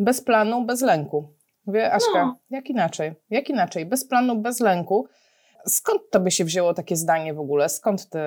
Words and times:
bez 0.00 0.20
planu, 0.20 0.64
bez 0.64 0.82
lęku. 0.82 1.28
Wie, 1.66 1.92
Aśka, 1.92 2.24
no. 2.24 2.36
jak 2.50 2.70
inaczej? 2.70 3.12
Jak 3.30 3.48
inaczej? 3.50 3.86
Bez 3.86 4.08
planu, 4.08 4.36
bez 4.36 4.60
lęku. 4.60 5.06
Skąd 5.66 6.00
to 6.10 6.20
by 6.20 6.30
się 6.30 6.44
wzięło 6.44 6.74
takie 6.74 6.96
zdanie 6.96 7.34
w 7.34 7.40
ogóle? 7.40 7.68
Skąd 7.68 8.08
ty, 8.08 8.18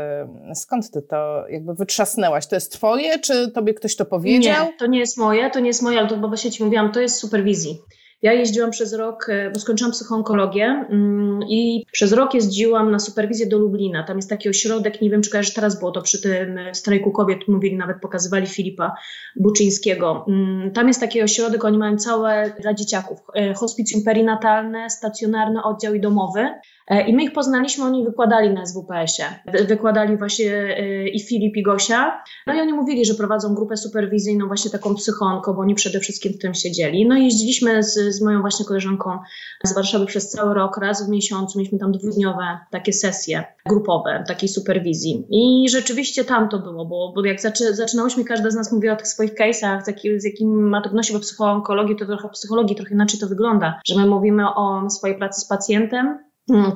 skąd 0.53 0.91
ty 0.91 1.01
to 1.01 1.47
jakby 1.49 1.73
wytrzasnęłaś? 1.73 2.47
To 2.47 2.55
jest 2.55 2.71
twoje, 2.71 3.19
czy 3.19 3.51
tobie 3.51 3.73
ktoś 3.73 3.95
to 3.95 4.05
powiedział? 4.05 4.65
Nie, 4.65 4.73
to 4.73 4.87
nie 4.87 4.99
jest 4.99 5.17
moje, 5.17 5.49
to 5.49 5.59
nie 5.59 5.67
jest 5.67 5.81
moje, 5.81 5.99
ale 5.99 6.07
to 6.07 6.15
chyba 6.15 6.37
się 6.37 6.51
ci 6.51 6.63
mówiłam, 6.63 6.91
to 6.91 6.99
jest 6.99 7.15
superwizji. 7.15 7.79
Ja 8.23 8.33
jeździłam 8.33 8.71
przez 8.71 8.93
rok, 8.93 9.29
e, 9.29 9.51
bo 9.51 9.59
skończyłam 9.59 9.91
psychoonkologię 9.91 10.85
mm, 10.89 11.39
i 11.49 11.85
przez 11.91 12.13
rok 12.13 12.33
jeździłam 12.33 12.91
na 12.91 12.99
superwizję 12.99 13.47
do 13.47 13.57
Lublina. 13.57 14.03
Tam 14.03 14.17
jest 14.17 14.29
taki 14.29 14.49
ośrodek, 14.49 15.01
nie 15.01 15.09
wiem 15.09 15.21
czy 15.21 15.29
kojarzysz, 15.29 15.53
teraz 15.53 15.79
było 15.79 15.91
to 15.91 16.01
przy 16.01 16.21
tym 16.21 16.59
strajku 16.73 17.11
kobiet, 17.11 17.47
mówili, 17.47 17.77
nawet 17.77 18.01
pokazywali 18.01 18.47
Filipa 18.47 18.95
Buczyńskiego. 19.35 20.25
Mm, 20.27 20.71
tam 20.71 20.87
jest 20.87 20.99
taki 20.99 21.21
ośrodek, 21.21 21.65
oni 21.65 21.77
mają 21.77 21.97
całe 21.97 22.53
dla 22.61 22.73
dzieciaków, 22.73 23.19
e, 23.35 23.53
hospicjum 23.53 24.03
perinatalne, 24.03 24.89
stacjonarny 24.89 25.63
oddział 25.63 25.93
i 25.93 26.01
domowy. 26.01 26.49
E, 26.87 27.07
I 27.07 27.13
my 27.13 27.23
ich 27.23 27.33
poznaliśmy, 27.33 27.85
oni 27.85 28.05
wykładali 28.05 28.49
na 28.49 28.65
SWPS-ie. 28.65 29.27
Wykładali 29.67 30.17
właśnie 30.17 30.77
e, 30.77 31.07
i 31.07 31.19
Filip, 31.19 31.55
i 31.57 31.63
Gosia. 31.63 32.23
No 32.47 32.53
i 32.53 32.59
oni 32.59 32.73
mówili, 32.73 33.05
że 33.05 33.13
prowadzą 33.13 33.55
grupę 33.55 33.77
superwizyjną, 33.77 34.47
właśnie 34.47 34.71
taką 34.71 34.95
psychonką, 34.95 35.53
bo 35.53 35.61
oni 35.61 35.75
przede 35.75 35.99
wszystkim 35.99 36.33
w 36.33 36.37
tym 36.37 36.53
siedzieli. 36.53 37.07
No 37.07 37.17
i 37.17 37.23
jeździliśmy 37.23 37.83
z, 37.83 38.15
z 38.15 38.21
moją 38.21 38.41
właśnie 38.41 38.65
koleżanką 38.65 39.19
z 39.63 39.73
Warszawy 39.73 40.05
przez 40.05 40.29
cały 40.29 40.53
rok, 40.53 40.77
raz 40.77 41.07
w 41.07 41.09
miesiącu. 41.09 41.57
Mieliśmy 41.57 41.79
tam 41.79 41.91
dwudniowe 41.91 42.59
takie 42.71 42.93
sesje 42.93 43.43
grupowe, 43.65 44.23
takiej 44.27 44.49
superwizji. 44.49 45.27
I 45.29 45.69
rzeczywiście 45.69 46.25
tam 46.25 46.49
to 46.49 46.59
było, 46.59 46.85
bo, 46.85 47.13
bo 47.15 47.25
jak 47.25 47.41
zaczy, 47.41 47.75
zaczynałyśmy, 47.75 48.23
każda 48.23 48.49
z 48.49 48.55
nas 48.55 48.71
mówiła 48.71 48.93
o 48.93 48.97
tych 48.97 49.07
swoich 49.07 49.33
case'ach, 49.33 49.83
z, 49.83 49.87
jakim, 49.87 50.19
z 50.19 50.23
jakim 50.23 50.69
ma 50.69 50.81
trudności, 50.81 51.13
bo 51.13 51.19
psychoonkologii 51.19 51.95
to 51.95 52.05
trochę 52.05 52.29
psychologii 52.29 52.75
trochę 52.75 52.93
inaczej 52.93 53.19
to 53.19 53.27
wygląda, 53.27 53.79
że 53.85 53.95
my 53.95 54.05
mówimy 54.05 54.43
o 54.55 54.89
swojej 54.89 55.17
pracy 55.17 55.41
z 55.41 55.45
pacjentem, 55.45 56.19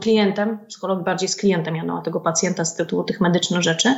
klientem, 0.01 0.59
psycholog 0.67 1.03
bardziej 1.03 1.29
z 1.29 1.35
klientem, 1.35 1.75
ja 1.75 1.83
no, 1.83 2.01
tego 2.01 2.19
pacjenta 2.19 2.65
z 2.65 2.75
tytułu 2.75 3.03
tych 3.03 3.21
medycznych 3.21 3.61
rzeczy. 3.61 3.93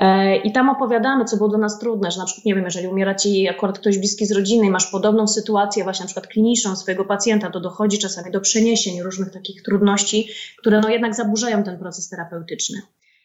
E, 0.00 0.36
I 0.36 0.52
tam 0.52 0.68
opowiadamy, 0.68 1.24
co 1.24 1.36
było 1.36 1.48
dla 1.48 1.58
nas 1.58 1.78
trudne, 1.78 2.10
że 2.10 2.18
na 2.18 2.24
przykład, 2.24 2.44
nie 2.44 2.54
wiem, 2.54 2.64
jeżeli 2.64 2.86
umiera 2.86 3.14
ci 3.14 3.48
akurat 3.48 3.78
ktoś 3.78 3.98
bliski 3.98 4.26
z 4.26 4.32
rodziny 4.32 4.66
i 4.66 4.70
masz 4.70 4.86
podobną 4.86 5.28
sytuację, 5.28 5.84
właśnie 5.84 6.02
na 6.02 6.06
przykład 6.06 6.26
kliniczną 6.26 6.76
swojego 6.76 7.04
pacjenta, 7.04 7.50
to 7.50 7.60
dochodzi 7.60 7.98
czasami 7.98 8.32
do 8.32 8.40
przeniesień 8.40 9.02
różnych 9.02 9.32
takich 9.32 9.62
trudności, 9.62 10.28
które 10.58 10.80
no 10.80 10.88
jednak 10.88 11.14
zaburzają 11.14 11.62
ten 11.62 11.78
proces 11.78 12.08
terapeutyczny. 12.08 12.82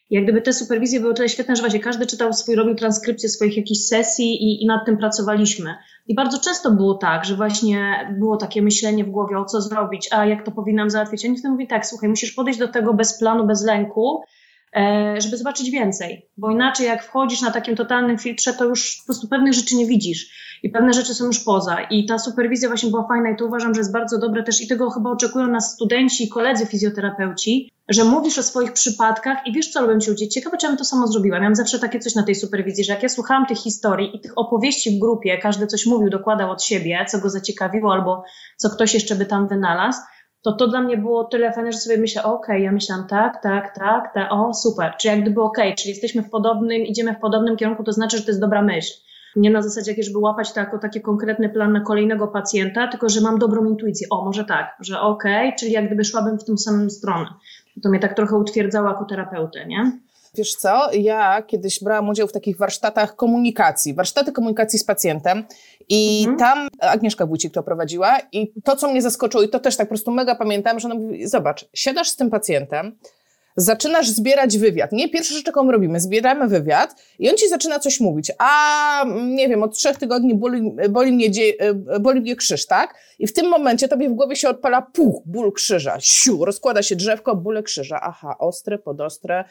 Jak 0.09 0.23
gdyby 0.23 0.41
te 0.41 0.53
superwizje 0.53 0.99
były 0.99 1.13
tyle 1.13 1.29
świetne, 1.29 1.55
że 1.55 1.61
właśnie 1.61 1.79
każdy 1.79 2.05
czytał 2.05 2.33
swój, 2.33 2.55
robił 2.55 2.75
transkrypcję 2.75 3.29
swoich 3.29 3.57
jakichś 3.57 3.79
sesji 3.79 4.43
i, 4.43 4.63
i 4.63 4.65
nad 4.65 4.85
tym 4.85 4.97
pracowaliśmy. 4.97 5.75
I 6.07 6.15
bardzo 6.15 6.39
często 6.39 6.71
było 6.71 6.93
tak, 6.93 7.25
że 7.25 7.35
właśnie 7.35 8.09
było 8.19 8.37
takie 8.37 8.61
myślenie 8.61 9.03
w 9.03 9.09
głowie, 9.09 9.37
o 9.37 9.45
co 9.45 9.61
zrobić, 9.61 10.09
a 10.11 10.25
jak 10.25 10.45
to 10.45 10.51
powinnam 10.51 10.89
załatwić. 10.89 11.25
A 11.25 11.27
oni 11.27 11.37
wtedy 11.37 11.51
mówi 11.51 11.67
tak, 11.67 11.85
słuchaj, 11.85 12.09
musisz 12.09 12.31
podejść 12.31 12.59
do 12.59 12.67
tego 12.67 12.93
bez 12.93 13.19
planu, 13.19 13.47
bez 13.47 13.63
lęku, 13.63 14.23
żeby 15.17 15.38
zobaczyć 15.38 15.69
więcej. 15.69 16.29
Bo 16.38 16.52
inaczej 16.52 16.88
jak 16.88 17.03
wchodzisz 17.03 17.41
na 17.41 17.52
takim 17.52 17.75
totalnym 17.75 18.17
filtrze, 18.17 18.53
to 18.53 18.66
już 18.66 18.97
po 18.97 19.05
prostu 19.05 19.27
pewnych 19.27 19.53
rzeczy 19.53 19.75
nie 19.75 19.85
widzisz 19.85 20.43
i 20.63 20.69
pewne 20.69 20.93
rzeczy 20.93 21.13
są 21.13 21.25
już 21.25 21.39
poza. 21.39 21.81
I 21.81 22.05
ta 22.05 22.19
superwizja 22.19 22.69
właśnie 22.69 22.89
była 22.89 23.07
fajna 23.07 23.29
i 23.29 23.35
to 23.35 23.45
uważam, 23.45 23.73
że 23.73 23.79
jest 23.79 23.94
bardzo 23.94 24.19
dobre 24.19 24.44
też 24.44 24.61
i 24.61 24.67
tego 24.67 24.89
chyba 24.89 25.09
oczekują 25.09 25.47
nas 25.47 25.73
studenci 25.73 26.23
i 26.23 26.29
koledzy 26.29 26.66
fizjoterapeuci, 26.66 27.71
że 27.89 28.03
mówisz 28.03 28.38
o 28.38 28.44
swoich 28.44 28.73
przypadkach 28.73 29.38
i 29.47 29.53
wiesz, 29.53 29.71
co 29.71 29.81
robią 29.81 29.99
ci 29.99 30.09
ludzie. 30.09 30.27
Ciekawe, 30.27 30.57
czy 30.57 30.66
ja 30.66 30.69
bym 30.69 30.77
to 30.77 30.85
samo 30.85 31.07
zrobiła. 31.07 31.39
Miałam 31.39 31.55
zawsze 31.55 31.79
takie 31.79 31.99
coś 31.99 32.16
na 32.16 32.23
tej 32.23 32.35
superwizji, 32.35 32.83
że 32.83 32.94
jak 32.94 33.03
ja 33.03 33.09
słuchałam 33.09 33.45
tych 33.45 33.57
historii 33.57 34.16
i 34.16 34.21
tych 34.21 34.31
opowieści 34.35 34.97
w 34.97 34.99
grupie, 34.99 35.38
każdy 35.38 35.67
coś 35.67 35.85
mówił, 35.85 36.09
dokładał 36.09 36.51
od 36.51 36.63
siebie, 36.63 37.05
co 37.09 37.19
go 37.19 37.29
zaciekawiło 37.29 37.94
albo 37.94 38.23
co 38.57 38.69
ktoś 38.69 38.94
jeszcze 38.94 39.16
by 39.16 39.25
tam 39.25 39.47
wynalazł, 39.47 40.00
to 40.43 40.51
to 40.51 40.67
dla 40.67 40.81
mnie 40.81 40.97
było 40.97 41.23
tyle 41.23 41.53
fajne, 41.53 41.71
że 41.71 41.77
sobie 41.77 41.97
myślę, 41.97 42.23
okej, 42.23 42.55
okay, 42.55 42.59
ja 42.59 42.71
myślałam 42.71 43.07
tak, 43.07 43.43
tak, 43.43 43.75
tak, 43.75 44.13
tak, 44.13 44.27
o 44.31 44.53
super, 44.53 44.93
czy 44.99 45.07
jak 45.07 45.21
gdyby 45.21 45.41
okej, 45.41 45.65
okay, 45.65 45.75
czyli 45.75 45.89
jesteśmy 45.89 46.23
w 46.23 46.29
podobnym, 46.29 46.81
idziemy 46.81 47.13
w 47.13 47.19
podobnym 47.19 47.57
kierunku, 47.57 47.83
to 47.83 47.91
znaczy, 47.93 48.17
że 48.17 48.23
to 48.23 48.29
jest 48.29 48.41
dobra 48.41 48.61
myśl 48.61 48.93
nie 49.35 49.49
na 49.49 49.61
zasadzie 49.61 49.91
jakieś, 49.91 50.05
żeby 50.05 50.19
łapać 50.19 50.53
to 50.53 50.59
jako 50.59 50.79
taki 50.79 51.01
konkretny 51.01 51.49
plan 51.49 51.73
na 51.73 51.81
kolejnego 51.81 52.27
pacjenta, 52.27 52.87
tylko 52.87 53.09
że 53.09 53.21
mam 53.21 53.39
dobrą 53.39 53.65
intuicję. 53.65 54.07
O, 54.09 54.25
może 54.25 54.45
tak, 54.45 54.75
że 54.79 55.01
okej, 55.01 55.47
okay, 55.47 55.59
czyli 55.59 55.71
jak 55.71 55.85
gdyby 55.85 56.03
szłabym 56.03 56.39
w 56.39 56.43
tą 56.43 56.57
samą 56.57 56.89
stronę. 56.89 57.25
To 57.83 57.89
mnie 57.89 57.99
tak 57.99 58.13
trochę 58.13 58.37
utwierdzało 58.37 58.87
jako 58.87 59.05
terapeutę, 59.05 59.65
nie? 59.65 59.99
Wiesz 60.35 60.55
co, 60.55 60.94
ja 60.94 61.41
kiedyś 61.41 61.83
brałam 61.83 62.09
udział 62.09 62.27
w 62.27 62.31
takich 62.31 62.57
warsztatach 62.57 63.16
komunikacji, 63.16 63.94
warsztaty 63.94 64.31
komunikacji 64.31 64.79
z 64.79 64.83
pacjentem 64.83 65.44
i 65.89 66.19
mhm. 66.19 66.38
tam 66.38 66.67
Agnieszka 66.79 67.25
Wójcik 67.25 67.53
to 67.53 67.63
prowadziła 67.63 68.17
i 68.31 68.53
to, 68.63 68.75
co 68.75 68.91
mnie 68.91 69.01
zaskoczyło 69.01 69.43
i 69.43 69.49
to 69.49 69.59
też 69.59 69.77
tak 69.77 69.88
po 69.88 69.89
prostu 69.89 70.11
mega 70.11 70.35
pamiętam, 70.35 70.79
że 70.79 70.88
ona 70.88 70.95
mówi, 70.95 71.27
zobacz, 71.27 71.66
siadasz 71.73 72.09
z 72.09 72.16
tym 72.16 72.29
padzientem, 72.29 72.97
zaczynasz 73.55 74.09
zbierać 74.09 74.57
wywiad. 74.57 74.91
Nie 74.91 75.09
pierwsza 75.09 75.33
rzecz, 75.33 75.47
jaką 75.47 75.72
robimy, 75.72 75.99
zbieramy 75.99 76.47
wywiad 76.47 76.95
i 77.19 77.29
on 77.29 77.38
ci 77.38 77.49
zaczyna 77.49 77.79
coś 77.79 77.99
mówić. 77.99 78.31
A 78.38 79.05
nie 79.22 79.49
wiem, 79.49 79.63
od 79.63 79.75
trzech 79.77 79.97
tygodni 79.97 80.35
boli, 80.35 80.72
boli, 80.89 81.11
mnie, 81.11 81.27
e, 81.59 81.99
boli 81.99 82.22
mnie 82.22 82.35
krzyż, 82.35 82.66
tak? 82.66 82.95
I 83.19 83.27
w 83.27 83.33
tym 83.33 83.49
momencie 83.49 83.88
tobie 83.88 84.09
w 84.09 84.13
głowie 84.13 84.35
się 84.35 84.49
odpala 84.49 84.81
puch, 84.81 85.22
ból 85.25 85.53
krzyża, 85.53 85.97
siu, 85.99 86.45
rozkłada 86.45 86.81
się 86.81 86.95
drzewko, 86.95 87.35
bóle 87.35 87.63
krzyża. 87.63 87.99
Aha, 88.01 88.35
ostre, 88.39 88.77
podostre, 88.77 89.43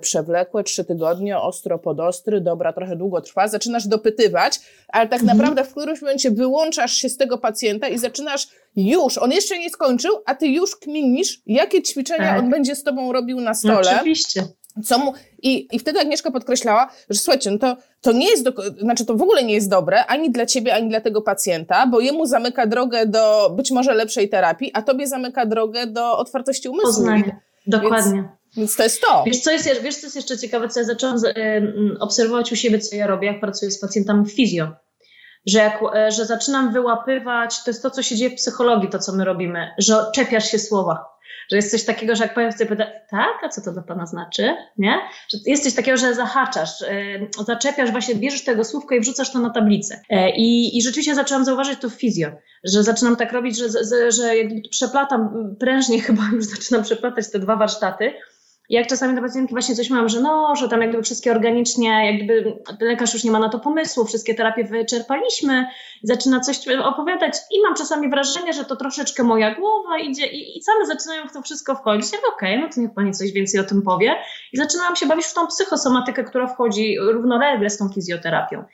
przewlekłe, 0.00 0.64
trzy 0.64 0.84
tygodnie, 0.84 1.38
ostro, 1.38 1.78
podostry, 1.78 2.40
dobra, 2.40 2.72
trochę 2.72 2.96
długo 2.96 3.20
trwa. 3.20 3.48
Zaczynasz 3.48 3.86
dopytywać, 3.86 4.60
ale 4.88 5.08
tak 5.08 5.20
mhm. 5.20 5.38
naprawdę 5.38 5.64
w 5.64 5.70
którymś 5.70 6.02
momencie 6.02 6.30
wyłączasz 6.30 6.92
się 6.92 7.08
z 7.08 7.16
tego 7.16 7.38
pacjenta 7.38 7.88
i 7.88 7.98
zaczynasz 7.98 8.48
już, 8.76 9.18
on 9.18 9.32
jeszcze 9.32 9.58
nie 9.58 9.70
skończył, 9.70 10.12
a 10.26 10.34
ty 10.34 10.46
już 10.46 10.76
kminisz, 10.76 11.42
jakie 11.46 11.82
ćwiczenia 11.82 12.28
tak. 12.28 12.38
on 12.38 12.50
będzie 12.50 12.76
z 12.76 12.82
tobą 12.82 13.12
robił 13.12 13.40
na 13.40 13.54
stole. 13.54 13.80
No, 13.84 13.90
oczywiście. 13.96 14.44
Co 14.84 14.98
mu, 14.98 15.12
i, 15.42 15.68
I 15.72 15.78
wtedy 15.78 16.00
Agnieszka 16.00 16.30
podkreślała, 16.30 16.90
że 17.10 17.18
słuchajcie, 17.18 17.50
no 17.50 17.58
to, 17.58 17.76
to 18.00 18.12
nie 18.12 18.30
jest, 18.30 18.44
do, 18.44 18.52
znaczy 18.80 19.04
to 19.04 19.14
w 19.14 19.22
ogóle 19.22 19.44
nie 19.44 19.54
jest 19.54 19.70
dobre 19.70 20.06
ani 20.06 20.30
dla 20.30 20.46
ciebie, 20.46 20.74
ani 20.74 20.88
dla 20.88 21.00
tego 21.00 21.22
pacjenta, 21.22 21.86
bo 21.86 22.00
jemu 22.00 22.26
zamyka 22.26 22.66
drogę 22.66 23.06
do 23.06 23.50
być 23.56 23.70
może 23.70 23.94
lepszej 23.94 24.28
terapii, 24.28 24.70
a 24.74 24.82
tobie 24.82 25.06
zamyka 25.06 25.46
drogę 25.46 25.86
do 25.86 26.18
otwartości 26.18 26.68
umysłu. 26.68 26.88
Poznanie. 26.88 27.40
Dokładnie. 27.66 28.12
Więc, 28.12 28.26
więc 28.56 28.76
to 28.76 28.82
jest 28.82 29.00
to. 29.00 29.24
Wiesz 29.26 29.40
co, 29.40 29.50
jest, 29.50 29.82
wiesz, 29.82 29.96
co 29.96 30.06
jest 30.06 30.16
jeszcze 30.16 30.38
ciekawe, 30.38 30.68
co 30.68 30.80
ja 30.80 30.86
zaczęłam 30.86 31.16
y, 31.24 31.98
obserwować 32.00 32.52
u 32.52 32.56
siebie, 32.56 32.78
co 32.78 32.96
ja 32.96 33.06
robię, 33.06 33.26
jak 33.26 33.40
pracuję 33.40 33.70
z 33.70 33.80
pacjentami 33.80 34.30
fizjo 34.30 34.68
że, 35.46 35.58
jak, 35.58 35.80
e, 35.94 36.10
że 36.10 36.26
zaczynam 36.26 36.72
wyłapywać, 36.72 37.64
to 37.64 37.70
jest 37.70 37.82
to, 37.82 37.90
co 37.90 38.02
się 38.02 38.16
dzieje 38.16 38.30
w 38.30 38.34
psychologii, 38.34 38.88
to 38.88 38.98
co 38.98 39.12
my 39.12 39.24
robimy, 39.24 39.70
że 39.78 39.94
czepiasz 40.14 40.50
się 40.50 40.58
słowa. 40.58 41.14
Że 41.50 41.56
jest 41.56 41.70
coś 41.70 41.84
takiego, 41.84 42.16
że 42.16 42.24
jak 42.24 42.34
powiem 42.34 42.52
sobie, 42.52 42.66
pyta, 42.66 42.86
tak, 43.10 43.44
a 43.44 43.48
co 43.48 43.60
to 43.60 43.72
dla 43.72 43.82
Pana 43.82 44.06
znaczy? 44.06 44.56
Nie? 44.78 44.98
Że 45.28 45.38
jest 45.46 45.64
coś 45.64 45.74
takiego, 45.74 45.96
że 45.96 46.14
zahaczasz, 46.14 46.80
yy, 46.80 47.44
zaczepiasz, 47.46 47.90
właśnie 47.90 48.14
bierzesz 48.14 48.44
tego 48.44 48.64
słówko 48.64 48.94
i 48.94 49.00
wrzucasz 49.00 49.32
to 49.32 49.38
na 49.38 49.50
tablicę. 49.50 50.00
I, 50.36 50.78
I 50.78 50.82
rzeczywiście 50.82 51.14
zaczęłam 51.14 51.44
zauważyć 51.44 51.80
to 51.80 51.90
w 51.90 51.94
fizjo, 51.94 52.28
że 52.64 52.82
zaczynam 52.82 53.16
tak 53.16 53.32
robić, 53.32 53.58
że, 53.58 53.68
że, 53.68 54.12
że 54.12 54.36
jakby 54.36 54.68
przeplatam 54.70 55.54
prężnie 55.60 56.00
chyba 56.06 56.22
już 56.32 56.44
zaczynam 56.44 56.82
przeplatać 56.82 57.30
te 57.30 57.38
dwa 57.38 57.56
warsztaty, 57.56 58.12
jak 58.68 58.86
czasami 58.86 59.14
do 59.14 59.22
pacjentki 59.22 59.54
właśnie 59.54 59.74
coś 59.74 59.90
mam, 59.90 60.08
że 60.08 60.20
no, 60.20 60.56
że 60.56 60.68
tam 60.68 60.80
jak 60.80 60.88
gdyby 60.88 61.04
wszystkie 61.04 61.30
organicznie, 61.30 62.12
jak 62.12 62.24
gdyby 62.24 62.62
lekarz 62.80 63.14
już 63.14 63.24
nie 63.24 63.30
ma 63.30 63.38
na 63.38 63.48
to 63.48 63.58
pomysłu, 63.58 64.04
wszystkie 64.04 64.34
terapie 64.34 64.64
wyczerpaliśmy, 64.64 65.66
zaczyna 66.02 66.40
coś 66.40 66.68
opowiadać 66.68 67.34
i 67.50 67.62
mam 67.62 67.74
czasami 67.74 68.10
wrażenie, 68.10 68.52
że 68.52 68.64
to 68.64 68.76
troszeczkę 68.76 69.22
moja 69.22 69.54
głowa 69.54 69.98
idzie 69.98 70.26
i, 70.26 70.58
i 70.58 70.62
same 70.62 70.86
zaczynają 70.86 71.28
w 71.28 71.32
to 71.32 71.42
wszystko 71.42 71.74
wchodzić. 71.74 72.12
Ja 72.12 72.18
okej, 72.18 72.54
okay, 72.54 72.66
no 72.66 72.74
to 72.74 72.80
niech 72.80 72.94
pani 72.94 73.12
coś 73.12 73.32
więcej 73.32 73.60
o 73.60 73.64
tym 73.64 73.82
powie. 73.82 74.16
I 74.52 74.56
zaczynałam 74.56 74.96
się 74.96 75.06
bawić 75.06 75.26
w 75.26 75.34
tą 75.34 75.46
psychosomatykę, 75.46 76.24
która 76.24 76.46
wchodzi 76.46 76.96
równolegle 77.00 77.70
z 77.70 77.78
tą 77.78 77.88
fizjoterapią. 77.88 78.64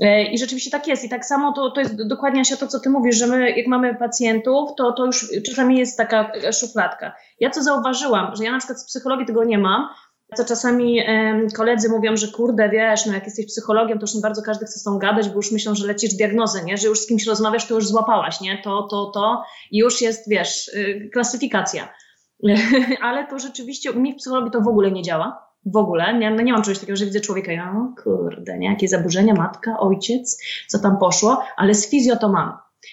E, 0.00 0.22
I 0.22 0.38
rzeczywiście 0.38 0.70
tak 0.70 0.86
jest. 0.86 1.04
I 1.04 1.08
tak 1.08 1.24
samo 1.24 1.52
to, 1.52 1.70
to 1.70 1.80
jest 1.80 2.06
dokładnie 2.08 2.44
się 2.44 2.56
to, 2.56 2.66
co 2.66 2.80
ty 2.80 2.90
mówisz, 2.90 3.16
że 3.16 3.26
my, 3.26 3.50
jak 3.50 3.66
mamy 3.66 3.94
pacjentów, 3.94 4.70
to, 4.76 4.92
to 4.92 5.06
już 5.06 5.30
czasami 5.46 5.78
jest 5.78 5.96
taka 5.96 6.32
szufladka. 6.52 7.12
Ja 7.40 7.50
co 7.50 7.62
zauważyłam, 7.62 8.36
że 8.36 8.44
ja 8.44 8.52
na 8.52 8.58
przykład 8.58 8.80
z 8.80 8.86
psychologii 8.86 9.26
tego 9.26 9.44
nie 9.44 9.58
mam, 9.58 9.88
co 10.34 10.44
czasami 10.44 11.00
koledzy 11.56 11.88
mówią, 11.88 12.16
że 12.16 12.28
kurde, 12.28 12.68
wiesz, 12.68 13.06
no 13.06 13.12
jak 13.12 13.24
jesteś 13.24 13.46
psychologiem, 13.46 13.98
to 13.98 14.04
już 14.04 14.14
nie 14.14 14.20
bardzo 14.20 14.42
każdy 14.42 14.66
chce 14.66 14.78
z 14.78 14.82
tą 14.82 14.98
gadać, 14.98 15.28
bo 15.28 15.34
już 15.34 15.52
myślą, 15.52 15.74
że 15.74 15.86
lecisz 15.86 16.14
diagnozę, 16.14 16.64
nie? 16.64 16.76
Że 16.76 16.88
już 16.88 17.00
z 17.00 17.06
kimś 17.06 17.26
rozmawiasz, 17.26 17.66
to 17.66 17.74
już 17.74 17.88
złapałaś, 17.88 18.40
nie? 18.40 18.62
To, 18.64 18.82
to, 18.90 19.10
to 19.14 19.44
i 19.70 19.78
już 19.78 20.00
jest, 20.00 20.28
wiesz, 20.28 20.68
y, 20.68 21.10
klasyfikacja. 21.12 21.88
Ale 23.02 23.26
to 23.26 23.38
rzeczywiście 23.38 23.92
mnie 23.92 24.12
w 24.14 24.16
psychologii 24.16 24.50
to 24.50 24.60
w 24.60 24.68
ogóle 24.68 24.90
nie 24.90 25.02
działa 25.02 25.51
w 25.66 25.76
ogóle. 25.76 26.18
Nie, 26.18 26.30
no 26.30 26.42
nie 26.42 26.52
mam 26.52 26.62
czegoś 26.62 26.78
takiego, 26.78 26.96
że 26.96 27.04
widzę 27.04 27.20
człowieka 27.20 27.52
ja, 27.52 27.92
kurde, 28.04 28.58
nie, 28.58 28.68
jakie 28.68 28.88
zaburzenia, 28.88 29.34
matka, 29.34 29.78
ojciec, 29.78 30.42
co 30.68 30.78
tam 30.78 30.98
poszło, 30.98 31.44
ale 31.56 31.74
z 31.74 31.90
fizjo 31.90 32.16
to 32.16 32.28
mam. 32.28 32.52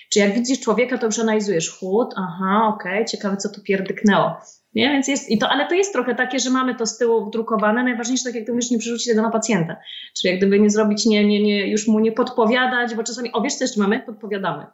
Czy 0.10 0.20
jak 0.20 0.34
widzisz 0.34 0.60
człowieka, 0.60 0.98
to 0.98 1.06
już 1.06 1.20
analizujesz 1.20 1.80
chłód, 1.80 2.14
aha, 2.18 2.68
okej, 2.68 2.94
okay, 2.94 3.06
ciekawe, 3.06 3.38
co 3.38 3.50
tu 3.50 3.62
pierdyknęło. 3.62 4.38
Nie, 4.76 4.90
więc 4.90 5.08
jest, 5.08 5.30
i 5.30 5.38
to, 5.38 5.50
ale 5.50 5.68
to 5.68 5.76
jest 5.76 5.94
trochę 5.94 6.16
takie, 6.16 6.40
że 6.40 6.50
mamy 6.50 6.76
to 6.76 6.86
z 6.86 6.98
tyłu 6.98 7.26
wdrukowane. 7.26 7.84
Najważniejsze, 7.84 8.24
tak 8.24 8.36
jak 8.36 8.46
ty 8.46 8.52
mówisz, 8.52 8.72
nie 8.72 8.78
przerzucić 8.78 9.08
tego 9.08 9.22
na 9.22 9.30
pacjenta. 9.30 9.76
Czyli 10.18 10.32
jak 10.32 10.40
gdyby 10.40 10.60
nie 10.60 10.70
zrobić, 10.70 11.06
nie, 11.06 11.28
nie, 11.28 11.44
nie, 11.44 11.68
już 11.68 11.88
mu 11.88 12.00
nie 12.00 12.12
podpowiadać, 12.12 12.96
bo 12.96 13.04
czasami, 13.04 13.32
o 13.32 13.42
wiesz 13.42 13.62
jeszcze 13.62 13.82
mamy? 13.82 14.00
Podpowiadamy. 14.00 14.66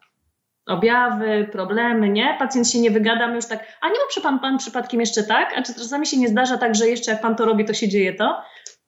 Objawy, 0.66 1.50
problemy, 1.52 2.10
nie? 2.10 2.36
Pacjent 2.40 2.70
się 2.70 2.80
nie 2.80 2.92
wygada, 2.92 3.28
my 3.28 3.36
już 3.36 3.46
tak, 3.46 3.78
a 3.82 3.88
nie 3.88 3.94
ma 3.94 4.24
pan, 4.24 4.40
pan 4.40 4.58
przypadkiem 4.58 5.00
jeszcze 5.00 5.24
tak? 5.24 5.54
A 5.58 5.62
czy 5.62 5.74
czasami 5.74 6.06
się 6.08 6.18
nie 6.18 6.28
zdarza 6.28 6.58
tak, 6.58 6.76
że 6.76 6.88
jeszcze 6.88 7.12
jak 7.12 7.22
pan 7.22 7.36
to 7.36 7.46
robi, 7.46 7.66
to 7.66 7.74
się 7.74 7.88
dzieje 7.88 8.14
to? 8.14 8.44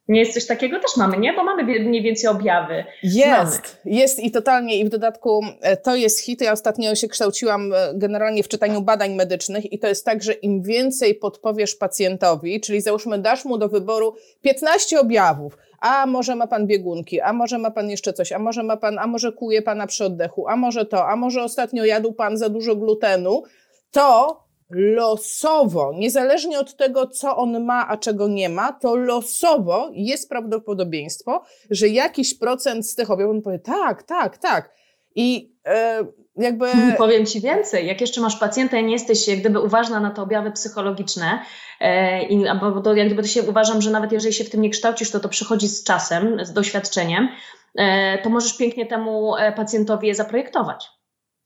Nie 0.08 0.20
jest 0.20 0.34
coś 0.34 0.46
takiego? 0.46 0.80
Też 0.80 0.98
mamy, 0.98 1.18
nie? 1.18 1.34
Bo 1.34 1.44
mamy 1.44 1.64
mniej 1.64 2.04
więcej 2.04 2.30
objawy. 2.30 2.84
Jest, 3.04 3.22
Znamy. 3.24 3.96
jest 3.98 4.20
i 4.20 4.32
totalnie. 4.32 4.80
I 4.80 4.86
w 4.86 4.90
dodatku 4.90 5.42
e, 5.62 5.78
to 5.78 5.96
jest 5.96 6.22
hit. 6.22 6.42
Ja 6.42 6.52
ostatnio 6.52 6.96
się 6.96 7.08
kształciłam 7.08 7.74
e, 7.74 7.94
generalnie 7.94 8.44
w 8.44 8.48
czytaniu 8.48 8.82
badań 8.82 9.16
medycznych 9.16 9.74
i 9.74 9.80
to 9.80 9.88
jest 9.88 10.06
tak, 10.06 10.24
że 10.24 10.34
im 10.34 10.62
więcej 10.62 11.16
podpowiesz 11.16 11.76
pacjentowi, 11.76 12.62
czyli 12.62 12.82
załóżmy 12.82 13.20
dasz 13.20 13.46
mu 13.46 13.58
do 13.58 13.70
wyboru 13.70 14.16
15 14.42 15.00
objawów, 15.00 15.58
a 15.80 16.06
może 16.06 16.36
ma 16.36 16.48
pan 16.48 16.68
biegunki, 16.68 17.22
a 17.22 17.34
może 17.34 17.58
ma 17.58 17.72
pan 17.72 17.90
jeszcze 17.90 18.14
coś, 18.14 18.32
a 18.32 18.40
może 18.40 18.64
ma 18.64 18.78
pan, 18.78 19.00
a 19.00 19.08
może 19.08 19.32
kuje 19.32 19.62
pana 19.62 19.88
przy 19.88 20.06
oddechu, 20.06 20.48
a 20.48 20.56
może 20.56 20.86
to, 20.86 21.08
a 21.08 21.16
może 21.16 21.44
ostatnio 21.44 21.86
jadł 21.86 22.14
pan 22.14 22.38
za 22.38 22.50
dużo 22.50 22.76
glutenu, 22.76 23.44
to 23.92 24.47
losowo, 24.70 25.94
niezależnie 25.96 26.60
od 26.60 26.76
tego, 26.76 27.08
co 27.08 27.38
on 27.38 27.66
ma, 27.66 27.88
a 27.88 27.98
czego 27.98 28.28
nie 28.28 28.50
ma, 28.50 28.74
to 28.74 28.96
losowo 28.96 29.90
jest 29.94 30.30
prawdopodobieństwo, 30.30 31.44
że 31.70 31.88
jakiś 31.88 32.38
procent 32.40 32.88
z 32.88 32.96
tych 32.96 33.12
objawów 33.12 33.44
powie 33.44 33.60
tak, 33.60 34.04
tak, 34.04 34.38
tak. 34.38 34.76
I 35.16 35.56
e, 35.66 36.06
jakby... 36.36 36.68
Powiem 36.98 37.26
Ci 37.26 37.42
więcej, 37.42 37.88
jak 37.88 38.02
jeszcze 38.02 38.22
masz 38.22 38.36
pacjenta 38.36 38.78
i 38.78 38.84
nie 38.84 38.94
jesteś 38.94 39.28
jak 39.28 39.40
gdyby 39.40 39.60
uważna 39.60 40.00
na 40.00 40.12
te 40.12 40.22
objawy 40.22 40.52
psychologiczne, 40.52 41.40
e, 41.80 42.24
i, 42.24 42.46
bo 42.60 42.82
to, 42.82 42.94
jak 42.94 43.08
gdyby 43.08 43.22
to 43.22 43.28
się 43.28 43.44
uważam, 43.44 43.82
że 43.82 43.92
nawet 43.92 44.12
jeżeli 44.12 44.34
się 44.34 44.44
w 44.44 44.50
tym 44.50 44.62
nie 44.62 44.70
kształcisz, 44.70 45.12
to 45.12 45.20
to 45.20 45.30
przychodzi 45.30 45.68
z 45.68 45.84
czasem, 45.84 46.46
z 46.46 46.54
doświadczeniem, 46.54 47.30
e, 47.76 48.18
to 48.24 48.30
możesz 48.30 48.58
pięknie 48.58 48.86
temu 48.86 49.34
pacjentowi 49.56 50.08
je 50.08 50.16
zaprojektować. 50.16 50.90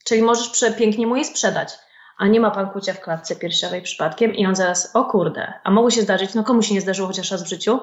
Czyli 0.06 0.22
możesz 0.22 0.52
pięknie 0.78 1.08
mu 1.08 1.16
je 1.16 1.26
sprzedać 1.26 1.70
a 2.22 2.28
nie 2.28 2.40
ma 2.40 2.52
pan 2.52 2.70
kucia 2.70 2.94
w 2.94 3.00
klatce 3.00 3.36
piersiowej 3.36 3.82
przypadkiem 3.82 4.36
i 4.36 4.46
on 4.46 4.56
zaraz, 4.56 4.96
o 4.96 5.06
kurde, 5.06 5.54
a 5.64 5.72
mogło 5.72 5.92
się 5.92 6.02
zdarzyć, 6.02 6.34
no 6.34 6.44
komu 6.44 6.62
się 6.62 6.74
nie 6.74 6.82
zdarzyło 6.82 7.08
chociaż 7.08 7.32
raz 7.32 7.44
w 7.44 7.50
życiu? 7.50 7.80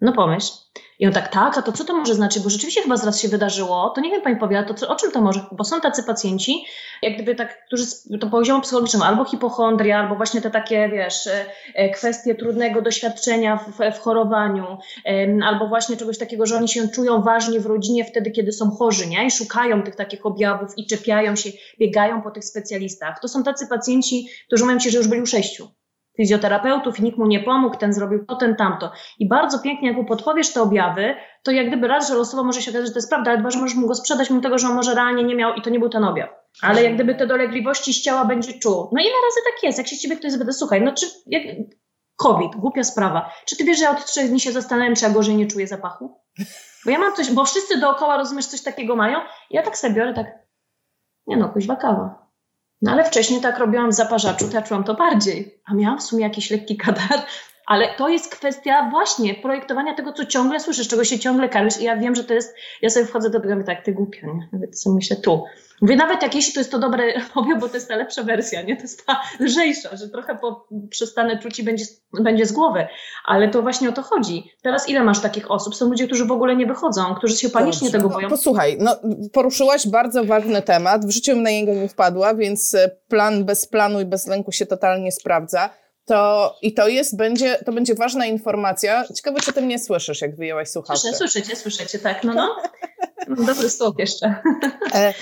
No 0.00 0.12
pomyśl. 0.12 0.52
I 0.98 1.06
on 1.06 1.12
tak, 1.12 1.28
tak, 1.28 1.58
a 1.58 1.62
to 1.62 1.72
co 1.72 1.84
to 1.84 1.96
może 1.96 2.14
znaczyć? 2.14 2.42
Bo 2.42 2.50
rzeczywiście 2.50 2.82
chyba 2.82 2.96
zaraz 2.96 3.20
się 3.20 3.28
wydarzyło. 3.28 3.92
To 3.94 4.00
nie 4.00 4.10
wiem, 4.10 4.22
pani 4.22 4.36
powie, 4.36 4.64
to 4.68 4.74
co, 4.74 4.88
o 4.88 4.96
czym 4.96 5.10
to 5.12 5.20
może? 5.20 5.40
Bo 5.52 5.64
są 5.64 5.80
tacy 5.80 6.02
pacjenci, 6.02 6.64
jak 7.02 7.14
gdyby 7.14 7.34
tak, 7.34 7.66
którzy 7.66 7.84
to 8.20 8.26
poziomu 8.26 8.60
psychologicznym, 8.60 9.02
albo 9.02 9.24
hipochondria, 9.24 9.98
albo 9.98 10.16
właśnie 10.16 10.40
te 10.40 10.50
takie, 10.50 10.88
wiesz, 10.88 11.26
e, 11.26 11.44
e, 11.74 11.90
kwestie 11.90 12.34
trudnego 12.34 12.82
doświadczenia 12.82 13.56
w, 13.56 13.96
w 13.96 13.98
chorowaniu, 13.98 14.78
albo 15.44 15.68
właśnie 15.68 15.96
czegoś 15.96 16.18
takiego, 16.18 16.46
że 16.46 16.56
oni 16.56 16.68
się 16.68 16.88
czują 16.88 17.22
ważnie 17.22 17.60
w 17.60 17.66
rodzinie 17.66 18.04
wtedy, 18.04 18.30
kiedy 18.30 18.52
są 18.52 18.70
chorzy, 18.70 19.06
nie? 19.06 19.26
I 19.26 19.30
szukają 19.30 19.82
tych 19.82 19.96
takich 19.96 20.26
objawów 20.26 20.70
i 20.76 20.86
czepiają 20.86 21.36
się, 21.36 21.50
biegają 21.78 22.22
po 22.22 22.30
tych 22.30 22.44
specjalistach. 22.44 23.20
To 23.20 23.28
są 23.28 23.42
tacy 23.42 23.66
pacjenci, 23.66 24.28
którzy 24.46 24.64
mają 24.64 24.78
się, 24.78 24.90
że 24.90 24.98
już 24.98 25.08
byli 25.08 25.22
u 25.22 25.26
sześciu 25.26 25.68
fizjoterapeutów 26.20 26.98
i 26.98 27.02
nikt 27.02 27.18
mu 27.18 27.26
nie 27.26 27.40
pomógł, 27.40 27.76
ten 27.76 27.92
zrobił 27.92 28.24
to, 28.26 28.36
ten 28.36 28.56
tamto. 28.56 28.92
I 29.18 29.28
bardzo 29.28 29.58
pięknie, 29.58 29.88
jak 29.88 29.96
mu 29.96 30.04
podpowiesz 30.04 30.52
te 30.52 30.62
objawy, 30.62 31.14
to 31.42 31.50
jak 31.52 31.68
gdyby 31.68 31.88
raz, 31.88 32.08
że 32.08 32.14
losowo 32.14 32.44
może 32.44 32.62
się 32.62 32.70
okazać, 32.70 32.86
że 32.86 32.92
to 32.92 32.98
jest 32.98 33.08
prawda, 33.08 33.30
ale 33.30 33.40
dwa, 33.40 33.50
że 33.50 33.58
możesz 33.58 33.76
mu 33.76 33.86
go 33.86 33.94
sprzedać 33.94 34.30
mimo 34.30 34.42
tego, 34.42 34.58
że 34.58 34.68
on 34.68 34.74
może 34.74 34.94
realnie 34.94 35.24
nie 35.24 35.34
miał 35.34 35.54
i 35.54 35.62
to 35.62 35.70
nie 35.70 35.78
był 35.78 35.88
ten 35.88 36.04
objaw. 36.04 36.30
Ale 36.62 36.82
jak 36.82 36.94
gdyby 36.94 37.14
te 37.14 37.26
dolegliwości 37.26 37.94
z 37.94 38.02
ciała 38.02 38.24
będzie 38.24 38.52
czuł. 38.52 38.88
No 38.92 39.00
ile 39.00 39.10
razy 39.10 39.40
tak 39.44 39.62
jest? 39.62 39.78
Jak 39.78 39.86
się 39.86 39.96
ciebie 39.96 40.16
ktoś 40.16 40.32
zapyta, 40.32 40.52
słuchaj, 40.52 40.82
no 40.82 40.92
czy 40.92 41.06
jak... 41.26 41.42
COVID, 42.16 42.56
głupia 42.56 42.84
sprawa. 42.84 43.32
Czy 43.46 43.56
ty 43.56 43.64
wiesz, 43.64 43.78
że 43.78 43.84
ja 43.84 43.90
od 43.90 44.04
trzech 44.04 44.28
dni 44.28 44.40
się 44.40 44.52
zastanawiam, 44.52 44.94
czy 44.94 45.04
ja 45.04 45.10
gorzej 45.10 45.34
nie 45.34 45.46
czuję 45.46 45.66
zapachu? 45.66 46.20
Bo 46.84 46.90
ja 46.90 46.98
mam 46.98 47.14
coś, 47.14 47.32
bo 47.32 47.44
wszyscy 47.44 47.80
dookoła, 47.80 48.16
rozumiesz, 48.16 48.46
coś 48.46 48.62
takiego 48.62 48.96
mają. 48.96 49.18
Ja 49.50 49.62
tak 49.62 49.78
sobie 49.78 49.94
biorę, 49.94 50.14
tak, 50.14 50.26
nie 51.26 51.36
no, 51.36 51.48
kuźwa 51.48 51.76
kawa. 51.76 52.29
No 52.82 52.92
ale 52.92 53.04
wcześniej 53.04 53.40
tak 53.40 53.58
robiłam 53.58 53.90
w 53.90 53.94
zaparzaczu, 53.94 54.48
to 54.48 54.62
czułam 54.62 54.84
to 54.84 54.94
bardziej. 54.94 55.60
A 55.66 55.74
miałam 55.74 55.98
w 55.98 56.02
sumie 56.02 56.22
jakiś 56.22 56.50
lekki 56.50 56.76
kadar, 56.76 57.22
ale 57.70 57.94
to 57.94 58.08
jest 58.08 58.34
kwestia 58.34 58.90
właśnie 58.90 59.34
projektowania 59.34 59.94
tego, 59.94 60.12
co 60.12 60.26
ciągle 60.26 60.60
słyszysz, 60.60 60.88
czego 60.88 61.04
się 61.04 61.18
ciągle 61.18 61.48
karmisz. 61.48 61.80
I 61.80 61.84
ja 61.84 61.96
wiem, 61.96 62.14
że 62.14 62.24
to 62.24 62.34
jest, 62.34 62.54
ja 62.82 62.90
sobie 62.90 63.06
wchodzę 63.06 63.30
do 63.30 63.40
tego 63.40 63.54
mówię, 63.54 63.66
tak, 63.66 63.84
ty 63.84 63.92
głupia, 63.92 64.26
nie? 64.26 64.48
Nawet 64.52 64.80
co 64.80 64.90
myślę 64.90 65.16
tu. 65.16 65.44
Mówię, 65.80 65.96
nawet 65.96 66.22
jak 66.22 66.34
jeśli 66.34 66.52
to 66.52 66.60
jest 66.60 66.70
to 66.70 66.78
dobre 66.78 67.20
hobby, 67.34 67.56
bo 67.56 67.68
to 67.68 67.74
jest 67.74 67.88
ta 67.88 67.96
lepsza 67.96 68.22
wersja, 68.22 68.62
nie? 68.62 68.76
To 68.76 68.82
jest 68.82 69.06
ta 69.06 69.20
lżejsza, 69.40 69.96
że 69.96 70.08
trochę 70.08 70.38
po, 70.38 70.66
przestanę 70.90 71.38
czuć 71.38 71.58
i 71.58 71.62
będzie, 71.62 71.84
będzie 72.12 72.46
z 72.46 72.52
głowy. 72.52 72.86
Ale 73.24 73.48
to 73.48 73.62
właśnie 73.62 73.88
o 73.88 73.92
to 73.92 74.02
chodzi. 74.02 74.52
Teraz 74.62 74.88
ile 74.88 75.04
masz 75.04 75.20
takich 75.20 75.50
osób? 75.50 75.74
Są 75.74 75.88
ludzie, 75.88 76.06
którzy 76.06 76.24
w 76.24 76.32
ogóle 76.32 76.56
nie 76.56 76.66
wychodzą, 76.66 77.14
którzy 77.14 77.36
się 77.36 77.50
panicznie 77.50 77.90
Dobrze. 77.90 77.98
tego 77.98 78.08
boją. 78.14 78.28
No, 78.28 78.36
posłuchaj, 78.36 78.76
no, 78.80 78.96
poruszyłaś 79.32 79.88
bardzo 79.88 80.24
ważny 80.24 80.62
temat. 80.62 81.06
W 81.06 81.10
życiu 81.10 81.36
na 81.36 81.50
niego 81.50 81.74
nie 81.74 81.88
wpadła, 81.88 82.34
więc 82.34 82.74
e, 82.74 82.90
plan 83.08 83.44
bez 83.44 83.66
planu 83.66 84.00
i 84.00 84.04
bez 84.04 84.26
lęku 84.26 84.52
się 84.52 84.66
totalnie 84.66 85.12
sprawdza 85.12 85.70
to 86.10 86.56
i 86.62 86.74
to 86.74 86.88
jest, 86.88 87.16
będzie, 87.16 87.58
to 87.66 87.72
będzie 87.72 87.94
ważna 87.94 88.26
informacja. 88.26 89.04
Ciekawe, 89.14 89.40
czy 89.40 89.52
ty 89.52 89.62
mnie 89.62 89.78
słyszysz, 89.78 90.20
jak 90.20 90.36
wyjęłaś 90.36 90.68
słuchawkę. 90.68 91.00
Słyszę, 91.00 91.16
słyszycie, 91.16 91.56
słyszycie, 91.56 91.98
tak, 91.98 92.24
no 92.24 92.34
no. 92.34 92.56
Dobry 93.46 93.70
słów 93.70 93.94
jeszcze. 93.98 94.34
E, 94.94 95.14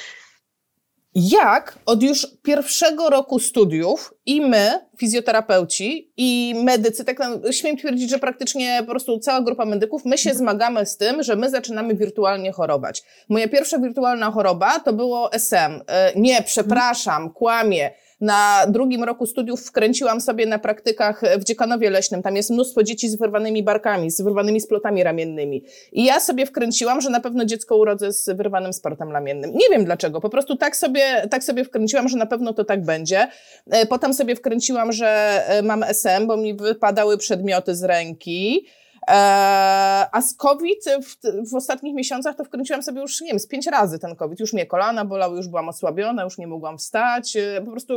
jak 1.14 1.78
od 1.86 2.02
już 2.02 2.26
pierwszego 2.42 3.10
roku 3.10 3.38
studiów 3.38 4.14
i 4.26 4.40
my, 4.40 4.86
fizjoterapeuci 4.98 6.12
i 6.16 6.54
medycy, 6.64 7.04
tak 7.04 7.18
śmiem 7.50 7.76
twierdzić, 7.76 8.10
że 8.10 8.18
praktycznie 8.18 8.78
po 8.80 8.90
prostu 8.90 9.18
cała 9.18 9.40
grupa 9.40 9.64
medyków, 9.64 10.04
my 10.04 10.18
się 10.18 10.34
zmagamy 10.34 10.86
z 10.86 10.96
tym, 10.96 11.22
że 11.22 11.36
my 11.36 11.50
zaczynamy 11.50 11.94
wirtualnie 11.94 12.52
chorować. 12.52 13.02
Moja 13.28 13.48
pierwsza 13.48 13.78
wirtualna 13.78 14.30
choroba 14.30 14.80
to 14.80 14.92
było 14.92 15.32
SM. 15.32 15.82
E, 15.86 16.12
nie, 16.16 16.42
przepraszam, 16.42 17.30
kłamie 17.30 17.90
na 18.20 18.66
drugim 18.68 19.04
roku 19.04 19.26
studiów 19.26 19.66
wkręciłam 19.66 20.20
sobie 20.20 20.46
na 20.46 20.58
praktykach 20.58 21.22
w 21.38 21.44
Dziekanowie 21.44 21.90
Leśnym. 21.90 22.22
Tam 22.22 22.36
jest 22.36 22.50
mnóstwo 22.50 22.82
dzieci 22.82 23.08
z 23.08 23.16
wyrwanymi 23.16 23.62
barkami, 23.62 24.10
z 24.10 24.20
wyrwanymi 24.20 24.60
splotami 24.60 25.02
ramiennymi. 25.02 25.62
I 25.92 26.04
ja 26.04 26.20
sobie 26.20 26.46
wkręciłam, 26.46 27.00
że 27.00 27.10
na 27.10 27.20
pewno 27.20 27.44
dziecko 27.44 27.76
urodzę 27.76 28.12
z 28.12 28.36
wyrwanym 28.36 28.72
sportem 28.72 29.12
ramiennym. 29.12 29.52
Nie 29.52 29.68
wiem 29.70 29.84
dlaczego, 29.84 30.20
po 30.20 30.30
prostu 30.30 30.56
tak 30.56 30.76
sobie, 30.76 31.28
tak 31.30 31.44
sobie 31.44 31.64
wkręciłam, 31.64 32.08
że 32.08 32.18
na 32.18 32.26
pewno 32.26 32.52
to 32.52 32.64
tak 32.64 32.84
będzie. 32.84 33.28
E, 33.70 33.86
potem 33.86 34.14
sobie 34.14 34.36
wkręciłam, 34.36 34.92
że 34.92 35.08
e, 35.46 35.62
mam 35.62 35.82
SM, 35.82 36.26
bo 36.26 36.36
mi 36.36 36.54
wypadały 36.54 37.18
przedmioty 37.18 37.74
z 37.74 37.84
ręki. 37.84 38.66
A 39.08 40.20
z 40.22 40.34
COVID 40.34 40.84
w, 41.02 41.16
w, 41.50 41.54
ostatnich 41.54 41.94
miesiącach 41.94 42.36
to 42.36 42.44
wkręciłam 42.44 42.82
sobie 42.82 43.00
już, 43.00 43.20
nie 43.20 43.28
wiem, 43.28 43.38
z 43.38 43.46
pięć 43.46 43.66
razy 43.66 43.98
ten 43.98 44.16
COVID. 44.16 44.40
Już 44.40 44.52
mnie 44.52 44.66
kolana 44.66 45.04
bolały, 45.04 45.36
już 45.36 45.48
byłam 45.48 45.68
osłabiona, 45.68 46.24
już 46.24 46.38
nie 46.38 46.46
mogłam 46.46 46.78
wstać. 46.78 47.36
E, 47.36 47.62
po 47.64 47.70
prostu 47.70 47.94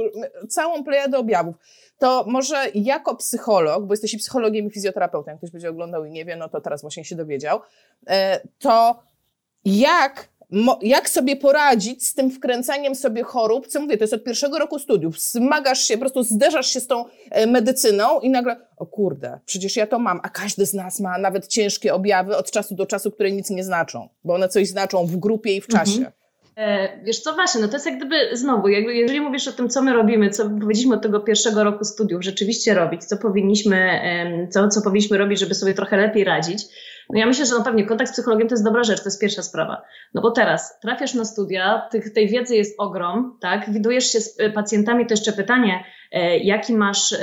całą 0.50 0.83
plejadę 0.83 1.17
objawów. 1.17 1.55
To 1.97 2.25
może 2.27 2.65
jako 2.75 3.15
psycholog, 3.15 3.86
bo 3.86 3.93
jesteś 3.93 4.17
psychologiem 4.17 4.67
i 4.67 4.69
fizjoterapeutą, 4.69 5.31
jak 5.31 5.38
ktoś 5.38 5.51
będzie 5.51 5.69
oglądał 5.69 6.05
i 6.05 6.12
nie 6.12 6.25
wie, 6.25 6.36
no 6.36 6.50
to 6.50 6.62
teraz 6.62 6.81
właśnie 6.81 7.05
się 7.05 7.15
dowiedział, 7.15 7.59
e, 8.07 8.41
to 8.59 9.03
jak 9.65 10.30
jak 10.81 11.10
sobie 11.10 11.36
poradzić 11.36 12.08
z 12.08 12.13
tym 12.13 12.31
wkręcaniem 12.31 12.96
sobie 12.96 13.24
chorób, 13.24 13.67
co 13.67 13.81
mówię, 13.81 13.98
to 13.98 14.03
jest 14.03 14.13
od 14.13 14.24
pierwszego 14.24 14.60
roku 14.60 14.79
studiów, 14.79 15.20
zmagasz 15.20 15.81
się, 15.81 15.93
po 15.93 16.00
prostu 16.00 16.24
zderzasz 16.24 16.67
się 16.67 16.79
z 16.79 16.88
tą 16.88 17.05
e, 17.31 17.48
medycyną 17.48 18.20
i 18.20 18.29
nagle, 18.29 18.58
o 18.77 18.86
kurde, 18.86 19.39
przecież 19.46 19.75
ja 19.75 19.88
to 19.88 20.00
mam, 20.00 20.20
a 20.24 20.29
każdy 20.29 20.65
z 20.65 20.74
nas 20.74 21.00
ma 21.00 21.17
nawet 21.17 21.48
ciężkie 21.48 21.93
objawy 21.93 22.38
od 22.38 22.51
czasu 22.51 22.75
do 22.75 22.86
czasu, 22.86 23.12
które 23.12 23.31
nic 23.31 23.50
nie 23.50 23.63
znaczą, 23.63 24.10
bo 24.24 24.34
one 24.34 24.50
coś 24.50 24.67
znaczą 24.67 25.05
w 25.05 25.17
grupie 25.17 25.55
i 25.55 25.62
w 25.62 25.67
czasie. 25.67 25.98
Mhm. 25.98 26.12
E, 26.55 27.03
wiesz 27.03 27.20
co, 27.20 27.34
właśnie, 27.34 27.62
no 27.62 27.67
to 27.67 27.74
jest 27.74 27.86
jak 27.86 27.98
gdyby 27.98 28.15
znowu, 28.34 28.67
jakby 28.67 28.96
jeżeli 28.96 29.22
mówisz 29.22 29.48
o 29.48 29.51
tym, 29.51 29.70
co 29.70 29.81
my 29.81 29.93
robimy, 29.93 30.29
co 30.29 30.43
powiedzieliśmy 30.43 30.96
od 30.96 31.01
tego 31.01 31.20
pierwszego 31.20 31.63
roku 31.63 31.86
studiów, 31.86 32.24
rzeczywiście 32.24 32.74
robić, 32.74 33.03
co 33.03 33.17
powinniśmy, 33.17 34.01
co, 34.50 34.67
co 34.67 34.81
powinniśmy 34.81 35.17
robić, 35.17 35.39
żeby 35.39 35.55
sobie 35.55 35.74
trochę 35.74 35.98
lepiej 35.98 36.24
radzić, 36.24 36.63
no 37.13 37.20
ja 37.20 37.25
myślę, 37.25 37.46
że 37.46 37.56
no 37.56 37.63
pewnie 37.63 37.86
kontakt 37.86 38.10
z 38.10 38.13
psychologiem 38.13 38.48
to 38.48 38.53
jest 38.53 38.63
dobra 38.63 38.84
rzecz, 38.84 39.00
to 39.00 39.06
jest 39.06 39.22
pierwsza 39.22 39.44
sprawa. 39.44 39.82
No 40.13 40.22
bo 40.22 40.32
teraz 40.32 40.80
trafiasz 40.80 41.13
na 41.13 41.25
studia, 41.25 41.88
tych, 41.91 42.13
tej 42.13 42.30
wiedzy 42.30 42.56
jest 42.56 42.80
ogrom, 42.80 43.38
tak? 43.41 43.74
Widujesz 43.74 44.12
się 44.12 44.22
z 44.22 44.39
e, 44.39 44.50
pacjentami, 44.50 45.06
to 45.06 45.13
jeszcze 45.13 45.34
pytanie, 45.34 45.84
e, 46.12 46.38
jaki 46.38 46.74
masz, 46.74 47.15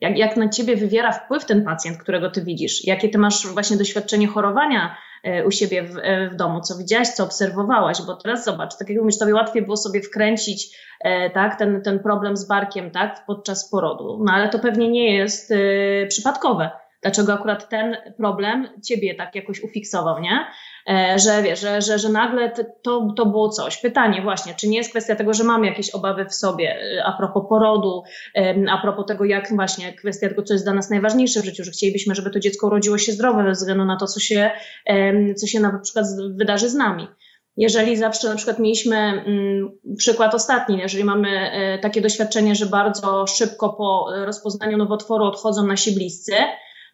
jak, 0.00 0.18
jak 0.18 0.36
na 0.36 0.48
ciebie 0.48 0.76
wywiera 0.76 1.12
wpływ 1.12 1.44
ten 1.44 1.64
pacjent, 1.64 1.98
którego 1.98 2.30
ty 2.30 2.42
widzisz? 2.42 2.84
Jakie 2.84 3.08
ty 3.08 3.18
masz 3.18 3.46
właśnie 3.46 3.76
doświadczenie 3.76 4.26
chorowania 4.26 4.96
e, 5.24 5.46
u 5.46 5.50
siebie 5.50 5.82
w, 5.82 5.94
w 6.32 6.36
domu, 6.36 6.60
co 6.60 6.78
widziałaś, 6.78 7.08
co 7.08 7.24
obserwowałaś, 7.24 8.02
bo 8.06 8.16
teraz 8.16 8.44
zobacz, 8.44 8.76
tak 8.78 8.88
jak 8.88 8.98
mówisz, 8.98 9.18
tobie 9.18 9.34
łatwiej 9.34 9.62
było 9.62 9.76
sobie 9.76 10.02
wkręcić 10.02 10.86
tak, 11.34 11.58
ten, 11.58 11.82
ten 11.82 11.98
problem 11.98 12.36
z 12.36 12.48
barkiem 12.48 12.90
tak, 12.90 13.24
podczas 13.26 13.70
porodu, 13.70 14.22
no 14.24 14.32
ale 14.32 14.48
to 14.48 14.58
pewnie 14.58 14.88
nie 14.88 15.14
jest 15.16 15.52
przypadkowe 16.08 16.70
dlaczego 17.06 17.32
akurat 17.32 17.68
ten 17.68 17.96
problem 18.16 18.68
ciebie 18.84 19.14
tak 19.14 19.34
jakoś 19.34 19.62
ufiksował, 19.62 20.20
nie? 20.20 20.46
E, 20.88 21.18
że 21.18 21.42
wiesz, 21.42 21.60
że, 21.60 21.82
że, 21.82 21.98
że 21.98 22.08
nagle 22.08 22.52
to, 22.82 23.12
to 23.16 23.26
było 23.26 23.48
coś. 23.48 23.76
Pytanie 23.76 24.22
właśnie, 24.22 24.54
czy 24.54 24.68
nie 24.68 24.76
jest 24.76 24.90
kwestia 24.90 25.16
tego, 25.16 25.34
że 25.34 25.44
mamy 25.44 25.66
jakieś 25.66 25.90
obawy 25.90 26.24
w 26.24 26.34
sobie 26.34 26.76
e, 26.98 27.04
a 27.04 27.12
propos 27.12 27.42
porodu, 27.48 28.02
a 28.70 28.78
propos 28.78 29.06
tego, 29.06 29.24
jak 29.24 29.54
właśnie 29.54 29.92
kwestia 29.92 30.28
tego, 30.28 30.42
co 30.42 30.54
jest 30.54 30.64
dla 30.64 30.74
nas 30.74 30.90
najważniejsze 30.90 31.40
w 31.40 31.44
życiu, 31.44 31.64
że 31.64 31.70
chcielibyśmy, 31.70 32.14
żeby 32.14 32.30
to 32.30 32.40
dziecko 32.40 32.66
urodziło 32.66 32.98
się 32.98 33.12
zdrowe 33.12 33.44
ze 33.44 33.50
względu 33.52 33.84
na 33.84 33.96
to, 33.96 34.06
co 34.06 34.20
się, 34.20 34.50
co 35.36 35.46
się 35.46 35.60
na 35.60 35.78
przykład 35.78 36.06
wydarzy 36.36 36.68
z 36.68 36.74
nami. 36.74 37.08
jeżeli 37.56 37.96
zawsze 37.96 38.28
na 38.28 38.36
przykład 38.36 38.58
mieliśmy 38.58 38.96
mm, 38.96 39.70
przykład 39.98 40.34
ostatni, 40.34 40.78
jeżeli 40.78 41.04
mamy 41.04 41.50
e, 41.50 41.78
takie 41.78 42.00
doświadczenie, 42.00 42.54
że 42.54 42.66
bardzo 42.66 43.26
szybko 43.26 43.68
po 43.68 44.06
rozpoznaniu 44.24 44.76
nowotworu 44.76 45.24
odchodzą 45.24 45.66
nasi 45.66 45.94
bliscy, 45.94 46.34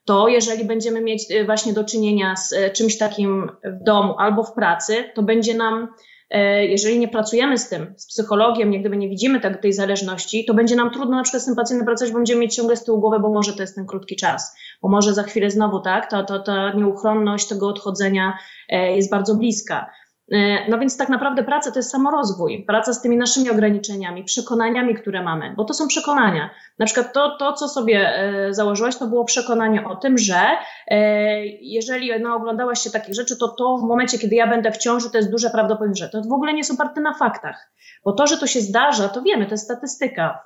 to 0.05 0.29
jeżeli 0.29 0.65
będziemy 0.65 1.01
mieć 1.01 1.31
e, 1.31 1.45
właśnie 1.45 1.73
do 1.73 1.85
czynienia 1.85 2.37
z 2.37 2.53
e, 2.53 2.71
czymś 2.71 2.99
takim 2.99 3.51
w 3.65 3.85
domu 3.85 4.15
albo 4.19 4.45
w 4.45 4.53
pracy, 4.53 5.05
to 5.15 5.23
będzie 5.23 5.55
nam 5.55 5.89
E, 6.33 6.67
jeżeli 6.67 6.99
nie 6.99 7.09
pracujemy 7.09 7.59
z 7.59 7.69
tym, 7.69 7.95
z 7.97 8.07
psychologiem, 8.07 8.73
jak 8.73 8.83
gdyby 8.83 8.97
nie 8.97 9.09
widzimy 9.09 9.41
tak, 9.41 9.63
tej 9.63 9.73
zależności, 9.73 10.45
to 10.45 10.55
będzie 10.55 10.77
nam 10.77 10.91
trudno 10.91 11.17
na 11.17 11.23
przykład 11.23 11.43
z 11.43 11.47
tym 11.47 11.55
pacjentem 11.55 11.87
pracować, 11.87 12.13
bo 12.13 12.19
będziemy 12.19 12.41
mieć 12.41 12.55
ciągle 12.55 12.77
z 12.77 12.85
tyłu 12.85 13.01
głowy, 13.01 13.21
bo 13.21 13.33
może 13.33 13.53
to 13.53 13.63
jest 13.63 13.75
ten 13.75 13.87
krótki 13.87 14.17
czas, 14.17 14.57
bo 14.83 14.89
może 14.89 15.15
za 15.15 15.23
chwilę 15.23 15.51
znowu, 15.51 15.81
tak, 15.81 16.11
ta, 16.11 16.25
ta, 16.25 16.39
ta 16.39 16.73
nieuchronność 16.73 17.49
tego 17.49 17.69
odchodzenia 17.69 18.39
jest 18.69 19.11
bardzo 19.11 19.35
bliska. 19.35 19.91
E, 20.33 20.71
no 20.71 20.79
więc 20.79 20.97
tak 20.97 21.09
naprawdę 21.09 21.45
praca 21.45 21.71
to 21.71 21.79
jest 21.79 21.91
samorozwój, 21.91 22.65
praca 22.67 22.93
z 22.93 23.03
tymi 23.03 23.17
naszymi 23.17 23.51
ograniczeniami, 23.51 24.25
przekonaniami, 24.25 24.95
które 24.95 25.23
mamy, 25.23 25.55
bo 25.57 25.65
to 25.65 25.75
są 25.75 25.89
przekonania. 25.89 26.51
Na 26.79 26.87
przykład 26.87 27.13
to, 27.13 27.37
to 27.39 27.53
co 27.53 27.69
sobie 27.69 28.19
e, 28.19 28.55
założyłaś, 28.55 28.97
to 28.97 29.07
było 29.07 29.25
przekonanie 29.25 29.85
o 29.89 29.97
tym, 29.97 30.19
że 30.19 30.41
e, 30.89 31.47
jeżeli 31.47 32.21
no, 32.21 32.35
oglądałaś 32.35 32.79
się 32.81 32.91
takich 32.91 33.15
rzeczy, 33.15 33.37
to 33.37 33.49
to 33.49 33.77
w 33.77 33.83
momencie, 33.83 34.19
kiedy 34.19 34.35
ja 34.37 34.47
będę 34.47 34.73
w 34.73 34.77
ciąży, 34.77 35.11
to 35.11 35.17
jest 35.17 35.31
duże 35.31 35.51
prawdopodobieństwo, 35.51 36.05
że 36.05 36.11
to 36.11 36.29
w 36.29 36.33
ogóle 36.33 36.53
nie 36.53 36.59
jest 36.59 36.73
oparte 36.73 37.01
na 37.01 37.15
faktach. 37.15 37.73
Bo 38.05 38.13
to, 38.13 38.27
że 38.27 38.39
to 38.39 38.47
się 38.47 38.61
zdarza, 38.61 39.09
to 39.09 39.23
wiemy, 39.23 39.47
to 39.47 39.51
jest 39.51 39.65
statystyka. 39.65 40.43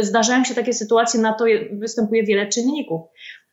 Zdarzają 0.00 0.44
się 0.44 0.54
takie 0.54 0.72
sytuacje, 0.72 1.20
na 1.20 1.32
to 1.32 1.44
występuje 1.72 2.24
wiele 2.24 2.46
czynników 2.46 3.00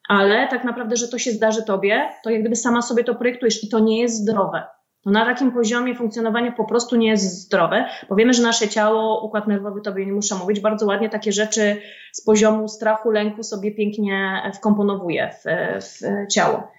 ale 0.09 0.47
tak 0.47 0.63
naprawdę, 0.63 0.95
że 0.95 1.07
to 1.07 1.17
się 1.17 1.31
zdarzy 1.31 1.63
tobie, 1.63 2.09
to 2.23 2.29
jak 2.29 2.41
gdyby 2.41 2.55
sama 2.55 2.81
sobie 2.81 3.03
to 3.03 3.15
projektujesz 3.15 3.63
i 3.63 3.69
to 3.69 3.79
nie 3.79 4.01
jest 4.01 4.21
zdrowe. 4.21 4.63
No 5.07 5.13
na 5.13 5.25
takim 5.25 5.51
poziomie 5.51 5.95
funkcjonowania 5.95 6.51
po 6.51 6.65
prostu 6.65 6.95
nie 6.95 7.07
jest 7.07 7.41
zdrowe. 7.41 7.85
Powiemy, 8.07 8.33
że 8.33 8.43
nasze 8.43 8.67
ciało, 8.67 9.25
układ 9.25 9.47
nerwowy, 9.47 9.81
tobie 9.81 10.05
nie 10.05 10.11
muszę 10.11 10.35
mówić, 10.35 10.59
bardzo 10.59 10.85
ładnie 10.85 11.09
takie 11.09 11.31
rzeczy 11.31 11.81
z 12.11 12.23
poziomu 12.23 12.67
strachu, 12.67 13.11
lęku 13.11 13.43
sobie 13.43 13.71
pięknie 13.71 14.41
wkomponowuje 14.55 15.31
w, 15.33 15.43
w 15.81 16.27
ciało. 16.33 16.76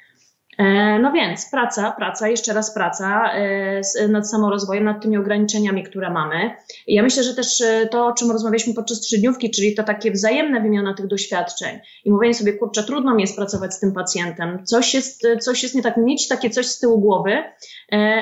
E, 0.58 0.98
no 0.98 1.12
więc 1.12 1.50
praca, 1.50 1.90
praca, 1.90 2.28
jeszcze 2.28 2.52
raz 2.52 2.74
praca 2.74 3.32
e, 3.32 4.08
nad 4.08 4.30
samorozwojem, 4.30 4.84
nad 4.84 5.02
tymi 5.02 5.16
ograniczeniami, 5.16 5.82
które 5.84 6.10
mamy. 6.10 6.50
Ja 6.86 7.02
myślę, 7.02 7.22
że 7.22 7.34
też 7.34 7.60
e, 7.60 7.86
to, 7.86 8.06
o 8.06 8.12
czym 8.12 8.30
rozmawialiśmy 8.30 8.74
podczas 8.74 9.00
trzydniówki, 9.00 9.50
czyli 9.50 9.74
to 9.74 9.82
takie 9.82 10.10
wzajemne 10.10 10.60
wymiana 10.60 10.94
tych 10.94 11.06
doświadczeń 11.06 11.78
i 12.04 12.10
mówienie 12.10 12.34
sobie, 12.34 12.52
kurczę, 12.52 12.84
trudno 12.84 13.14
mi 13.14 13.22
jest 13.22 13.36
pracować 13.36 13.74
z 13.74 13.80
tym 13.80 13.92
pacjentem, 13.92 14.64
coś 14.64 14.94
jest, 14.94 15.26
coś 15.40 15.62
jest 15.62 15.74
nie 15.74 15.82
tak, 15.82 15.96
mieć 15.96 16.28
takie 16.28 16.50
coś 16.50 16.66
z 16.66 16.78
tyłu 16.78 17.00
głowy, 17.00 17.42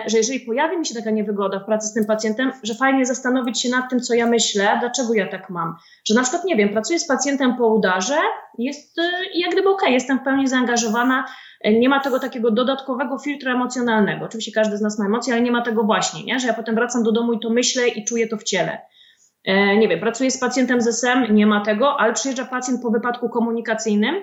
że 0.06 0.18
jeżeli 0.18 0.40
pojawi 0.40 0.78
mi 0.78 0.86
się 0.86 0.94
taka 0.94 1.10
niewygoda 1.10 1.58
w 1.58 1.64
pracy 1.64 1.88
z 1.88 1.92
tym 1.92 2.04
pacjentem, 2.04 2.52
że 2.62 2.74
fajnie 2.74 3.06
zastanowić 3.06 3.62
się 3.62 3.68
nad 3.68 3.90
tym, 3.90 4.00
co 4.00 4.14
ja 4.14 4.26
myślę, 4.26 4.76
dlaczego 4.80 5.14
ja 5.14 5.28
tak 5.28 5.50
mam. 5.50 5.76
Że 6.04 6.14
na 6.14 6.22
przykład, 6.22 6.44
nie 6.44 6.56
wiem, 6.56 6.68
pracuję 6.68 6.98
z 6.98 7.06
pacjentem 7.06 7.56
po 7.56 7.66
udarze, 7.66 8.18
jest 8.58 8.96
jak 9.34 9.52
gdyby 9.52 9.68
okej, 9.68 9.86
okay, 9.86 9.92
jestem 9.92 10.18
w 10.18 10.22
pełni 10.22 10.48
zaangażowana, 10.48 11.24
nie 11.64 11.88
ma 11.88 12.00
tego 12.00 12.20
takiego 12.20 12.50
dodatkowego 12.50 13.18
filtru 13.18 13.50
emocjonalnego. 13.50 14.24
Oczywiście 14.24 14.52
każdy 14.52 14.76
z 14.76 14.80
nas 14.80 14.98
ma 14.98 15.06
emocje, 15.06 15.34
ale 15.34 15.42
nie 15.42 15.52
ma 15.52 15.62
tego 15.62 15.82
właśnie, 15.82 16.24
nie? 16.24 16.40
że 16.40 16.46
ja 16.46 16.54
potem 16.54 16.74
wracam 16.74 17.02
do 17.02 17.12
domu 17.12 17.32
i 17.32 17.40
to 17.40 17.50
myślę 17.50 17.88
i 17.88 18.04
czuję 18.04 18.28
to 18.28 18.36
w 18.36 18.44
ciele. 18.44 18.78
E, 19.44 19.76
nie 19.76 19.88
wiem, 19.88 20.00
pracuję 20.00 20.30
z 20.30 20.38
pacjentem 20.38 20.80
z 20.80 20.86
SM, 20.86 21.34
nie 21.34 21.46
ma 21.46 21.64
tego, 21.64 22.00
ale 22.00 22.12
przyjeżdża 22.12 22.44
pacjent 22.44 22.82
po 22.82 22.90
wypadku 22.90 23.28
komunikacyjnym 23.28 24.22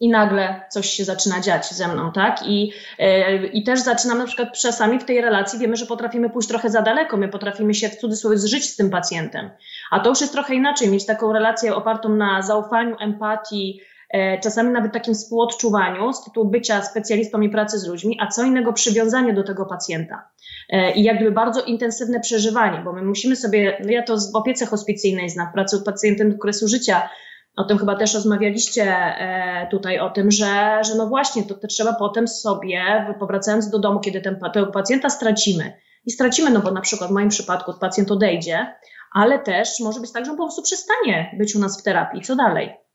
i 0.00 0.08
nagle 0.08 0.60
coś 0.70 0.90
się 0.90 1.04
zaczyna 1.04 1.40
dziać 1.40 1.70
ze 1.70 1.88
mną, 1.88 2.12
tak? 2.12 2.46
I, 2.46 2.72
yy, 2.98 3.46
i 3.46 3.64
też 3.64 3.80
zaczynam 3.80 4.18
na 4.18 4.26
przykład 4.26 4.52
czasami 4.58 4.98
w 4.98 5.04
tej 5.04 5.20
relacji, 5.20 5.58
wiemy, 5.58 5.76
że 5.76 5.86
potrafimy 5.86 6.30
pójść 6.30 6.48
trochę 6.48 6.70
za 6.70 6.82
daleko, 6.82 7.16
my 7.16 7.28
potrafimy 7.28 7.74
się 7.74 7.88
w 7.88 7.96
cudzysłowie 7.96 8.38
zżyć 8.38 8.64
z 8.64 8.76
tym 8.76 8.90
pacjentem. 8.90 9.50
A 9.90 10.00
to 10.00 10.08
już 10.08 10.20
jest 10.20 10.32
trochę 10.32 10.54
inaczej, 10.54 10.88
mieć 10.88 11.06
taką 11.06 11.32
relację 11.32 11.74
opartą 11.74 12.08
na 12.08 12.42
zaufaniu, 12.42 12.96
empatii, 13.00 13.80
E, 13.80 13.97
czasami 14.42 14.70
nawet 14.70 14.92
takim 14.92 15.14
współodczuwaniu 15.14 16.12
z 16.12 16.24
tytułu 16.24 16.50
bycia 16.50 16.82
specjalistą 16.82 17.40
i 17.40 17.50
pracy 17.50 17.78
z 17.78 17.86
ludźmi, 17.86 18.18
a 18.20 18.26
co 18.26 18.44
innego 18.44 18.72
przywiązanie 18.72 19.34
do 19.34 19.44
tego 19.44 19.66
pacjenta. 19.66 20.30
E, 20.68 20.92
I 20.92 21.02
jakby 21.02 21.30
bardzo 21.30 21.62
intensywne 21.62 22.20
przeżywanie, 22.20 22.82
bo 22.84 22.92
my 22.92 23.02
musimy 23.02 23.36
sobie, 23.36 23.78
no 23.84 23.90
ja 23.90 24.02
to 24.02 24.16
w 24.16 24.36
opiece 24.36 24.66
hospicyjnej 24.66 25.30
znam, 25.30 25.48
w 25.50 25.52
pracy 25.52 25.76
z 25.76 25.84
pacjentem 25.84 26.30
do 26.30 26.36
okresu 26.36 26.68
życia, 26.68 27.08
o 27.56 27.64
tym 27.64 27.78
chyba 27.78 27.96
też 27.96 28.14
rozmawialiście 28.14 28.84
e, 28.84 29.68
tutaj 29.70 29.98
o 29.98 30.10
tym, 30.10 30.30
że, 30.30 30.80
że 30.84 30.94
no 30.96 31.06
właśnie, 31.06 31.42
to, 31.42 31.54
to 31.54 31.66
trzeba 31.66 31.92
potem 31.92 32.28
sobie, 32.28 33.06
powracając 33.18 33.70
do 33.70 33.78
domu, 33.78 34.00
kiedy 34.00 34.20
ten, 34.20 34.38
tego 34.54 34.66
pacjenta 34.66 35.10
stracimy, 35.10 35.72
i 36.06 36.10
stracimy, 36.10 36.50
no 36.50 36.60
bo 36.60 36.70
na 36.70 36.80
przykład 36.80 37.10
w 37.10 37.12
moim 37.12 37.28
przypadku 37.28 37.72
pacjent 37.80 38.10
odejdzie, 38.10 38.74
ale 39.14 39.38
też 39.38 39.80
może 39.80 40.00
być 40.00 40.12
tak, 40.12 40.24
że 40.24 40.30
on 40.30 40.36
po 40.36 40.44
prostu 40.44 40.62
przestanie 40.62 41.34
być 41.38 41.56
u 41.56 41.58
nas 41.58 41.80
w 41.80 41.82
terapii. 41.82 42.22
Co 42.22 42.36
dalej? 42.36 42.87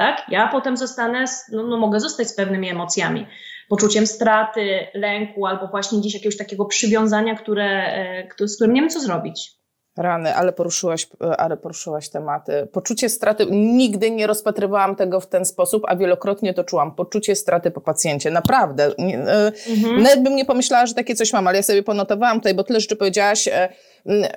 Tak? 0.00 0.22
Ja 0.28 0.48
potem 0.48 0.76
zostanę, 0.76 1.24
no, 1.52 1.62
no 1.62 1.76
mogę 1.76 2.00
zostać 2.00 2.28
z 2.28 2.34
pewnymi 2.34 2.70
emocjami, 2.70 3.26
poczuciem 3.68 4.06
straty, 4.06 4.86
lęku 4.94 5.46
albo 5.46 5.66
właśnie 5.66 5.98
gdzieś 5.98 6.14
jakiegoś 6.14 6.36
takiego 6.36 6.64
przywiązania, 6.64 7.34
które, 7.34 7.94
e, 8.40 8.48
z 8.48 8.56
którym 8.56 8.74
nie 8.74 8.80
wiem, 8.80 8.90
co 8.90 9.00
zrobić. 9.00 9.52
Rany, 9.96 10.34
ale 10.34 10.52
poruszyłaś, 10.52 11.06
e, 11.24 11.36
ale 11.36 11.56
poruszyłaś 11.56 12.08
tematy. 12.08 12.68
Poczucie 12.72 13.08
straty, 13.08 13.46
nigdy 13.50 14.10
nie 14.10 14.26
rozpatrywałam 14.26 14.96
tego 14.96 15.20
w 15.20 15.26
ten 15.26 15.44
sposób, 15.44 15.82
a 15.88 15.96
wielokrotnie 15.96 16.54
to 16.54 16.64
czułam. 16.64 16.94
Poczucie 16.94 17.36
straty 17.36 17.70
po 17.70 17.80
pacjencie, 17.80 18.30
naprawdę. 18.30 18.84
E, 18.86 19.52
mhm. 19.70 20.02
Nawet 20.02 20.22
bym 20.22 20.36
nie 20.36 20.44
pomyślała, 20.44 20.86
że 20.86 20.94
takie 20.94 21.14
coś 21.14 21.32
mam, 21.32 21.46
ale 21.46 21.56
ja 21.56 21.62
sobie 21.62 21.82
ponotowałam 21.82 22.38
tutaj, 22.38 22.54
bo 22.54 22.64
tyle 22.64 22.80
rzeczy 22.80 22.96
powiedziałaś, 22.96 23.48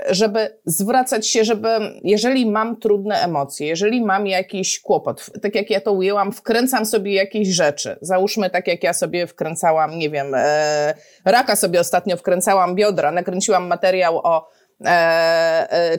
żeby 0.10 0.58
zwracać 0.66 1.28
się, 1.28 1.44
żeby, 1.44 1.68
jeżeli 2.04 2.52
mam 2.52 2.80
trudne 2.80 3.16
emocje, 3.16 3.68
jeżeli 3.68 4.06
mam 4.06 4.28
jakiś 4.28 4.80
kłopot, 4.80 5.30
tak 5.42 5.56
jak 5.56 5.70
ja 5.70 5.82
to 5.82 5.92
ujęłam, 5.92 6.32
wkręcam 6.32 6.86
sobie 6.86 7.14
jakieś 7.14 7.48
rzeczy. 7.48 7.98
Załóżmy 8.02 8.50
tak, 8.50 8.68
jak 8.68 8.84
ja 8.84 8.94
sobie 8.94 9.28
wkręcałam, 9.28 10.00
nie 10.00 10.10
wiem, 10.10 10.36
e, 10.36 10.94
raka 11.26 11.56
sobie 11.56 11.80
ostatnio 11.80 12.18
wkręcałam 12.18 12.76
biodra, 12.76 13.12
nakręciłam 13.12 13.68
materiał 13.68 14.18
o 14.18 14.50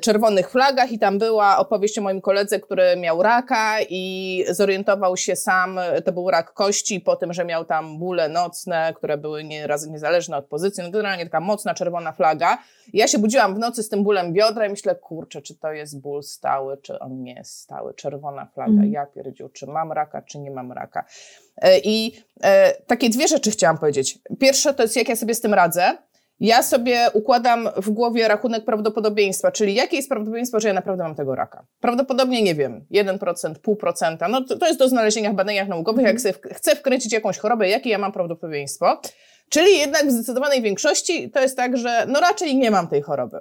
czerwonych 0.01 0.51
flagach 0.51 0.93
i 0.93 0.99
tam 0.99 1.19
była 1.19 1.59
opowieść 1.59 1.99
o 1.99 2.03
moim 2.03 2.21
koledze, 2.21 2.61
który 2.61 2.97
miał 2.97 3.23
raka 3.23 3.77
i 3.89 4.45
zorientował 4.51 5.17
się 5.17 5.37
sam, 5.37 5.81
to 6.05 6.13
był 6.13 6.31
rak 6.31 6.53
kości 6.53 7.01
po 7.01 7.17
tym, 7.17 7.33
że 7.33 7.45
miał 7.45 7.65
tam 7.65 7.99
bóle 7.99 8.29
nocne, 8.29 8.93
które 8.97 9.19
były 9.19 9.45
nieraz 9.45 9.87
niezależne 9.87 10.37
od 10.37 10.47
pozycji, 10.47 10.83
no 10.83 10.91
generalnie 10.91 11.25
taka 11.25 11.41
mocna 11.41 11.75
czerwona 11.75 12.13
flaga. 12.13 12.59
I 12.93 12.99
ja 12.99 13.09
się 13.09 13.19
budziłam 13.19 13.55
w 13.55 13.59
nocy 13.59 13.83
z 13.83 13.89
tym 13.89 14.05
bólem 14.05 14.33
biodra 14.33 14.67
i 14.67 14.71
myślę, 14.71 14.95
kurczę, 14.95 15.43
czy 15.43 15.55
to 15.55 15.73
jest 15.73 16.01
ból 16.01 16.23
stały, 16.23 16.77
czy 16.77 16.99
on 16.99 17.23
nie 17.23 17.35
jest 17.35 17.61
stały, 17.61 17.95
czerwona 17.95 18.47
flaga, 18.47 18.73
mm. 18.73 18.93
ja 18.93 19.07
pierdziu, 19.07 19.49
czy 19.49 19.67
mam 19.67 19.93
raka, 19.93 20.23
czy 20.23 20.39
nie 20.39 20.51
mam 20.51 20.73
raka. 20.73 21.05
E, 21.57 21.79
I 21.79 22.25
takie 22.87 23.11
dwie 23.11 23.29
rzeczy 23.29 23.51
chciałam 23.51 23.79
powiedzieć. 23.79 24.19
Pierwsze 24.41 24.75
to 24.75 24.83
jest, 24.83 24.97
jak 24.97 25.09
ja 25.09 25.17
sobie 25.17 25.35
z 25.35 25.41
tym 25.41 25.55
radzę, 25.55 25.97
ja 26.41 26.63
sobie 26.63 27.07
układam 27.13 27.69
w 27.77 27.91
głowie 27.91 28.29
rachunek 28.29 28.65
prawdopodobieństwa, 28.65 29.53
czyli 29.53 29.75
jakie 29.75 29.97
jest 29.97 30.09
prawdopodobieństwo, 30.09 30.61
że 30.61 30.69
ja 30.69 30.75
naprawdę 30.75 31.03
mam 31.03 31.15
tego 31.15 31.35
raka. 31.35 31.67
Prawdopodobnie, 31.81 32.43
nie 32.43 32.55
wiem, 32.55 32.87
1%, 32.93 33.19
0,5%. 33.19 34.31
No 34.31 34.45
to, 34.45 34.59
to 34.59 34.67
jest 34.67 34.79
do 34.79 34.89
znalezienia 34.89 35.33
w 35.33 35.35
badaniach 35.35 35.69
naukowych. 35.69 36.07
Jak 36.07 36.17
mhm. 36.17 36.35
chcę 36.55 36.77
wkręcić 36.77 37.13
jakąś 37.13 37.39
chorobę, 37.39 37.69
jakie 37.69 37.91
ja 37.91 37.99
mam 37.99 38.13
prawdopodobieństwo. 38.13 39.01
Czyli 39.49 39.79
jednak 39.79 40.07
w 40.07 40.11
zdecydowanej 40.11 40.63
większości 40.63 41.31
to 41.31 41.41
jest 41.41 41.57
tak, 41.57 41.77
że 41.77 42.07
no 42.09 42.21
raczej 42.21 42.57
nie 42.57 42.71
mam 42.71 42.89
tej 42.89 43.03
choroby. 43.03 43.39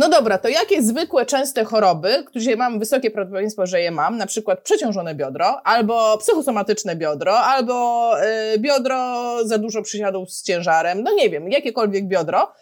No 0.00 0.08
dobra, 0.08 0.38
to 0.38 0.48
jakie 0.48 0.82
zwykłe, 0.82 1.26
częste 1.26 1.64
choroby, 1.64 2.24
które 2.26 2.56
mam 2.56 2.78
wysokie 2.78 3.10
prawdopodobieństwo, 3.10 3.66
że 3.66 3.80
je 3.80 3.90
mam, 3.90 4.16
na 4.16 4.26
przykład 4.26 4.60
przeciążone 4.60 5.14
biodro, 5.14 5.60
albo 5.66 6.18
psychosomatyczne 6.18 6.96
biodro, 6.96 7.38
albo 7.38 8.14
y, 8.54 8.58
biodro 8.58 8.98
za 9.44 9.58
dużo 9.58 9.82
przysiadów 9.82 10.30
z 10.30 10.42
ciężarem, 10.42 11.02
no 11.02 11.12
nie 11.14 11.30
wiem, 11.30 11.50
jakiekolwiek 11.50 12.04
biodro, 12.04 12.52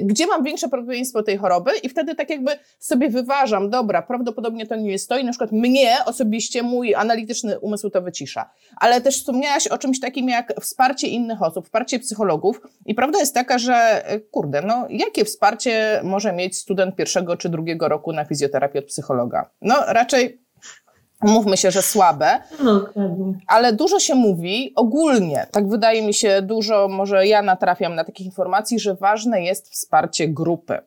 gdzie 0.00 0.26
mam 0.26 0.44
większe 0.44 0.68
prawdopodobieństwo 0.68 1.22
tej 1.22 1.36
choroby 1.36 1.70
i 1.82 1.88
wtedy 1.88 2.14
tak 2.14 2.30
jakby 2.30 2.50
sobie 2.78 3.10
wyważam, 3.10 3.70
dobra, 3.70 4.02
prawdopodobnie 4.02 4.66
to 4.66 4.76
nie 4.76 4.90
jest 4.90 5.08
to 5.08 5.18
i 5.18 5.24
na 5.24 5.30
przykład 5.30 5.52
mnie 5.52 5.96
osobiście 6.06 6.62
mój 6.62 6.94
analityczny 6.94 7.58
umysł 7.58 7.90
to 7.90 8.02
wycisza. 8.02 8.50
Ale 8.76 9.00
też 9.00 9.16
wspomniałaś 9.16 9.66
o 9.66 9.78
czymś 9.78 10.00
takim 10.00 10.28
jak 10.28 10.52
wsparcie 10.60 11.08
innych 11.08 11.42
osób, 11.42 11.64
wsparcie 11.64 11.98
psychologów 11.98 12.60
i 12.86 12.94
prawda 12.94 13.18
jest 13.18 13.34
taka, 13.34 13.58
że 13.58 14.06
e, 14.06 14.20
kurde, 14.20 14.62
no 14.62 14.86
jakie 14.90 15.24
wsparcie 15.24 16.00
może 16.04 16.32
mieć 16.32 16.58
student 16.58 16.96
pierwszego 16.96 17.36
czy 17.36 17.48
drugiego 17.48 17.88
roku 17.88 18.12
na 18.12 18.24
fizjoterapię 18.24 18.78
od 18.78 18.84
psychologa? 18.84 19.50
No 19.60 19.74
raczej 19.86 20.40
Mówmy 21.22 21.56
się, 21.56 21.70
że 21.70 21.82
słabe, 21.82 22.38
no, 22.64 22.86
ale 23.46 23.72
dużo 23.72 24.00
się 24.00 24.14
mówi 24.14 24.72
ogólnie, 24.76 25.46
tak 25.50 25.68
wydaje 25.68 26.06
mi 26.06 26.14
się, 26.14 26.42
dużo, 26.42 26.88
może 26.88 27.26
ja 27.26 27.42
natrafiam 27.42 27.94
na 27.94 28.04
takich 28.04 28.26
informacji, 28.26 28.80
że 28.80 28.94
ważne 28.94 29.42
jest 29.42 29.70
wsparcie 29.70 30.28
grupy. 30.28 30.78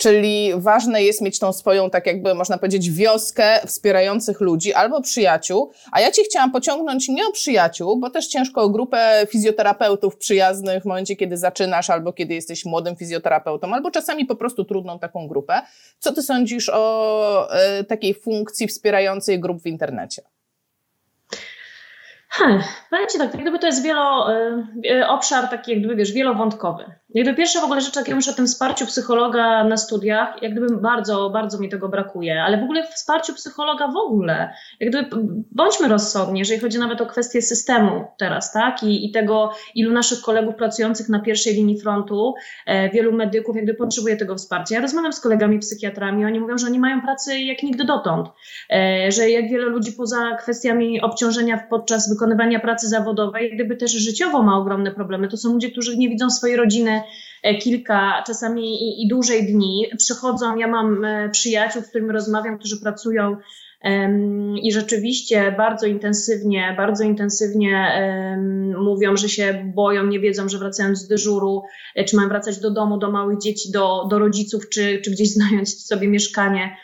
Czyli 0.00 0.52
ważne 0.56 1.02
jest 1.02 1.20
mieć 1.20 1.38
tą 1.38 1.52
swoją, 1.52 1.90
tak 1.90 2.06
jakby 2.06 2.34
można 2.34 2.58
powiedzieć, 2.58 2.90
wioskę 2.90 3.60
wspierających 3.66 4.40
ludzi 4.40 4.74
albo 4.74 5.02
przyjaciół. 5.02 5.72
A 5.92 6.00
ja 6.00 6.10
Ci 6.10 6.24
chciałam 6.24 6.52
pociągnąć 6.52 7.08
nie 7.08 7.26
o 7.26 7.32
przyjaciół, 7.32 7.96
bo 7.96 8.10
też 8.10 8.26
ciężko 8.26 8.62
o 8.62 8.68
grupę 8.68 9.26
fizjoterapeutów 9.28 10.16
przyjaznych 10.16 10.82
w 10.82 10.86
momencie, 10.86 11.16
kiedy 11.16 11.36
zaczynasz, 11.36 11.90
albo 11.90 12.12
kiedy 12.12 12.34
jesteś 12.34 12.64
młodym 12.64 12.96
fizjoterapeutą, 12.96 13.74
albo 13.74 13.90
czasami 13.90 14.26
po 14.26 14.36
prostu 14.36 14.64
trudną 14.64 14.98
taką 14.98 15.28
grupę. 15.28 15.62
Co 15.98 16.12
Ty 16.12 16.22
sądzisz 16.22 16.68
o 16.68 17.48
y, 17.80 17.84
takiej 17.84 18.14
funkcji 18.14 18.66
wspierającej 18.66 19.40
grup 19.40 19.62
w 19.62 19.66
internecie? 19.66 20.22
Hmm, 22.28 22.62
powiem 22.90 23.06
Ci 23.12 23.18
tak, 23.18 23.34
jak 23.34 23.42
gdyby 23.42 23.58
to 23.58 23.66
jest 23.66 23.82
wielo, 23.82 24.32
y, 24.84 25.06
obszar 25.08 25.48
taki, 25.48 25.70
jak 25.70 25.80
gdyby 25.80 25.96
wiesz, 25.96 26.12
wielowątkowy. 26.12 26.99
Jakby 27.14 27.34
pierwsza 27.34 27.60
w 27.60 27.64
ogóle 27.64 27.80
rzecz, 27.80 27.96
jak 27.96 28.08
ja 28.08 28.16
myślę 28.16 28.32
o 28.32 28.36
tym 28.36 28.46
wsparciu 28.46 28.86
psychologa 28.86 29.64
na 29.64 29.76
studiach, 29.76 30.42
jak 30.42 30.52
gdyby 30.52 30.76
bardzo, 30.76 31.30
bardzo 31.30 31.58
mi 31.58 31.68
tego 31.68 31.88
brakuje, 31.88 32.42
ale 32.42 32.60
w 32.60 32.62
ogóle 32.62 32.86
wsparciu 32.86 33.34
psychologa 33.34 33.88
w 33.88 33.96
ogóle, 33.96 34.52
jak 34.80 34.90
gdyby 34.90 35.08
bądźmy 35.52 35.88
rozsądni, 35.88 36.38
jeżeli 36.38 36.60
chodzi 36.60 36.78
nawet 36.78 37.00
o 37.00 37.06
kwestię 37.06 37.42
systemu 37.42 38.04
teraz, 38.18 38.52
tak, 38.52 38.82
i, 38.82 39.06
i 39.06 39.10
tego, 39.10 39.52
ilu 39.74 39.92
naszych 39.92 40.20
kolegów 40.20 40.54
pracujących 40.54 41.08
na 41.08 41.20
pierwszej 41.20 41.54
linii 41.54 41.80
frontu, 41.80 42.34
e, 42.66 42.90
wielu 42.90 43.12
medyków, 43.12 43.56
jak 43.56 43.64
gdyby 43.64 43.78
potrzebuje 43.78 44.16
tego 44.16 44.36
wsparcia. 44.36 44.74
Ja 44.74 44.80
rozmawiam 44.80 45.12
z 45.12 45.20
kolegami 45.20 45.58
psychiatrami, 45.58 46.24
oni 46.24 46.40
mówią, 46.40 46.58
że 46.58 46.66
oni 46.66 46.78
mają 46.78 47.00
pracę 47.02 47.40
jak 47.40 47.62
nigdy 47.62 47.84
dotąd, 47.84 48.28
e, 48.70 49.12
że 49.12 49.30
jak 49.30 49.50
wiele 49.50 49.66
ludzi 49.66 49.92
poza 49.92 50.36
kwestiami 50.36 51.00
obciążenia 51.00 51.66
podczas 51.70 52.08
wykonywania 52.08 52.60
pracy 52.60 52.88
zawodowej, 52.88 53.54
gdyby 53.54 53.76
też 53.76 53.92
życiowo 53.92 54.42
ma 54.42 54.58
ogromne 54.58 54.90
problemy, 54.90 55.28
to 55.28 55.36
są 55.36 55.52
ludzie, 55.52 55.70
którzy 55.70 55.98
nie 55.98 56.08
widzą 56.08 56.30
swojej 56.30 56.56
rodziny, 56.56 56.99
E, 57.42 57.54
kilka, 57.54 58.22
czasami 58.26 58.82
i, 58.82 59.04
i 59.04 59.08
dłużej 59.08 59.46
dni. 59.46 59.86
Przychodzą, 59.98 60.56
ja 60.56 60.68
mam 60.68 61.04
e, 61.04 61.28
przyjaciół, 61.28 61.82
z 61.82 61.88
którymi 61.88 62.12
rozmawiam, 62.12 62.58
którzy 62.58 62.80
pracują 62.80 63.36
i 64.62 64.72
rzeczywiście 64.72 65.54
bardzo 65.56 65.86
intensywnie, 65.86 66.74
bardzo 66.76 67.04
intensywnie 67.04 67.92
mówią, 68.78 69.16
że 69.16 69.28
się 69.28 69.72
boją, 69.74 70.06
nie 70.06 70.20
wiedzą, 70.20 70.48
że 70.48 70.58
wracając 70.58 70.98
z 70.98 71.08
dyżuru, 71.08 71.62
e, 71.94 72.04
czy 72.04 72.16
mają 72.16 72.28
wracać 72.28 72.58
do 72.58 72.70
domu, 72.70 72.98
do 72.98 73.10
małych 73.10 73.38
dzieci, 73.38 73.72
do, 73.72 74.06
do 74.10 74.18
rodziców, 74.18 74.68
czy, 74.68 75.00
czy 75.04 75.10
gdzieś 75.10 75.32
znając 75.32 75.86
sobie 75.86 76.08
mieszkanie 76.08 76.76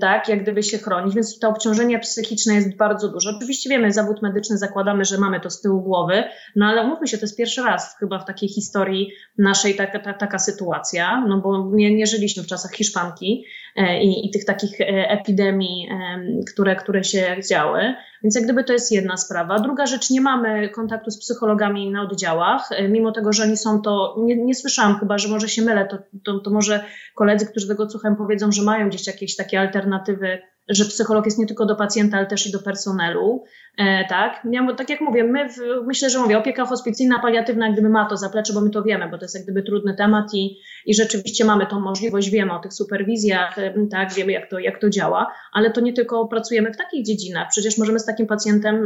tak, 0.00 0.28
jak 0.28 0.42
gdyby 0.42 0.62
się 0.62 0.78
chronić, 0.78 1.14
więc 1.14 1.38
to 1.38 1.48
obciążenie 1.48 1.98
psychiczne 1.98 2.54
jest 2.54 2.76
bardzo 2.76 3.08
duże. 3.08 3.30
Oczywiście 3.36 3.70
wiemy, 3.70 3.92
zawód 3.92 4.22
medyczny 4.22 4.58
zakładamy, 4.58 5.04
że 5.04 5.18
mamy 5.18 5.40
to 5.40 5.50
z 5.50 5.60
tyłu 5.60 5.82
głowy, 5.82 6.24
no 6.56 6.66
ale 6.66 6.86
mówmy 6.86 7.06
się, 7.06 7.18
to 7.18 7.24
jest 7.24 7.36
pierwszy 7.36 7.62
raz 7.62 7.96
chyba 7.98 8.18
w 8.18 8.24
takiej 8.24 8.48
historii 8.48 9.10
naszej 9.38 9.74
taka, 9.74 9.98
ta, 9.98 10.14
taka 10.14 10.38
sytuacja, 10.38 11.24
no 11.28 11.40
bo 11.40 11.70
nie, 11.72 11.94
nie 11.94 12.06
żyliśmy 12.06 12.42
w 12.42 12.46
czasach 12.46 12.72
Hiszpanki 12.72 13.44
i, 13.86 14.26
i 14.26 14.30
tych 14.30 14.44
takich 14.44 14.80
e, 14.80 15.10
epidemii, 15.10 15.88
e, 15.90 16.20
które, 16.52 16.76
które 16.76 17.04
się 17.04 17.36
działy. 17.50 17.94
Więc 18.22 18.34
jak 18.34 18.44
gdyby 18.44 18.64
to 18.64 18.72
jest 18.72 18.92
jedna 18.92 19.16
sprawa. 19.16 19.58
Druga 19.58 19.86
rzecz, 19.86 20.10
nie 20.10 20.20
mamy 20.20 20.68
kontaktu 20.68 21.10
z 21.10 21.18
psychologami 21.20 21.90
na 21.90 22.02
oddziałach, 22.02 22.68
e, 22.72 22.88
mimo 22.88 23.12
tego, 23.12 23.32
że 23.32 23.42
oni 23.42 23.56
są 23.56 23.82
to, 23.82 24.14
nie, 24.18 24.36
nie 24.36 24.54
słyszałam 24.54 24.98
chyba, 24.98 25.18
że 25.18 25.28
może 25.28 25.48
się 25.48 25.62
mylę, 25.62 25.86
to, 25.90 25.98
to, 26.24 26.40
to 26.40 26.50
może 26.50 26.84
koledzy, 27.14 27.46
którzy 27.46 27.68
tego 27.68 27.90
słuchają 27.90 28.16
powiedzą, 28.16 28.52
że 28.52 28.62
mają 28.62 28.88
gdzieś 28.88 29.06
jakieś 29.06 29.36
takie 29.36 29.60
alternatywy 29.60 30.38
że 30.68 30.84
psycholog 30.84 31.24
jest 31.24 31.38
nie 31.38 31.46
tylko 31.46 31.66
do 31.66 31.76
pacjenta, 31.76 32.16
ale 32.16 32.26
też 32.26 32.46
i 32.46 32.52
do 32.52 32.58
personelu. 32.58 33.44
E, 33.78 34.04
tak? 34.08 34.46
Ja, 34.50 34.74
tak 34.74 34.90
jak 34.90 35.00
mówię, 35.00 35.24
my 35.24 35.48
w, 35.48 35.56
myślę, 35.86 36.10
że 36.10 36.18
mówię, 36.18 36.38
opieka 36.38 36.66
hospicyjna, 36.66 37.18
paliatywna, 37.18 37.72
gdyby 37.72 37.88
ma 37.88 38.08
to 38.08 38.16
zaplecze, 38.16 38.52
bo 38.52 38.60
my 38.60 38.70
to 38.70 38.82
wiemy, 38.82 39.08
bo 39.10 39.18
to 39.18 39.24
jest 39.24 39.34
jak 39.34 39.44
gdyby 39.44 39.62
trudny 39.62 39.94
temat 39.94 40.34
i, 40.34 40.58
i 40.86 40.94
rzeczywiście 40.94 41.44
mamy 41.44 41.66
tą 41.66 41.80
możliwość, 41.80 42.30
wiemy 42.30 42.52
o 42.52 42.58
tych 42.58 42.72
superwizjach, 42.72 43.58
e, 43.58 43.74
tak, 43.90 44.14
wiemy 44.14 44.32
jak 44.32 44.50
to, 44.50 44.58
jak 44.58 44.80
to 44.80 44.90
działa, 44.90 45.32
ale 45.52 45.70
to 45.70 45.80
nie 45.80 45.92
tylko 45.92 46.28
pracujemy 46.28 46.72
w 46.72 46.76
takich 46.76 47.06
dziedzinach, 47.06 47.48
przecież 47.50 47.78
możemy 47.78 47.98
z 47.98 48.04
takim 48.04 48.26
pacjentem 48.26 48.84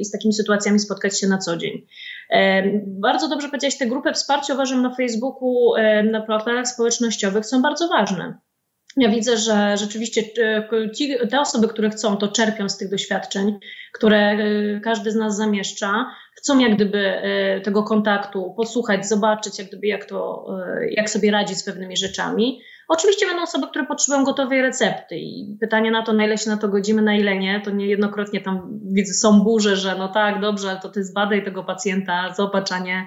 i 0.00 0.04
z 0.04 0.10
takimi 0.10 0.34
sytuacjami 0.34 0.78
spotkać 0.78 1.20
się 1.20 1.26
na 1.26 1.38
co 1.38 1.56
dzień. 1.56 1.86
E, 2.30 2.62
bardzo 2.86 3.28
dobrze 3.28 3.48
powiedziałeś, 3.48 3.78
te 3.78 3.86
grupy 3.86 4.12
wsparcia 4.12 4.54
uważam 4.54 4.82
na 4.82 4.94
Facebooku, 4.94 5.72
na 6.10 6.20
portalach 6.20 6.68
społecznościowych 6.68 7.46
są 7.46 7.62
bardzo 7.62 7.88
ważne. 7.88 8.38
Ja 8.96 9.10
widzę, 9.10 9.36
że 9.36 9.76
rzeczywiście 9.76 10.22
e, 10.38 10.90
ci, 10.90 11.14
te 11.30 11.40
osoby, 11.40 11.68
które 11.68 11.90
chcą, 11.90 12.16
to 12.16 12.28
czerpią 12.28 12.68
z 12.68 12.78
tych 12.78 12.90
doświadczeń, 12.90 13.58
które 13.92 14.18
e, 14.18 14.80
każdy 14.80 15.10
z 15.10 15.14
nas 15.14 15.36
zamieszcza, 15.36 16.10
chcą 16.34 16.58
jak 16.58 16.74
gdyby 16.74 16.98
e, 16.98 17.60
tego 17.60 17.82
kontaktu 17.82 18.54
posłuchać, 18.56 19.08
zobaczyć 19.08 19.58
jak 19.58 19.68
gdyby 19.68 19.86
jak 19.86 20.04
to, 20.04 20.46
jak 20.90 21.10
sobie 21.10 21.30
radzić 21.30 21.58
z 21.58 21.64
pewnymi 21.64 21.96
rzeczami. 21.96 22.60
Oczywiście 22.88 23.26
będą 23.26 23.42
osoby, 23.42 23.66
które 23.66 23.86
potrzebują 23.86 24.24
gotowej 24.24 24.62
recepty 24.62 25.16
i 25.16 25.56
pytanie 25.60 25.90
na 25.90 26.02
to, 26.02 26.12
na 26.12 26.24
ile 26.24 26.38
się 26.38 26.50
na 26.50 26.56
to 26.56 26.68
godzimy, 26.68 27.02
na 27.02 27.14
ile 27.16 27.36
nie, 27.36 27.60
to 27.60 27.70
niejednokrotnie 27.70 28.40
tam 28.40 28.80
widzę, 28.92 29.14
są 29.14 29.40
burze, 29.40 29.76
że 29.76 29.96
no 29.98 30.08
tak, 30.08 30.40
dobrze, 30.40 30.70
ale 30.70 30.80
to 30.80 30.88
ty 30.88 31.04
zbadaj 31.04 31.44
tego 31.44 31.64
pacjenta, 31.64 32.34
zobacz, 32.36 32.72
a 32.72 32.78
nie 32.78 33.06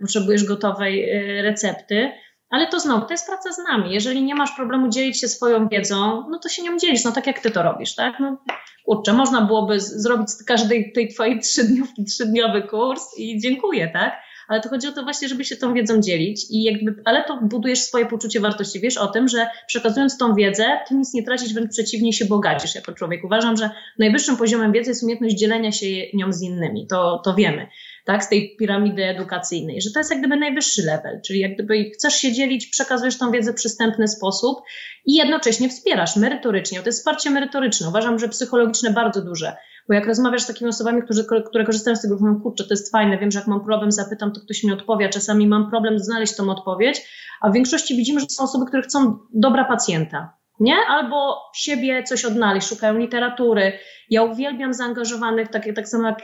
potrzebujesz 0.00 0.44
gotowej 0.44 1.08
recepty. 1.42 2.12
Ale 2.50 2.66
to 2.66 2.80
znowu, 2.80 3.06
to 3.06 3.12
jest 3.12 3.26
praca 3.26 3.52
z 3.52 3.58
nami. 3.58 3.94
Jeżeli 3.94 4.22
nie 4.22 4.34
masz 4.34 4.52
problemu 4.56 4.88
dzielić 4.88 5.20
się 5.20 5.28
swoją 5.28 5.68
wiedzą, 5.68 6.26
no 6.30 6.38
to 6.38 6.48
się 6.48 6.62
nią 6.62 6.78
dzielisz, 6.78 7.04
no 7.04 7.12
tak 7.12 7.26
jak 7.26 7.40
ty 7.40 7.50
to 7.50 7.62
robisz, 7.62 7.94
tak? 7.94 8.20
No, 8.20 8.36
kurczę, 8.84 9.12
można 9.12 9.40
byłoby 9.40 9.80
zrobić 9.80 10.30
z 10.30 10.44
każdej 10.44 10.92
tej 10.92 11.08
twojej 11.08 11.40
trzydniówki 11.40 12.04
trzydniowy 12.04 12.62
kurs 12.62 13.02
i 13.18 13.40
dziękuję, 13.40 13.90
tak? 13.92 14.12
Ale 14.48 14.60
to 14.60 14.68
chodzi 14.68 14.88
o 14.88 14.92
to 14.92 15.02
właśnie, 15.02 15.28
żeby 15.28 15.44
się 15.44 15.56
tą 15.56 15.74
wiedzą 15.74 16.00
dzielić 16.00 16.50
i 16.50 16.62
jakby, 16.62 17.02
ale 17.04 17.24
to 17.24 17.38
budujesz 17.42 17.82
swoje 17.82 18.06
poczucie 18.06 18.40
wartości. 18.40 18.80
Wiesz 18.80 18.96
o 18.96 19.06
tym, 19.06 19.28
że 19.28 19.46
przekazując 19.66 20.18
tą 20.18 20.34
wiedzę, 20.34 20.80
ty 20.88 20.94
nic 20.94 21.14
nie 21.14 21.22
tracisz, 21.22 21.54
wręcz 21.54 21.70
przeciwnie 21.70 22.12
się 22.12 22.24
bogacisz 22.24 22.74
jako 22.74 22.92
człowiek. 22.92 23.24
Uważam, 23.24 23.56
że 23.56 23.70
najwyższym 23.98 24.36
poziomem 24.36 24.72
wiedzy 24.72 24.90
jest 24.90 25.02
umiejętność 25.02 25.34
dzielenia 25.34 25.72
się 25.72 25.86
nią 26.14 26.32
z 26.32 26.42
innymi. 26.42 26.86
To, 26.86 27.20
to 27.24 27.34
wiemy 27.34 27.66
tak, 28.12 28.24
z 28.24 28.28
tej 28.28 28.56
piramidy 28.56 29.04
edukacyjnej, 29.04 29.80
że 29.80 29.90
to 29.90 30.00
jest 30.00 30.10
jak 30.10 30.20
gdyby 30.20 30.36
najwyższy 30.36 30.82
level, 30.82 31.20
czyli 31.26 31.40
jak 31.40 31.54
gdyby 31.54 31.90
chcesz 31.90 32.14
się 32.14 32.32
dzielić, 32.32 32.66
przekazujesz 32.66 33.18
tą 33.18 33.30
wiedzę 33.30 33.52
w 33.52 33.54
przystępny 33.54 34.08
sposób 34.08 34.58
i 35.04 35.14
jednocześnie 35.14 35.68
wspierasz 35.68 36.16
merytorycznie. 36.16 36.80
To 36.80 36.86
jest 36.86 36.98
wsparcie 36.98 37.30
merytoryczne. 37.30 37.88
Uważam, 37.88 38.18
że 38.18 38.28
psychologiczne 38.28 38.90
bardzo 38.90 39.22
duże. 39.22 39.56
Bo 39.88 39.94
jak 39.94 40.06
rozmawiasz 40.06 40.42
z 40.42 40.46
takimi 40.46 40.70
osobami, 40.70 41.02
którzy, 41.02 41.24
które 41.48 41.64
korzystają 41.64 41.96
z 41.96 42.02
tego, 42.02 42.16
mówią, 42.20 42.40
kurczę, 42.40 42.64
to 42.64 42.74
jest 42.74 42.92
fajne, 42.92 43.18
wiem, 43.18 43.30
że 43.30 43.38
jak 43.38 43.48
mam 43.48 43.64
problem, 43.64 43.92
zapytam, 43.92 44.32
to 44.32 44.40
ktoś 44.40 44.64
mi 44.64 44.72
odpowie, 44.72 45.08
czasami 45.08 45.46
mam 45.46 45.70
problem 45.70 45.98
znaleźć 45.98 46.36
tą 46.36 46.50
odpowiedź, 46.50 47.02
a 47.40 47.50
w 47.50 47.52
większości 47.52 47.96
widzimy, 47.96 48.20
że 48.20 48.26
są 48.26 48.44
osoby, 48.44 48.66
które 48.66 48.82
chcą 48.82 49.18
dobra 49.34 49.64
pacjenta, 49.64 50.39
nie? 50.60 50.76
Albo 50.88 51.38
siebie 51.54 52.02
coś 52.02 52.24
odnaleźć, 52.24 52.68
szukają 52.68 52.98
literatury. 52.98 53.72
Ja 54.10 54.22
uwielbiam 54.22 54.74
zaangażowanych, 54.74 55.48
tak, 55.48 55.64
tak 55.74 55.88
samo 55.88 56.06
jak 56.06 56.18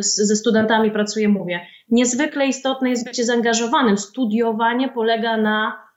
ze 0.00 0.36
studentami 0.36 0.90
pracuję, 0.90 1.28
mówię. 1.28 1.60
Niezwykle 1.88 2.46
istotne 2.46 2.90
jest 2.90 3.04
bycie 3.04 3.24
zaangażowanym. 3.24 3.98
Studiowanie 3.98 4.88
polega 4.88 5.36
na 5.36 5.88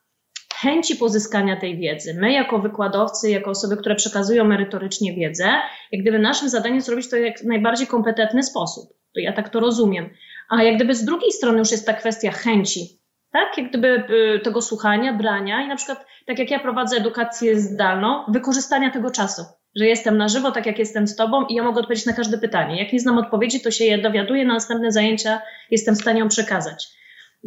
chęci 0.56 0.96
pozyskania 0.96 1.56
tej 1.56 1.78
wiedzy. 1.78 2.14
My, 2.20 2.34
jako 2.34 2.60
wykładowcy, 2.60 3.30
jako 3.30 3.52
osoby, 3.52 3.78
które 3.78 3.96
przekazują 3.96 4.44
merytorycznie 4.44 5.14
wiedzę, 5.14 5.52
jak 5.92 6.02
gdyby 6.02 6.20
naszym 6.20 6.50
zadaniem 6.50 6.76
jest 6.76 6.90
robić 6.90 7.10
to 7.10 7.16
w 7.16 7.20
jak 7.20 7.44
najbardziej 7.44 7.88
kompetentny 7.88 8.44
sposób. 8.44 8.90
To 9.14 9.20
ja 9.20 9.34
tak 9.34 9.50
to 9.50 9.60
rozumiem. 9.60 10.10
A 10.50 10.64
jak 10.64 10.76
gdyby 10.76 10.96
z 10.96 11.06
drugiej 11.06 11.32
strony 11.32 11.60
już 11.60 11.72
jest 11.72 11.86
ta 11.86 11.94
kwestia 11.94 12.32
chęci 12.32 13.01
tak? 13.32 13.58
Jak 13.58 13.70
gdyby 13.70 13.88
y, 13.88 14.40
tego 14.40 14.62
słuchania, 14.62 15.14
brania 15.14 15.62
i 15.62 15.68
na 15.68 15.76
przykład, 15.76 16.06
tak 16.26 16.40
jak 16.40 16.52
ja 16.52 16.60
prowadzę 16.60 16.98
edukację 16.98 17.60
zdalną, 17.60 18.24
wykorzystania 18.28 18.92
tego 18.92 19.12
czasu, 19.12 19.42
że 19.76 19.86
jestem 19.86 20.18
na 20.18 20.28
żywo, 20.28 20.52
tak 20.52 20.66
jak 20.66 20.80
jestem 20.80 21.08
z 21.08 21.16
tobą 21.16 21.46
i 21.46 21.56
ja 21.56 21.64
mogę 21.64 21.80
odpowiedzieć 21.80 22.06
na 22.06 22.14
każde 22.14 22.38
pytanie. 22.38 22.84
Jak 22.84 22.94
nie 22.94 23.00
znam 23.00 23.18
odpowiedzi, 23.18 23.62
to 23.62 23.72
się 23.72 23.86
je 23.86 23.98
dowiaduję, 23.98 24.46
na 24.46 24.54
następne 24.54 24.92
zajęcia 24.92 25.42
jestem 25.72 25.96
w 25.96 26.02
stanie 26.02 26.20
ją 26.20 26.28
przekazać. 26.28 26.88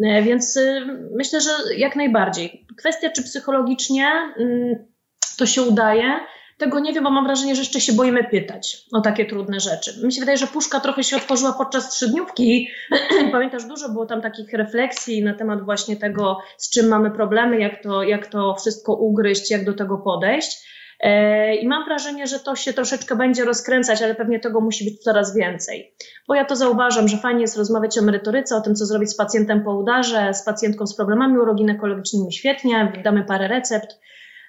E, 0.05 0.23
więc 0.23 0.57
y, 0.57 0.87
myślę, 1.16 1.40
że 1.40 1.51
jak 1.77 1.97
najbardziej. 1.97 2.66
Kwestia, 2.79 3.11
czy 3.11 3.23
psychologicznie 3.23 4.07
mm, 4.38 4.87
to 5.38 5.47
się 5.47 5.62
udaje, 5.62 6.20
tego 6.58 6.80
nie 6.80 6.92
wiem, 6.92 7.04
bo 7.04 7.10
mam 7.10 7.24
wrażenie, 7.24 7.54
że 7.54 7.60
jeszcze 7.60 7.80
się 7.80 7.92
boimy 7.92 8.24
pytać 8.24 8.76
o 8.92 9.00
takie 9.00 9.26
trudne 9.26 9.60
rzeczy. 9.60 10.06
Mi 10.06 10.12
się 10.12 10.20
wydaje, 10.20 10.38
że 10.38 10.46
puszka 10.46 10.80
trochę 10.80 11.04
się 11.04 11.16
otworzyła 11.16 11.52
podczas 11.52 11.90
trzydniówki. 11.90 12.68
Pamiętasz, 13.32 13.64
dużo 13.64 13.88
było 13.88 14.06
tam 14.06 14.22
takich 14.22 14.52
refleksji 14.52 15.24
na 15.24 15.34
temat 15.34 15.64
właśnie 15.64 15.96
tego, 15.96 16.38
z 16.58 16.70
czym 16.70 16.88
mamy 16.88 17.10
problemy, 17.10 17.60
jak 17.60 17.82
to, 17.82 18.02
jak 18.02 18.26
to 18.26 18.54
wszystko 18.54 18.94
ugryźć, 18.94 19.50
jak 19.50 19.64
do 19.64 19.72
tego 19.72 19.98
podejść. 19.98 20.74
E, 21.00 21.54
I 21.56 21.68
mam 21.68 21.84
wrażenie, 21.84 22.26
że 22.26 22.38
to 22.38 22.56
się 22.56 22.72
troszeczkę 22.72 23.16
będzie 23.16 23.44
rozkręcać, 23.44 24.02
ale 24.02 24.14
pewnie 24.14 24.40
tego 24.40 24.60
musi 24.60 24.84
być 24.84 25.02
coraz 25.02 25.36
więcej. 25.36 25.94
Bo 26.28 26.34
ja 26.34 26.44
to 26.44 26.56
zauważam, 26.56 27.08
że 27.08 27.16
fajnie 27.16 27.40
jest 27.40 27.56
rozmawiać 27.56 27.98
o 27.98 28.02
merytoryce, 28.02 28.56
o 28.56 28.60
tym, 28.60 28.74
co 28.74 28.86
zrobić 28.86 29.10
z 29.10 29.16
pacjentem 29.16 29.64
po 29.64 29.74
udarze, 29.74 30.34
z 30.34 30.44
pacjentką 30.44 30.86
z 30.86 30.96
problemami 30.96 31.38
uroginekologicznymi, 31.38 32.32
świetnie, 32.32 32.92
damy 33.04 33.24
parę 33.24 33.48
recept 33.48 33.98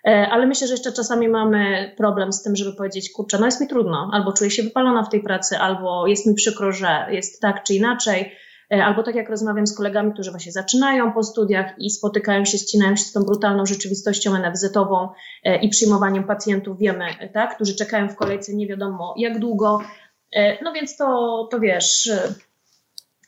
ale 0.06 0.48
myślę, 0.48 0.68
że 0.68 0.74
jeszcze 0.74 0.92
czasami 0.92 1.28
mamy 1.28 1.94
problem 1.98 2.34
z 2.34 2.44
tym, 2.44 2.56
żeby 2.56 2.74
powiedzieć, 2.74 3.12
kurczę, 3.12 3.38
no 3.40 3.46
jest 3.46 3.62
mi 3.62 3.68
trudno, 3.68 4.10
albo 4.14 4.34
czuję 4.34 4.52
się 4.52 4.64
wypalona 4.64 5.04
w 5.04 5.10
tej 5.10 5.24
pracy, 5.24 5.58
albo 5.58 6.08
jest 6.08 6.26
mi 6.26 6.34
przykro, 6.34 6.72
że 6.72 7.08
jest 7.12 7.42
tak 7.42 7.64
czy 7.64 7.74
inaczej. 7.74 8.32
e, 8.74 8.86
albo 8.86 9.04
tak 9.04 9.16
jak 9.16 9.30
rozmawiam 9.30 9.68
z 9.68 9.78
kolegami, 9.78 10.14
którzy 10.14 10.32
właśnie 10.32 10.52
zaczynają 10.52 11.14
po 11.14 11.24
studiach 11.24 11.74
i 11.78 11.90
spotykają 11.90 12.46
się, 12.46 12.58
ścinają 12.58 12.96
się 12.96 13.04
z 13.04 13.12
tą 13.12 13.24
brutalną 13.24 13.66
rzeczywistością 13.66 14.34
NFZ-ową 14.34 15.10
e, 15.44 15.58
i 15.58 15.70
przyjmowaniem 15.70 16.24
pacjentów, 16.24 16.80
wiemy, 16.80 17.06
tak, 17.34 17.56
którzy 17.56 17.76
czekają 17.76 18.10
w 18.10 18.16
kolejce 18.16 18.54
nie 18.54 18.68
wiadomo 18.68 19.14
jak 19.18 19.40
długo. 19.40 19.82
No 20.62 20.74
więc 20.74 20.98
to, 20.98 21.48
to 21.52 21.60
wiesz, 21.60 22.12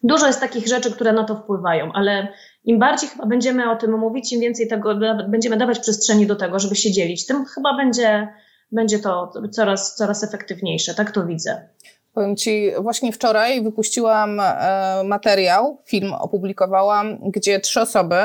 dużo 0.04 0.28
jest 0.28 0.40
takich 0.40 0.68
rzeczy, 0.68 0.92
które 0.92 1.14
na 1.14 1.24
to 1.24 1.36
wpływają, 1.36 1.92
ale 1.94 2.28
im 2.68 2.80
bardziej 2.80 3.10
chyba 3.10 3.26
będziemy 3.26 3.72
o 3.72 3.76
tym 3.76 3.98
mówić, 4.00 4.34
im 4.34 4.42
więcej 4.42 4.68
tego 4.68 4.96
będziemy 5.30 5.58
dawać 5.58 5.80
przestrzeni 5.80 6.28
do 6.28 6.36
tego, 6.36 6.60
żeby 6.60 6.76
się 6.76 6.92
dzielić, 6.92 7.26
tym 7.26 7.46
chyba 7.46 7.78
będzie, 7.78 8.28
będzie 8.72 9.00
to 9.00 9.32
coraz, 9.52 9.96
coraz 9.96 10.24
efektywniejsze. 10.24 10.96
Tak 10.96 11.12
to 11.12 11.26
widzę. 11.26 11.68
Powiem 12.14 12.36
Ci, 12.36 12.72
właśnie 12.80 13.12
wczoraj 13.12 13.64
wypuściłam 13.64 14.40
e, 14.40 15.02
materiał, 15.06 15.82
film 15.86 16.14
opublikowałam, 16.14 17.18
gdzie 17.32 17.60
trzy 17.60 17.82
osoby, 17.82 18.16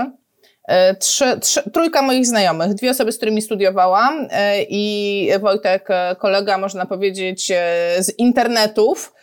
e, 0.64 0.96
trzy, 0.96 1.40
trzy, 1.40 1.70
trójka 1.70 2.02
moich 2.02 2.26
znajomych, 2.26 2.74
dwie 2.74 2.90
osoby, 2.90 3.12
z 3.12 3.16
którymi 3.16 3.42
studiowałam 3.42 4.28
e, 4.30 4.62
i 4.62 5.28
Wojtek, 5.40 5.88
kolega, 6.18 6.58
można 6.58 6.86
powiedzieć, 6.86 7.46
z 7.98 8.18
internetów, 8.18 9.14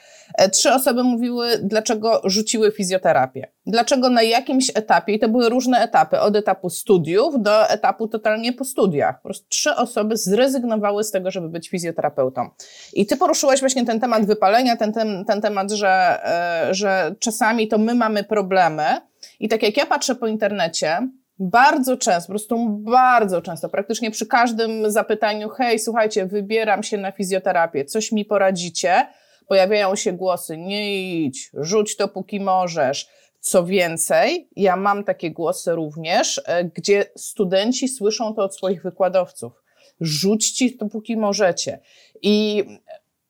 trzy 0.47 0.73
osoby 0.73 1.03
mówiły, 1.03 1.47
dlaczego 1.63 2.21
rzuciły 2.23 2.71
fizjoterapię. 2.71 3.47
Dlaczego 3.65 4.09
na 4.09 4.21
jakimś 4.21 4.71
etapie, 4.75 5.13
i 5.13 5.19
to 5.19 5.29
były 5.29 5.49
różne 5.49 5.79
etapy, 5.79 6.19
od 6.19 6.35
etapu 6.35 6.69
studiów 6.69 7.41
do 7.41 7.69
etapu 7.69 8.07
totalnie 8.07 8.53
po 8.53 8.63
studiach. 8.63 9.21
Po 9.21 9.23
prostu 9.23 9.45
trzy 9.49 9.75
osoby 9.75 10.17
zrezygnowały 10.17 11.03
z 11.03 11.11
tego, 11.11 11.31
żeby 11.31 11.49
być 11.49 11.69
fizjoterapeutą. 11.69 12.49
I 12.93 13.05
ty 13.05 13.17
poruszyłaś 13.17 13.59
właśnie 13.59 13.85
ten 13.85 13.99
temat 13.99 14.25
wypalenia, 14.25 14.75
ten, 14.75 14.93
ten, 14.93 15.25
ten 15.25 15.41
temat, 15.41 15.71
że, 15.71 16.19
e, 16.69 16.73
że 16.73 17.15
czasami 17.19 17.67
to 17.67 17.77
my 17.77 17.95
mamy 17.95 18.23
problemy. 18.23 18.83
I 19.39 19.49
tak 19.49 19.63
jak 19.63 19.77
ja 19.77 19.85
patrzę 19.85 20.15
po 20.15 20.27
internecie, 20.27 21.09
bardzo 21.39 21.97
często, 21.97 22.27
po 22.27 22.31
prostu 22.31 22.69
bardzo 22.69 23.41
często, 23.41 23.69
praktycznie 23.69 24.11
przy 24.11 24.25
każdym 24.27 24.91
zapytaniu, 24.91 25.49
hej, 25.49 25.79
słuchajcie, 25.79 26.25
wybieram 26.25 26.83
się 26.83 26.97
na 26.97 27.11
fizjoterapię, 27.11 27.85
coś 27.85 28.11
mi 28.11 28.25
poradzicie, 28.25 29.07
pojawiają 29.49 29.95
się 29.95 30.13
głosy, 30.13 30.57
nie 30.57 31.01
idź, 31.23 31.51
rzuć 31.53 31.95
to 31.95 32.07
póki 32.07 32.39
możesz. 32.39 33.09
Co 33.39 33.65
więcej, 33.65 34.49
ja 34.55 34.75
mam 34.75 35.03
takie 35.03 35.31
głosy 35.31 35.71
również, 35.75 36.41
e, 36.45 36.63
gdzie 36.63 37.05
studenci 37.17 37.87
słyszą 37.87 38.33
to 38.33 38.43
od 38.43 38.55
swoich 38.55 38.83
wykładowców. 38.83 39.53
Rzućcie 40.01 40.77
to 40.77 40.85
póki 40.85 41.17
możecie. 41.17 41.79
I, 42.21 42.63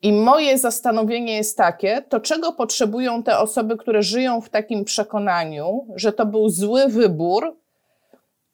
I 0.02 0.14
moje 0.14 0.58
zastanowienie 0.58 1.36
jest 1.36 1.58
takie, 1.58 2.02
to 2.10 2.20
czego 2.20 2.52
potrzebują 2.52 3.24
te 3.24 3.40
osoby, 3.40 3.78
które 3.78 4.04
żyją 4.04 4.42
w 4.42 4.50
takim 4.50 4.86
przekonaniu, 4.86 5.88
że 5.96 6.14
to 6.14 6.26
był 6.26 6.50
zły 6.50 6.88
wybór, 6.88 7.58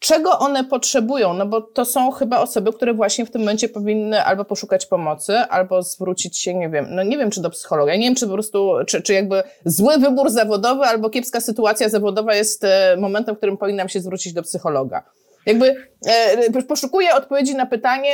czego 0.06 0.40
one 0.40 0.64
potrzebują, 0.64 1.34
no 1.34 1.46
bo 1.46 1.62
to 1.62 1.86
są 1.86 2.12
chyba 2.12 2.40
osoby, 2.40 2.74
które 2.74 2.94
właśnie 2.94 3.26
w 3.26 3.32
tym 3.32 3.42
momencie 3.42 3.70
powinny 3.70 4.24
albo 4.24 4.46
poszukać 4.46 4.86
pomocy, 4.86 5.38
albo 5.38 5.84
zwrócić 5.84 6.38
się, 6.38 6.54
nie 6.54 6.70
wiem, 6.70 6.88
no 6.90 7.04
nie 7.04 7.18
wiem, 7.18 7.32
czy 7.32 7.42
do 7.42 7.50
psychologa, 7.50 7.96
nie 7.96 8.08
wiem, 8.08 8.16
czy 8.16 8.28
po 8.28 8.34
prostu, 8.34 8.72
czy, 8.88 9.02
czy 9.02 9.14
jakby 9.14 9.44
zły 9.66 9.98
wybór 9.98 10.30
zawodowy 10.30 10.84
albo 10.84 11.10
kiepska 11.10 11.42
sytuacja 11.42 11.90
zawodowa 11.90 12.36
jest 12.36 12.64
e, 12.64 12.98
momentem, 13.00 13.36
w 13.36 13.38
którym 13.38 13.58
powinnam 13.58 13.90
się 13.90 14.00
zwrócić 14.00 14.34
do 14.34 14.44
psychologa. 14.44 15.04
Jakby 15.46 15.76
e, 16.08 16.64
poszukuję 16.64 17.16
odpowiedzi 17.16 17.56
na 17.56 17.66
pytanie, 17.66 18.14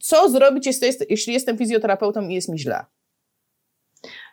co 0.00 0.28
zrobić, 0.28 0.68
jeśli 1.08 1.34
jestem 1.34 1.58
fizjoterapeutą 1.58 2.28
i 2.28 2.34
jest 2.34 2.48
mi 2.48 2.58
źle. 2.58 2.84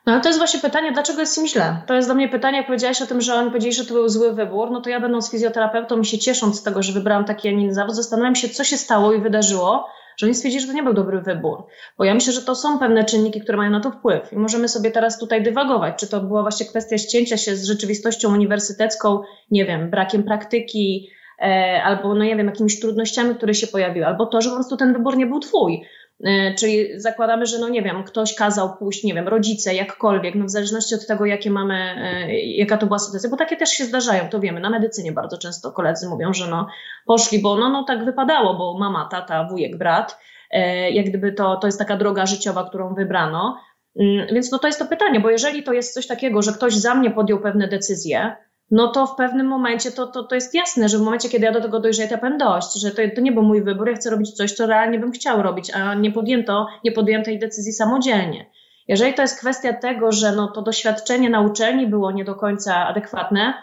No 0.05 0.13
ale 0.13 0.21
to 0.21 0.29
jest 0.29 0.39
właśnie 0.39 0.59
pytanie, 0.59 0.91
dlaczego 0.91 1.19
jest 1.19 1.37
im 1.37 1.47
źle? 1.47 1.81
To 1.87 1.93
jest 1.93 2.07
do 2.07 2.15
mnie 2.15 2.29
pytanie, 2.29 2.57
jak 2.57 2.67
powiedziałaś 2.67 3.01
o 3.01 3.07
tym, 3.07 3.21
że 3.21 3.35
oni 3.35 3.49
powiedzieli, 3.49 3.73
że 3.73 3.85
to 3.85 3.93
był 3.93 4.09
zły 4.09 4.33
wybór, 4.33 4.71
no 4.71 4.81
to 4.81 4.89
ja 4.89 4.99
będąc 4.99 5.31
fizjoterapeutą 5.31 5.99
i 5.99 6.05
się 6.05 6.17
ciesząc 6.17 6.59
z 6.59 6.63
tego, 6.63 6.83
że 6.83 6.93
wybrałam 6.93 7.25
taki, 7.25 7.47
a 7.47 7.51
nie 7.51 7.63
inny 7.63 7.73
zawód, 7.73 7.95
zastanawiam 7.95 8.35
się, 8.35 8.49
co 8.49 8.63
się 8.63 8.77
stało 8.77 9.13
i 9.13 9.21
wydarzyło, 9.21 9.87
że 10.17 10.25
oni 10.25 10.35
stwierdzili, 10.35 10.61
że 10.61 10.67
to 10.67 10.73
nie 10.73 10.83
był 10.83 10.93
dobry 10.93 11.21
wybór. 11.21 11.63
Bo 11.97 12.03
ja 12.03 12.13
myślę, 12.13 12.33
że 12.33 12.41
to 12.41 12.55
są 12.55 12.79
pewne 12.79 13.03
czynniki, 13.03 13.41
które 13.41 13.57
mają 13.57 13.71
na 13.71 13.79
to 13.79 13.91
wpływ 13.91 14.33
i 14.33 14.35
możemy 14.35 14.67
sobie 14.67 14.91
teraz 14.91 15.19
tutaj 15.19 15.43
dywagować, 15.43 15.95
czy 15.99 16.07
to 16.07 16.19
była 16.21 16.41
właśnie 16.41 16.65
kwestia 16.65 16.97
ścięcia 16.97 17.37
się 17.37 17.55
z 17.55 17.65
rzeczywistością 17.65 18.33
uniwersytecką, 18.33 19.21
nie 19.51 19.65
wiem, 19.65 19.89
brakiem 19.89 20.23
praktyki, 20.23 21.09
e, 21.41 21.81
albo 21.83 22.15
no 22.15 22.23
nie 22.23 22.35
wiem, 22.35 22.47
jakimiś 22.47 22.79
trudnościami, 22.79 23.35
które 23.35 23.53
się 23.53 23.67
pojawiły, 23.67 24.05
albo 24.05 24.25
to, 24.25 24.41
że 24.41 24.49
po 24.49 24.55
prostu 24.55 24.77
ten 24.77 24.93
wybór 24.93 25.17
nie 25.17 25.25
był 25.25 25.39
twój. 25.39 25.85
E, 26.23 26.53
czyli 26.53 26.99
zakładamy, 26.99 27.45
że 27.45 27.59
no 27.59 27.69
nie 27.69 27.81
wiem, 27.81 28.03
ktoś 28.03 28.35
kazał 28.35 28.77
pójść, 28.77 29.03
nie 29.03 29.13
wiem, 29.13 29.27
rodzice, 29.27 29.73
jakkolwiek, 29.75 30.35
no 30.35 30.45
w 30.45 30.49
zależności 30.49 30.95
od 30.95 31.07
tego, 31.07 31.25
jakie 31.25 31.49
mamy, 31.51 31.75
e, 31.75 32.39
jaka 32.39 32.77
to 32.77 32.85
była 32.85 32.99
sytuacja, 32.99 33.29
bo 33.29 33.37
takie 33.37 33.57
też 33.57 33.69
się 33.69 33.85
zdarzają, 33.85 34.29
to 34.29 34.39
wiemy. 34.39 34.59
Na 34.59 34.69
medycynie 34.69 35.11
bardzo 35.11 35.37
często 35.37 35.71
koledzy 35.71 36.09
mówią, 36.09 36.33
że 36.33 36.47
no 36.47 36.67
poszli, 37.05 37.39
bo 37.39 37.55
no, 37.55 37.69
no 37.69 37.83
tak 37.83 38.05
wypadało, 38.05 38.57
bo 38.57 38.79
mama, 38.79 39.07
tata, 39.11 39.47
wujek, 39.49 39.77
brat, 39.77 40.19
e, 40.51 40.91
jak 40.91 41.05
gdyby 41.05 41.33
to, 41.33 41.55
to 41.55 41.67
jest 41.67 41.79
taka 41.79 41.97
droga 41.97 42.25
życiowa, 42.25 42.69
którą 42.69 42.93
wybrano. 42.93 43.57
Mm, 43.99 44.27
więc 44.33 44.51
no 44.51 44.59
to 44.59 44.67
jest 44.67 44.79
to 44.79 44.85
pytanie, 44.85 45.19
bo 45.19 45.29
jeżeli 45.29 45.63
to 45.63 45.73
jest 45.73 45.93
coś 45.93 46.07
takiego, 46.07 46.41
że 46.41 46.51
ktoś 46.53 46.73
za 46.75 46.95
mnie 46.95 47.11
podjął 47.11 47.39
pewne 47.39 47.67
decyzje, 47.67 48.35
no 48.71 48.87
to 48.87 49.07
w 49.07 49.15
pewnym 49.15 49.47
momencie 49.47 49.91
to, 49.91 50.07
to, 50.07 50.23
to 50.23 50.35
jest 50.35 50.53
jasne, 50.53 50.89
że 50.89 50.97
w 50.97 51.01
momencie, 51.01 51.29
kiedy 51.29 51.45
ja 51.45 51.51
do 51.51 51.61
tego 51.61 51.79
dojrzeję, 51.79 52.09
to 52.09 52.17
powiem 52.17 52.37
dość, 52.37 52.81
że 52.81 52.91
to, 52.91 53.01
to 53.15 53.21
nie 53.21 53.31
był 53.31 53.43
mój 53.43 53.63
wybór, 53.63 53.89
ja 53.89 53.95
chcę 53.95 54.09
robić 54.09 54.31
coś, 54.31 54.51
co 54.51 54.65
realnie 54.65 54.99
bym 54.99 55.11
chciał 55.11 55.41
robić, 55.41 55.71
a 55.73 55.95
nie 55.95 56.11
podjęto, 56.11 56.67
nie 56.83 56.91
podjęto 56.91 57.25
tej 57.25 57.39
decyzji 57.39 57.73
samodzielnie. 57.73 58.45
Jeżeli 58.87 59.13
to 59.13 59.21
jest 59.21 59.39
kwestia 59.39 59.73
tego, 59.73 60.11
że 60.11 60.31
no 60.31 60.47
to 60.47 60.61
doświadczenie 60.61 61.29
na 61.29 61.41
uczelni 61.41 61.87
było 61.87 62.11
nie 62.11 62.25
do 62.25 62.35
końca 62.35 62.87
adekwatne, 62.87 63.53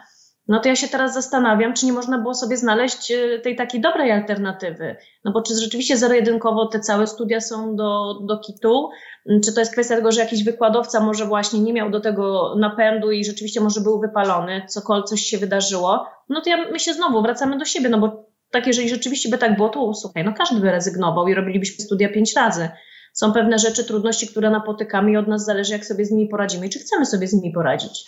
no 0.48 0.60
to 0.60 0.68
ja 0.68 0.76
się 0.76 0.88
teraz 0.88 1.14
zastanawiam, 1.14 1.74
czy 1.74 1.86
nie 1.86 1.92
można 1.92 2.18
było 2.18 2.34
sobie 2.34 2.56
znaleźć 2.56 3.10
e, 3.10 3.38
tej 3.38 3.56
takiej 3.56 3.80
dobrej 3.80 4.12
alternatywy. 4.12 4.96
No 5.24 5.32
bo 5.32 5.42
czy 5.42 5.54
rzeczywiście 5.54 5.96
zero-jedynkowo 5.96 6.66
te 6.66 6.80
całe 6.80 7.06
studia 7.06 7.40
są 7.40 7.76
do, 7.76 8.14
do 8.26 8.38
kitu, 8.38 8.90
czy 9.44 9.52
to 9.52 9.60
jest 9.60 9.72
kwestia 9.72 9.96
tego, 9.96 10.12
że 10.12 10.20
jakiś 10.20 10.44
wykładowca 10.44 11.00
może 11.00 11.26
właśnie 11.26 11.60
nie 11.60 11.72
miał 11.72 11.90
do 11.90 12.00
tego 12.00 12.54
napędu 12.58 13.10
i 13.10 13.24
rzeczywiście 13.24 13.60
może 13.60 13.80
był 13.80 14.00
wypalony, 14.00 14.62
cokolwiek 14.68 15.06
coś 15.06 15.20
się 15.20 15.38
wydarzyło, 15.38 16.06
no 16.28 16.40
to 16.40 16.50
ja 16.50 16.70
myślę 16.70 16.94
znowu, 16.94 17.22
wracamy 17.22 17.58
do 17.58 17.64
siebie, 17.64 17.88
no 17.88 17.98
bo 17.98 18.28
tak 18.50 18.66
jeżeli 18.66 18.88
rzeczywiście 18.88 19.28
by 19.28 19.38
tak 19.38 19.56
było, 19.56 19.68
to 19.68 19.94
słuchaj, 19.94 20.24
no 20.24 20.32
każdy 20.32 20.60
by 20.60 20.70
rezygnował 20.70 21.28
i 21.28 21.34
robilibyśmy 21.34 21.84
studia 21.84 22.08
pięć 22.08 22.34
razy. 22.36 22.68
Są 23.12 23.32
pewne 23.32 23.58
rzeczy, 23.58 23.84
trudności, 23.84 24.28
które 24.28 24.50
napotykamy 24.50 25.12
i 25.12 25.16
od 25.16 25.28
nas 25.28 25.44
zależy, 25.44 25.72
jak 25.72 25.84
sobie 25.84 26.04
z 26.04 26.10
nimi 26.10 26.28
poradzimy 26.28 26.66
i 26.66 26.70
czy 26.70 26.78
chcemy 26.78 27.06
sobie 27.06 27.26
z 27.26 27.32
nimi 27.32 27.52
poradzić. 27.52 28.04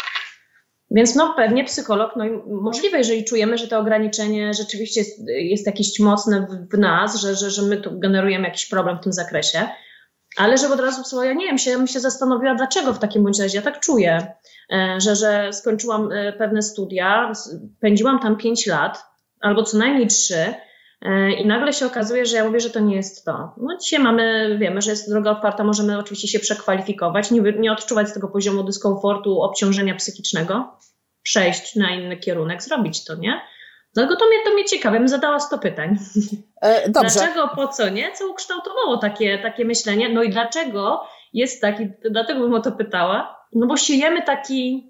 Więc 0.90 1.14
no 1.14 1.35
pewnie 1.37 1.64
psycholog, 1.64 2.16
no 2.16 2.24
możliwe, 2.46 2.98
jeżeli 2.98 3.24
czujemy, 3.24 3.59
że 3.59 3.68
to 3.68 3.79
ograniczenie 3.79 4.55
rzeczywiście 4.55 5.00
jest, 5.00 5.22
jest 5.29 5.66
jakieś 5.66 6.00
mocne 6.00 6.46
w, 6.46 6.74
w 6.74 6.79
nas, 6.79 7.20
że, 7.20 7.35
że, 7.35 7.50
że 7.50 7.62
my 7.62 7.76
tu 7.76 7.98
generujemy 7.98 8.44
jakiś 8.48 8.66
problem 8.66 8.98
w 8.98 9.03
tym 9.03 9.12
zakresie, 9.12 9.68
ale 10.37 10.59
żeby 10.59 10.74
od 10.74 10.81
razu 10.81 11.03
było, 11.11 11.24
ja 11.24 11.33
nie 11.33 11.46
wiem, 11.46 11.59
się, 11.59 11.76
bym 11.76 11.87
się 11.87 12.00
zastanowiła, 12.00 12.55
dlaczego 12.55 12.92
w 12.92 12.98
takim 12.98 13.22
bądź 13.22 13.40
razie 13.40 13.59
ja 13.59 13.62
tak 13.62 13.81
czuję, 13.81 14.35
e, 14.72 14.96
że, 15.00 15.16
że 15.16 15.53
skończyłam 15.53 16.12
e, 16.12 16.33
pewne 16.33 16.62
studia, 16.62 17.33
pędziłam 17.81 18.18
tam 18.18 18.37
pięć 18.37 18.66
lat, 18.66 19.05
albo 19.40 19.62
co 19.62 19.79
najmniej 19.79 20.07
trzy, 20.07 20.35
e, 20.37 20.55
i 21.39 21.47
nagle 21.47 21.73
się 21.73 21.87
okazuje, 21.87 22.27
że 22.27 22.37
ja 22.37 22.45
mówię, 22.45 22.61
że 22.61 22.71
to 22.71 22.81
nie 22.81 22.97
jest 22.97 23.25
to. 23.25 23.55
No 23.57 23.77
dzisiaj 23.77 24.01
mamy, 24.01 24.57
wiemy, 24.61 24.83
że 24.83 24.91
jest 24.91 25.11
droga 25.11 25.31
otwarta, 25.31 25.65
możemy 25.65 25.99
oczywiście 25.99 26.29
się 26.29 26.39
przekwalifikować, 26.39 27.31
nie, 27.31 27.41
nie 27.41 27.73
odczuwać 27.73 28.09
z 28.09 28.15
tego 28.15 28.29
poziomu 28.29 28.63
dyskomfortu, 28.63 29.43
obciążenia 29.43 29.95
psychicznego, 29.95 30.79
przejść 31.23 31.77
na 31.77 31.91
inny 31.91 32.17
kierunek, 32.17 32.63
zrobić 32.63 33.05
to, 33.05 33.15
nie? 33.15 33.41
Dlatego 33.95 34.17
to 34.17 34.27
mnie, 34.27 34.37
to 34.45 34.51
mnie 34.51 34.65
ciekawe, 34.65 34.99
bym 34.99 35.09
zadała 35.09 35.41
100 35.41 35.59
pytań. 35.59 35.99
E. 36.63 36.91
Dlaczego, 36.91 37.49
po 37.49 37.69
co, 37.69 37.89
nie? 37.89 38.13
Co 38.13 38.31
ukształtowało 38.31 38.97
takie, 38.97 39.39
takie 39.39 39.65
myślenie? 39.65 40.09
No 40.09 40.23
i 40.23 40.31
dlaczego 40.31 41.03
jest 41.33 41.61
taki, 41.61 41.89
dlatego 42.11 42.41
bym 42.41 42.55
o 42.55 42.61
to 42.61 42.73
pytała, 42.73 43.47
no 43.53 43.67
bo 43.67 43.77
siejemy 43.77 44.23
taki... 44.23 44.89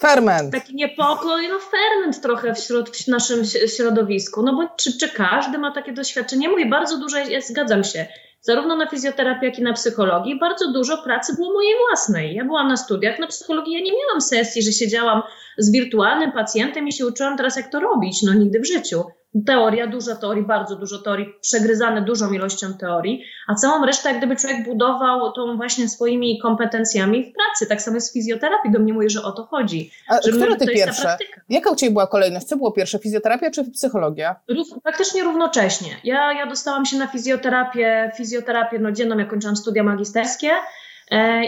Ferment. 0.00 0.52
Taki 0.52 0.74
niepokój, 0.74 1.48
no 1.48 1.58
ferment 1.58 2.20
trochę 2.20 2.54
wśród, 2.54 2.96
w 2.96 3.08
naszym 3.08 3.44
środowisku. 3.76 4.42
No 4.42 4.54
bo 4.56 4.68
czy, 4.76 4.98
czy 4.98 5.08
każdy 5.08 5.58
ma 5.58 5.72
takie 5.72 5.92
doświadczenie? 5.92 6.48
Mówię, 6.48 6.66
bardzo 6.66 6.98
dużo, 6.98 7.18
ja 7.18 7.40
zgadzam 7.40 7.84
się, 7.84 8.06
zarówno 8.40 8.76
na 8.76 8.86
fizjoterapii, 8.86 9.48
jak 9.48 9.58
i 9.58 9.62
na 9.62 9.72
psychologii. 9.72 10.38
Bardzo 10.38 10.72
dużo 10.72 10.98
pracy 10.98 11.34
było 11.34 11.52
mojej 11.52 11.74
własnej. 11.88 12.34
Ja 12.34 12.44
byłam 12.44 12.68
na 12.68 12.76
studiach 12.76 13.18
na 13.18 13.26
psychologii, 13.26 13.74
ja 13.74 13.80
nie 13.80 13.92
miałam 13.92 14.20
sesji, 14.20 14.62
że 14.62 14.72
siedziałam 14.72 15.22
z 15.58 15.72
wirtualnym 15.72 16.32
pacjentem 16.32 16.88
i 16.88 16.92
się 16.92 17.06
uczyłam 17.06 17.36
teraz, 17.36 17.56
jak 17.56 17.70
to 17.70 17.80
robić. 17.80 18.22
No 18.22 18.34
nigdy 18.34 18.60
w 18.60 18.66
życiu 18.66 19.04
teoria, 19.46 19.86
dużo 19.86 20.16
teorii, 20.16 20.42
bardzo 20.42 20.76
dużo 20.76 20.98
teorii, 20.98 21.34
przegryzane 21.40 22.02
dużą 22.02 22.32
ilością 22.32 22.74
teorii, 22.74 23.24
a 23.46 23.54
całą 23.54 23.86
resztę 23.86 24.08
jak 24.08 24.18
gdyby 24.18 24.36
człowiek 24.36 24.64
budował 24.64 25.32
tą 25.32 25.56
właśnie 25.56 25.88
swoimi 25.88 26.38
kompetencjami 26.38 27.24
w 27.24 27.32
pracy. 27.34 27.66
Tak 27.66 27.82
samo 27.82 28.00
z 28.00 28.12
fizjoterapii, 28.12 28.72
do 28.72 28.78
mnie 28.78 28.92
mówi, 28.92 29.10
że 29.10 29.22
o 29.22 29.32
to 29.32 29.44
chodzi. 29.44 29.90
A 30.08 30.22
że 30.22 30.32
które 30.32 30.56
ty 30.56 30.66
pierwsze? 30.66 31.16
Jaka 31.48 31.70
u 31.70 31.76
Ciebie 31.76 31.92
była 31.92 32.06
kolejność? 32.06 32.46
Co 32.46 32.56
było 32.56 32.72
pierwsze, 32.72 32.98
fizjoterapia 32.98 33.50
czy 33.50 33.70
psychologia? 33.70 34.36
Rów, 34.48 34.68
praktycznie 34.82 35.22
równocześnie. 35.22 35.96
Ja, 36.04 36.32
ja 36.32 36.46
dostałam 36.46 36.86
się 36.86 36.96
na 36.96 37.06
fizjoterapię, 37.06 38.10
fizjoterapię 38.16 38.78
no 38.78 38.92
dzienną, 38.92 39.18
jak 39.18 39.28
kończyłam 39.28 39.56
studia 39.56 39.82
magisterskie, 39.82 40.50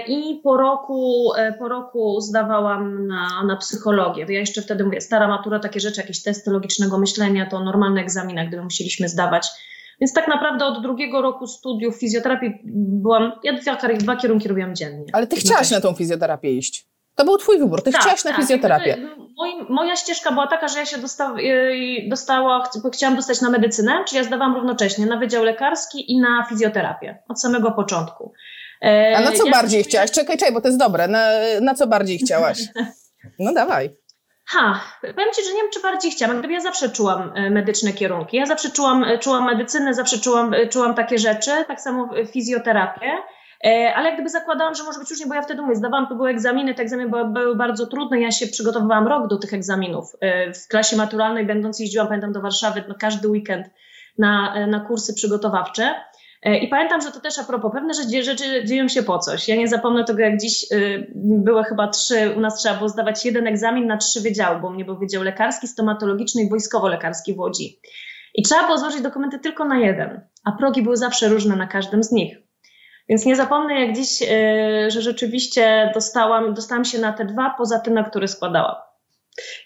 I 0.07 0.41
po 0.45 0.57
roku, 0.57 1.33
e, 1.37 1.53
po 1.53 1.69
roku 1.69 2.21
zdawałam 2.21 3.07
na, 3.07 3.45
na 3.45 3.57
psychologię. 3.57 4.27
Ja 4.29 4.41
jeszcze 4.41 4.63
wtedy 4.63 4.85
mówię, 4.85 5.01
stara 5.01 5.29
matura, 5.29 5.59
takie 5.59 5.81
rzeczy, 5.81 6.01
jakieś 6.01 6.23
testy 6.23 6.51
logicznego 6.51 6.99
myślenia, 6.99 7.47
to 7.47 7.61
normalne 7.61 8.01
egzaminy, 8.01 8.47
gdyby 8.47 8.65
musieliśmy 8.65 9.09
zdawać. 9.09 9.49
Więc 10.01 10.13
tak 10.13 10.29
naprawdę 10.29 10.65
od 10.67 10.83
drugiego 10.83 11.23
roku 11.23 11.47
studiów 11.47 11.97
fizjoterapii 11.97 12.51
byłam, 12.65 13.33
ja 13.45 13.53
dwa, 13.53 13.77
dwa 13.99 14.17
kierunki 14.17 14.49
robiłam 14.49 14.75
dziennie. 14.75 15.05
Ale 15.13 15.27
ty 15.27 15.37
chciałaś 15.37 15.71
na 15.71 15.81
tą 15.81 15.95
fizjoterapię 15.95 16.53
iść. 16.53 16.87
To 17.15 17.25
był 17.25 17.39
twój 17.39 17.59
wybór, 17.59 17.83
ty 17.83 17.93
tak, 17.93 18.01
chciałaś 18.01 18.25
na 18.25 18.31
tak. 18.31 18.41
fizjoterapię. 18.41 18.97
moja 19.69 19.97
ścieżka 19.97 20.33
była 20.33 20.47
taka, 20.47 20.69
że 20.69 20.79
ja 20.79 20.87
się 20.87 20.97
y, 20.97 22.09
dostała, 22.09 22.71
chciałam 22.93 23.17
dostać 23.17 23.41
na 23.41 23.51
medycynę, 23.51 24.05
czyli 24.09 24.17
ja 24.17 24.25
zdawałam 24.25 24.55
równocześnie 24.55 25.07
na 25.07 25.17
Wydział 25.17 25.45
Lekarski 25.45 26.13
i 26.13 26.21
na 26.21 26.47
fizjoterapię 26.49 27.23
od 27.29 27.41
samego 27.41 27.73
początku. 27.73 28.33
A 29.17 29.21
na 29.21 29.33
co 29.33 29.47
ja 29.47 29.53
bardziej 29.53 29.85
chciałaś? 29.85 30.11
Czekaj, 30.11 30.39
czekaj, 30.39 30.55
bo 30.55 30.61
to 30.61 30.69
jest 30.69 30.79
dobre. 30.79 31.09
Na, 31.09 31.29
na 31.61 31.75
co 31.75 31.87
bardziej 31.87 32.19
chciałaś? 32.19 32.59
No 33.39 33.53
dawaj. 33.53 33.91
Ha, 34.49 34.81
powiem 35.01 35.33
Ci, 35.37 35.45
że 35.45 35.55
nie 35.55 35.63
wiem, 35.63 35.71
czy 35.73 35.81
bardziej 35.81 36.11
chciałam. 36.11 36.39
Gdyby 36.39 36.55
ja 36.55 36.61
zawsze 36.61 36.89
czułam 36.89 37.33
e, 37.35 37.51
medyczne 37.51 37.93
kierunki. 37.93 38.37
Ja 38.37 38.47
zawsze 38.47 38.71
czułam, 38.71 39.05
e, 39.05 39.19
czułam 39.19 39.47
medycynę, 39.47 39.95
zawsze 39.95 40.19
czułam, 40.19 40.55
e, 40.55 40.69
czułam 40.69 40.95
takie 40.95 41.19
rzeczy, 41.19 41.51
tak 41.69 41.81
samo 41.81 42.11
fizjoterapię. 42.33 43.13
Ale 43.95 44.15
gdyby 44.15 44.29
zakładałam, 44.29 44.75
że 44.75 44.85
może 44.85 44.99
być 44.99 45.11
różnie, 45.11 45.27
bo 45.27 45.35
ja 45.35 45.43
wtedy 45.43 45.63
mówię, 45.63 45.75
zdawałam, 45.77 46.07
to 46.07 46.15
były 46.15 46.31
egzaminy, 46.31 46.75
te 46.75 46.83
egzaminy 46.83 47.11
były, 47.11 47.29
były 47.29 47.57
bardzo 47.57 47.87
trudne, 47.87 48.21
ja 48.21 48.31
się 48.31 48.47
przygotowywałam 48.47 49.07
rok 49.07 49.29
do 49.29 49.39
tych 49.39 49.55
egzaminów. 49.55 50.13
W 50.65 50.69
klasie 50.69 50.97
maturalnej, 50.97 51.47
będąc 51.47 51.81
jeździłam, 51.81 52.07
pamiętam, 52.07 52.33
do 52.33 52.41
Warszawy 52.41 52.85
no, 52.89 52.95
każdy 53.01 53.29
weekend 53.29 53.67
na, 54.19 54.67
na 54.67 54.81
kursy 54.81 55.15
przygotowawcze. 55.15 55.95
E, 56.47 56.59
I 56.59 56.69
pamiętam, 56.69 57.01
że 57.01 57.13
to 57.13 57.21
też 57.21 57.39
a 57.39 57.45
propos, 57.45 57.73
pewne 57.73 57.95
rzeczy 58.23 58.65
dzieją 58.65 58.89
się 58.89 59.03
po 59.03 59.19
coś. 59.19 59.49
Ja 59.49 59.57
nie 59.57 59.69
zapomnę 59.69 60.05
tego, 60.05 60.21
jak 60.21 60.41
dziś 60.41 60.73
y, 60.73 61.13
były 61.15 61.65
chyba 61.65 61.89
trzy, 61.89 62.35
u 62.37 62.41
nas 62.41 62.59
trzeba 62.59 62.75
było 62.75 62.89
zdawać 62.89 63.25
jeden 63.25 63.47
egzamin 63.47 63.87
na 63.87 63.97
trzy 63.97 64.21
wydziały, 64.21 64.61
bo 64.61 64.71
mnie 64.71 64.85
był 64.85 64.99
wydział 64.99 65.23
lekarski, 65.23 65.69
stomatologiczny 65.69 66.43
i 66.43 66.51
wojskowo-lekarski 66.51 67.35
w 67.35 67.39
Łodzi. 67.39 67.81
I 68.35 68.43
trzeba 68.43 68.65
było 68.65 68.79
złożyć 68.79 69.01
dokumenty 69.01 69.39
tylko 69.39 69.65
na 69.65 69.79
jeden, 69.79 70.21
a 70.45 70.53
progi 70.53 70.83
były 70.83 70.97
zawsze 70.97 71.29
różne 71.29 71.57
na 71.57 71.67
każdym 71.67 72.05
z 72.05 72.13
nich. 72.13 72.39
Więc 73.09 73.27
nie 73.27 73.37
zapomnę 73.37 73.87
jak 73.87 73.97
dziś, 73.97 74.23
y, 74.23 74.91
że 74.91 75.03
rzeczywiście 75.03 75.91
dostałam, 75.95 76.55
dostałam 76.55 76.85
się 76.85 76.99
na 76.99 77.13
te 77.13 77.25
dwa, 77.25 77.55
poza 77.59 77.81
tym, 77.81 77.95
na 77.95 78.05
które 78.05 78.29
składałam. 78.29 78.77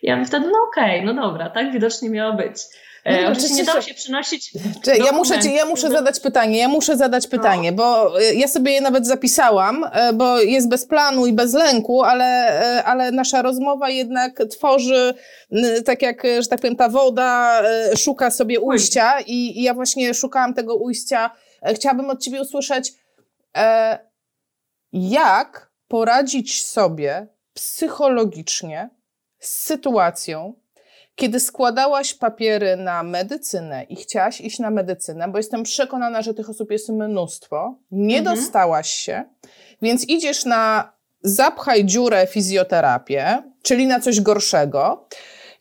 Ja 0.03 0.17
mówię 0.17 0.27
wtedy, 0.27 0.47
no 0.47 0.59
okej, 0.69 1.01
okay, 1.01 1.15
no 1.15 1.23
dobra, 1.23 1.51
tak 1.51 1.73
widocznie 1.73 2.11
miało 2.11 2.33
być. 2.33 2.57
E, 3.05 3.23
no, 3.23 3.29
oczywiście 3.29 3.57
nie 3.57 3.65
dało 3.65 3.83
się 3.83 3.95
przynosić. 3.95 4.53
ja 5.05 5.13
muszę, 5.13 5.39
ci, 5.39 5.55
ja 5.55 5.67
muszę 5.67 5.91
zadać 5.91 6.21
pytanie, 6.21 6.59
ja 6.59 6.69
muszę 6.69 6.97
zadać 6.97 7.25
no. 7.25 7.31
pytanie, 7.31 7.73
no. 7.73 7.77
bo 7.77 8.21
e, 8.21 8.35
ja 8.35 8.49
sobie 8.49 8.73
je 8.73 8.81
nawet 8.81 9.07
zapisałam, 9.07 9.85
e, 9.93 10.13
bo 10.13 10.41
jest 10.41 10.69
bez 10.69 10.87
planu 10.87 11.27
i 11.27 11.33
bez 11.33 11.55
lęku, 11.55 12.03
ale, 12.03 12.25
e, 12.79 12.85
ale 12.85 13.13
nasza 13.13 13.43
rozmowa 13.43 13.91
jednak 13.91 14.43
tworzy, 14.51 15.15
tak 15.85 16.03
jak, 16.03 16.23
że 16.41 16.49
tak 16.49 16.61
powiem, 16.61 16.77
ta 16.77 16.89
woda 16.89 17.63
szuka 17.97 18.31
sobie 18.31 18.61
ujścia 18.61 19.21
i, 19.21 19.59
i 19.59 19.63
ja 19.63 19.75
właśnie 19.75 20.15
szukałam 20.15 20.55
tego 20.55 20.75
ujścia. 20.75 21.31
Chciałabym 21.75 22.11
od 22.11 22.23
ciebie 22.23 22.41
usłyszeć, 22.43 22.93
jak 24.93 25.71
poradzić 25.89 26.67
sobie 26.67 27.27
psychologicznie 27.55 28.91
z 29.39 29.65
sytuacją, 29.65 30.60
kiedy 31.21 31.41
składałaś 31.41 32.15
papiery 32.15 32.77
na 32.77 33.03
medycynę 33.03 33.83
i 33.83 33.97
chciałaś 33.97 34.41
iść 34.41 34.59
na 34.59 34.71
medycynę, 34.71 35.29
bo 35.29 35.39
jestem 35.39 35.63
przekonana, 35.63 36.23
że 36.23 36.35
tych 36.35 36.51
osób 36.51 36.71
jest 36.71 36.89
mnóstwo, 36.89 37.75
nie 37.91 38.19
mhm. 38.19 38.37
dostałaś 38.37 38.91
się, 38.91 39.25
więc 39.83 40.09
idziesz 40.09 40.45
na 40.45 40.93
zapchaj 41.23 41.85
dziurę 41.85 42.27
fizjoterapię, 42.27 43.43
czyli 43.63 43.87
na 43.87 44.01
coś 44.01 44.21
gorszego. 44.21 45.09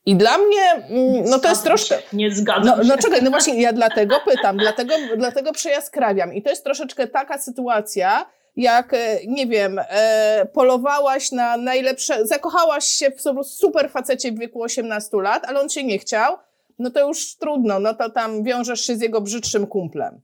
I 0.05 0.15
dla 0.15 0.37
mnie, 0.37 0.71
mm, 0.71 1.23
no 1.29 1.39
to 1.39 1.49
jest 1.49 1.63
troszkę. 1.63 1.97
Nie 2.13 2.31
zgadzam 2.31 2.77
no, 2.77 2.83
no 2.83 2.97
czekaj, 2.97 3.23
no 3.23 3.29
właśnie, 3.29 3.61
ja 3.61 3.73
dlatego 3.73 4.15
pytam, 4.25 4.57
dlatego, 4.57 4.93
dlatego 5.17 5.51
przejaskrawiam. 5.51 6.33
I 6.33 6.41
to 6.41 6.49
jest 6.49 6.63
troszeczkę 6.63 7.07
taka 7.07 7.37
sytuacja, 7.37 8.25
jak, 8.59 8.93
e, 8.93 9.19
nie 9.27 9.47
wiem, 9.47 9.79
e, 9.79 10.45
polowałaś 10.53 11.31
na 11.31 11.57
najlepsze, 11.57 12.27
zakochałaś 12.27 12.85
się 12.85 13.11
w 13.11 13.45
super 13.45 13.91
facecie 13.91 14.31
w 14.31 14.39
wieku 14.39 14.63
18 14.63 15.21
lat, 15.21 15.45
ale 15.45 15.61
on 15.61 15.69
cię 15.69 15.83
nie 15.83 15.99
chciał, 15.99 16.37
no 16.79 16.89
to 16.89 17.07
już 17.07 17.35
trudno, 17.35 17.79
no 17.79 17.93
to 17.93 18.09
tam 18.09 18.43
wiążesz 18.43 18.81
się 18.81 18.95
z 18.95 19.01
jego 19.01 19.21
brzydszym 19.21 19.67
kumplem. 19.67 20.21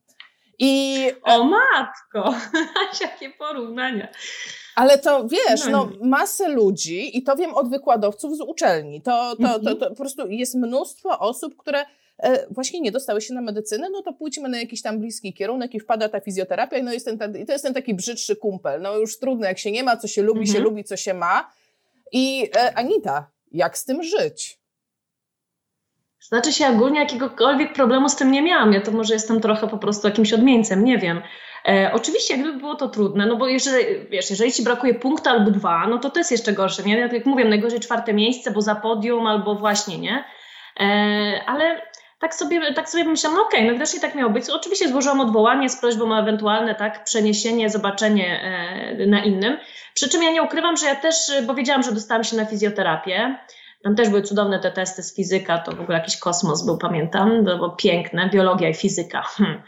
I... 0.60 0.98
O 1.24 1.44
matko, 1.44 2.34
jakie 3.02 3.30
porównania. 3.30 4.08
Ale 4.76 4.98
to 4.98 5.28
wiesz, 5.28 5.66
no, 5.66 5.72
no 5.72 6.08
masę 6.08 6.50
ludzi, 6.50 7.18
i 7.18 7.24
to 7.24 7.36
wiem 7.36 7.54
od 7.54 7.70
wykładowców 7.70 8.38
z 8.38 8.42
uczelni, 8.42 9.02
to, 9.02 9.36
to, 9.36 9.60
to, 9.60 9.60
to, 9.60 9.76
to 9.76 9.90
po 9.90 9.96
prostu 9.96 10.28
jest 10.28 10.56
mnóstwo 10.56 11.20
osób, 11.20 11.58
które 11.58 11.86
właśnie 12.52 12.82
nie 12.82 12.92
dostały 12.92 13.22
się 13.22 13.34
na 13.34 13.42
medycynę, 13.42 13.90
no 13.90 14.02
to 14.02 14.14
pójdźmy 14.14 14.50
na 14.50 14.60
jakiś 14.60 14.82
tam 14.82 15.00
bliski 15.00 15.34
kierunek 15.34 15.76
i 15.76 15.80
wpada 15.80 16.10
ta 16.10 16.20
fizjoterapia 16.20 16.84
no 16.84 16.94
jest 16.94 17.06
ten, 17.06 17.38
i 17.38 17.46
to 17.46 17.52
jest 17.52 17.64
ten 17.66 17.74
taki 17.74 17.94
brzydszy 17.94 18.36
kumpel. 18.36 18.82
No 18.82 18.98
już 18.98 19.20
trudno, 19.20 19.48
jak 19.48 19.60
się 19.60 19.72
nie 19.72 19.84
ma, 19.84 19.98
co 19.98 20.08
się 20.08 20.22
lubi, 20.22 20.40
mhm. 20.40 20.58
się 20.58 20.64
lubi, 20.64 20.84
co 20.84 20.98
się 20.98 21.14
ma. 21.14 21.52
I 22.12 22.50
e, 22.58 22.78
Anita, 22.78 23.32
jak 23.52 23.78
z 23.78 23.86
tym 23.86 24.04
żyć? 24.04 24.60
Znaczy 26.22 26.54
się 26.54 26.68
ogólnie 26.68 27.00
jakiegokolwiek 27.00 27.74
problemu 27.74 28.10
z 28.10 28.16
tym 28.16 28.32
nie 28.32 28.42
miałam. 28.42 28.74
Ja 28.74 28.82
to 28.82 28.92
może 28.92 29.14
jestem 29.14 29.42
trochę 29.42 29.68
po 29.68 29.78
prostu 29.78 30.08
jakimś 30.08 30.34
odmieńcem, 30.34 30.84
nie 30.84 30.98
wiem. 30.98 31.22
E, 31.68 31.92
oczywiście, 31.94 32.38
gdyby 32.38 32.60
było 32.60 32.76
to 32.76 32.90
trudne, 32.90 33.26
no 33.26 33.36
bo 33.36 33.48
jeżeli, 33.48 33.86
wiesz, 34.10 34.30
jeżeli 34.30 34.52
ci 34.52 34.64
brakuje 34.64 34.94
punktu 34.94 35.30
albo 35.30 35.52
dwa, 35.52 35.88
no 35.88 35.98
to 35.98 36.10
to 36.10 36.20
jest 36.20 36.32
jeszcze 36.32 36.54
gorsze, 36.54 36.84
nie? 36.84 36.98
Jak 36.98 37.26
mówię, 37.26 37.46
najgorzej 37.46 37.80
czwarte 37.80 38.14
miejsce, 38.14 38.52
bo 38.52 38.62
za 38.62 38.76
podium 38.76 39.28
albo 39.28 39.56
właśnie, 39.56 39.98
nie? 39.98 40.24
E, 40.80 40.86
ale 41.46 41.82
tak 42.26 42.36
sobie, 42.36 42.74
tak 42.74 42.90
sobie 42.90 43.04
myślałam, 43.04 43.38
no 43.38 43.46
okej, 43.46 43.60
okay, 43.60 43.68
no 43.68 43.74
widocznie 43.74 44.00
tak 44.00 44.16
miało 44.16 44.32
być. 44.32 44.50
Oczywiście 44.50 44.90
złożyłam 44.90 45.20
odwołanie 45.20 45.70
z 45.70 45.80
prośbą 45.80 46.12
o 46.12 46.20
ewentualne 46.20 46.76
tak, 46.76 47.04
przeniesienie, 47.04 47.70
zobaczenie 47.70 48.42
e, 48.42 49.06
na 49.06 49.24
innym. 49.24 49.58
Przy 49.94 50.10
czym 50.10 50.24
ja 50.24 50.32
nie 50.32 50.44
ukrywam, 50.44 50.78
że 50.78 50.86
ja 50.86 50.96
też, 50.96 51.16
bo 51.48 51.54
wiedziałam, 51.54 51.84
że 51.84 51.92
dostałam 51.92 52.24
się 52.24 52.38
na 52.38 52.46
fizjoterapię. 52.46 53.38
Tam 53.84 53.96
też 53.96 54.10
były 54.10 54.22
cudowne 54.22 54.60
te 54.60 54.72
testy 54.72 55.04
z 55.04 55.16
fizyka, 55.16 55.58
to 55.58 55.72
w 55.72 55.82
ogóle 55.82 55.98
jakiś 55.98 56.18
kosmos 56.18 56.66
był, 56.66 56.78
pamiętam, 56.78 57.46
to 57.46 57.56
było 57.56 57.70
piękne, 57.70 58.30
biologia 58.30 58.70
i 58.70 58.74
fizyka. 58.74 59.24
Hmm. 59.38 59.62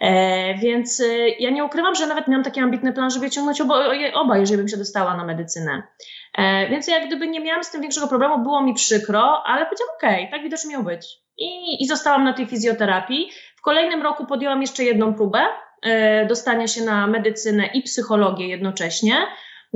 E, 0.00 0.54
więc 0.54 1.00
e, 1.00 1.28
ja 1.28 1.50
nie 1.50 1.64
ukrywam, 1.64 1.94
że 1.94 2.06
nawet 2.06 2.28
miałam 2.28 2.44
taki 2.44 2.60
ambitny 2.60 2.92
plan, 2.92 3.10
żeby 3.10 3.30
ciągnąć 3.30 3.60
oba, 3.60 3.84
oba 4.14 4.38
jeżeli 4.38 4.58
bym 4.58 4.68
się 4.68 4.76
dostała 4.76 5.16
na 5.16 5.24
medycynę. 5.24 5.82
E, 6.38 6.68
więc 6.68 6.88
jak 6.88 7.06
gdyby 7.06 7.28
nie 7.28 7.40
miałam 7.40 7.64
z 7.64 7.70
tym 7.70 7.80
większego 7.80 8.08
problemu, 8.08 8.38
było 8.38 8.62
mi 8.62 8.74
przykro, 8.74 9.42
ale 9.46 9.64
powiedziałam, 9.64 9.94
okej, 9.96 10.18
okay, 10.18 10.30
tak 10.30 10.42
widocznie 10.42 10.70
miał 10.70 10.82
być. 10.82 11.25
I, 11.38 11.82
I 11.82 11.86
zostałam 11.86 12.24
na 12.24 12.32
tej 12.32 12.46
fizjoterapii. 12.46 13.30
W 13.56 13.62
kolejnym 13.62 14.02
roku 14.02 14.26
podjęłam 14.26 14.60
jeszcze 14.60 14.84
jedną 14.84 15.14
próbę 15.14 15.38
e, 15.82 16.26
dostania 16.26 16.68
się 16.68 16.84
na 16.84 17.06
medycynę 17.06 17.66
i 17.66 17.82
psychologię 17.82 18.48
jednocześnie. 18.48 19.16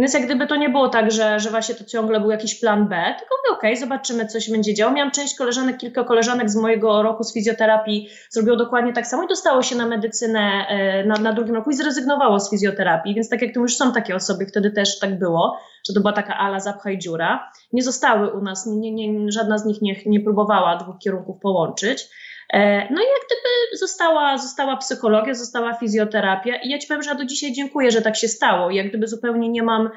Więc 0.01 0.15
jak 0.15 0.25
gdyby 0.25 0.47
to 0.47 0.57
nie 0.57 0.69
było 0.69 0.89
tak, 0.89 1.11
że, 1.11 1.41
że 1.41 1.51
właśnie 1.51 1.75
to 1.75 1.85
ciągle 1.85 2.21
był 2.21 2.31
jakiś 2.31 2.61
plan 2.61 2.89
B, 2.89 3.15
tylko 3.19 3.35
mówię, 3.37 3.59
okej, 3.59 3.71
okay, 3.71 3.81
zobaczymy, 3.81 4.27
co 4.27 4.41
się 4.41 4.53
będzie 4.53 4.75
działo. 4.75 4.93
Miałam 4.93 5.11
część 5.11 5.35
koleżanek, 5.35 5.77
kilka 5.77 6.05
koleżanek 6.05 6.51
z 6.51 6.57
mojego 6.57 7.03
roku 7.03 7.25
z 7.25 7.35
fizjoterapii 7.35 8.09
zrobiło 8.31 8.57
dokładnie 8.57 8.93
tak 8.93 9.07
samo 9.07 9.23
i 9.23 9.29
dostało 9.29 9.63
się 9.63 9.77
na 9.77 9.87
medycynę 9.87 10.67
e, 10.69 11.05
na, 11.05 11.15
na 11.15 11.33
drugim 11.33 11.55
roku 11.55 11.71
i 11.71 11.75
zrezygnowało 11.75 12.41
z 12.41 12.51
fizjoterapii. 12.51 13.15
Więc 13.15 13.29
tak 13.29 13.43
jak 13.43 13.55
tu 13.55 13.61
już 13.61 13.77
są 13.77 13.93
takie 13.93 14.15
osoby, 14.15 14.47
wtedy 14.47 14.71
też 14.71 14.99
tak 14.99 15.19
było, 15.19 15.59
że 15.89 15.95
to 15.95 16.01
była 16.01 16.13
taka 16.13 16.37
ala 16.37 16.61
zapchaj 16.61 16.99
dziura. 16.99 17.51
Nie 17.73 17.83
zostały 17.83 18.33
u 18.33 18.43
nas, 18.43 18.67
nie, 18.67 18.93
nie, 18.93 19.13
nie, 19.13 19.33
żadna 19.33 19.59
z 19.59 19.65
nich 19.65 19.83
nie, 19.83 19.97
nie 20.07 20.21
próbowała 20.21 20.77
dwóch 20.77 20.99
kierunków 20.99 21.41
połączyć. 21.41 22.09
E, 22.53 22.79
no 22.79 23.01
i 23.01 23.05
jak 23.05 23.27
gdyby 23.27 23.79
została, 23.79 24.39
została 24.39 24.77
psychologia, 24.77 25.35
została 25.35 25.75
fizjoterapia 25.75 26.57
i 26.57 26.71
ja 26.71 26.79
Ci 26.79 26.89
powiem, 26.89 27.03
że 27.03 27.11
ja 27.11 27.17
do 27.17 27.25
dzisiaj 27.25 27.53
dziękuję, 27.53 27.91
że 27.91 28.03
tak 28.03 28.17
się 28.17 28.29
stało. 28.29 28.71
Jak 28.71 28.89
gdyby 28.89 29.09
zupełnie 29.09 29.49
nie 29.49 29.63
mam 29.63 29.91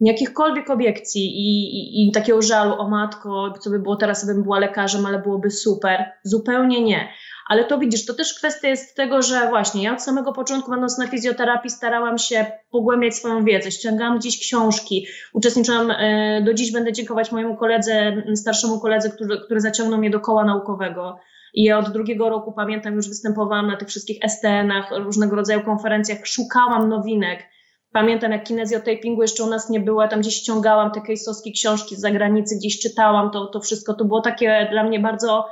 jakichkolwiek 0.00 0.70
obiekcji 0.70 1.22
i, 1.22 1.76
i, 1.78 2.08
i, 2.08 2.12
takiego 2.12 2.42
żalu, 2.42 2.74
o 2.74 2.88
matko, 2.88 3.54
co 3.60 3.70
by 3.70 3.78
było 3.78 3.96
teraz, 3.96 4.26
bym 4.26 4.42
była 4.42 4.58
lekarzem, 4.58 5.06
ale 5.06 5.18
byłoby 5.18 5.50
super. 5.50 6.12
Zupełnie 6.24 6.84
nie. 6.84 7.08
Ale 7.48 7.64
to 7.64 7.78
widzisz, 7.78 8.06
to 8.06 8.14
też 8.14 8.34
kwestia 8.34 8.68
jest 8.68 8.96
tego, 8.96 9.22
że 9.22 9.48
właśnie 9.48 9.82
ja 9.82 9.92
od 9.92 10.02
samego 10.02 10.32
początku, 10.32 10.70
będąc 10.70 10.98
na 10.98 11.06
fizjoterapii, 11.06 11.70
starałam 11.70 12.18
się 12.18 12.46
pogłębiać 12.70 13.14
swoją 13.14 13.44
wiedzę, 13.44 13.70
ściągałam 13.70 14.18
gdzieś 14.18 14.40
książki, 14.40 15.06
uczestniczyłam, 15.32 15.90
e, 15.90 16.42
do 16.44 16.54
dziś 16.54 16.72
będę 16.72 16.92
dziękować 16.92 17.32
mojemu 17.32 17.56
koledze, 17.56 18.22
starszemu 18.34 18.80
koledze, 18.80 19.10
który, 19.10 19.40
który 19.44 19.60
zaciągnął 19.60 19.98
mnie 19.98 20.10
do 20.10 20.20
koła 20.20 20.44
naukowego 20.44 21.18
i 21.56 21.64
ja 21.64 21.78
od 21.78 21.92
drugiego 21.92 22.28
roku 22.28 22.52
pamiętam, 22.52 22.94
już 22.94 23.08
występowałam 23.08 23.66
na 23.66 23.76
tych 23.76 23.88
wszystkich 23.88 24.18
STN-ach, 24.28 24.90
różnego 24.90 25.36
rodzaju 25.36 25.60
konferencjach, 25.60 26.18
szukałam 26.26 26.88
nowinek. 26.88 27.44
Pamiętam, 27.92 28.32
jak 28.32 28.44
kinezjotapingu 28.44 29.22
jeszcze 29.22 29.44
u 29.44 29.46
nas 29.46 29.70
nie 29.70 29.80
było, 29.80 30.08
tam 30.08 30.20
gdzieś 30.20 30.34
ściągałam 30.34 30.90
te 30.90 31.00
case'owskie 31.00 31.52
książki 31.54 31.96
z 31.96 32.00
zagranicy, 32.00 32.56
gdzieś 32.56 32.80
czytałam 32.80 33.30
to, 33.30 33.46
to 33.46 33.60
wszystko. 33.60 33.94
To 33.94 34.04
było 34.04 34.20
takie 34.20 34.68
dla 34.70 34.84
mnie 34.84 35.00
bardzo 35.00 35.46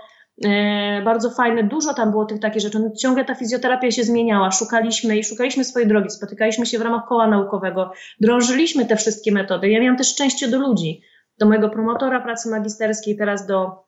E, 0.44 1.02
bardzo 1.02 1.30
fajne, 1.30 1.64
dużo 1.64 1.94
tam 1.94 2.10
było 2.10 2.24
tych 2.24 2.40
takich 2.40 2.62
rzeczy. 2.62 2.78
No, 2.78 2.90
ciągle 2.98 3.24
ta 3.24 3.34
fizjoterapia 3.34 3.90
się 3.90 4.04
zmieniała, 4.04 4.50
szukaliśmy 4.50 5.18
i 5.18 5.24
szukaliśmy 5.24 5.64
swojej 5.64 5.88
drogi, 5.88 6.10
spotykaliśmy 6.10 6.66
się 6.66 6.78
w 6.78 6.82
ramach 6.82 7.06
koła 7.08 7.26
naukowego, 7.26 7.92
drążyliśmy 8.20 8.86
te 8.86 8.96
wszystkie 8.96 9.32
metody. 9.32 9.68
Ja 9.68 9.80
miałam 9.80 9.96
też 9.96 10.08
szczęście 10.08 10.48
do 10.48 10.58
ludzi, 10.58 11.00
do 11.38 11.46
mojego 11.46 11.70
promotora 11.70 12.20
pracy 12.20 12.50
magisterskiej, 12.50 13.16
teraz 13.16 13.46
do 13.46 13.84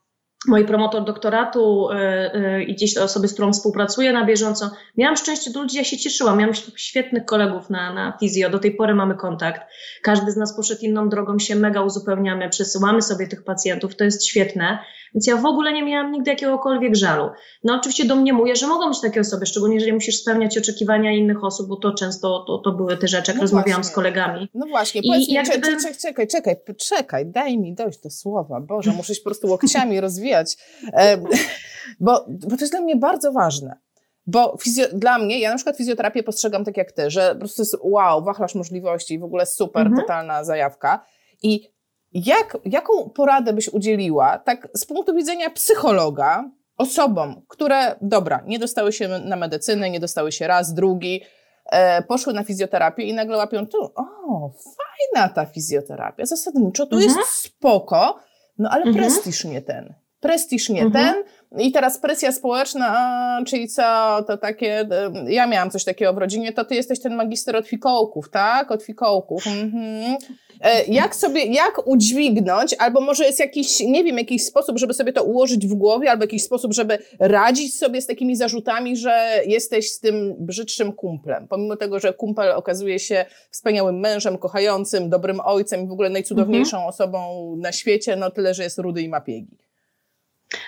mój 0.48 0.64
promotor 0.64 1.04
doktoratu 1.04 1.88
yy, 2.34 2.64
i 2.64 2.74
gdzieś 2.74 2.96
osoby, 2.96 3.28
z 3.28 3.32
którą 3.32 3.52
współpracuję 3.52 4.12
na 4.12 4.24
bieżąco. 4.24 4.70
Miałam 4.96 5.16
szczęście 5.16 5.50
do 5.50 5.62
ludzi, 5.62 5.76
ja 5.76 5.84
się 5.84 5.98
cieszyłam. 5.98 6.38
Miałam 6.38 6.54
świetnych 6.76 7.24
kolegów 7.24 7.70
na, 7.70 7.94
na 7.94 8.16
fizjo, 8.20 8.50
do 8.50 8.58
tej 8.58 8.74
pory 8.74 8.94
mamy 8.94 9.14
kontakt. 9.14 9.60
Każdy 10.02 10.32
z 10.32 10.36
nas 10.36 10.56
poszedł 10.56 10.80
inną 10.82 11.08
drogą, 11.08 11.38
się 11.38 11.56
mega 11.56 11.82
uzupełniamy, 11.82 12.48
przesyłamy 12.48 13.02
sobie 13.02 13.26
tych 13.26 13.44
pacjentów, 13.44 13.96
to 13.96 14.04
jest 14.04 14.26
świetne. 14.26 14.78
Więc 15.14 15.26
ja 15.26 15.36
w 15.36 15.46
ogóle 15.46 15.72
nie 15.72 15.84
miałam 15.84 16.12
nigdy 16.12 16.30
jakiegokolwiek 16.30 16.96
żalu. 16.96 17.30
No 17.64 17.74
oczywiście 17.74 18.04
domniemuję, 18.04 18.56
że 18.56 18.66
mogą 18.66 18.88
być 18.88 19.00
takie 19.00 19.20
osoby, 19.20 19.46
szczególnie 19.46 19.74
jeżeli 19.74 19.92
musisz 19.92 20.16
spełniać 20.16 20.58
oczekiwania 20.58 21.12
innych 21.12 21.44
osób, 21.44 21.68
bo 21.68 21.76
to 21.76 21.94
często 21.94 22.44
to, 22.46 22.58
to 22.58 22.72
były 22.72 22.96
te 22.96 23.08
rzeczy, 23.08 23.30
jak 23.30 23.36
no 23.36 23.42
rozmawiałam 23.42 23.84
z 23.84 23.90
kolegami. 23.90 24.48
No 24.54 24.66
właśnie, 24.66 25.02
powiedz 25.02 25.28
I 25.28 25.30
mi, 25.30 25.34
jakby... 25.34 25.52
czekaj, 25.52 25.94
czekaj, 26.02 26.26
czekaj, 26.26 26.56
czekaj, 26.78 27.26
daj 27.26 27.58
mi 27.58 27.74
dojść 27.74 27.98
do 27.98 28.10
słowa. 28.10 28.60
Boże, 28.60 28.92
muszę 28.92 29.14
się 29.14 29.20
po 29.20 29.24
prostu 29.24 29.46
łokciami 29.48 30.00
rozwijać. 30.00 30.25
E, 30.92 31.16
bo, 32.00 32.26
bo 32.28 32.56
to 32.56 32.60
jest 32.60 32.72
dla 32.72 32.80
mnie 32.80 32.96
bardzo 32.96 33.32
ważne. 33.32 33.78
Bo 34.26 34.56
fizjo, 34.62 34.86
dla 34.92 35.18
mnie, 35.18 35.40
ja 35.40 35.50
na 35.50 35.56
przykład 35.56 35.76
fizjoterapię 35.76 36.22
postrzegam 36.22 36.64
tak 36.64 36.76
jak 36.76 36.92
ty, 36.92 37.10
że 37.10 37.32
po 37.32 37.38
prostu 37.38 37.62
jest 37.62 37.76
wow, 37.82 38.24
wachlarz 38.24 38.54
możliwości, 38.54 39.18
w 39.18 39.24
ogóle 39.24 39.46
super, 39.46 39.86
mhm. 39.86 40.00
totalna 40.00 40.44
zajawka. 40.44 41.04
I 41.42 41.76
jak, 42.12 42.58
jaką 42.64 43.10
poradę 43.10 43.52
byś 43.52 43.68
udzieliła, 43.68 44.38
tak 44.38 44.68
z 44.74 44.86
punktu 44.86 45.14
widzenia 45.14 45.50
psychologa, 45.50 46.50
osobom, 46.76 47.42
które, 47.48 47.96
dobra, 48.02 48.42
nie 48.46 48.58
dostały 48.58 48.92
się 48.92 49.08
na 49.08 49.36
medycynę, 49.36 49.90
nie 49.90 50.00
dostały 50.00 50.32
się 50.32 50.46
raz, 50.46 50.74
drugi, 50.74 51.22
e, 51.66 52.02
poszły 52.02 52.32
na 52.32 52.44
fizjoterapię 52.44 53.02
i 53.02 53.14
nagle 53.14 53.36
łapią 53.36 53.66
tu, 53.66 53.78
o, 53.94 54.52
fajna 54.76 55.28
ta 55.28 55.46
fizjoterapia, 55.46 56.26
zasadniczo, 56.26 56.86
tu 56.86 56.96
mhm. 56.96 57.16
jest 57.18 57.30
spoko, 57.30 58.18
no 58.58 58.70
ale 58.70 58.84
mhm. 58.84 59.04
prestiż 59.04 59.44
nie 59.44 59.62
ten 59.62 59.94
prestiż 60.20 60.68
nie 60.68 60.82
mhm. 60.82 61.14
ten. 61.14 61.24
I 61.58 61.72
teraz 61.72 61.98
presja 61.98 62.32
społeczna, 62.32 63.42
czyli 63.46 63.68
co, 63.68 63.82
to 64.26 64.36
takie, 64.38 64.88
ja 65.28 65.46
miałam 65.46 65.70
coś 65.70 65.84
takiego 65.84 66.12
w 66.12 66.18
rodzinie, 66.18 66.52
to 66.52 66.64
ty 66.64 66.74
jesteś 66.74 67.00
ten 67.00 67.14
magister 67.14 67.56
od 67.56 67.66
fikołków, 67.68 68.30
tak? 68.30 68.70
Od 68.70 68.82
fikołków. 68.82 69.46
Mhm. 69.46 70.16
E, 70.60 70.84
jak 70.84 71.16
sobie, 71.16 71.44
jak 71.44 71.86
udźwignąć, 71.86 72.74
albo 72.78 73.00
może 73.00 73.24
jest 73.24 73.40
jakiś, 73.40 73.80
nie 73.80 74.04
wiem, 74.04 74.18
jakiś 74.18 74.44
sposób, 74.44 74.78
żeby 74.78 74.94
sobie 74.94 75.12
to 75.12 75.24
ułożyć 75.24 75.66
w 75.66 75.74
głowie, 75.74 76.10
albo 76.10 76.24
jakiś 76.24 76.42
sposób, 76.42 76.72
żeby 76.72 76.98
radzić 77.18 77.78
sobie 77.78 78.02
z 78.02 78.06
takimi 78.06 78.36
zarzutami, 78.36 78.96
że 78.96 79.42
jesteś 79.46 79.90
z 79.92 80.00
tym 80.00 80.34
brzydszym 80.38 80.92
kumplem. 80.92 81.48
Pomimo 81.48 81.76
tego, 81.76 82.00
że 82.00 82.12
kumpel 82.12 82.52
okazuje 82.52 82.98
się 82.98 83.24
wspaniałym 83.50 84.00
mężem, 84.00 84.38
kochającym, 84.38 85.10
dobrym 85.10 85.40
ojcem 85.44 85.84
i 85.84 85.88
w 85.88 85.92
ogóle 85.92 86.10
najcudowniejszą 86.10 86.76
mhm. 86.76 86.88
osobą 86.88 87.54
na 87.56 87.72
świecie, 87.72 88.16
no 88.16 88.30
tyle, 88.30 88.54
że 88.54 88.62
jest 88.62 88.78
rudy 88.78 89.02
i 89.02 89.08
ma 89.08 89.20
piegi. 89.20 89.65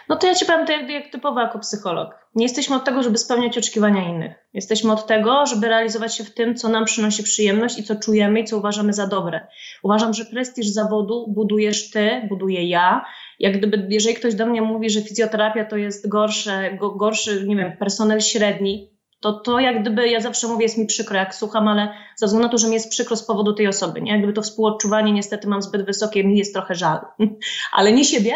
No 0.08 0.16
to 0.16 0.26
ja 0.26 0.34
ci 0.34 0.46
powiem 0.46 0.66
to 0.66 0.72
jak, 0.72 1.12
typowo 1.12 1.40
jako 1.40 1.58
psycholog. 1.58 2.14
Nie 2.34 2.44
jesteśmy 2.44 2.76
od 2.76 2.84
tego, 2.84 3.02
żeby 3.02 3.18
spełniać 3.18 3.58
oczekiwania 3.58 4.08
innych. 4.08 4.32
Jesteśmy 4.54 4.92
od 4.92 5.06
tego, 5.06 5.46
żeby 5.46 5.68
realizować 5.68 6.16
się 6.16 6.24
w 6.24 6.34
tym, 6.34 6.54
co 6.54 6.68
nam 6.68 6.84
przynosi 6.84 7.22
przyjemność 7.22 7.78
i 7.78 7.84
co 7.84 7.96
czujemy 7.96 8.40
i 8.40 8.44
co 8.44 8.58
uważamy 8.58 8.92
za 8.92 9.06
dobre. 9.06 9.46
Uważam, 9.82 10.14
że 10.14 10.24
prestiż 10.24 10.66
zawodu 10.66 11.26
budujesz 11.28 11.90
ty, 11.90 12.26
buduję 12.28 12.68
ja. 12.68 13.04
Jak 13.38 13.58
gdyby, 13.58 13.86
jeżeli 13.90 14.14
ktoś 14.14 14.34
do 14.34 14.46
mnie 14.46 14.62
mówi, 14.62 14.90
że 14.90 15.00
fizjoterapia 15.00 15.64
to 15.64 15.76
jest 15.76 16.08
gorsze, 16.08 16.76
go, 16.80 16.90
gorszy, 16.90 17.44
nie 17.46 17.56
wiem, 17.56 17.76
personel 17.76 18.20
średni, 18.20 18.98
to 19.20 19.32
to 19.32 19.60
jak 19.60 19.80
gdyby, 19.80 20.08
ja 20.08 20.20
zawsze 20.20 20.48
mówię, 20.48 20.62
jest 20.62 20.78
mi 20.78 20.86
przykro, 20.86 21.16
jak 21.16 21.34
słucham, 21.34 21.68
ale 21.68 21.88
ze 22.16 22.26
względu 22.26 22.46
na 22.46 22.52
to, 22.52 22.58
że 22.58 22.68
mi 22.68 22.74
jest 22.74 22.90
przykro 22.90 23.16
z 23.16 23.26
powodu 23.26 23.52
tej 23.52 23.68
osoby, 23.68 24.00
nie? 24.00 24.10
Jak 24.12 24.20
gdyby 24.20 24.32
to 24.32 24.42
współodczuwanie 24.42 25.12
niestety 25.12 25.48
mam 25.48 25.62
zbyt 25.62 25.86
wysokie, 25.86 26.24
mi 26.24 26.38
jest 26.38 26.54
trochę 26.54 26.74
żal. 26.74 27.00
ale 27.76 27.92
nie 27.92 28.04
siebie, 28.04 28.32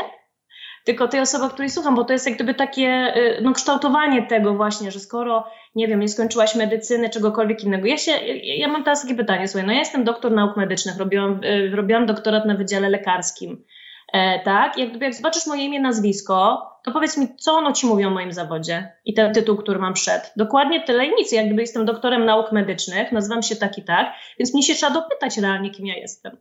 tylko 0.84 1.08
tej 1.08 1.20
osoby, 1.20 1.48
której 1.48 1.70
słucham, 1.70 1.94
bo 1.94 2.04
to 2.04 2.12
jest 2.12 2.26
jak 2.26 2.34
gdyby 2.34 2.54
takie 2.54 3.14
y, 3.16 3.42
no, 3.42 3.52
kształtowanie 3.52 4.26
tego 4.26 4.54
właśnie, 4.54 4.90
że 4.90 5.00
skoro, 5.00 5.46
nie 5.74 5.88
wiem, 5.88 6.00
nie 6.00 6.08
skończyłaś 6.08 6.54
medycyny, 6.54 7.10
czegokolwiek 7.10 7.64
innego. 7.64 7.86
Ja 7.86 7.96
się, 7.96 8.12
ja 8.42 8.68
mam 8.68 8.84
teraz 8.84 9.02
takie 9.02 9.14
pytanie, 9.14 9.48
słuchaj, 9.48 9.66
no 9.66 9.72
ja 9.72 9.78
jestem 9.78 10.04
doktor 10.04 10.32
nauk 10.32 10.56
medycznych, 10.56 10.98
robiłam, 10.98 11.44
y, 11.44 11.70
robiłam 11.76 12.06
doktorat 12.06 12.46
na 12.46 12.54
Wydziale 12.54 12.88
Lekarskim, 12.88 13.64
e, 14.12 14.40
tak? 14.40 14.78
Jak, 14.78 14.90
gdyby, 14.90 15.04
jak 15.04 15.14
zobaczysz 15.14 15.46
moje 15.46 15.64
imię, 15.64 15.80
nazwisko, 15.80 16.68
to 16.84 16.92
powiedz 16.92 17.16
mi, 17.16 17.36
co 17.36 17.52
ono 17.52 17.72
ci 17.72 17.86
mówi 17.86 18.04
o 18.04 18.10
moim 18.10 18.32
zawodzie 18.32 18.92
i 19.04 19.14
ten 19.14 19.34
tytuł, 19.34 19.56
który 19.56 19.78
mam 19.78 19.94
przed. 19.94 20.32
Dokładnie 20.36 20.80
tyle 20.80 21.06
i 21.06 21.14
nic. 21.18 21.32
Jak 21.32 21.46
gdyby 21.46 21.60
jestem 21.60 21.84
doktorem 21.84 22.24
nauk 22.24 22.52
medycznych, 22.52 23.12
nazywam 23.12 23.42
się 23.42 23.56
tak 23.56 23.78
i 23.78 23.82
tak, 23.82 24.14
więc 24.38 24.54
mnie 24.54 24.62
się 24.62 24.74
trzeba 24.74 24.92
dopytać 24.92 25.38
realnie, 25.38 25.70
kim 25.70 25.86
ja 25.86 25.94
jestem. 25.96 26.36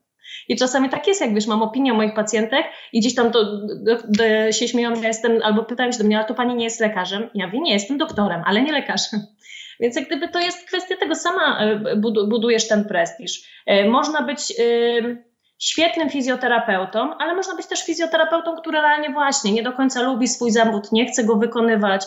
I 0.48 0.56
czasami 0.56 0.90
tak 0.90 1.08
jest, 1.08 1.22
jak 1.22 1.34
wiesz, 1.34 1.48
mam 1.48 1.62
opinię 1.62 1.94
moich 1.94 2.14
pacjentek 2.14 2.66
i 2.94 3.00
gdzieś 3.00 3.16
tam 3.16 3.32
to 3.32 3.46
do, 3.46 3.98
do, 4.08 4.52
się 4.52 4.68
śmieją, 4.68 4.96
że 4.96 5.08
jestem, 5.08 5.40
albo 5.44 5.64
pytają 5.64 5.92
się 5.92 5.98
do 5.98 6.04
mnie, 6.04 6.18
ale 6.18 6.28
to 6.28 6.34
pani 6.34 6.56
nie 6.56 6.64
jest 6.64 6.80
lekarzem. 6.80 7.30
Ja 7.34 7.46
mówię, 7.46 7.60
nie, 7.60 7.74
jestem 7.74 7.98
doktorem, 7.98 8.42
ale 8.46 8.62
nie 8.62 8.72
lekarzem. 8.72 9.20
Więc 9.80 9.96
jak 9.96 10.06
gdyby 10.06 10.28
to 10.28 10.40
jest 10.40 10.68
kwestia 10.68 10.96
tego, 10.98 11.16
sama 11.16 11.60
e, 11.60 11.96
budujesz 12.28 12.68
ten 12.68 12.86
prestiż. 12.86 13.42
E, 13.66 13.90
można 13.90 14.22
być 14.22 14.52
e, 14.52 14.64
świetnym 15.60 16.10
fizjoterapeutą, 16.10 17.18
ale 17.18 17.36
można 17.36 17.56
być 17.56 17.68
też 17.68 17.86
fizjoterapeutą, 17.86 18.56
który 18.56 18.82
realnie 18.82 19.10
właśnie 19.10 19.52
nie 19.52 19.64
do 19.64 19.72
końca 19.72 20.02
lubi 20.02 20.28
swój 20.28 20.52
zawód, 20.52 20.92
nie 20.92 21.06
chce 21.06 21.24
go 21.24 21.36
wykonywać, 21.36 22.06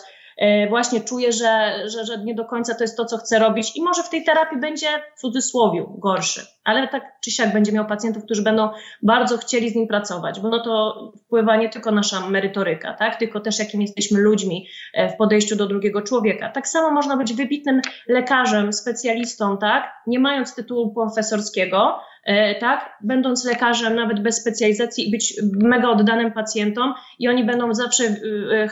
właśnie 0.69 1.01
czuję, 1.01 1.33
że, 1.33 1.83
że, 1.87 2.05
że 2.05 2.19
nie 2.25 2.35
do 2.35 2.45
końca 2.45 2.75
to 2.75 2.85
jest 2.85 2.97
to, 2.97 3.05
co 3.05 3.19
chcę 3.19 3.39
robić 3.39 3.77
i 3.77 3.83
może 3.83 4.03
w 4.03 4.09
tej 4.09 4.25
terapii 4.25 4.61
będzie 4.61 4.87
w 5.17 5.21
cudzysłowie 5.21 5.85
gorszy, 5.99 6.47
ale 6.65 6.89
tak 6.89 7.13
czy 7.21 7.31
siak 7.31 7.53
będzie 7.53 7.73
miał 7.73 7.87
pacjentów, 7.87 8.25
którzy 8.25 8.43
będą 8.43 8.69
bardzo 9.03 9.39
chcieli 9.39 9.71
z 9.71 9.75
nim 9.75 9.89
pracować, 9.89 10.41
bo 10.41 10.49
no 10.49 10.61
to 10.61 11.13
wpływa 11.27 11.57
nie 11.57 11.69
tylko 11.69 11.91
nasza 11.91 12.29
merytoryka, 12.29 12.95
tak, 12.95 13.17
tylko 13.17 13.41
też 13.41 13.59
jakim 13.59 13.83
jesteśmy 13.83 14.21
ludźmi 14.21 14.67
e, 14.95 15.09
w 15.09 15.17
podejściu 15.17 15.57
do 15.57 15.67
drugiego 15.67 16.03
człowieka. 16.03 16.49
Tak 16.49 16.69
samo 16.69 16.91
można 16.91 17.17
być 17.17 17.35
wybitnym 17.35 17.81
lekarzem, 18.09 18.73
specjalistą, 18.73 19.59
tak, 19.59 19.93
nie 20.07 20.19
mając 20.19 20.55
tytułu 20.55 20.95
profesorskiego, 20.95 21.99
E, 22.14 22.14
tak, 22.61 22.99
będąc 23.03 23.45
lekarzem 23.45 23.95
nawet 23.95 24.23
bez 24.23 24.41
specjalizacji 24.41 25.09
i 25.09 25.11
być 25.11 25.35
mega 25.53 25.89
oddanym 25.89 26.33
pacjentom 26.33 26.95
i 27.19 27.29
oni 27.29 27.45
będą 27.45 27.75
zawsze 27.75 28.05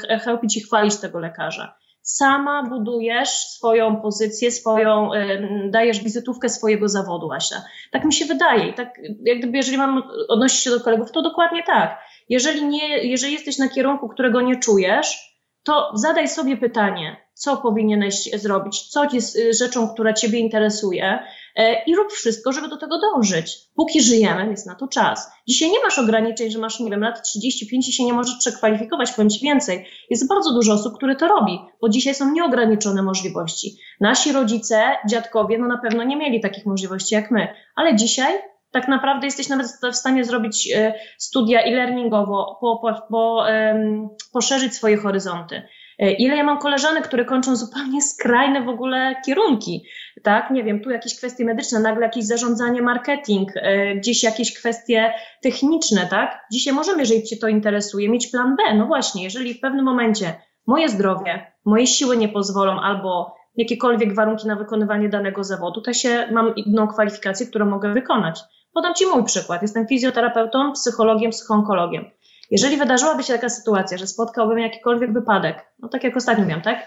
e, 0.08 0.18
chełpić 0.18 0.56
i 0.56 0.60
chwalić 0.60 0.96
tego 0.96 1.18
lekarza. 1.18 1.74
Sama 2.02 2.62
budujesz 2.62 3.28
swoją 3.28 3.96
pozycję, 3.96 4.50
swoją, 4.50 5.14
e, 5.14 5.38
dajesz 5.70 6.00
wizytówkę 6.00 6.48
swojego 6.48 6.88
zawodu, 6.88 7.32
Asia. 7.32 7.62
Tak 7.90 8.04
mi 8.04 8.12
się 8.12 8.24
wydaje. 8.24 8.72
Tak, 8.72 8.98
jak 9.24 9.38
gdyby, 9.38 9.56
jeżeli 9.56 9.78
mam 9.78 10.02
odnosić 10.28 10.60
się 10.60 10.70
do 10.70 10.80
kolegów, 10.80 11.12
to 11.12 11.22
dokładnie 11.22 11.62
tak. 11.62 11.98
Jeżeli, 12.28 12.64
nie, 12.64 12.98
jeżeli 12.98 13.32
jesteś 13.32 13.58
na 13.58 13.68
kierunku, 13.68 14.08
którego 14.08 14.40
nie 14.40 14.56
czujesz, 14.56 15.31
to 15.62 15.90
zadaj 15.94 16.28
sobie 16.28 16.56
pytanie, 16.56 17.16
co 17.34 17.56
powinieneś 17.56 18.30
zrobić, 18.34 18.88
co 18.88 19.04
jest 19.12 19.38
rzeczą, 19.58 19.88
która 19.88 20.12
Ciebie 20.12 20.38
interesuje, 20.38 21.18
E, 21.56 21.84
i 21.84 21.96
rób 21.96 22.12
wszystko, 22.12 22.52
żeby 22.52 22.68
do 22.68 22.76
tego 22.76 22.98
dążyć. 22.98 23.58
Póki 23.74 24.02
żyjemy, 24.02 24.50
jest 24.50 24.66
na 24.66 24.74
to 24.74 24.88
czas. 24.88 25.32
Dzisiaj 25.48 25.70
nie 25.70 25.80
masz 25.80 25.98
ograniczeń, 25.98 26.50
że 26.50 26.58
masz, 26.58 26.80
nie 26.80 26.90
wiem, 26.90 27.00
lat 27.00 27.22
35 27.22 27.88
i 27.88 27.92
się 27.92 28.04
nie 28.04 28.12
możesz 28.12 28.36
przekwalifikować, 28.38 29.12
bądź 29.16 29.40
więcej. 29.40 29.86
Jest 30.10 30.28
bardzo 30.28 30.54
dużo 30.54 30.72
osób, 30.72 30.96
które 30.96 31.16
to 31.16 31.28
robi, 31.28 31.58
bo 31.80 31.88
dzisiaj 31.88 32.14
są 32.14 32.32
nieograniczone 32.32 33.02
możliwości. 33.02 33.76
Nasi 34.00 34.32
rodzice, 34.32 34.82
dziadkowie, 35.08 35.58
no 35.58 35.66
na 35.66 35.78
pewno 35.78 36.04
nie 36.04 36.16
mieli 36.16 36.40
takich 36.40 36.66
możliwości 36.66 37.14
jak 37.14 37.30
my, 37.30 37.48
ale 37.76 37.96
dzisiaj 37.96 38.51
tak 38.72 38.88
naprawdę 38.88 39.26
jesteś 39.26 39.48
nawet 39.48 39.66
w 39.92 39.96
stanie 39.96 40.24
zrobić 40.24 40.72
e, 40.74 40.94
studia 41.18 41.62
e-learningowo, 41.62 42.58
po, 42.60 42.78
po, 42.78 43.06
po, 43.10 43.44
um, 43.48 44.08
poszerzyć 44.32 44.74
swoje 44.74 44.96
horyzonty. 44.96 45.62
E, 45.98 46.12
ile 46.12 46.36
ja 46.36 46.44
mam 46.44 46.58
koleżanek, 46.58 47.04
które 47.04 47.24
kończą 47.24 47.56
zupełnie 47.56 48.02
skrajne 48.02 48.62
w 48.62 48.68
ogóle 48.68 49.16
kierunki, 49.26 49.84
tak? 50.22 50.50
Nie 50.50 50.64
wiem, 50.64 50.80
tu 50.80 50.90
jakieś 50.90 51.16
kwestie 51.16 51.44
medyczne, 51.44 51.80
nagle 51.80 52.04
jakieś 52.04 52.24
zarządzanie, 52.24 52.82
marketing, 52.82 53.48
e, 53.56 53.94
gdzieś 53.94 54.22
jakieś 54.22 54.54
kwestie 54.54 55.12
techniczne, 55.42 56.06
tak? 56.06 56.46
Dzisiaj 56.52 56.74
możemy, 56.74 57.00
jeżeli 57.00 57.22
Cię 57.22 57.36
to 57.36 57.48
interesuje, 57.48 58.08
mieć 58.08 58.26
plan 58.26 58.56
B. 58.56 58.74
No 58.74 58.86
właśnie, 58.86 59.24
jeżeli 59.24 59.54
w 59.54 59.60
pewnym 59.60 59.84
momencie 59.84 60.32
moje 60.66 60.88
zdrowie, 60.88 61.52
moje 61.64 61.86
siły 61.86 62.16
nie 62.16 62.28
pozwolą 62.28 62.80
albo 62.80 63.34
jakiekolwiek 63.56 64.14
warunki 64.14 64.48
na 64.48 64.56
wykonywanie 64.56 65.08
danego 65.08 65.44
zawodu, 65.44 65.80
to 65.80 65.92
się 65.92 66.28
mam 66.30 66.54
inną 66.54 66.86
kwalifikację, 66.86 67.46
którą 67.46 67.66
mogę 67.66 67.92
wykonać. 67.92 68.40
Podam 68.72 68.94
Ci 68.94 69.06
mój 69.06 69.24
przykład. 69.24 69.62
Jestem 69.62 69.86
fizjoterapeutą, 69.86 70.72
psychologiem, 70.72 71.30
psychonkologiem. 71.30 72.10
Jeżeli 72.50 72.76
wydarzyłaby 72.76 73.22
się 73.22 73.32
taka 73.32 73.48
sytuacja, 73.48 73.98
że 73.98 74.06
spotkałbym 74.06 74.58
jakikolwiek 74.58 75.12
wypadek, 75.12 75.72
no 75.78 75.88
tak 75.88 76.04
jak 76.04 76.16
ostatnio 76.16 76.44
miałam, 76.44 76.62
tak? 76.62 76.86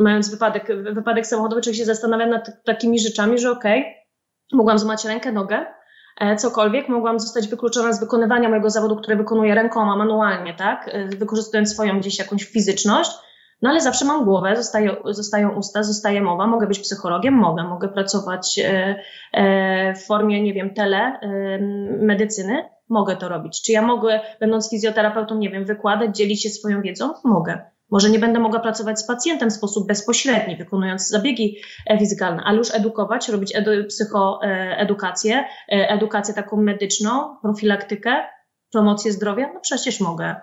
Mając 0.00 0.30
wypadek, 0.30 0.68
wypadek 0.94 1.26
samochodowy, 1.26 1.62
czy 1.62 1.74
się 1.74 1.84
zastanawiam 1.84 2.30
nad 2.30 2.64
takimi 2.64 2.98
rzeczami, 2.98 3.38
że 3.38 3.50
okej, 3.50 3.80
okay, 3.80 3.92
mogłam 4.52 4.78
złamać 4.78 5.04
rękę, 5.04 5.32
nogę, 5.32 5.66
e, 6.20 6.36
cokolwiek, 6.36 6.88
mogłam 6.88 7.20
zostać 7.20 7.48
wykluczona 7.48 7.92
z 7.92 8.00
wykonywania 8.00 8.48
mojego 8.48 8.70
zawodu, 8.70 8.96
który 8.96 9.16
wykonuję 9.16 9.54
rękoma, 9.54 9.96
manualnie, 9.96 10.54
tak, 10.54 10.90
e, 10.92 11.06
wykorzystując 11.08 11.72
swoją 11.72 12.00
gdzieś 12.00 12.18
jakąś 12.18 12.44
fizyczność, 12.44 13.10
no 13.62 13.70
ale 13.70 13.80
zawsze 13.80 14.04
mam 14.04 14.24
głowę, 14.24 14.56
zostaje, 14.56 14.96
zostają 15.04 15.54
usta, 15.54 15.82
zostaje 15.82 16.20
mowa, 16.20 16.46
mogę 16.46 16.66
być 16.66 16.78
psychologiem, 16.78 17.34
mogę, 17.34 17.64
mogę 17.64 17.88
pracować 17.88 18.60
e, 18.64 19.94
w 19.94 20.06
formie, 20.06 20.42
nie 20.42 20.52
wiem, 20.52 20.74
tele, 20.74 21.20
medycyny, 22.00 22.64
mogę 22.88 23.16
to 23.16 23.28
robić. 23.28 23.62
Czy 23.62 23.72
ja 23.72 23.82
mogę, 23.82 24.20
będąc 24.40 24.70
fizjoterapeutą, 24.70 25.38
nie 25.38 25.50
wiem, 25.50 25.64
wykładać, 25.64 26.16
dzielić 26.16 26.42
się 26.42 26.48
swoją 26.48 26.82
wiedzą? 26.82 27.14
Mogę. 27.24 27.70
Może 27.90 28.10
nie 28.10 28.18
będę 28.18 28.38
mogła 28.38 28.60
pracować 28.60 28.98
z 29.00 29.06
pacjentem 29.06 29.50
w 29.50 29.52
sposób 29.52 29.88
bezpośredni, 29.88 30.56
wykonując 30.56 31.08
zabiegi 31.08 31.56
e, 31.86 31.98
fizykalne, 31.98 32.42
ale 32.44 32.58
już 32.58 32.74
edukować, 32.74 33.28
robić 33.28 33.56
edu, 33.56 33.70
psychoedukację, 33.88 35.44
e, 35.72 35.88
edukację 35.88 36.34
taką 36.34 36.56
medyczną, 36.56 37.36
profilaktykę, 37.42 38.16
promocję 38.72 39.12
zdrowia, 39.12 39.50
no 39.54 39.60
przecież 39.60 40.00
mogę. 40.00 40.36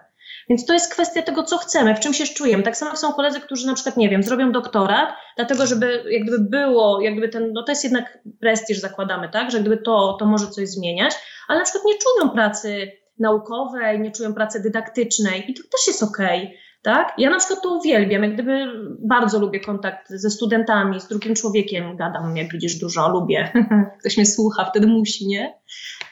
Więc 0.49 0.65
to 0.65 0.73
jest 0.73 0.93
kwestia 0.93 1.21
tego, 1.21 1.43
co 1.43 1.57
chcemy, 1.57 1.95
w 1.95 1.99
czym 1.99 2.13
się 2.13 2.25
czujemy. 2.25 2.63
Tak 2.63 2.77
samo 2.77 2.95
są 2.95 3.13
koledzy, 3.13 3.39
którzy 3.39 3.67
na 3.67 3.73
przykład, 3.73 3.97
nie 3.97 4.09
wiem, 4.09 4.23
zrobią 4.23 4.51
doktorat, 4.51 5.15
dlatego 5.35 5.65
żeby 5.65 6.03
jak 6.09 6.23
gdyby 6.23 6.39
było, 6.39 7.01
jak 7.01 7.13
gdyby 7.13 7.29
ten, 7.29 7.53
no 7.53 7.63
to 7.63 7.71
jest 7.71 7.83
jednak 7.83 8.19
prestiż 8.39 8.79
zakładamy, 8.79 9.29
tak, 9.29 9.51
że 9.51 9.59
gdyby 9.59 9.77
to, 9.77 10.17
to 10.19 10.25
może 10.25 10.47
coś 10.47 10.69
zmieniać, 10.69 11.13
ale 11.47 11.59
na 11.59 11.65
przykład 11.65 11.85
nie 11.85 11.93
czują 11.93 12.33
pracy 12.33 12.91
naukowej, 13.19 13.99
nie 13.99 14.11
czują 14.11 14.33
pracy 14.33 14.61
dydaktycznej 14.61 15.51
i 15.51 15.53
to 15.53 15.63
też 15.63 15.87
jest 15.87 16.03
okej. 16.03 16.43
Okay 16.43 16.63
tak? 16.83 17.13
Ja 17.17 17.29
na 17.29 17.39
przykład 17.39 17.61
to 17.63 17.77
uwielbiam, 17.77 18.23
jak 18.23 18.33
gdyby 18.33 18.65
bardzo 18.99 19.39
lubię 19.39 19.59
kontakt 19.59 20.09
ze 20.09 20.29
studentami, 20.29 21.01
z 21.01 21.07
drugim 21.07 21.35
człowiekiem, 21.35 21.97
gadam, 21.97 22.37
jak 22.37 22.51
widzisz, 22.51 22.75
dużo, 22.75 23.09
lubię. 23.09 23.51
Ktoś 23.99 24.17
mnie 24.17 24.25
słucha, 24.25 24.65
wtedy 24.65 24.87
musi, 24.87 25.27
nie? 25.27 25.59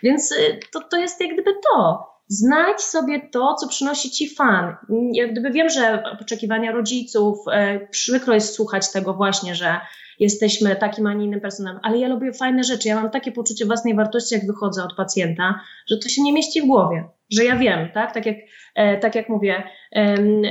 Więc 0.03 0.31
y, 0.31 0.59
to, 0.73 0.79
to 0.91 0.97
jest 0.97 1.21
jak 1.21 1.33
gdyby 1.33 1.53
to. 1.53 2.10
Znajdź 2.31 2.81
sobie 2.81 3.19
to, 3.31 3.55
co 3.55 3.67
przynosi 3.67 4.11
ci 4.11 4.35
fan. 4.35 4.75
Jak 5.13 5.31
gdyby 5.31 5.51
wiem, 5.51 5.69
że 5.69 6.03
oczekiwania 6.21 6.71
rodziców, 6.71 7.37
e, 7.51 7.87
przykro 7.87 8.33
jest 8.33 8.53
słuchać 8.53 8.91
tego 8.91 9.13
właśnie, 9.13 9.55
że 9.55 9.79
jesteśmy 10.19 10.75
takim, 10.75 11.07
a 11.07 11.13
nie 11.13 11.25
innym 11.25 11.41
personelem, 11.41 11.79
ale 11.83 11.97
ja 11.97 12.07
lubię 12.07 12.33
fajne 12.33 12.63
rzeczy. 12.63 12.87
Ja 12.87 12.95
mam 12.95 13.09
takie 13.09 13.31
poczucie 13.31 13.65
własnej 13.65 13.95
wartości, 13.95 14.35
jak 14.35 14.47
wychodzę 14.47 14.83
od 14.83 14.95
pacjenta, 14.95 15.59
że 15.87 15.97
to 15.97 16.09
się 16.09 16.23
nie 16.23 16.33
mieści 16.33 16.61
w 16.61 16.65
głowie, 16.65 17.03
że 17.31 17.45
ja 17.45 17.55
wiem, 17.55 17.89
tak? 17.93 18.13
Tak 18.13 18.25
jak, 18.25 18.37
e, 18.75 18.97
tak 18.97 19.15
jak 19.15 19.29
mówię, 19.29 19.63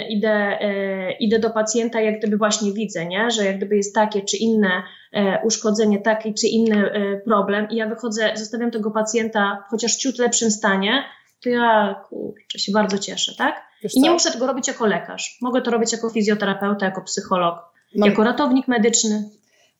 idę, 0.08 0.60
e, 0.60 1.12
idę 1.12 1.38
do 1.38 1.50
pacjenta, 1.50 2.00
jak 2.00 2.18
gdyby 2.18 2.36
właśnie 2.36 2.72
widzę, 2.72 3.06
nie? 3.06 3.30
że 3.30 3.44
jak 3.44 3.56
gdyby 3.56 3.76
jest 3.76 3.94
takie 3.94 4.22
czy 4.22 4.36
inne 4.36 4.82
e, 5.12 5.40
uszkodzenie, 5.44 5.98
taki 5.98 6.34
czy 6.34 6.46
inny 6.46 6.90
problem 7.24 7.68
i 7.70 7.76
ja 7.76 7.86
wychodzę, 7.86 8.32
zostawiam 8.34 8.70
tego 8.70 8.90
pacjenta 8.90 9.64
chociaż 9.70 9.96
ciut 9.96 10.18
lepszym 10.18 10.50
stanie, 10.50 11.04
to 11.42 11.48
ja 11.48 11.94
kurczę, 12.08 12.58
się 12.58 12.72
bardzo 12.72 12.98
cieszę, 12.98 13.34
tak? 13.38 13.54
Wiesz 13.82 13.94
I 13.94 14.00
nie 14.00 14.08
co? 14.08 14.12
muszę 14.12 14.32
tego 14.32 14.46
robić 14.46 14.68
jako 14.68 14.86
lekarz. 14.86 15.38
Mogę 15.42 15.62
to 15.62 15.70
robić 15.70 15.92
jako 15.92 16.10
fizjoterapeuta, 16.10 16.86
jako 16.86 17.02
psycholog, 17.02 17.58
Mam... 17.96 18.10
jako 18.10 18.24
ratownik 18.24 18.68
medyczny 18.68 19.30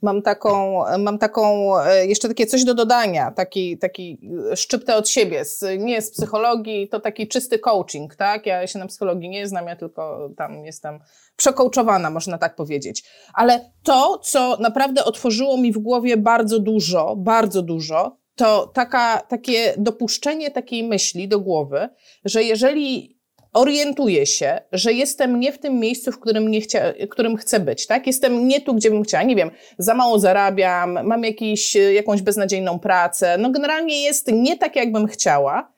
mam 0.02 0.22
taką, 0.22 0.82
mam 0.98 1.18
taką, 1.18 1.74
e, 1.78 2.06
jeszcze 2.06 2.28
takie 2.28 2.46
coś 2.46 2.64
do 2.64 2.74
dodania, 2.74 3.30
taki, 3.30 3.78
taki 3.78 4.20
szczyptę 4.54 4.96
od 4.96 5.08
siebie, 5.08 5.44
z, 5.44 5.64
nie 5.78 6.02
z 6.02 6.11
psychologii, 6.11 6.88
to 6.88 7.00
taki 7.00 7.28
czysty 7.28 7.58
coaching, 7.58 8.16
tak? 8.16 8.46
Ja 8.46 8.66
się 8.66 8.78
na 8.78 8.86
psychologii 8.86 9.28
nie 9.28 9.48
znam, 9.48 9.66
ja 9.66 9.76
tylko 9.76 10.30
tam 10.36 10.64
jestem 10.64 10.98
przekołczowana, 11.36 12.11
można 12.11 12.38
tak 12.38 12.54
powiedzieć. 12.54 13.04
Ale 13.34 13.70
to, 13.82 14.18
co 14.18 14.56
naprawdę 14.61 15.04
otworzyło 15.04 15.56
mi 15.56 15.72
w 15.72 15.78
głowie 15.78 16.16
bardzo 16.16 16.58
dużo, 16.58 17.16
bardzo 17.16 17.62
dużo, 17.62 18.20
to 18.41 18.66
taka, 18.66 19.20
takie 19.28 19.74
dopuszczenie 19.76 20.51
takiej 20.51 20.84
myśli 20.84 21.28
do 21.28 21.41
głowy, 21.41 21.88
że 22.24 22.43
jeżeli 22.43 23.18
orientuję 23.53 24.26
się, 24.26 24.61
że 24.72 24.93
jestem 24.93 25.41
nie 25.41 25.53
w 25.53 25.59
tym 25.59 25.78
miejscu, 25.78 26.12
w 26.12 26.20
którym, 26.20 26.51
nie 26.51 26.61
chcia, 26.61 26.93
którym 27.11 27.36
chcę 27.36 27.61
być, 27.61 27.86
tak? 27.86 28.07
Jestem 28.07 28.49
nie 28.49 28.61
tu, 28.61 28.74
gdzie 28.74 28.91
bym 28.91 29.03
chciała, 29.03 29.22
nie 29.22 29.36
wiem, 29.36 29.51
za 29.78 29.95
mało 29.95 30.18
zarabiam, 30.18 30.99
mam 31.07 31.24
jakiś, 31.24 31.74
jakąś 31.74 32.22
beznadziejną 32.22 32.78
pracę, 32.78 33.38
no 33.38 33.51
generalnie 33.51 34.03
jest 34.03 34.32
nie 34.32 34.59
tak, 34.59 34.76
jakbym 34.76 35.07
chciała, 35.07 35.72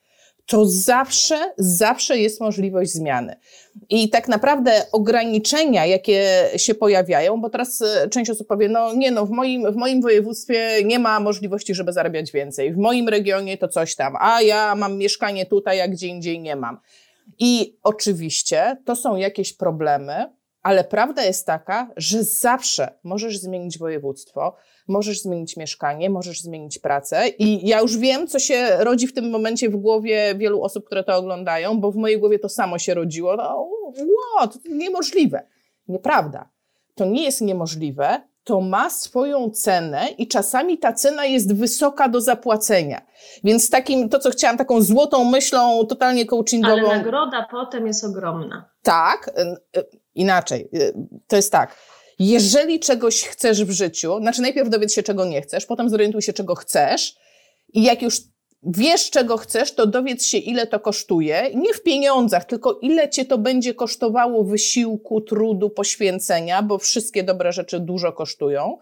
to 0.47 0.67
zawsze, 0.67 1.53
zawsze 1.59 2.19
jest 2.19 2.41
możliwość 2.41 2.93
zmiany. 2.93 3.37
I 3.89 4.11
tak 4.11 4.29
naprawdę 4.29 4.73
ograniczenia, 4.93 5.87
jakie 5.87 6.49
się 6.57 6.75
pojawiają, 6.75 7.41
bo 7.41 7.51
teraz 7.51 7.83
e, 7.83 8.09
część 8.09 8.31
osób 8.31 8.49
powie, 8.49 8.69
no 8.69 8.95
nie 8.95 9.11
no, 9.11 9.27
w 9.27 9.31
moim, 9.31 9.73
w 9.73 9.77
moim 9.77 10.03
województwie 10.03 10.85
nie 10.85 10.99
ma 10.99 11.21
możliwości, 11.21 11.75
żeby 11.75 11.93
zarabiać 11.93 12.33
więcej, 12.33 12.73
w 12.73 12.77
moim 12.77 13.09
regionie 13.09 13.59
to 13.59 13.69
coś 13.69 13.95
tam, 13.95 14.17
a 14.21 14.43
ja 14.43 14.75
mam 14.75 14.97
mieszkanie 14.97 15.47
tutaj, 15.47 15.81
a 15.81 15.89
gdzie 15.89 16.07
indziej 16.07 16.41
nie 16.41 16.57
mam. 16.57 16.79
I 17.39 17.79
oczywiście 17.83 18.77
to 18.85 18.97
są 18.97 19.17
jakieś 19.17 19.53
problemy, 19.53 20.33
ale 20.63 20.85
prawda 20.85 21.25
jest 21.25 21.47
taka, 21.47 21.91
że 21.97 22.25
zawsze 22.25 22.99
możesz 23.05 23.39
zmienić 23.39 23.79
województwo, 23.79 24.57
możesz 24.89 25.23
zmienić 25.23 25.57
mieszkanie, 25.57 26.11
możesz 26.11 26.41
zmienić 26.41 26.79
pracę. 26.79 27.29
I 27.29 27.69
ja 27.69 27.81
już 27.81 27.99
wiem, 27.99 28.27
co 28.27 28.39
się 28.39 28.77
rodzi 28.79 29.07
w 29.07 29.15
tym 29.15 29.31
momencie 29.31 29.71
w 29.71 29.77
głowie 29.77 30.35
wielu 30.35 30.63
osób, 30.63 30.85
które 30.87 31.05
to 31.05 31.17
oglądają, 31.17 31.81
bo 31.81 31.93
w 31.93 31.97
mojej 31.97 32.19
głowie 32.19 32.39
to 32.39 32.49
samo 32.49 32.79
się 32.79 32.95
rodziło. 32.95 33.37
No, 33.37 34.49
to 34.49 34.59
niemożliwe. 34.71 35.47
Nieprawda. 35.89 36.49
To 36.95 37.05
nie 37.05 37.25
jest 37.25 37.41
niemożliwe, 37.41 38.23
to 38.45 38.61
ma 38.61 38.91
swoją 38.91 39.51
cenę 39.51 40.09
i 40.19 40.29
czasami 40.29 40.79
ta 40.79 40.93
cena 40.93 41.25
jest 41.25 41.55
wysoka 41.57 42.09
do 42.09 42.21
zapłacenia. 42.21 43.03
Więc 43.45 43.71
takim, 43.71 44.09
to 44.09 44.19
co 44.19 44.31
chciałam, 44.31 44.57
taką 44.57 44.83
złotą 44.83 45.25
myślą, 45.25 45.87
totalnie 45.87 46.27
coachingową. 46.27 46.73
Ale 46.73 46.99
nagroda 46.99 47.47
potem 47.51 47.87
jest 47.87 48.05
ogromna. 48.05 48.71
Tak, 48.83 49.31
y, 49.75 49.79
y, 49.81 49.85
inaczej. 50.15 50.69
Y, 50.75 50.95
to 51.27 51.37
jest 51.37 51.53
tak. 51.53 51.77
Jeżeli 52.19 52.81
czegoś 52.81 53.23
chcesz 53.23 53.65
w 53.65 53.71
życiu, 53.71 54.19
znaczy 54.21 54.43
najpierw 54.43 54.69
dowiedz 54.69 54.93
się, 54.93 55.03
czego 55.03 55.25
nie 55.25 55.43
chcesz, 55.43 55.67
potem 55.67 55.89
zorientuj 55.89 56.23
się, 56.23 56.33
czego 56.33 56.55
chcesz 56.55 57.15
i 57.73 57.83
jak 57.83 58.03
już 58.03 58.21
wiesz, 58.63 59.11
czego 59.11 59.37
chcesz, 59.37 59.75
to 59.75 59.87
dowiedz 59.87 60.27
się, 60.27 60.39
ile 60.39 60.67
to 60.67 60.81
kosztuje. 60.81 61.51
Nie 61.55 61.75
w 61.75 61.83
pieniądzach, 61.83 62.45
tylko 62.45 62.79
ile 62.83 63.11
cię 63.11 63.25
to 63.25 63.39
będzie 63.39 63.75
kosztowało 63.75 64.45
wysiłku, 64.45 65.21
trudu, 65.21 65.71
poświęcenia, 65.71 66.63
bo 66.63 66.79
wszystkie 66.79 67.23
dobre 67.23 67.53
rzeczy 67.53 67.81
dużo 67.81 68.13
kosztują. 68.13 68.79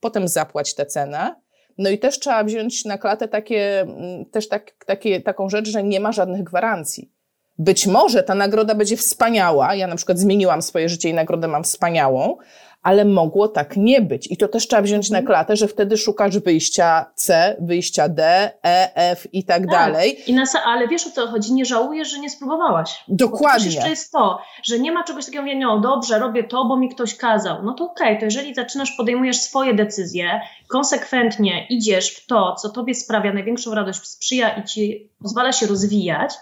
Potem 0.00 0.28
zapłać 0.28 0.74
tę 0.74 0.86
cenę. 0.86 1.34
No 1.78 1.90
i 1.90 1.98
też 1.98 2.18
trzeba 2.18 2.44
wziąć 2.44 2.84
na 2.84 2.98
klatę 2.98 3.28
takie, 3.28 3.80
mm, 3.80 4.24
też 4.24 4.48
tak, 4.48 4.84
takie, 4.86 5.20
taką 5.20 5.48
rzecz, 5.48 5.68
że 5.68 5.82
nie 5.82 6.00
ma 6.00 6.12
żadnych 6.12 6.42
gwarancji. 6.42 7.10
Być 7.58 7.86
może 7.86 8.22
ta 8.22 8.34
nagroda 8.34 8.74
będzie 8.74 8.96
wspaniała. 8.96 9.74
Ja 9.74 9.86
na 9.86 9.96
przykład 9.96 10.18
zmieniłam 10.18 10.62
swoje 10.62 10.88
życie 10.88 11.08
i 11.08 11.14
nagrodę 11.14 11.48
mam 11.48 11.64
wspaniałą, 11.64 12.36
ale 12.84 13.04
mogło 13.04 13.48
tak 13.48 13.76
nie 13.76 14.00
być. 14.00 14.30
I 14.30 14.36
to 14.36 14.48
też 14.48 14.68
trzeba 14.68 14.82
wziąć 14.82 15.10
na 15.10 15.18
mhm. 15.18 15.26
klatę, 15.26 15.56
że 15.56 15.68
wtedy 15.68 15.96
szukasz 15.96 16.38
wyjścia 16.38 17.06
C, 17.14 17.56
wyjścia 17.60 18.08
D, 18.08 18.24
E, 18.64 18.96
F 18.96 19.26
i 19.32 19.44
tak, 19.44 19.58
tak. 19.58 19.70
dalej. 19.70 20.30
I 20.30 20.34
na, 20.34 20.44
ale 20.64 20.88
wiesz 20.88 21.06
o 21.06 21.10
co 21.10 21.26
chodzi? 21.26 21.52
Nie 21.52 21.64
żałujesz, 21.64 22.10
że 22.10 22.18
nie 22.18 22.30
spróbowałaś. 22.30 23.04
Dokładnie. 23.08 23.64
Bo 23.66 23.70
to 23.70 23.74
jeszcze 23.74 23.90
jest 23.90 24.12
to, 24.12 24.38
że 24.62 24.78
nie 24.78 24.92
ma 24.92 25.04
czegoś 25.04 25.24
takiego, 25.24 25.42
mówię, 25.42 25.56
no 25.56 25.80
dobrze, 25.80 26.18
robię 26.18 26.44
to, 26.44 26.64
bo 26.64 26.76
mi 26.76 26.88
ktoś 26.88 27.16
kazał. 27.16 27.62
No 27.62 27.72
to 27.72 27.84
okej, 27.84 28.06
okay, 28.06 28.18
to 28.18 28.24
jeżeli 28.24 28.54
zaczynasz, 28.54 28.92
podejmujesz 28.92 29.40
swoje 29.40 29.74
decyzje, 29.74 30.40
konsekwentnie 30.68 31.66
idziesz 31.70 32.10
w 32.10 32.26
to, 32.26 32.54
co 32.54 32.68
tobie 32.68 32.94
sprawia 32.94 33.32
największą 33.32 33.74
radość, 33.74 34.06
sprzyja 34.06 34.56
i 34.56 34.64
ci 34.64 35.10
pozwala 35.22 35.52
się 35.52 35.66
rozwijać, 35.66 36.34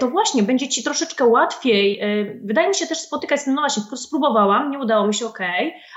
to 0.00 0.08
właśnie 0.08 0.42
będzie 0.42 0.68
Ci 0.68 0.84
troszeczkę 0.84 1.24
łatwiej, 1.24 2.00
e, 2.00 2.24
wydaje 2.44 2.68
mi 2.68 2.74
się 2.74 2.86
też 2.86 2.98
spotykać 2.98 3.40
no 3.46 3.54
właśnie, 3.54 3.82
spróbowałam, 3.96 4.70
nie 4.70 4.78
udało 4.78 5.06
mi 5.06 5.14
się, 5.14 5.26
ok, 5.26 5.38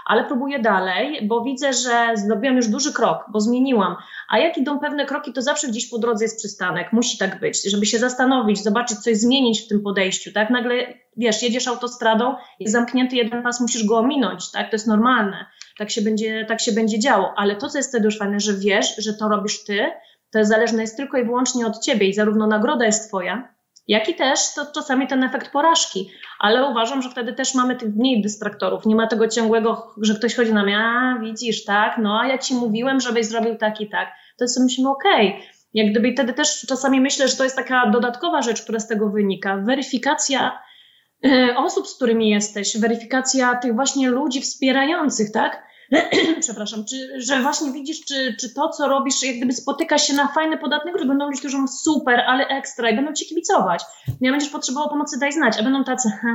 ale 0.05 0.23
próbuję 0.23 0.59
dalej, 0.59 1.27
bo 1.27 1.43
widzę, 1.43 1.73
że 1.73 2.11
zrobiłam 2.13 2.55
już 2.55 2.67
duży 2.67 2.93
krok, 2.93 3.25
bo 3.31 3.39
zmieniłam. 3.39 3.95
A 4.29 4.39
jak 4.39 4.57
idą 4.57 4.79
pewne 4.79 5.05
kroki, 5.05 5.33
to 5.33 5.41
zawsze 5.41 5.67
gdzieś 5.67 5.89
po 5.89 5.97
drodze 5.97 6.25
jest 6.25 6.37
przystanek, 6.37 6.93
musi 6.93 7.17
tak 7.17 7.39
być, 7.39 7.71
żeby 7.71 7.85
się 7.85 7.99
zastanowić, 7.99 8.63
zobaczyć, 8.63 8.97
coś 8.97 9.17
zmienić 9.17 9.61
w 9.61 9.67
tym 9.67 9.81
podejściu, 9.81 10.31
tak? 10.33 10.49
Nagle, 10.49 10.75
wiesz, 11.17 11.43
jedziesz 11.43 11.67
autostradą, 11.67 12.35
jest 12.59 12.73
zamknięty 12.73 13.15
jeden 13.15 13.43
pas, 13.43 13.61
musisz 13.61 13.85
go 13.85 13.97
ominąć, 13.97 14.51
tak? 14.51 14.69
To 14.69 14.75
jest 14.75 14.87
normalne. 14.87 15.45
Tak 15.77 15.91
się 15.91 16.01
będzie, 16.01 16.45
tak 16.45 16.61
się 16.61 16.71
będzie 16.71 16.99
działo, 16.99 17.33
ale 17.37 17.55
to, 17.55 17.69
co 17.69 17.77
jest 17.77 17.89
wtedy 17.89 18.05
już 18.05 18.17
fajne, 18.17 18.39
że 18.39 18.53
wiesz, 18.53 18.95
że 18.97 19.13
to 19.13 19.29
robisz 19.29 19.63
ty, 19.63 19.91
to 20.31 20.45
zależne 20.45 20.81
jest 20.81 20.97
tylko 20.97 21.17
i 21.17 21.25
wyłącznie 21.25 21.67
od 21.67 21.79
ciebie 21.79 22.07
i 22.07 22.13
zarówno 22.13 22.47
nagroda 22.47 22.85
jest 22.85 23.07
twoja, 23.07 23.52
jak 23.87 24.09
i 24.09 24.15
też 24.15 24.53
to 24.55 24.65
czasami 24.75 25.07
ten 25.07 25.23
efekt 25.23 25.51
porażki, 25.51 26.11
ale 26.39 26.69
uważam, 26.69 27.01
że 27.01 27.09
wtedy 27.09 27.33
też 27.33 27.55
mamy 27.55 27.75
tych 27.75 27.95
mniej 27.95 28.21
dystraktorów. 28.21 28.85
Nie 28.85 28.95
ma 28.95 29.07
tego 29.07 29.27
ciągłego, 29.27 29.93
że 30.01 30.15
ktoś 30.15 30.35
chodzi 30.35 30.53
na 30.53 30.63
mnie, 30.63 30.77
a 30.77 31.19
widzisz, 31.21 31.65
tak, 31.65 31.97
no 31.97 32.19
a 32.19 32.27
ja 32.27 32.37
ci 32.37 32.55
mówiłem, 32.55 32.99
żebyś 32.99 33.25
zrobił 33.25 33.55
tak 33.55 33.81
i 33.81 33.89
tak. 33.89 34.11
To 34.37 34.43
jest 34.43 34.59
myślimy, 34.59 34.89
okej. 34.89 35.29
Okay. 35.29 35.41
Jak 35.73 35.91
gdyby 35.91 36.07
i 36.07 36.13
wtedy 36.13 36.33
też 36.33 36.65
czasami 36.67 37.01
myślę, 37.01 37.27
że 37.27 37.35
to 37.35 37.43
jest 37.43 37.55
taka 37.55 37.89
dodatkowa 37.89 38.41
rzecz, 38.41 38.61
która 38.61 38.79
z 38.79 38.87
tego 38.87 39.09
wynika. 39.09 39.57
Weryfikacja 39.57 40.59
e, 41.25 41.57
osób, 41.57 41.87
z 41.87 41.95
którymi 41.95 42.29
jesteś, 42.29 42.77
weryfikacja 42.79 43.55
tych 43.55 43.75
właśnie 43.75 44.09
ludzi 44.09 44.41
wspierających, 44.41 45.31
tak? 45.31 45.72
przepraszam, 46.41 46.85
czy, 46.85 47.21
że 47.21 47.41
właśnie 47.41 47.71
widzisz, 47.71 48.05
czy, 48.05 48.35
czy 48.39 48.53
to, 48.53 48.69
co 48.69 48.87
robisz, 48.87 49.23
jak 49.23 49.37
gdyby 49.37 49.53
spotyka 49.53 49.97
się 49.97 50.13
na 50.13 50.27
fajne, 50.27 50.57
podatne 50.57 50.91
że 50.99 51.05
będą 51.05 51.25
ludzie, 51.25 51.39
którzy 51.39 51.57
mówią 51.57 51.67
super, 51.67 52.19
ale 52.27 52.47
ekstra 52.47 52.89
i 52.89 52.95
będą 52.95 53.13
ci 53.13 53.25
kibicować. 53.25 53.83
Nie 54.21 54.31
będziesz 54.31 54.49
potrzebował 54.49 54.89
pomocy, 54.89 55.19
daj 55.19 55.31
znać, 55.31 55.59
a 55.59 55.63
będą 55.63 55.83
tacy, 55.83 56.09
ha, 56.21 56.27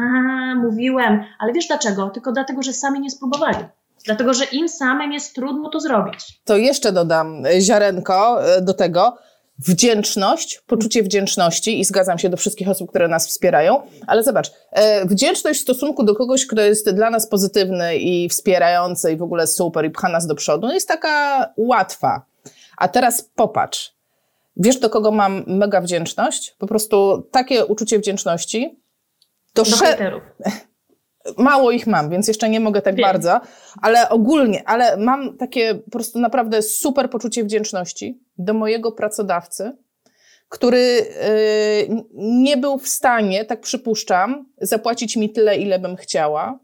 mówiłem, 0.55 1.25
ale 1.39 1.53
wiesz 1.53 1.67
dlaczego? 1.67 2.11
Tylko 2.11 2.33
dlatego, 2.33 2.63
że 2.63 2.73
sami 2.73 3.01
nie 3.01 3.11
spróbowali. 3.11 3.59
Dlatego, 4.05 4.35
że 4.35 4.45
im 4.45 4.69
samym 4.69 5.13
jest 5.13 5.35
trudno 5.35 5.69
to 5.71 5.81
zrobić. 5.81 6.41
To 6.45 6.57
jeszcze 6.57 6.93
dodam 6.93 7.43
ziarenko 7.61 8.45
e, 8.45 8.63
do 8.63 8.75
tego, 8.75 9.19
wdzięczność, 9.59 10.63
poczucie 10.67 11.03
wdzięczności 11.03 11.81
i 11.81 11.85
zgadzam 11.85 12.19
się 12.19 12.29
do 12.29 12.37
wszystkich 12.37 12.69
osób, 12.69 12.89
które 12.89 13.09
nas 13.09 13.29
wspierają, 13.29 13.83
ale 14.07 14.23
zobacz, 14.23 14.51
e, 14.71 15.07
wdzięczność 15.07 15.61
w 15.61 15.63
stosunku 15.63 16.05
do 16.05 16.15
kogoś, 16.15 16.47
kto 16.47 16.63
jest 16.63 16.91
dla 16.91 17.11
nas 17.11 17.29
pozytywny 17.29 17.97
i 17.97 18.29
wspierający 18.29 19.13
i 19.13 19.17
w 19.17 19.23
ogóle 19.23 19.47
super 19.47 19.85
i 19.85 19.91
pcha 19.91 20.09
nas 20.09 20.27
do 20.27 20.35
przodu, 20.35 20.69
jest 20.69 20.89
taka 20.89 21.47
łatwa. 21.57 22.23
A 22.77 22.89
teraz 22.89 23.23
popatrz. 23.35 23.95
Wiesz, 24.57 24.79
do 24.79 24.91
kogo 24.91 25.11
mam 25.11 25.45
mega 25.47 25.81
wdzięczność? 25.81 26.57
Po 26.59 26.67
prostu 26.67 27.29
takie 27.31 27.67
uczucie 27.67 27.99
wdzięczności. 27.99 28.81
Do, 29.55 29.63
do 29.63 29.77
sze- 29.77 30.21
mało 31.39 31.71
ich 31.71 31.87
mam, 31.87 32.11
więc 32.11 32.29
jeszcze 32.29 32.49
nie 32.49 32.61
mogę 32.61 32.83
tak 32.83 32.95
Wiem. 32.95 33.03
bardzo, 33.03 33.41
ale 33.83 34.09
ogólnie, 34.09 34.69
ale 34.69 34.97
mam 34.97 35.37
takie 35.37 35.75
po 35.75 35.91
prostu 35.91 36.19
naprawdę 36.19 36.63
super 36.63 37.11
poczucie 37.11 37.45
wdzięczności 37.45 38.21
do 38.39 38.55
mojego 38.55 38.93
pracodawcy, 38.93 39.73
który 40.49 41.07
yy, 41.89 42.05
nie 42.15 42.57
był 42.57 42.79
w 42.79 42.89
stanie, 42.89 43.45
tak 43.45 43.61
przypuszczam, 43.61 44.47
zapłacić 44.61 45.17
mi 45.17 45.31
tyle, 45.31 45.57
ile 45.57 45.79
bym 45.79 45.97
chciała. 45.97 46.59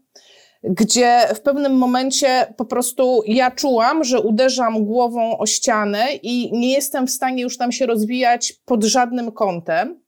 Gdzie 0.63 1.27
w 1.35 1.41
pewnym 1.41 1.77
momencie 1.77 2.53
po 2.57 2.65
prostu 2.65 3.21
ja 3.27 3.51
czułam, 3.51 4.03
że 4.03 4.19
uderzam 4.19 4.85
głową 4.85 5.37
o 5.37 5.45
ścianę 5.45 6.05
i 6.23 6.59
nie 6.59 6.73
jestem 6.73 7.07
w 7.07 7.11
stanie 7.11 7.43
już 7.43 7.57
tam 7.57 7.71
się 7.71 7.85
rozwijać 7.85 8.53
pod 8.65 8.83
żadnym 8.83 9.31
kątem. 9.31 10.01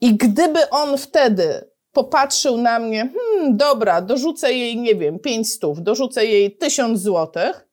I 0.00 0.14
gdyby 0.14 0.70
on 0.70 0.98
wtedy 0.98 1.70
popatrzył 1.92 2.56
na 2.56 2.78
mnie, 2.78 2.98
hmm, 2.98 3.56
dobra, 3.56 4.00
dorzucę 4.00 4.52
jej, 4.52 4.76
nie 4.76 4.94
wiem, 4.94 5.18
pięć 5.18 5.52
stów, 5.52 5.82
dorzucę 5.82 6.26
jej 6.26 6.56
tysiąc 6.56 7.00
złotych, 7.00 7.67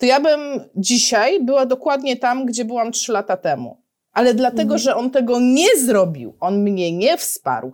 to 0.00 0.06
ja 0.06 0.20
bym 0.20 0.40
dzisiaj 0.76 1.44
była 1.44 1.66
dokładnie 1.66 2.16
tam, 2.16 2.46
gdzie 2.46 2.64
byłam 2.64 2.92
trzy 2.92 3.12
lata 3.12 3.36
temu. 3.36 3.82
Ale 4.12 4.34
dlatego, 4.34 4.62
mhm. 4.62 4.78
że 4.78 4.96
on 4.96 5.10
tego 5.10 5.40
nie 5.40 5.76
zrobił, 5.76 6.36
on 6.40 6.62
mnie 6.62 6.92
nie 6.92 7.16
wsparł, 7.16 7.72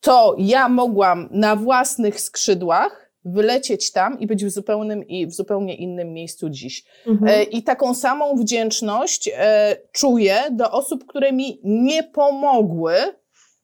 to 0.00 0.34
ja 0.38 0.68
mogłam 0.68 1.28
na 1.30 1.56
własnych 1.56 2.20
skrzydłach 2.20 3.10
wylecieć 3.24 3.92
tam 3.92 4.20
i 4.20 4.26
być 4.26 4.44
w 4.44 4.50
zupełnym 4.50 5.08
i 5.08 5.26
w 5.26 5.32
zupełnie 5.32 5.76
innym 5.76 6.12
miejscu 6.12 6.50
dziś. 6.50 6.84
Mhm. 7.06 7.30
E, 7.30 7.42
I 7.42 7.62
taką 7.62 7.94
samą 7.94 8.36
wdzięczność 8.36 9.30
e, 9.34 9.76
czuję 9.92 10.36
do 10.50 10.70
osób, 10.70 11.06
które 11.06 11.32
mi 11.32 11.60
nie 11.64 12.02
pomogły 12.02 12.94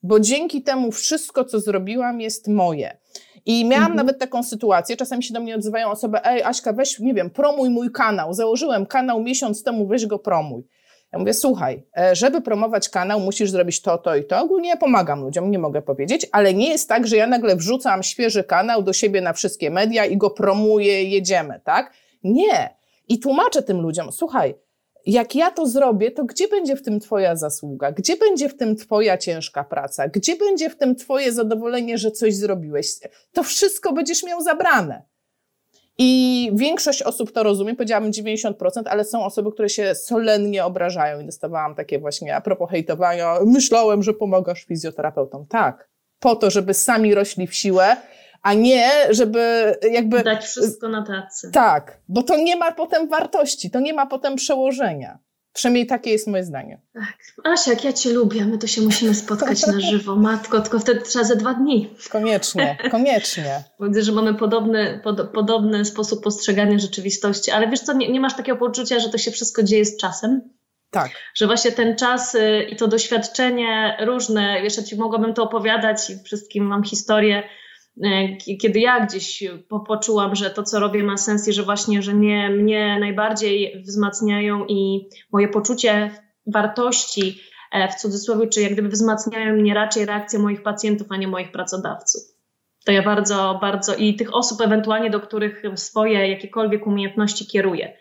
bo 0.07 0.21
dzięki 0.21 0.63
temu 0.63 0.93
wszystko, 0.93 1.45
co 1.45 1.61
zrobiłam, 1.61 2.21
jest 2.21 2.49
moje. 2.49 2.99
I 3.47 3.65
miałam 3.65 3.85
mhm. 3.85 3.97
nawet 3.97 4.19
taką 4.19 4.43
sytuację, 4.43 4.97
czasami 4.97 5.23
się 5.23 5.35
do 5.35 5.41
mnie 5.41 5.55
odzywają 5.55 5.91
osoby, 5.91 6.25
ej 6.25 6.43
Aśka, 6.43 6.73
weź, 6.73 6.99
nie 6.99 7.15
wiem, 7.15 7.31
promuj 7.31 7.71
mój 7.71 7.93
kanał. 7.93 8.35
Założyłem 8.35 8.87
kanał 8.87 9.23
miesiąc 9.23 9.63
temu, 9.63 9.87
weź 9.87 10.07
go 10.07 10.19
promuj. 10.19 10.63
Ja 11.13 11.19
mówię, 11.19 11.35
słuchaj, 11.35 11.83
e, 11.99 12.17
żeby 12.17 12.41
promować 12.41 12.89
kanał, 12.89 13.21
musisz 13.21 13.51
zrobić 13.51 13.83
to, 13.83 13.99
to 13.99 14.17
i 14.17 14.25
to. 14.25 14.41
Ogólnie 14.41 14.69
ja 14.69 14.77
pomagam 14.77 15.21
ludziom, 15.21 15.51
nie 15.51 15.59
mogę 15.59 15.83
powiedzieć, 15.83 16.27
ale 16.33 16.55
nie 16.55 16.69
jest 16.69 16.89
tak, 16.89 17.07
że 17.07 17.17
ja 17.17 17.27
nagle 17.27 17.57
wrzucam 17.57 18.03
świeży 18.03 18.45
kanał 18.45 18.83
do 18.83 18.93
siebie 18.93 19.21
na 19.21 19.33
wszystkie 19.33 19.71
media 19.71 20.05
i 20.05 20.17
go 20.17 20.31
promuję, 20.31 21.05
jedziemy, 21.05 21.61
tak? 21.65 21.93
Nie. 22.25 22.77
I 23.09 23.19
tłumaczę 23.19 23.63
tym 23.63 23.81
ludziom, 23.81 24.13
słuchaj, 24.13 24.55
jak 25.07 25.35
ja 25.35 25.51
to 25.51 25.67
zrobię, 25.67 26.11
to 26.11 26.25
gdzie 26.25 26.49
będzie 26.49 26.77
w 26.77 26.83
tym 26.83 27.01
Twoja 27.01 27.37
zasługa? 27.37 27.93
Gdzie 27.93 28.17
będzie 28.17 28.49
w 28.49 28.57
tym 28.57 28.77
Twoja 28.77 29.19
ciężka 29.19 29.65
praca? 29.65 30.09
Gdzie 30.09 30.37
będzie 30.37 30.71
w 30.71 30.77
tym 30.77 30.97
Twoje 30.97 31.33
zadowolenie, 31.33 31.99
że 31.99 32.11
coś 32.11 32.35
zrobiłeś? 32.35 32.89
To 33.33 33.43
wszystko 33.43 33.93
będziesz 33.93 34.25
miał 34.25 34.43
zabrane. 34.43 35.03
I 35.99 36.51
większość 36.55 37.03
osób 37.03 37.33
to 37.33 37.43
rozumie, 37.43 37.75
powiedziałabym 37.75 38.13
90%, 38.13 38.53
ale 38.87 39.05
są 39.05 39.25
osoby, 39.25 39.53
które 39.53 39.69
się 39.69 39.95
solennie 39.95 40.65
obrażają 40.65 41.21
i 41.21 41.27
dostawałam 41.27 41.75
takie 41.75 41.99
właśnie 41.99 42.37
a 42.37 42.41
propos 42.41 42.71
hejtowania, 42.71 43.35
myślałem, 43.45 44.03
że 44.03 44.15
pomagasz 44.15 44.65
fizjoterapeutom. 44.65 45.47
Tak, 45.47 45.89
po 46.19 46.37
to, 46.37 46.51
żeby 46.51 46.75
sami 46.75 47.15
rośli 47.15 47.47
w 47.47 47.55
siłę 47.55 47.97
a 48.47 48.55
nie, 48.55 48.91
żeby 49.11 49.75
jakby... 49.93 50.23
Dać 50.23 50.45
wszystko 50.45 50.89
na 50.89 51.03
tacy. 51.03 51.51
Tak, 51.53 52.01
bo 52.09 52.23
to 52.23 52.37
nie 52.37 52.57
ma 52.57 52.73
potem 52.73 53.09
wartości, 53.09 53.71
to 53.71 53.81
nie 53.81 53.95
ma 53.95 54.07
potem 54.07 54.37
przełożenia. 54.37 55.19
Przynajmniej 55.53 55.87
takie 55.87 56.11
jest 56.11 56.27
moje 56.27 56.45
zdanie. 56.45 56.81
Tak. 56.95 57.53
Asia, 57.53 57.71
jak 57.71 57.85
ja 57.85 57.93
Cię 57.93 58.13
lubię, 58.13 58.45
my 58.45 58.59
to 58.59 58.67
się 58.67 58.83
musimy 58.83 59.15
spotkać 59.15 59.67
na 59.67 59.81
żywo. 59.81 60.17
Matko, 60.17 60.61
tylko 60.61 60.79
wtedy 60.79 61.01
trzeba 61.01 61.25
ze 61.25 61.37
dwa 61.37 61.55
dni. 61.55 61.91
Koniecznie, 62.11 62.79
koniecznie. 62.91 63.65
Widzę, 63.81 64.03
że 64.03 64.13
mamy 64.13 64.35
podobny, 64.35 65.01
pod, 65.05 65.31
podobny 65.31 65.85
sposób 65.85 66.25
postrzegania 66.25 66.79
rzeczywistości, 66.79 67.51
ale 67.51 67.69
wiesz 67.69 67.81
co, 67.81 67.93
nie, 67.93 68.13
nie, 68.13 68.21
masz 68.21 68.37
takiego 68.37 68.59
poczucia, 68.59 69.01
że 69.01 69.09
to 69.09 69.19
się 69.19 69.31
wszystko 69.31 69.63
dzieje 69.63 69.85
z 69.85 69.97
czasem? 69.97 70.51
Tak. 70.91 71.11
Że 71.35 71.47
właśnie 71.47 71.73
ten 71.73 71.97
czas 71.97 72.35
y, 72.35 72.67
i 72.71 72.77
to 72.77 72.89
doświadczenie 72.89 73.97
różne, 74.01 74.63
wiesz, 74.63 74.77
ja 74.77 74.83
Ci 74.83 74.97
mogłabym 74.97 75.35
to 75.35 75.43
opowiadać 75.43 76.11
i 76.11 76.25
wszystkim 76.25 76.65
mam 76.65 76.85
historię, 76.85 77.43
kiedy 78.61 78.81
ja 78.81 79.07
gdzieś 79.07 79.45
po, 79.69 79.81
poczułam, 79.81 80.35
że 80.35 80.51
to, 80.51 80.63
co 80.63 80.81
robię, 80.81 81.03
ma 81.03 81.17
sens 81.17 81.49
i 81.49 81.53
że 81.53 81.63
właśnie, 81.63 82.03
że 82.03 82.15
mnie, 82.15 82.51
mnie 82.51 82.97
najbardziej 83.01 83.83
wzmacniają 83.83 84.67
i 84.69 85.09
moje 85.33 85.49
poczucie 85.49 86.11
wartości 86.47 87.41
e, 87.73 87.89
w 87.89 87.95
cudzysłowie, 87.95 88.49
czy 88.49 88.61
jak 88.61 88.73
gdyby 88.73 88.89
wzmacniają 88.89 89.55
mnie 89.55 89.75
raczej 89.75 90.05
reakcje 90.05 90.39
moich 90.39 90.63
pacjentów, 90.63 91.07
a 91.11 91.17
nie 91.17 91.29
moich 91.29 91.53
pracodawców. 91.53 92.23
To 92.85 92.93
ja 92.93 93.03
bardzo, 93.03 93.59
bardzo 93.61 93.95
i 93.95 94.15
tych 94.15 94.35
osób 94.35 94.61
ewentualnie, 94.61 95.11
do 95.11 95.21
których 95.21 95.63
swoje 95.75 96.29
jakiekolwiek 96.29 96.87
umiejętności 96.87 97.47
kieruję. 97.47 97.97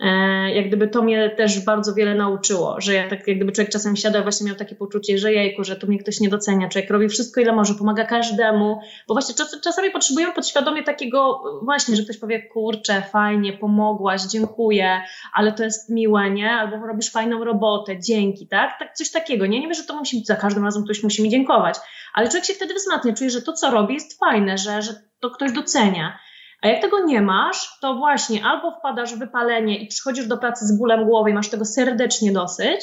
E, 0.00 0.54
jak 0.54 0.68
gdyby 0.68 0.88
to 0.88 1.02
mnie 1.02 1.30
też 1.30 1.64
bardzo 1.64 1.94
wiele 1.94 2.14
nauczyło, 2.14 2.80
że 2.80 2.94
ja 2.94 3.08
tak 3.08 3.28
jak 3.28 3.36
gdyby 3.36 3.52
człowiek 3.52 3.72
czasem 3.72 3.96
siada, 3.96 4.22
właśnie 4.22 4.46
miał 4.46 4.56
takie 4.56 4.74
poczucie, 4.74 5.18
że 5.18 5.32
jejku, 5.32 5.64
że 5.64 5.76
tu 5.76 5.86
mnie 5.86 5.98
ktoś 5.98 6.20
nie 6.20 6.28
docenia, 6.28 6.68
człowiek 6.68 6.90
robi 6.90 7.08
wszystko 7.08 7.40
ile 7.40 7.52
może, 7.52 7.74
pomaga 7.74 8.04
każdemu, 8.04 8.80
bo 9.08 9.14
właśnie 9.14 9.34
czas, 9.34 9.60
czasami 9.60 9.90
potrzebujemy 9.90 10.32
podświadomie 10.32 10.82
takiego 10.82 11.42
właśnie, 11.62 11.96
że 11.96 12.02
ktoś 12.02 12.18
powie, 12.18 12.42
kurczę, 12.42 13.02
fajnie, 13.12 13.52
pomogłaś, 13.52 14.22
dziękuję, 14.22 15.00
ale 15.32 15.52
to 15.52 15.64
jest 15.64 15.90
miłe, 15.90 16.30
nie? 16.30 16.50
Albo 16.50 16.86
robisz 16.86 17.10
fajną 17.10 17.44
robotę, 17.44 18.00
dzięki, 18.00 18.46
tak? 18.46 18.78
tak 18.78 18.94
coś 18.94 19.10
takiego, 19.10 19.46
nie? 19.46 19.60
Nie 19.60 19.66
wiem, 19.66 19.74
że 19.74 19.82
to 19.82 19.96
musi 19.96 20.16
być 20.16 20.26
za 20.26 20.36
każdym 20.36 20.64
razem 20.64 20.84
ktoś 20.84 21.02
musi 21.02 21.22
mi 21.22 21.30
dziękować, 21.30 21.76
ale 22.14 22.28
człowiek 22.28 22.44
się 22.44 22.54
wtedy 22.54 22.74
wzmacnia, 22.74 23.12
czuje, 23.12 23.30
że 23.30 23.42
to, 23.42 23.52
co 23.52 23.70
robi 23.70 23.94
jest 23.94 24.18
fajne, 24.18 24.58
że, 24.58 24.82
że 24.82 24.92
to 25.20 25.30
ktoś 25.30 25.52
docenia. 25.52 26.18
A 26.62 26.68
jak 26.68 26.80
tego 26.82 27.04
nie 27.04 27.22
masz, 27.22 27.78
to 27.80 27.94
właśnie 27.94 28.44
albo 28.44 28.70
wpadasz 28.70 29.14
w 29.14 29.18
wypalenie 29.18 29.78
i 29.78 29.86
przychodzisz 29.86 30.26
do 30.26 30.38
pracy 30.38 30.66
z 30.66 30.78
bólem 30.78 31.04
głowy 31.04 31.30
i 31.30 31.34
masz 31.34 31.48
tego 31.48 31.64
serdecznie 31.64 32.32
dosyć, 32.32 32.80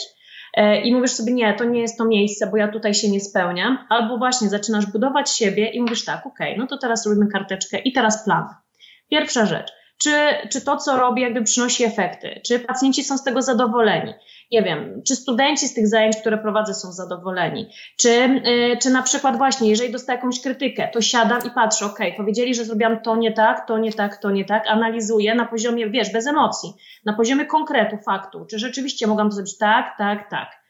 e, 0.53 0.81
i 0.81 0.95
mówisz 0.95 1.11
sobie, 1.11 1.33
nie, 1.33 1.53
to 1.53 1.63
nie 1.63 1.81
jest 1.81 1.97
to 1.97 2.05
miejsce, 2.05 2.47
bo 2.47 2.57
ja 2.57 2.67
tutaj 2.67 2.93
się 2.93 3.09
nie 3.09 3.19
spełniam, 3.19 3.77
albo 3.89 4.17
właśnie 4.17 4.49
zaczynasz 4.49 4.85
budować 4.85 5.29
siebie 5.29 5.69
i 5.69 5.81
mówisz 5.81 6.05
tak, 6.05 6.25
okej, 6.25 6.47
okay, 6.47 6.57
no 6.57 6.67
to 6.67 6.77
teraz 6.77 7.05
robimy 7.05 7.27
karteczkę 7.27 7.77
i 7.77 7.93
teraz 7.93 8.25
plan. 8.25 8.45
Pierwsza 9.09 9.45
rzecz, 9.45 9.71
czy, 9.97 10.11
czy 10.51 10.61
to, 10.61 10.77
co 10.77 10.97
robię, 10.97 11.23
jakby 11.23 11.43
przynosi 11.43 11.83
efekty, 11.83 12.41
czy 12.45 12.59
pacjenci 12.59 13.03
są 13.03 13.17
z 13.17 13.23
tego 13.23 13.41
zadowoleni, 13.41 14.13
nie 14.51 14.63
wiem, 14.63 15.01
czy 15.07 15.15
studenci 15.15 15.67
z 15.67 15.73
tych 15.73 15.87
zajęć, 15.87 16.17
które 16.17 16.37
prowadzę, 16.37 16.73
są 16.73 16.91
zadowoleni, 16.91 17.69
czy, 17.97 18.09
yy, 18.09 18.77
czy 18.77 18.89
na 18.89 19.01
przykład 19.01 19.37
właśnie, 19.37 19.69
jeżeli 19.69 19.91
dostaję 19.91 20.17
jakąś 20.17 20.41
krytykę, 20.41 20.89
to 20.93 21.01
siadam 21.01 21.41
i 21.47 21.49
patrzę, 21.49 21.85
ok, 21.85 21.99
powiedzieli, 22.17 22.55
że 22.55 22.65
zrobiłam 22.65 23.01
to 23.01 23.15
nie 23.15 23.31
tak, 23.31 23.67
to 23.67 23.77
nie 23.77 23.93
tak, 23.93 24.17
to 24.17 24.31
nie 24.31 24.45
tak, 24.45 24.67
analizuję 24.67 25.35
na 25.35 25.45
poziomie, 25.45 25.89
wiesz, 25.89 26.13
bez 26.13 26.27
emocji, 26.27 26.73
na 27.05 27.13
poziomie 27.13 27.45
konkretu, 27.45 27.97
faktu, 28.05 28.45
czy 28.49 28.59
rzeczywiście 28.59 29.07
mogłam 29.07 29.29
to 29.29 29.35
zrobić 29.35 29.57
tak, 29.57 29.95
tak, 29.97 30.29
tak. 30.29 30.65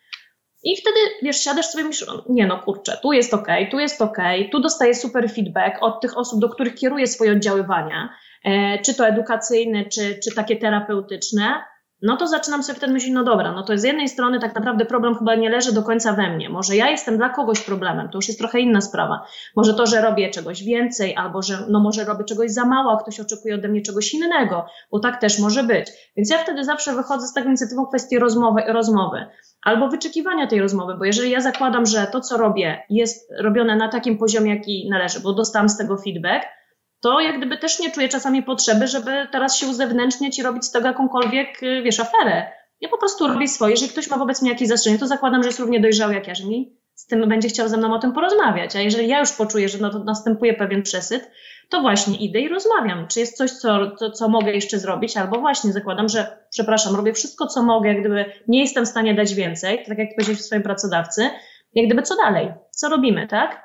I 0.63 0.76
wtedy, 0.78 0.99
wiesz, 1.21 1.38
siadasz 1.38 1.65
sobie 1.65 1.84
i 1.84 1.88
myślisz, 1.88 2.09
nie 2.30 2.47
no 2.47 2.59
kurczę, 2.59 2.97
tu 3.01 3.13
jest 3.13 3.34
ok, 3.34 3.47
tu 3.71 3.80
jest 3.80 4.01
ok, 4.01 4.17
tu 4.51 4.59
dostaję 4.59 4.95
super 4.95 5.32
feedback 5.32 5.78
od 5.82 6.01
tych 6.01 6.17
osób, 6.17 6.39
do 6.39 6.49
których 6.49 6.76
kieruję 6.76 7.07
swoje 7.07 7.32
oddziaływania, 7.32 8.09
e, 8.43 8.82
czy 8.82 8.93
to 8.93 9.07
edukacyjne, 9.07 9.86
czy, 9.86 10.19
czy 10.23 10.36
takie 10.36 10.55
terapeutyczne, 10.55 11.63
no 12.06 12.18
to 12.18 12.28
zaczynam 12.28 12.64
sobie 12.64 12.78
wtedy 12.78 12.93
myśleć, 12.93 13.14
no 13.14 13.24
dobra, 13.24 13.51
no 13.51 13.64
to 13.64 13.78
z 13.78 13.84
jednej 13.84 14.10
strony 14.10 14.39
tak 14.39 14.56
naprawdę 14.56 14.86
problem 14.86 15.16
chyba 15.16 15.36
nie 15.36 15.49
leży 15.49 15.74
do 15.74 15.84
końca 15.84 16.14
we 16.14 16.30
mnie. 16.30 16.49
Może 16.49 16.76
ja 16.76 16.89
jestem 16.89 17.18
dla 17.18 17.30
kogoś 17.30 17.62
problemem, 17.62 18.10
to 18.10 18.18
już 18.18 18.28
jest 18.28 18.39
trochę 18.39 18.60
inna 18.60 18.82
sprawa. 18.82 19.26
Może 19.56 19.74
to, 19.74 19.86
że 19.86 20.01
robię 20.01 20.30
czegoś 20.30 20.64
więcej, 20.64 21.16
albo 21.16 21.41
że 21.41 21.58
no 21.70 21.80
może 21.80 22.03
robię 22.03 22.24
czegoś 22.24 22.51
za 22.51 22.66
mało, 22.66 22.91
a 22.91 23.01
ktoś 23.03 23.20
oczekuje 23.20 23.56
ode 23.56 23.68
mnie 23.68 23.82
czegoś 23.82 24.14
innego, 24.14 24.66
bo 24.91 24.99
tak 24.99 25.22
też 25.22 25.39
może 25.39 25.64
być. 25.64 25.91
Więc 26.18 26.30
ja 26.30 26.38
wtedy 26.38 26.64
zawsze 26.64 26.95
wychodzę 26.95 27.28
z 27.28 27.34
taką 27.34 27.47
inicjatywą 27.47 27.86
kwestii 27.86 28.20
rozmowy, 28.20 28.62
rozmowy 28.68 29.26
albo 29.66 29.89
wyczekiwania 29.89 30.47
tej 30.47 30.62
rozmowy, 30.62 30.95
bo 30.99 31.06
jeżeli 31.06 31.32
ja 31.32 31.41
zakładam, 31.41 31.86
że 31.86 32.08
to, 32.08 32.22
co 32.22 32.38
robię, 32.38 32.84
jest 32.89 33.32
robione 33.39 33.76
na 33.76 33.89
takim 33.89 34.18
poziomie, 34.18 34.56
jaki 34.56 34.88
należy, 34.89 35.20
bo 35.20 35.34
dostałam 35.34 35.70
z 35.70 35.78
tego 35.78 35.97
feedback, 35.97 36.45
to 37.06 37.20
jak 37.20 37.38
gdyby 37.38 37.58
też 37.58 37.80
nie 37.80 37.91
czuję 37.91 38.10
czasami 38.10 38.43
potrzeby, 38.43 38.88
żeby 38.88 39.28
teraz 39.32 39.58
się 39.58 39.68
uzewnętrzniać 39.68 40.39
i 40.39 40.43
robić 40.43 40.66
z 40.66 40.72
tego 40.72 40.88
jakąkolwiek, 40.88 41.64
y, 41.64 41.82
wiesz, 41.82 41.99
aferę. 41.99 42.51
Ja 42.82 42.89
po 42.89 42.97
prostu 42.97 43.28
robię 43.28 43.47
swoje. 43.47 43.72
Jeżeli 43.72 43.91
ktoś 43.91 44.10
ma 44.10 44.18
wobec 44.18 44.41
mnie 44.41 44.51
jakieś 44.51 44.68
zastrzeżenie, 44.68 44.99
to 44.99 45.08
zakładam, 45.08 45.43
że 45.43 45.49
jest 45.49 45.60
równie 45.60 45.80
dojrzały 45.80 46.14
jak 46.14 46.28
ja, 46.28 46.36
że 46.36 46.45
mi 46.45 46.78
z 46.95 47.06
tym 47.06 47.30
będzie 47.30 47.49
chciał 47.49 47.68
ze 47.68 47.78
mną 47.78 47.93
o 47.93 47.99
tym 47.99 48.14
porozmawiać. 48.14 48.76
A 48.76 48.80
jeżeli 48.80 49.08
ja 49.08 49.20
już 49.20 49.32
poczuję, 49.32 49.70
że 49.70 49.78
no 49.78 49.89
to 49.89 49.99
następuje 49.99 50.53
pewien 50.53 50.84
przesyt, 50.84 51.32
to 51.70 51.82
właśnie 51.82 52.18
idę 52.18 52.39
i 52.39 52.49
rozmawiam. 52.49 53.08
Czy 53.08 53.20
jest 53.20 53.38
coś, 53.38 53.51
co, 53.51 53.95
co, 53.95 54.12
co 54.12 54.30
mogę 54.30 54.51
jeszcze 54.51 54.80
zrobić, 54.80 55.18
albo 55.18 55.39
właśnie 55.39 55.74
zakładam, 55.74 56.10
że 56.10 56.38
przepraszam, 56.49 56.95
robię 56.95 57.14
wszystko, 57.14 57.47
co 57.47 57.64
mogę, 57.64 57.89
jak 57.89 57.99
gdyby 57.99 58.26
nie 58.47 58.62
jestem 58.62 58.86
w 58.86 58.89
stanie 58.89 59.16
dać 59.16 59.34
więcej, 59.34 59.84
tak 59.88 59.97
jak 59.97 60.08
powiedziałeś 60.16 60.41
swoim 60.41 60.64
pracodawcy, 60.64 61.30
jak 61.74 61.86
gdyby 61.86 62.01
co 62.01 62.16
dalej? 62.16 62.53
Co 62.72 62.89
robimy, 62.89 63.28
tak? 63.28 63.64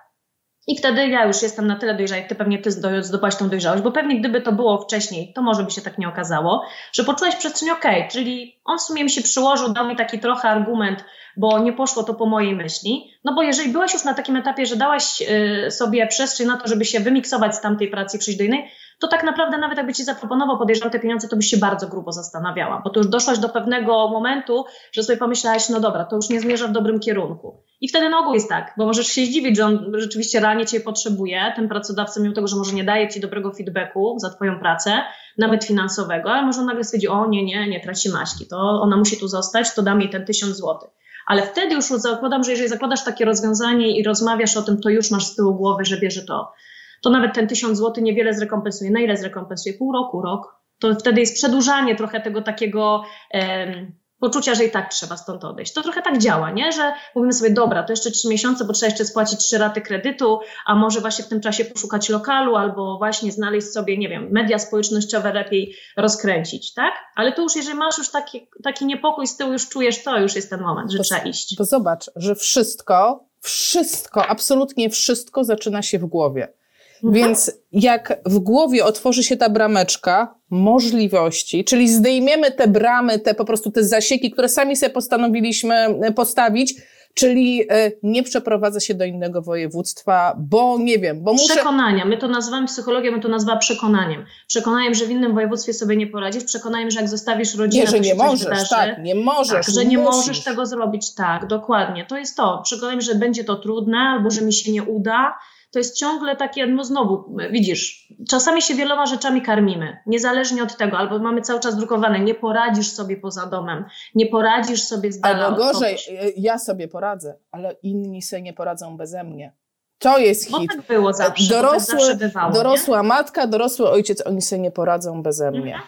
I 0.70 0.76
wtedy 0.76 1.08
ja 1.08 1.24
już 1.24 1.42
jestem 1.42 1.66
na 1.66 1.76
tyle 1.76 1.94
dojrzała, 1.94 2.18
jak 2.18 2.28
ty 2.28 2.34
pewnie 2.34 2.58
ty 2.58 2.70
zdobyłaś 3.02 3.36
tą 3.36 3.48
dojrzałość, 3.48 3.82
bo 3.82 3.92
pewnie 3.92 4.20
gdyby 4.20 4.40
to 4.40 4.52
było 4.52 4.78
wcześniej, 4.78 5.32
to 5.32 5.42
może 5.42 5.64
by 5.64 5.70
się 5.70 5.82
tak 5.82 5.98
nie 5.98 6.08
okazało, 6.08 6.64
że 6.92 7.04
poczułeś 7.04 7.36
przestrzeń 7.36 7.70
ok, 7.70 7.84
czyli 8.10 8.60
on 8.64 8.78
w 8.78 8.82
sumie 8.82 9.04
mi 9.04 9.10
się 9.10 9.22
przyłożył, 9.22 9.72
dał 9.72 9.88
mi 9.88 9.96
taki 9.96 10.18
trochę 10.18 10.48
argument, 10.48 11.04
bo 11.36 11.58
nie 11.58 11.72
poszło 11.72 12.02
to 12.02 12.14
po 12.14 12.26
mojej 12.26 12.54
myśli. 12.54 13.10
No 13.24 13.34
bo 13.34 13.42
jeżeli 13.42 13.72
byłaś 13.72 13.92
już 13.92 14.04
na 14.04 14.14
takim 14.14 14.36
etapie, 14.36 14.66
że 14.66 14.76
dałaś 14.76 15.22
y, 15.66 15.70
sobie 15.70 16.06
przestrzeń 16.06 16.46
na 16.46 16.56
to, 16.56 16.68
żeby 16.68 16.84
się 16.84 17.00
wymiksować 17.00 17.54
z 17.54 17.60
tamtej 17.60 17.88
pracy 17.88 18.16
i 18.16 18.20
przyjść 18.20 18.38
do 18.38 18.44
innej, 18.44 18.70
to 19.01 19.09
tak 19.09 19.24
naprawdę 19.24 19.59
nawet 19.59 19.78
jakby 19.78 19.94
ci 19.94 20.05
zaproponował, 20.05 20.59
podejrzewam 20.59 20.90
te 20.90 21.01
pieniądze, 21.01 21.28
to 21.28 21.36
byś 21.36 21.46
się 21.46 21.57
bardzo 21.57 21.88
grubo 21.88 22.12
zastanawiała, 22.12 22.80
bo 22.84 22.90
to 22.90 23.01
już 23.01 23.09
doszłaś 23.09 23.38
do 23.38 23.48
pewnego 23.48 24.09
momentu, 24.09 24.64
że 24.92 25.03
sobie 25.03 25.18
pomyślałaś, 25.18 25.68
no 25.68 25.80
dobra, 25.80 26.05
to 26.05 26.16
już 26.16 26.28
nie 26.28 26.40
zmierza 26.40 26.68
w 26.68 26.72
dobrym 26.72 27.01
kierunku. 27.01 27.62
I 27.80 27.88
wtedy 27.88 28.09
na 28.09 28.18
ogół 28.18 28.34
jest 28.34 28.48
tak, 28.48 28.74
bo 28.78 28.86
możesz 28.86 29.07
się 29.07 29.26
zdziwić, 29.26 29.57
że 29.57 29.64
on 29.64 29.92
rzeczywiście 29.94 30.40
realnie 30.40 30.66
cię 30.66 30.80
potrzebuje, 30.80 31.53
ten 31.57 31.68
pracodawca, 31.68 32.20
mimo 32.20 32.34
tego, 32.34 32.48
że 32.48 32.57
może 32.57 32.72
nie 32.72 32.84
daje 32.84 33.09
ci 33.09 33.20
dobrego 33.20 33.53
feedbacku 33.53 34.16
za 34.18 34.30
twoją 34.30 34.59
pracę, 34.59 35.03
nawet 35.38 35.64
finansowego, 35.64 36.32
ale 36.32 36.46
może 36.46 36.61
on 36.61 36.66
nagle 36.66 36.84
stwierdzi, 36.84 37.09
o 37.09 37.26
nie, 37.26 37.44
nie, 37.44 37.68
nie 37.68 37.80
traci 37.80 38.11
Maśki, 38.11 38.46
to 38.46 38.57
ona 38.57 38.96
musi 38.96 39.20
tu 39.20 39.28
zostać, 39.28 39.74
to 39.74 39.82
dam 39.82 40.01
jej 40.01 40.11
ten 40.11 40.24
tysiąc 40.24 40.57
złotych. 40.57 40.90
Ale 41.26 41.42
wtedy 41.42 41.74
już 41.74 41.84
zakładam, 41.84 42.44
że 42.44 42.51
jeżeli 42.51 42.68
zakładasz 42.68 43.05
takie 43.05 43.24
rozwiązanie 43.24 43.98
i 43.98 44.03
rozmawiasz 44.03 44.57
o 44.57 44.62
tym, 44.62 44.80
to 44.80 44.88
już 44.88 45.11
masz 45.11 45.26
z 45.26 45.36
tyłu 45.36 45.55
głowy, 45.55 45.84
że 45.84 45.96
bierze 45.96 46.22
to 46.22 46.53
to 47.01 47.11
nawet 47.11 47.34
ten 47.34 47.48
tysiąc 47.48 47.78
złotych 47.78 48.05
niewiele 48.05 48.34
zrekompensuje. 48.34 48.90
Na 48.90 49.01
ile 49.01 49.16
zrekompensuje? 49.16 49.74
Pół 49.74 49.92
roku, 49.92 50.22
rok? 50.22 50.61
To 50.78 50.94
wtedy 50.94 51.20
jest 51.20 51.34
przedłużanie 51.34 51.96
trochę 51.96 52.20
tego 52.20 52.42
takiego 52.42 53.05
um, 53.34 53.92
poczucia, 54.20 54.55
że 54.55 54.64
i 54.64 54.70
tak 54.70 54.90
trzeba 54.90 55.16
stąd 55.16 55.44
odejść. 55.44 55.72
To 55.72 55.82
trochę 55.82 56.03
tak 56.03 56.18
działa, 56.18 56.51
nie? 56.51 56.72
Że 56.72 56.92
mówimy 57.14 57.32
sobie, 57.32 57.51
dobra, 57.51 57.82
to 57.82 57.92
jeszcze 57.92 58.11
trzy 58.11 58.28
miesiące, 58.28 58.64
bo 58.64 58.72
trzeba 58.72 58.90
jeszcze 58.90 59.05
spłacić 59.05 59.40
trzy 59.40 59.59
raty 59.59 59.80
kredytu, 59.80 60.40
a 60.66 60.74
może 60.74 61.01
właśnie 61.01 61.24
w 61.24 61.28
tym 61.28 61.40
czasie 61.40 61.64
poszukać 61.64 62.09
lokalu 62.09 62.57
albo 62.57 62.98
właśnie 62.98 63.32
znaleźć 63.32 63.68
sobie, 63.68 63.98
nie 63.98 64.09
wiem, 64.09 64.28
media 64.30 64.59
społecznościowe 64.59 65.32
lepiej 65.32 65.74
rozkręcić, 65.96 66.74
tak? 66.74 66.94
Ale 67.16 67.32
to 67.32 67.42
już, 67.42 67.57
jeżeli 67.57 67.78
masz 67.78 67.98
już 67.98 68.11
taki, 68.11 68.48
taki 68.64 68.86
niepokój 68.86 69.26
z 69.26 69.36
tyłu, 69.36 69.53
już 69.53 69.68
czujesz, 69.68 70.03
to 70.03 70.18
już 70.18 70.36
jest 70.36 70.51
ten 70.51 70.61
moment, 70.61 70.90
że 70.90 70.98
bo, 70.98 71.05
trzeba 71.05 71.20
iść. 71.20 71.57
Bo 71.59 71.64
zobacz, 71.64 72.11
że 72.16 72.34
wszystko, 72.34 73.24
wszystko, 73.40 74.26
absolutnie 74.26 74.90
wszystko 74.90 75.44
zaczyna 75.44 75.82
się 75.82 75.98
w 75.98 76.07
głowie. 76.07 76.59
Więc 77.05 77.53
jak 77.72 78.20
w 78.26 78.38
głowie 78.38 78.84
otworzy 78.84 79.22
się 79.22 79.36
ta 79.36 79.48
brameczka 79.48 80.34
możliwości, 80.51 81.64
czyli 81.64 81.88
zdejmiemy 81.88 82.51
te 82.51 82.68
bramy, 82.68 83.18
te 83.18 83.34
po 83.34 83.44
prostu 83.44 83.70
te 83.70 83.84
zasieki, 83.84 84.30
które 84.30 84.48
sami 84.48 84.76
sobie 84.76 84.92
postanowiliśmy 84.92 85.74
e, 85.74 86.12
postawić, 86.12 86.74
czyli 87.14 87.62
e, 87.70 87.92
nie 88.03 88.22
przeprowadzę 88.22 88.80
się 88.80 88.94
do 88.94 89.05
innego 89.05 89.42
województwa, 89.42 90.36
bo 90.38 90.78
nie 90.78 90.98
wiem, 90.98 91.22
bo 91.22 91.32
muszę... 91.32 91.55
Przekonania. 91.55 92.05
My 92.05 92.16
to 92.16 92.28
nazywamy 92.28 92.66
psychologią, 92.66 93.12
my 93.12 93.20
to 93.20 93.28
nazywa 93.28 93.57
przekonaniem. 93.57 94.24
Przekonaniem, 94.46 94.94
że 94.94 95.07
w 95.07 95.11
innym 95.11 95.34
województwie 95.34 95.74
sobie 95.74 95.96
nie 95.96 96.07
poradzisz, 96.07 96.44
przekonaniem, 96.44 96.90
że 96.90 97.01
jak 97.01 97.09
zostawisz 97.09 97.55
rodzinę, 97.55 97.84
nie, 97.84 97.90
że 97.90 98.01
nie 98.01 98.14
możesz, 98.14 98.44
wydarzy, 98.44 98.68
tak, 98.70 99.03
nie 99.03 99.14
możesz, 99.14 99.66
tak, 99.66 99.74
że 99.74 99.84
nie 99.84 99.98
musisz. 99.98 100.16
możesz 100.16 100.44
tego 100.44 100.66
zrobić, 100.66 101.14
tak, 101.14 101.46
dokładnie. 101.46 102.07
To 102.07 102.16
jest 102.16 102.36
to. 102.36 102.61
Przekonaniem, 102.64 103.01
że 103.01 103.14
będzie 103.14 103.44
to 103.44 103.57
trudne, 103.57 103.98
albo 103.98 104.30
że 104.30 104.42
mi 104.42 104.53
się 104.53 104.72
nie 104.72 104.82
uda, 104.82 105.34
to 105.70 105.78
jest 105.78 105.96
ciągle 105.98 106.36
takie, 106.36 106.66
no 106.66 106.84
znowu, 106.84 107.36
widzisz, 107.50 108.12
czasami 108.28 108.62
się 108.62 108.74
wieloma 108.74 109.06
rzeczami 109.06 109.42
karmimy, 109.42 109.96
niezależnie 110.06 110.62
od 110.62 110.76
tego, 110.76 110.98
albo 110.98 111.18
mamy 111.18 111.42
cały 111.42 111.60
czas 111.60 111.76
drukowane, 111.76 112.20
nie 112.20 112.34
poradzisz 112.34 112.92
sobie 112.92 113.16
poza 113.16 113.46
domem, 113.46 113.84
nie 114.14 114.26
poradzisz 114.26 114.82
sobie 114.82 115.12
z 115.12 115.24
Albo 115.24 115.56
gorzej, 115.56 115.96
ja 116.36 116.58
sobie 116.58 116.88
poradzę, 116.88 117.34
ale 117.50 117.76
inni 117.82 118.22
sobie 118.22 118.42
nie 118.42 118.52
poradzą 118.52 118.96
beze 118.96 119.24
mnie. 119.24 119.52
To 119.98 120.18
jest 120.18 120.44
hit. 120.44 120.70
Bo 120.70 120.76
tak 120.76 120.86
było 120.86 121.12
zawsze, 121.12 121.54
dorosły, 121.54 121.78
tak 121.78 122.00
zawsze 122.00 122.16
bywało, 122.16 122.52
dorosła 122.52 123.02
nie? 123.02 123.08
matka, 123.08 123.46
dorosły 123.46 123.90
ojciec, 123.90 124.26
oni 124.26 124.42
sobie 124.42 124.62
nie 124.62 124.70
poradzą 124.70 125.22
beze 125.22 125.50
mnie. 125.50 125.74
Mhm. 125.74 125.82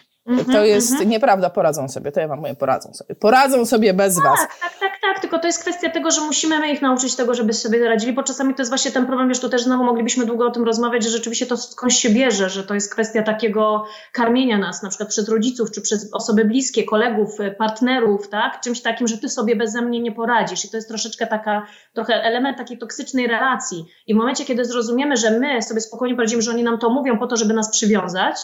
To 0.51 0.65
jest 0.65 0.93
mm-hmm. 0.93 1.07
nieprawda, 1.07 1.49
poradzą 1.49 1.89
sobie. 1.89 2.11
To 2.11 2.19
ja 2.19 2.27
wam 2.27 2.39
mówię, 2.39 2.55
poradzą 2.55 2.93
sobie. 2.93 3.15
Poradzą 3.15 3.65
sobie 3.65 3.93
bez 3.93 4.15
tak, 4.15 4.23
was. 4.23 4.39
Tak, 4.39 4.79
tak, 4.79 4.91
tak, 5.01 5.19
tylko 5.19 5.39
to 5.39 5.47
jest 5.47 5.61
kwestia 5.61 5.89
tego, 5.89 6.11
że 6.11 6.21
musimy 6.21 6.71
ich 6.71 6.81
nauczyć 6.81 7.15
tego, 7.15 7.33
żeby 7.33 7.53
sobie 7.53 7.89
radzili, 7.89 8.13
bo 8.13 8.23
czasami 8.23 8.55
to 8.55 8.61
jest 8.61 8.71
właśnie 8.71 8.91
ten 8.91 9.05
problem, 9.05 9.29
wiesz, 9.29 9.39
tu 9.39 9.49
też 9.49 9.63
znowu 9.63 9.83
moglibyśmy 9.83 10.25
długo 10.25 10.45
o 10.45 10.51
tym 10.51 10.63
rozmawiać, 10.63 11.03
że 11.03 11.09
rzeczywiście 11.09 11.45
to 11.45 11.57
skądś 11.57 11.95
się 11.95 12.09
bierze, 12.09 12.49
że 12.49 12.63
to 12.63 12.73
jest 12.73 12.93
kwestia 12.93 13.23
takiego 13.23 13.85
karmienia 14.11 14.57
nas, 14.57 14.83
na 14.83 14.89
przykład 14.89 15.09
przez 15.09 15.29
rodziców, 15.29 15.71
czy 15.71 15.81
przez 15.81 16.13
osoby 16.13 16.45
bliskie, 16.45 16.83
kolegów, 16.83 17.29
partnerów, 17.57 18.29
tak, 18.29 18.59
czymś 18.61 18.81
takim, 18.81 19.07
że 19.07 19.17
ty 19.17 19.29
sobie 19.29 19.55
beze 19.55 19.81
mnie 19.81 19.99
nie 19.99 20.11
poradzisz 20.11 20.65
i 20.65 20.69
to 20.69 20.77
jest 20.77 20.87
troszeczkę 20.87 21.27
taka, 21.27 21.65
trochę 21.93 22.13
element 22.23 22.57
takiej 22.57 22.77
toksycznej 22.77 23.27
relacji 23.27 23.85
i 24.07 24.13
w 24.13 24.17
momencie, 24.17 24.45
kiedy 24.45 24.65
zrozumiemy, 24.65 25.17
że 25.17 25.39
my 25.39 25.61
sobie 25.61 25.81
spokojnie 25.81 26.15
poradzimy, 26.15 26.41
że 26.41 26.51
oni 26.51 26.63
nam 26.63 26.77
to 26.77 26.89
mówią 26.89 27.17
po 27.17 27.27
to, 27.27 27.35
żeby 27.35 27.53
nas 27.53 27.71
przywiązać, 27.71 28.35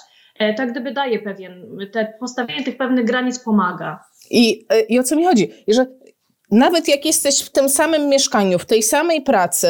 tak 0.57 0.71
gdyby 0.71 0.91
daje 0.91 1.19
pewien, 1.19 1.77
te 1.91 2.13
postawienie 2.19 2.63
tych 2.63 2.77
pewnych 2.77 3.05
granic 3.05 3.39
pomaga. 3.39 4.03
I, 4.31 4.65
e, 4.69 4.81
I 4.81 4.99
o 4.99 5.03
co 5.03 5.15
mi 5.15 5.25
chodzi? 5.25 5.51
Że 5.67 5.85
nawet 6.51 6.87
jak 6.87 7.05
jesteś 7.05 7.41
w 7.41 7.49
tym 7.49 7.69
samym 7.69 8.09
mieszkaniu, 8.09 8.59
w 8.59 8.65
tej 8.65 8.83
samej 8.83 9.21
pracy, 9.21 9.67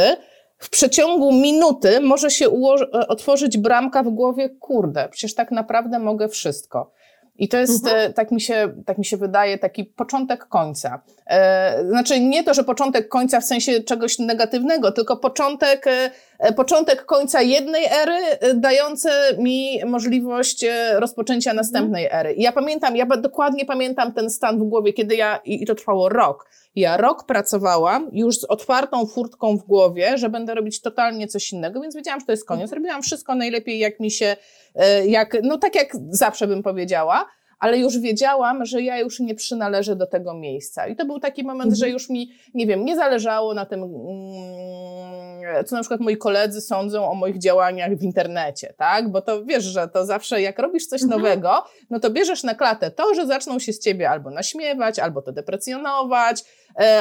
w 0.58 0.70
przeciągu 0.70 1.32
minuty 1.32 2.00
może 2.00 2.30
się 2.30 2.46
e, 2.46 3.08
otworzyć 3.08 3.58
bramka 3.58 4.04
w 4.04 4.10
głowie, 4.10 4.50
kurde, 4.50 5.10
przecież 5.10 5.36
tak 5.36 5.52
naprawdę 5.52 6.00
mogę 6.00 6.30
wszystko. 6.30 6.92
I 7.36 7.48
to 7.48 7.58
jest, 7.58 7.86
mhm. 7.86 8.14
tak, 8.14 8.32
mi 8.32 8.42
się, 8.42 8.74
tak 8.86 8.98
mi 8.98 9.06
się 9.06 9.18
wydaje, 9.18 9.58
taki 9.58 9.86
początek 9.86 10.46
końca. 10.46 11.02
E, 11.28 11.90
znaczy 11.90 12.20
nie 12.20 12.44
to, 12.44 12.54
że 12.54 12.64
początek 12.64 13.08
końca 13.08 13.42
w 13.42 13.46
sensie 13.46 13.84
czegoś 13.84 14.20
negatywnego, 14.20 14.92
tylko 14.92 15.18
początek, 15.18 15.88
e, 15.88 16.12
początek 16.56 17.06
końca 17.06 17.42
jednej 17.42 17.86
ery, 17.86 18.14
e, 18.14 18.54
dający 18.54 19.10
mi 19.38 19.86
możliwość 19.86 20.64
e, 20.64 21.00
rozpoczęcia 21.00 21.54
następnej 21.54 22.06
mhm. 22.06 22.20
ery. 22.20 22.34
I 22.34 22.42
ja 22.42 22.52
pamiętam, 22.52 22.96
ja 22.96 23.06
dokładnie 23.06 23.66
pamiętam 23.66 24.14
ten 24.14 24.30
stan 24.30 24.60
w 24.60 24.64
głowie, 24.64 24.94
kiedy 24.94 25.16
ja, 25.16 25.40
i, 25.46 25.64
i 25.64 25.66
to 25.66 25.76
trwało 25.76 26.10
rok, 26.10 26.50
ja 26.76 26.98
rok 26.98 27.26
pracowałam 27.26 28.10
już 28.12 28.40
z 28.40 28.44
otwartą 28.44 29.06
furtką 29.06 29.58
w 29.58 29.64
głowie, 29.64 30.18
że 30.18 30.30
będę 30.30 30.56
robić 30.56 30.82
totalnie 30.82 31.28
coś 31.28 31.52
innego, 31.52 31.82
więc 31.82 31.96
wiedziałam, 31.96 32.20
że 32.20 32.26
to 32.26 32.32
jest 32.32 32.46
koniec. 32.46 32.64
Mhm. 32.64 32.82
Robiłam 32.82 33.02
wszystko 33.02 33.36
najlepiej, 33.36 33.80
jak 33.80 34.00
mi 34.00 34.12
się, 34.12 34.36
e, 34.76 35.08
jak, 35.08 35.38
no 35.44 35.58
tak 35.58 35.76
jak 35.76 35.92
zawsze 36.10 36.48
bym 36.48 36.64
powiedziała, 36.64 37.26
ale 37.60 37.78
już 37.78 38.00
wiedziałam, 38.00 38.66
że 38.66 38.82
ja 38.82 39.00
już 39.00 39.20
nie 39.20 39.36
przynależę 39.36 39.96
do 39.96 40.08
tego 40.08 40.34
miejsca. 40.34 40.88
I 40.88 40.96
to 40.96 41.06
był 41.06 41.20
taki 41.20 41.44
moment, 41.44 41.72
mhm. 41.72 41.76
że 41.76 41.90
już 41.90 42.10
mi, 42.10 42.32
nie 42.54 42.68
wiem, 42.68 42.86
nie 42.86 42.96
zależało 42.96 43.54
na 43.54 43.66
tym, 43.66 43.84
mm, 43.84 45.66
co 45.66 45.76
na 45.76 45.82
przykład 45.82 46.00
moi 46.00 46.18
koledzy 46.18 46.62
sądzą 46.62 47.12
o 47.12 47.16
moich 47.16 47.38
działaniach 47.38 47.96
w 47.96 48.04
internecie, 48.04 48.74
tak? 48.78 49.12
Bo 49.12 49.22
to 49.22 49.46
wiesz, 49.46 49.64
że 49.64 49.88
to 49.88 50.06
zawsze 50.06 50.42
jak 50.42 50.60
robisz 50.60 50.88
coś 50.88 51.04
mhm. 51.04 51.22
nowego, 51.22 51.64
no 51.90 52.00
to 52.00 52.10
bierzesz 52.10 52.44
na 52.44 52.56
klatę 52.56 52.92
to, 52.92 53.14
że 53.14 53.28
zaczną 53.28 53.60
się 53.60 53.74
z 53.74 53.80
ciebie 53.80 54.10
albo 54.10 54.30
naśmiewać, 54.30 55.00
albo 55.00 55.22
to 55.22 55.32
deprecjonować, 55.32 56.44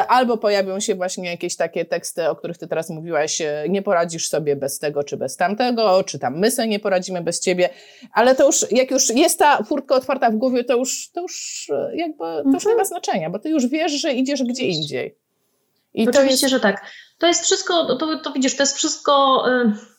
albo 0.08 0.38
pojawią 0.38 0.80
się 0.80 0.94
właśnie 0.94 1.30
jakieś 1.30 1.56
takie 1.56 1.84
teksty, 1.84 2.28
o 2.28 2.36
których 2.36 2.58
ty 2.58 2.68
teraz 2.68 2.90
mówiłaś, 2.90 3.40
e, 3.40 3.64
nie 3.68 3.82
poradzisz 3.82 4.28
sobie 4.28 4.56
bez 4.56 4.78
tego 4.78 5.04
czy 5.04 5.16
bez 5.16 5.36
tamtego, 5.36 6.04
czy 6.04 6.18
tam 6.18 6.38
my 6.38 6.50
sobie 6.50 6.68
nie 6.68 6.80
poradzimy 6.80 7.22
bez 7.22 7.40
ciebie, 7.40 7.70
ale 8.12 8.34
to 8.34 8.46
już, 8.46 8.66
jak 8.70 8.90
już 8.90 9.08
jest 9.08 9.38
ta 9.38 9.62
furtka 9.62 9.94
otwarta 9.94 10.30
w 10.30 10.36
głowie, 10.36 10.64
to 10.64 10.76
już, 10.76 11.10
to 11.10 11.20
już 11.20 11.66
e, 11.74 11.96
jakby, 11.96 12.24
to 12.24 12.50
już 12.54 12.64
nie 12.64 12.74
ma 12.74 12.82
mhm. 12.82 12.86
znaczenia, 12.86 13.30
bo 13.30 13.38
ty 13.38 13.48
już 13.48 13.66
wiesz, 13.66 13.92
że 13.92 14.12
idziesz 14.12 14.42
gdzie 14.42 14.64
indziej. 14.64 15.14
I 15.94 16.08
Oczywiście, 16.08 16.46
jest... 16.46 16.50
że 16.50 16.60
tak. 16.60 16.82
To 17.18 17.26
jest 17.26 17.44
wszystko, 17.44 17.96
to, 17.96 18.18
to 18.18 18.32
widzisz, 18.32 18.56
to 18.56 18.62
jest 18.62 18.76
wszystko... 18.76 19.44
Y 19.48 19.97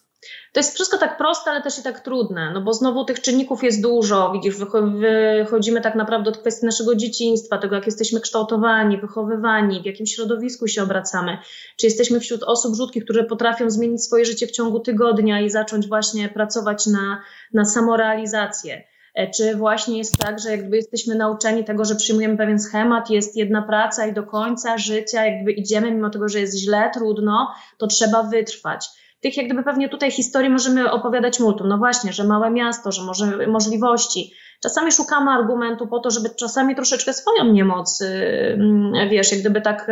to 0.53 0.59
jest 0.59 0.74
wszystko 0.74 0.97
tak 0.97 1.17
proste, 1.17 1.51
ale 1.51 1.61
też 1.61 1.80
i 1.80 1.84
tak 1.84 1.99
trudne, 1.99 2.51
no 2.53 2.61
bo 2.61 2.74
znowu 2.74 3.05
tych 3.05 3.22
czynników 3.22 3.63
jest 3.63 3.82
dużo. 3.82 4.32
Widzisz, 4.32 4.55
wychodzimy 4.57 5.82
tak 5.82 5.95
naprawdę 5.95 6.30
od 6.30 6.38
kwestii 6.38 6.65
naszego 6.65 6.95
dzieciństwa, 6.95 7.57
tego 7.57 7.76
jak 7.76 7.86
jesteśmy 7.86 8.22
kształtowani, 8.22 8.97
wychowywani, 8.97 9.82
w 9.82 9.86
jakim 9.86 10.05
środowisku 10.05 10.67
się 10.67 10.84
obracamy. 10.84 11.38
Czy 11.78 11.86
jesteśmy 11.86 12.20
wśród 12.20 12.43
osób 12.43 12.76
rzadkich, 12.76 13.03
które 13.03 13.24
potrafią 13.24 13.70
zmienić 13.70 14.03
swoje 14.03 14.26
życie 14.26 14.47
w 14.47 14.51
ciągu 14.51 14.80
tygodnia 14.80 15.41
i 15.41 15.49
zacząć 15.49 15.88
właśnie 15.88 16.30
pracować 16.30 16.88
na, 16.88 17.22
na 17.53 17.65
samorealizację. 17.65 18.84
E, 19.15 19.32
czy 19.32 19.55
właśnie 19.55 19.97
jest 19.97 20.17
tak, 20.17 20.39
że 20.39 20.51
jakby 20.51 20.76
jesteśmy 20.76 21.15
nauczeni 21.15 21.63
tego, 21.63 21.86
że 21.86 21.95
przyjmujemy 21.95 22.38
pewien 22.38 22.59
schemat, 22.59 23.09
jest 23.09 23.38
jedna 23.38 23.61
praca 23.61 24.07
i 24.07 24.13
do 24.13 24.24
końca 24.24 24.78
życia 24.78 25.26
jakby 25.26 25.51
idziemy, 25.51 25.91
mimo 25.91 26.09
tego, 26.09 26.30
że 26.30 26.39
jest 26.39 26.57
źle, 26.57 26.89
trudno, 26.93 27.53
to 27.78 27.88
trzeba 27.88 28.24
wytrwać 28.24 28.89
Tych 29.22 29.38
jak 29.38 29.45
gdyby 29.45 29.63
pewnie 29.63 29.89
tutaj 29.89 30.11
historii 30.11 30.49
możemy 30.49 30.91
opowiadać 30.91 31.39
multum. 31.39 31.67
No 31.67 31.78
właśnie, 31.78 32.13
że 32.13 32.24
małe 32.24 32.51
miasto, 32.51 32.91
że 32.91 33.03
może 33.03 33.47
możliwości. 33.47 34.34
Czasami 34.63 34.91
szukamy 34.91 35.32
argumentu 35.32 35.88
po 35.88 35.99
to, 35.99 36.11
żeby 36.11 36.30
czasami 36.30 36.76
troszeczkę 36.76 37.13
swoją 37.13 37.53
niemoc, 37.53 38.01
mm, 38.01 39.09
wiesz, 39.09 39.32
jak 39.32 39.41
gdyby 39.41 39.61
tak 39.61 39.88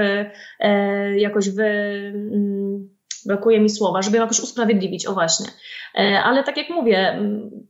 e, 0.59 1.19
jakoś 1.19 1.49
wy 1.49 1.63
mm, 1.63 2.96
brakuje 3.27 3.59
mi 3.59 3.69
słowa, 3.69 4.01
żeby 4.01 4.17
jakoś 4.17 4.39
usprawiedliwić, 4.39 5.05
o 5.05 5.13
właśnie. 5.13 5.47
E, 5.95 6.23
ale 6.23 6.43
tak 6.43 6.57
jak 6.57 6.69
mówię, 6.69 7.19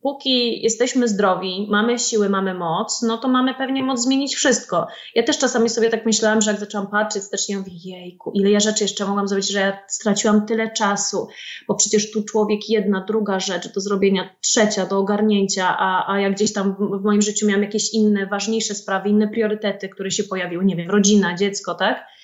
póki 0.02 0.64
jesteśmy 0.64 1.08
zdrowi, 1.08 1.68
mamy 1.70 2.00
siły, 2.00 2.30
mamy 2.30 2.54
moc, 2.54 3.02
no 3.02 3.18
to 3.18 3.28
mamy 3.28 3.54
pewnie 3.56 3.84
moc 3.84 4.04
zmienić 4.04 4.36
wszystko. 4.36 4.88
Ja 5.16 5.24
też 5.24 5.38
czasami 5.38 5.70
sobie 5.70 5.90
tak 5.90 6.06
myślałam, 6.06 6.42
że 6.42 6.52
jak 6.52 6.60
zaczęłam 6.60 6.88
patrzeć, 6.88 7.30
też 7.30 7.50
nie 7.50 7.58
mówię, 7.58 7.72
jejku, 7.84 8.32
ile 8.32 8.52
ja 8.52 8.60
rzeczy 8.60 8.84
jeszcze 8.84 9.06
mogłam 9.06 9.28
zrobić, 9.28 9.52
że 9.52 9.60
ja 9.60 9.80
straciłam 9.88 10.46
tyle 10.46 10.72
czasu, 10.72 11.28
bo 11.68 11.76
przecież 11.76 12.12
tu 12.12 12.24
człowiek 12.24 12.70
jedna, 12.70 13.06
druga 13.08 13.40
rzecz 13.40 13.74
do 13.74 13.82
zrobienia, 13.82 14.30
trzecia 14.42 14.86
do 14.86 14.98
ogarnięcia, 14.98 15.78
a, 15.80 16.14
a 16.14 16.20
jak 16.20 16.34
gdzieś 16.34 16.54
tam 16.54 16.76
w 17.02 17.04
moim 17.04 17.22
życiu 17.22 17.48
miałam 17.48 17.64
jakieś 17.64 17.94
inne, 17.94 18.28
ważniejsze 18.28 18.76
sprawy, 18.76 19.10
inne 19.10 19.28
priorytety, 19.28 19.90
które 19.90 20.12
się 20.12 20.24
pojawiły, 20.24 20.66
nie 20.66 20.76
wiem, 20.76 20.90
rodzina, 20.90 21.36
dziecko, 21.36 21.76
tak? 21.76 22.17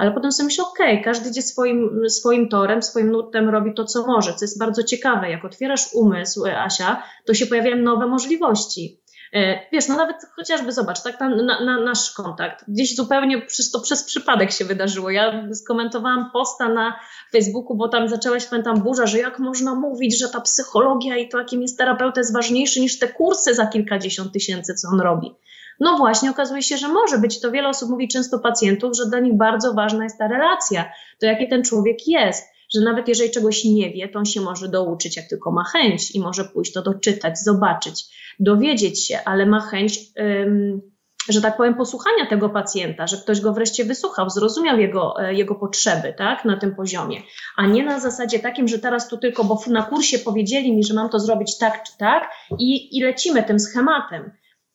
Ale 0.00 0.12
potem 0.12 0.32
sobie 0.32 0.44
myślę, 0.44 0.64
okej, 0.64 0.92
okay, 0.92 1.04
każdy 1.04 1.30
idzie 1.30 1.42
swoim, 1.42 2.08
swoim 2.08 2.48
torem, 2.48 2.82
swoim 2.82 3.10
nurtem 3.10 3.48
robi 3.48 3.74
to, 3.74 3.84
co 3.84 4.06
może, 4.06 4.34
co 4.34 4.44
jest 4.44 4.58
bardzo 4.58 4.82
ciekawe. 4.82 5.30
Jak 5.30 5.44
otwierasz 5.44 5.94
umysł, 5.94 6.46
e, 6.46 6.62
Asia, 6.62 7.02
to 7.24 7.34
się 7.34 7.46
pojawiają 7.46 7.76
nowe 7.76 8.06
możliwości. 8.06 9.00
E, 9.32 9.60
wiesz, 9.72 9.88
no 9.88 9.96
nawet 9.96 10.16
chociażby 10.36 10.72
zobacz, 10.72 11.02
tak, 11.02 11.20
na, 11.20 11.28
na, 11.28 11.64
na 11.64 11.80
nasz 11.80 12.10
kontakt. 12.10 12.64
Gdzieś 12.68 12.96
zupełnie 12.96 13.42
przez, 13.42 13.70
to 13.70 13.80
przez 13.80 14.04
przypadek 14.04 14.52
się 14.52 14.64
wydarzyło. 14.64 15.10
Ja 15.10 15.54
skomentowałam 15.54 16.30
posta 16.32 16.68
na 16.68 17.00
Facebooku, 17.32 17.76
bo 17.76 17.88
tam 17.88 18.08
zaczęła 18.08 18.40
się 18.40 18.48
pamiętam 18.50 18.82
burza, 18.82 19.06
że 19.06 19.18
jak 19.18 19.38
można 19.38 19.74
mówić, 19.74 20.18
że 20.18 20.28
ta 20.28 20.40
psychologia 20.40 21.16
i 21.16 21.28
to, 21.28 21.38
jakim 21.38 21.62
jest 21.62 21.78
terapeuta, 21.78 22.20
jest 22.20 22.32
ważniejszy 22.32 22.80
niż 22.80 22.98
te 22.98 23.08
kursy 23.08 23.54
za 23.54 23.66
kilkadziesiąt 23.66 24.32
tysięcy, 24.32 24.74
co 24.74 24.88
on 24.88 25.00
robi. 25.00 25.34
No 25.80 25.96
właśnie, 25.96 26.30
okazuje 26.30 26.62
się, 26.62 26.76
że 26.76 26.88
może 26.88 27.18
być. 27.18 27.40
To 27.40 27.50
wiele 27.50 27.68
osób 27.68 27.90
mówi 27.90 28.08
często 28.08 28.38
pacjentów, 28.38 28.96
że 28.96 29.06
dla 29.06 29.20
nich 29.20 29.36
bardzo 29.36 29.74
ważna 29.74 30.04
jest 30.04 30.18
ta 30.18 30.28
relacja, 30.28 30.92
to 31.20 31.26
jaki 31.26 31.48
ten 31.48 31.64
człowiek 31.64 31.96
jest. 32.06 32.48
Że 32.74 32.80
nawet 32.80 33.08
jeżeli 33.08 33.30
czegoś 33.30 33.64
nie 33.64 33.90
wie, 33.90 34.08
to 34.08 34.18
on 34.18 34.24
się 34.24 34.40
może 34.40 34.68
douczyć, 34.68 35.16
jak 35.16 35.28
tylko 35.28 35.52
ma 35.52 35.64
chęć 35.64 36.14
i 36.14 36.20
może 36.20 36.44
pójść 36.44 36.72
to 36.72 36.82
doczytać, 36.82 37.38
zobaczyć, 37.38 38.04
dowiedzieć 38.40 39.06
się, 39.06 39.18
ale 39.24 39.46
ma 39.46 39.60
chęć, 39.60 39.98
ym, 40.20 40.80
że 41.28 41.40
tak 41.40 41.56
powiem, 41.56 41.74
posłuchania 41.74 42.26
tego 42.26 42.48
pacjenta, 42.48 43.06
że 43.06 43.16
ktoś 43.16 43.40
go 43.40 43.52
wreszcie 43.52 43.84
wysłuchał, 43.84 44.30
zrozumiał 44.30 44.78
jego, 44.78 45.22
e, 45.22 45.34
jego 45.34 45.54
potrzeby, 45.54 46.14
tak, 46.18 46.44
na 46.44 46.56
tym 46.56 46.74
poziomie, 46.74 47.22
a 47.56 47.66
nie 47.66 47.84
na 47.84 48.00
zasadzie 48.00 48.38
takim, 48.38 48.68
że 48.68 48.78
teraz 48.78 49.08
tu 49.08 49.18
tylko, 49.18 49.44
bo 49.44 49.60
na 49.66 49.82
kursie 49.82 50.18
powiedzieli 50.18 50.76
mi, 50.76 50.84
że 50.84 50.94
mam 50.94 51.08
to 51.08 51.18
zrobić 51.18 51.58
tak 51.58 51.82
czy 51.82 51.98
tak 51.98 52.30
i, 52.58 52.98
i 52.98 53.02
lecimy 53.02 53.42
tym 53.42 53.60
schematem. 53.60 54.30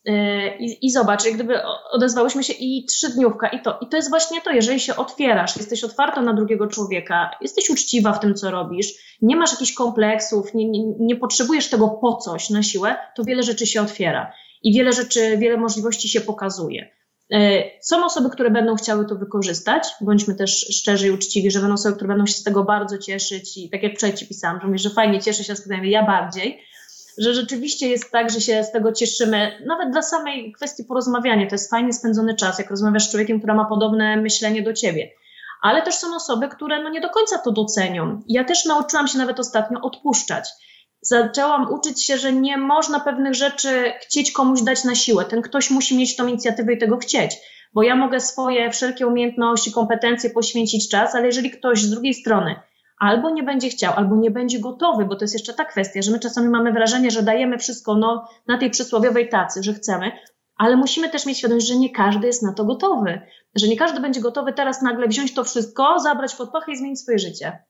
E, 0.05 0.57
I, 0.57 0.85
I 0.85 0.91
zobacz, 0.91 1.25
jak 1.25 1.33
gdyby 1.33 1.61
odezwałyśmy 1.91 2.43
się 2.43 2.53
i 2.53 2.85
trzydniówka, 2.85 3.47
i 3.47 3.61
to. 3.61 3.79
I 3.81 3.89
to 3.89 3.97
jest 3.97 4.09
właśnie 4.09 4.41
to, 4.41 4.51
jeżeli 4.51 4.79
się 4.79 4.95
otwierasz, 4.95 5.57
jesteś 5.57 5.83
otwarta 5.83 6.21
na 6.21 6.33
drugiego 6.33 6.67
człowieka, 6.67 7.31
jesteś 7.41 7.69
uczciwa 7.69 8.13
w 8.13 8.19
tym, 8.19 8.35
co 8.35 8.51
robisz, 8.51 9.17
nie 9.21 9.35
masz 9.35 9.51
jakichś 9.51 9.73
kompleksów, 9.73 10.53
nie, 10.53 10.69
nie, 10.69 10.83
nie 10.99 11.15
potrzebujesz 11.15 11.69
tego 11.69 11.89
po 11.89 12.15
coś 12.15 12.49
na 12.49 12.63
siłę, 12.63 12.95
to 13.15 13.23
wiele 13.23 13.43
rzeczy 13.43 13.67
się 13.67 13.81
otwiera 13.81 14.31
i 14.63 14.73
wiele 14.73 14.93
rzeczy, 14.93 15.37
wiele 15.37 15.57
możliwości 15.57 16.09
się 16.09 16.21
pokazuje. 16.21 16.91
E, 17.31 17.63
są 17.81 18.05
osoby, 18.05 18.29
które 18.29 18.51
będą 18.51 18.75
chciały 18.75 19.05
to 19.05 19.15
wykorzystać, 19.15 19.87
bądźmy 20.01 20.35
też 20.35 20.59
szczerzy 20.59 21.07
i 21.07 21.11
uczciwi, 21.11 21.51
że 21.51 21.59
będą 21.59 21.73
osoby, 21.73 21.95
które 21.95 22.07
będą 22.07 22.25
się 22.25 22.33
z 22.33 22.43
tego 22.43 22.63
bardzo 22.63 22.97
cieszyć 22.97 23.57
i 23.57 23.69
tak 23.69 23.83
jak 23.83 23.95
wczoraj 23.97 24.17
Ci 24.17 24.27
pisałam, 24.27 24.59
że 24.61 24.67
mówisz, 24.67 24.81
że 24.81 24.89
fajnie 24.89 25.21
cieszę 25.21 25.43
się, 25.43 25.53
a 25.71 25.85
ja 25.85 26.05
bardziej, 26.05 26.61
że 27.17 27.33
rzeczywiście 27.33 27.87
jest 27.87 28.11
tak, 28.11 28.31
że 28.31 28.41
się 28.41 28.63
z 28.63 28.71
tego 28.71 28.91
cieszymy, 28.91 29.51
nawet 29.65 29.91
dla 29.91 30.01
samej 30.01 30.53
kwestii 30.53 30.83
porozmawiania. 30.83 31.47
To 31.47 31.55
jest 31.55 31.69
fajnie 31.69 31.93
spędzony 31.93 32.35
czas, 32.35 32.59
jak 32.59 32.69
rozmawiasz 32.69 33.07
z 33.07 33.11
człowiekiem, 33.11 33.37
który 33.37 33.53
ma 33.53 33.65
podobne 33.65 34.17
myślenie 34.17 34.61
do 34.61 34.73
ciebie. 34.73 35.11
Ale 35.61 35.81
też 35.81 35.95
są 35.95 36.15
osoby, 36.15 36.47
które 36.47 36.83
no 36.83 36.89
nie 36.89 37.01
do 37.01 37.09
końca 37.09 37.37
to 37.37 37.51
docenią. 37.51 38.21
Ja 38.27 38.43
też 38.43 38.65
nauczyłam 38.65 39.07
się 39.07 39.17
nawet 39.17 39.39
ostatnio 39.39 39.81
odpuszczać. 39.81 40.49
Zaczęłam 41.01 41.73
uczyć 41.73 42.03
się, 42.03 42.17
że 42.17 42.33
nie 42.33 42.57
można 42.57 42.99
pewnych 42.99 43.33
rzeczy 43.33 43.93
chcieć 44.01 44.31
komuś 44.31 44.61
dać 44.61 44.83
na 44.83 44.95
siłę. 44.95 45.25
Ten 45.25 45.41
ktoś 45.41 45.69
musi 45.69 45.97
mieć 45.97 46.15
tą 46.15 46.27
inicjatywę 46.27 46.73
i 46.73 46.77
tego 46.77 46.97
chcieć 46.97 47.37
bo 47.75 47.83
ja 47.83 47.95
mogę 47.95 48.19
swoje 48.19 48.71
wszelkie 48.71 49.07
umiejętności, 49.07 49.71
kompetencje 49.71 50.29
poświęcić 50.29 50.89
czas, 50.89 51.15
ale 51.15 51.25
jeżeli 51.25 51.51
ktoś 51.51 51.81
z 51.81 51.89
drugiej 51.89 52.13
strony 52.13 52.55
albo 52.99 53.29
nie 53.29 53.43
będzie 53.43 53.69
chciał, 53.69 53.93
albo 53.95 54.15
nie 54.15 54.31
będzie 54.31 54.59
gotowy, 54.59 55.05
bo 55.05 55.15
to 55.15 55.23
jest 55.23 55.33
jeszcze 55.33 55.53
ta 55.53 55.65
kwestia, 55.65 56.01
że 56.01 56.11
my 56.11 56.19
czasami 56.19 56.49
mamy 56.49 56.71
wrażenie, 56.71 57.11
że 57.11 57.23
dajemy 57.23 57.57
wszystko 57.57 57.95
no, 57.95 58.27
na 58.47 58.57
tej 58.57 58.69
przysłowiowej 58.69 59.29
tacy, 59.29 59.63
że 59.63 59.73
chcemy, 59.73 60.11
ale 60.57 60.75
musimy 60.75 61.09
też 61.09 61.25
mieć 61.25 61.37
świadomość, 61.37 61.67
że 61.67 61.75
nie 61.75 61.89
każdy 61.89 62.27
jest 62.27 62.43
na 62.43 62.53
to 62.53 62.65
gotowy, 62.65 63.21
że 63.55 63.67
nie 63.67 63.77
każdy 63.77 63.99
będzie 63.99 64.21
gotowy 64.21 64.53
teraz 64.53 64.81
nagle 64.81 65.07
wziąć 65.07 65.33
to 65.33 65.43
wszystko, 65.43 65.99
zabrać 65.99 66.35
pod 66.35 66.51
pachę 66.51 66.71
i 66.71 66.77
zmienić 66.77 66.99
swoje 67.01 67.19
życie. 67.19 67.63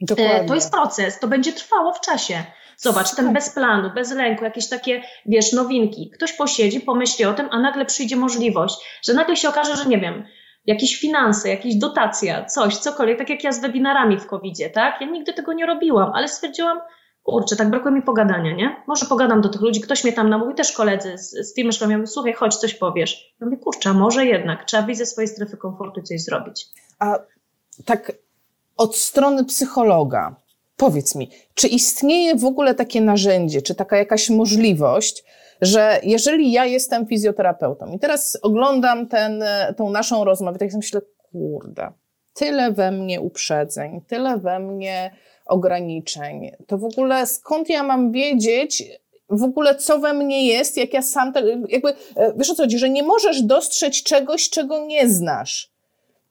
Dokładnie. 0.00 0.48
To 0.48 0.54
jest 0.54 0.72
proces, 0.72 1.18
to 1.18 1.28
będzie 1.28 1.52
trwało 1.52 1.92
w 1.92 2.00
czasie. 2.00 2.44
Zobacz, 2.76 3.14
ten 3.14 3.32
bez 3.32 3.50
planu, 3.50 3.90
bez 3.94 4.12
lęku, 4.12 4.44
jakieś 4.44 4.68
takie, 4.68 5.02
wiesz, 5.26 5.52
nowinki. 5.52 6.10
Ktoś 6.10 6.32
posiedzi, 6.32 6.80
pomyśli 6.80 7.24
o 7.24 7.34
tym, 7.34 7.48
a 7.50 7.58
nagle 7.58 7.84
przyjdzie 7.84 8.16
możliwość, 8.16 8.76
że 9.02 9.14
nagle 9.14 9.36
się 9.36 9.48
okaże, 9.48 9.76
że 9.76 9.84
nie 9.84 9.98
wiem, 9.98 10.24
jakieś 10.66 11.00
finanse, 11.00 11.48
jakieś 11.48 11.76
dotacja, 11.76 12.44
coś, 12.44 12.76
cokolwiek, 12.76 13.18
tak 13.18 13.30
jak 13.30 13.44
ja 13.44 13.52
z 13.52 13.60
webinarami 13.60 14.20
w 14.20 14.26
covid 14.26 14.58
tak? 14.74 15.00
Ja 15.00 15.06
nigdy 15.06 15.32
tego 15.32 15.52
nie 15.52 15.66
robiłam, 15.66 16.12
ale 16.14 16.28
stwierdziłam, 16.28 16.80
kurczę, 17.22 17.56
tak 17.56 17.70
brakuje 17.70 17.94
mi 17.94 18.02
pogadania, 18.02 18.52
nie? 18.54 18.82
Może 18.86 19.06
pogadam 19.06 19.40
do 19.40 19.48
tych 19.48 19.60
ludzi, 19.60 19.80
ktoś 19.80 20.04
mnie 20.04 20.12
tam 20.12 20.30
namówi, 20.30 20.54
też 20.54 20.72
koledzy 20.72 21.18
z, 21.18 21.30
z 21.30 21.54
firmy 21.54 21.72
szkoły, 21.72 21.92
mówią, 21.92 22.06
słuchaj, 22.06 22.32
chodź, 22.32 22.56
coś 22.56 22.74
powiesz. 22.74 23.34
Ja 23.40 23.46
mówię, 23.46 23.58
kurczę, 23.58 23.94
może 23.94 24.26
jednak, 24.26 24.64
trzeba 24.64 24.82
wyjść 24.82 24.98
ze 24.98 25.06
swojej 25.06 25.28
strefy 25.28 25.56
komfortu 25.56 26.00
i 26.00 26.02
coś 26.02 26.22
zrobić. 26.22 26.66
A 26.98 27.18
tak 27.84 28.12
od 28.76 28.96
strony 28.96 29.44
psychologa, 29.44 30.34
powiedz 30.80 31.14
mi, 31.14 31.30
czy 31.54 31.68
istnieje 31.68 32.36
w 32.36 32.44
ogóle 32.44 32.74
takie 32.74 33.00
narzędzie, 33.00 33.62
czy 33.62 33.74
taka 33.74 33.96
jakaś 33.96 34.30
możliwość, 34.30 35.24
że 35.60 36.00
jeżeli 36.02 36.52
ja 36.52 36.66
jestem 36.66 37.06
fizjoterapeutą 37.06 37.92
i 37.92 37.98
teraz 37.98 38.38
oglądam 38.42 39.08
ten, 39.08 39.44
tą 39.76 39.90
naszą 39.90 40.24
rozmowę, 40.24 40.58
tak 40.58 40.68
myślę, 40.74 41.00
kurde, 41.32 41.92
tyle 42.34 42.72
we 42.72 42.90
mnie 42.90 43.20
uprzedzeń, 43.20 44.00
tyle 44.08 44.38
we 44.38 44.58
mnie 44.60 45.10
ograniczeń, 45.46 46.50
to 46.66 46.78
w 46.78 46.84
ogóle 46.84 47.26
skąd 47.26 47.68
ja 47.68 47.82
mam 47.82 48.12
wiedzieć, 48.12 48.84
w 49.30 49.42
ogóle 49.42 49.74
co 49.74 49.98
we 49.98 50.14
mnie 50.14 50.46
jest, 50.46 50.76
jak 50.76 50.94
ja 50.94 51.02
sam, 51.02 51.32
te, 51.32 51.42
jakby, 51.68 51.88
e, 52.16 52.32
wiesz 52.36 52.50
o 52.50 52.54
co 52.54 52.62
chodzi, 52.62 52.78
że 52.78 52.90
nie 52.90 53.02
możesz 53.02 53.42
dostrzec 53.42 54.02
czegoś, 54.02 54.50
czego 54.50 54.86
nie 54.86 55.08
znasz. 55.08 55.70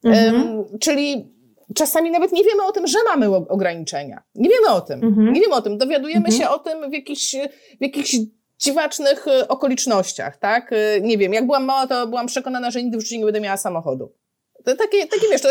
Mhm. 0.04 0.36
Um, 0.36 0.80
czyli 0.80 1.39
czasami 1.76 2.12
nawet 2.12 2.32
nie 2.32 2.44
wiemy 2.44 2.64
o 2.64 2.72
tym, 2.72 2.88
że 2.88 2.98
mamy 3.06 3.36
ograniczenia. 3.36 4.24
Nie 4.36 4.50
wiemy 4.50 4.70
o 4.70 4.82
tym. 4.82 5.04
Mhm. 5.04 5.34
Nie 5.34 5.42
wiemy 5.42 5.56
o 5.56 5.62
tym. 5.62 5.78
Dowiadujemy 5.78 6.26
mhm. 6.26 6.42
się 6.42 6.50
o 6.50 6.60
tym 6.60 6.90
w 6.90 6.94
jakichś, 6.94 7.36
w 7.80 7.82
jakichś 7.82 8.16
dziwacznych 8.60 9.28
y, 9.28 9.48
okolicznościach, 9.48 10.38
tak? 10.38 10.74
Y, 10.74 11.02
nie 11.02 11.18
wiem, 11.18 11.34
jak 11.34 11.46
byłam 11.46 11.66
mała, 11.66 11.88
to 11.88 12.08
byłam 12.08 12.28
przekonana, 12.28 12.72
że 12.72 12.84
nigdy 12.84 12.98
w 12.98 13.02
życiu 13.02 13.16
nie 13.16 13.26
będę 13.26 13.42
miała 13.42 13.58
samochodu. 13.58 14.12
To 14.66 14.76
takie, 14.76 15.08
takie 15.08 15.28
wiesz, 15.32 15.42
to 15.42 15.50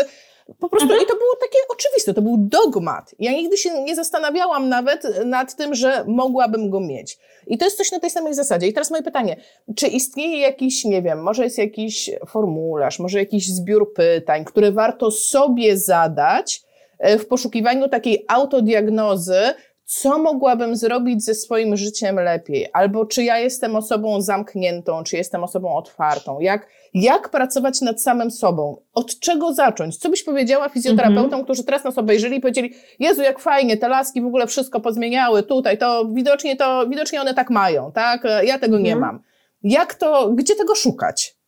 po 0.59 0.69
prostu, 0.69 0.89
mhm. 0.89 1.03
i 1.03 1.05
to 1.05 1.15
było 1.15 1.35
takie 1.35 1.57
oczywiste, 1.69 2.13
to 2.13 2.21
był 2.21 2.35
dogmat. 2.37 3.15
Ja 3.19 3.31
nigdy 3.31 3.57
się 3.57 3.83
nie 3.83 3.95
zastanawiałam 3.95 4.69
nawet 4.69 5.25
nad 5.25 5.55
tym, 5.55 5.75
że 5.75 6.03
mogłabym 6.07 6.69
go 6.69 6.79
mieć. 6.79 7.17
I 7.49 7.57
to 7.57 7.65
jest 7.65 7.77
coś 7.77 7.91
na 7.91 7.99
tej 7.99 8.09
samej 8.09 8.33
zasadzie. 8.33 8.67
I 8.67 8.73
teraz 8.73 8.91
moje 8.91 9.03
pytanie, 9.03 9.35
czy 9.75 9.87
istnieje 9.87 10.39
jakiś, 10.39 10.85
nie 10.85 11.01
wiem, 11.01 11.23
może 11.23 11.43
jest 11.43 11.57
jakiś 11.57 12.09
formularz, 12.27 12.99
może 12.99 13.19
jakiś 13.19 13.47
zbiór 13.47 13.93
pytań, 13.93 14.45
które 14.45 14.71
warto 14.71 15.11
sobie 15.11 15.77
zadać 15.77 16.61
e, 16.99 17.17
w 17.17 17.27
poszukiwaniu 17.27 17.89
takiej 17.89 18.25
autodiagnozy, 18.27 19.39
co 19.85 20.17
mogłabym 20.19 20.75
zrobić 20.75 21.23
ze 21.23 21.35
swoim 21.35 21.77
życiem 21.77 22.15
lepiej, 22.15 22.67
albo 22.73 23.05
czy 23.05 23.23
ja 23.23 23.39
jestem 23.39 23.75
osobą 23.75 24.21
zamkniętą, 24.21 25.03
czy 25.03 25.17
jestem 25.17 25.43
osobą 25.43 25.75
otwartą, 25.75 26.39
jak, 26.39 26.67
jak 26.93 27.29
pracować 27.29 27.81
nad 27.81 28.01
samym 28.01 28.31
sobą, 28.31 28.81
od 28.93 29.19
czego 29.19 29.53
zacząć, 29.53 29.97
co 29.97 30.09
byś 30.09 30.23
powiedziała 30.23 30.69
fizjoterapeutom, 30.69 31.41
-hmm. 31.41 31.43
którzy 31.43 31.63
teraz 31.63 31.83
nas 31.83 31.97
obejrzeli 31.97 32.37
i 32.37 32.41
powiedzieli, 32.41 32.73
Jezu, 32.99 33.21
jak 33.21 33.39
fajnie, 33.39 33.77
te 33.77 33.87
laski 33.87 34.21
w 34.21 34.25
ogóle 34.25 34.47
wszystko 34.47 34.79
pozmieniały 34.79 35.43
tutaj, 35.43 35.77
to 35.77 36.05
widocznie, 36.05 36.55
to 36.55 36.87
widocznie 36.87 37.21
one 37.21 37.33
tak 37.33 37.49
mają, 37.49 37.91
tak, 37.91 38.23
ja 38.43 38.59
tego 38.59 38.79
nie 38.79 38.95
-hmm. 38.95 38.99
mam. 38.99 39.19
Jak 39.63 39.95
to, 39.95 40.31
gdzie 40.33 40.55
tego 40.55 40.75
szukać? 40.75 41.38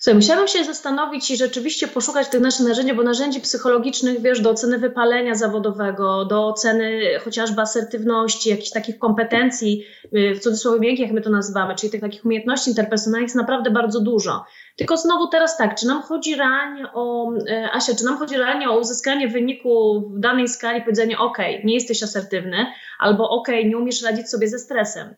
Słuchaj, 0.00 0.14
musiałabym 0.14 0.48
się 0.48 0.64
zastanowić 0.64 1.30
i 1.30 1.36
rzeczywiście 1.36 1.88
poszukać 1.88 2.28
tych 2.28 2.40
naszych 2.40 2.66
narzędzi, 2.66 2.94
bo 2.94 3.02
narzędzi 3.02 3.40
psychologicznych, 3.40 4.20
wiesz, 4.20 4.40
do 4.40 4.50
oceny 4.50 4.78
wypalenia 4.78 5.34
zawodowego, 5.34 6.24
do 6.24 6.46
oceny 6.46 7.18
chociażby 7.24 7.60
asertywności, 7.60 8.50
jakichś 8.50 8.70
takich 8.70 8.98
kompetencji, 8.98 9.84
y, 10.16 10.34
w 10.34 10.40
cudzysłowie 10.40 10.80
miękkich, 10.80 11.04
jak 11.04 11.14
my 11.14 11.20
to 11.20 11.30
nazywamy, 11.30 11.74
czyli 11.74 11.92
tych 11.92 12.00
takich 12.00 12.24
umiejętności 12.24 12.70
interpersonalnych 12.70 13.26
jest 13.26 13.36
naprawdę 13.36 13.70
bardzo 13.70 14.00
dużo. 14.00 14.44
Tylko 14.76 14.96
znowu 14.96 15.28
teraz 15.28 15.56
tak, 15.56 15.74
czy 15.74 15.86
nam 15.86 16.02
chodzi 16.02 16.36
realnie 16.36 16.92
o, 16.94 17.32
e, 17.48 17.70
Asia, 17.72 17.94
czy 17.94 18.04
nam 18.04 18.18
chodzi 18.18 18.36
realnie 18.36 18.70
o 18.70 18.78
uzyskanie 18.78 19.28
wyniku 19.28 20.00
w 20.14 20.20
danej 20.20 20.48
skali, 20.48 20.80
powiedzenie, 20.80 21.18
ok, 21.18 21.38
nie 21.64 21.74
jesteś 21.74 22.02
asertywny, 22.02 22.66
albo 22.98 23.30
ok, 23.30 23.48
nie 23.64 23.78
umiesz 23.78 24.02
radzić 24.02 24.30
sobie 24.30 24.48
ze 24.48 24.58
stresem 24.58 25.14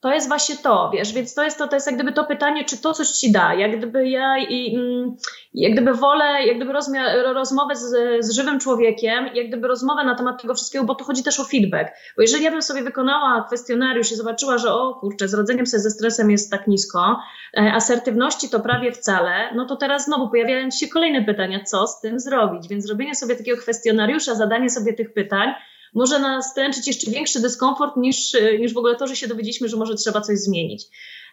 to 0.00 0.12
jest 0.12 0.28
właśnie 0.28 0.56
to, 0.56 0.90
wiesz, 0.94 1.12
więc 1.12 1.34
to 1.34 1.44
jest 1.44 1.58
to, 1.58 1.68
to 1.68 1.76
jest 1.76 1.86
jak 1.86 1.96
gdyby 1.96 2.12
to 2.12 2.24
pytanie, 2.24 2.64
czy 2.64 2.82
to 2.82 2.94
coś 2.94 3.08
ci 3.08 3.32
da, 3.32 3.54
jak 3.54 3.78
gdyby 3.78 4.08
ja 4.08 4.38
i, 4.38 4.76
mm, 4.76 5.16
jak 5.54 5.72
gdyby 5.72 5.94
wolę, 5.94 6.46
jak 6.46 6.56
gdyby 6.56 6.72
rozmia- 6.72 7.32
rozmowę 7.34 7.76
z, 7.76 7.94
z 8.26 8.30
żywym 8.30 8.60
człowiekiem, 8.60 9.26
jak 9.34 9.48
gdyby 9.48 9.68
rozmowę 9.68 10.04
na 10.04 10.14
temat 10.14 10.42
tego 10.42 10.54
wszystkiego, 10.54 10.84
bo 10.84 10.94
to 10.94 11.04
chodzi 11.04 11.22
też 11.22 11.40
o 11.40 11.44
feedback, 11.44 11.90
bo 12.16 12.22
jeżeli 12.22 12.44
ja 12.44 12.50
bym 12.50 12.62
sobie 12.62 12.82
wykonała 12.82 13.44
kwestionariusz 13.46 14.12
i 14.12 14.16
zobaczyła, 14.16 14.58
że 14.58 14.74
o 14.74 14.94
kurczę, 14.94 15.28
z 15.28 15.34
rodzeniem 15.34 15.66
sobie 15.66 15.80
ze 15.80 15.90
stresem 15.90 16.30
jest 16.30 16.50
tak 16.50 16.66
nisko, 16.66 17.20
e, 17.56 17.72
asertywności 17.72 18.48
to 18.48 18.60
prawie 18.60 18.92
wcale, 18.92 19.54
no 19.54 19.66
to 19.66 19.76
teraz 19.76 20.04
znowu 20.04 20.30
pojawiają 20.30 20.70
się 20.70 20.88
kolejne 20.88 21.24
pytania, 21.24 21.64
co 21.64 21.86
z 21.86 22.00
tym 22.00 22.20
zrobić, 22.20 22.68
więc 22.68 22.84
zrobienie 22.84 23.14
sobie 23.14 23.36
takiego 23.36 23.62
kwestionariusza, 23.62 24.34
zadanie 24.34 24.70
sobie 24.70 24.92
tych 24.92 25.12
pytań, 25.12 25.54
może 25.94 26.18
nas 26.18 26.54
tręczyć 26.54 26.86
jeszcze 26.86 27.10
większy 27.10 27.40
dyskomfort 27.40 27.96
niż, 27.96 28.36
niż 28.60 28.74
w 28.74 28.78
ogóle 28.78 28.96
to, 28.96 29.06
że 29.06 29.16
się 29.16 29.28
dowiedzieliśmy, 29.28 29.68
że 29.68 29.76
może 29.76 29.94
trzeba 29.94 30.20
coś 30.20 30.38
zmienić. 30.38 30.86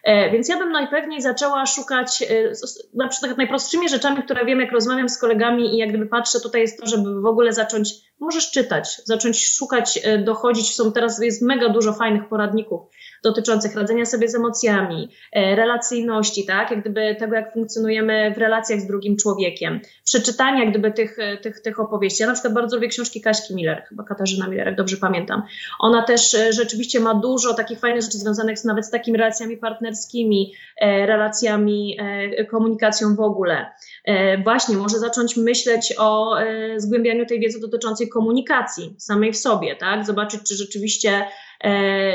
E, 0.06 0.30
więc 0.30 0.48
ja 0.48 0.58
bym 0.58 0.72
najpewniej 0.72 1.22
zaczęła 1.22 1.66
szukać 1.66 2.22
e, 2.22 2.52
na 2.94 3.08
przykład 3.08 3.36
najprostszymi 3.36 3.88
rzeczami, 3.88 4.22
które 4.22 4.44
wiem, 4.44 4.60
jak 4.60 4.72
rozmawiam 4.72 5.08
z 5.08 5.18
kolegami 5.18 5.74
i 5.74 5.78
jak 5.78 5.88
gdyby 5.88 6.06
patrzę, 6.06 6.40
tutaj 6.40 6.60
jest 6.60 6.80
to, 6.80 6.86
żeby 6.86 7.20
w 7.20 7.26
ogóle 7.26 7.52
zacząć, 7.52 7.94
możesz 8.20 8.50
czytać, 8.50 9.00
zacząć 9.04 9.56
szukać, 9.56 10.00
e, 10.02 10.18
dochodzić. 10.18 10.74
Są 10.74 10.92
teraz, 10.92 11.22
jest 11.22 11.42
mega 11.42 11.68
dużo 11.68 11.92
fajnych 11.92 12.28
poradników 12.28 12.80
dotyczących 13.26 13.76
radzenia 13.76 14.06
sobie 14.06 14.28
z 14.28 14.34
emocjami, 14.34 15.08
relacyjności, 15.34 16.46
tak, 16.46 16.70
jak 16.70 16.80
gdyby 16.80 17.16
tego, 17.18 17.34
jak 17.34 17.52
funkcjonujemy 17.52 18.32
w 18.34 18.38
relacjach 18.38 18.80
z 18.80 18.86
drugim 18.86 19.16
człowiekiem, 19.16 19.80
przeczytania 20.04 20.70
gdyby 20.70 20.92
tych, 20.92 21.16
tych, 21.42 21.60
tych 21.60 21.80
opowieści. 21.80 22.22
Ja 22.22 22.26
na 22.26 22.32
przykład 22.32 22.54
bardzo 22.54 22.76
lubię 22.76 22.88
książki 22.88 23.20
Kaśki 23.20 23.54
Miller, 23.54 23.82
chyba 23.88 24.04
Katarzyna 24.04 24.48
Miller, 24.48 24.66
jak 24.66 24.76
dobrze 24.76 24.96
pamiętam. 24.96 25.42
Ona 25.78 26.02
też 26.02 26.36
rzeczywiście 26.50 27.00
ma 27.00 27.14
dużo 27.14 27.54
takich 27.54 27.80
fajnych 27.80 28.02
rzeczy 28.02 28.18
związanych 28.18 28.58
z, 28.58 28.64
nawet 28.64 28.86
z 28.86 28.90
takimi 28.90 29.18
relacjami 29.18 29.56
partnerskimi, 29.56 30.52
e, 30.80 31.06
relacjami, 31.06 31.96
e, 32.00 32.44
komunikacją 32.44 33.16
w 33.16 33.20
ogóle. 33.20 33.66
E, 34.04 34.42
właśnie 34.42 34.76
może 34.76 34.98
zacząć 34.98 35.36
myśleć 35.36 35.94
o 35.98 36.36
zgłębianiu 36.76 37.26
tej 37.26 37.40
wiedzy 37.40 37.60
dotyczącej 37.60 38.08
komunikacji 38.08 38.94
samej 38.98 39.32
w 39.32 39.36
sobie, 39.36 39.76
tak? 39.76 40.06
Zobaczyć, 40.06 40.40
czy 40.48 40.54
rzeczywiście 40.54 41.10
E, 41.10 41.24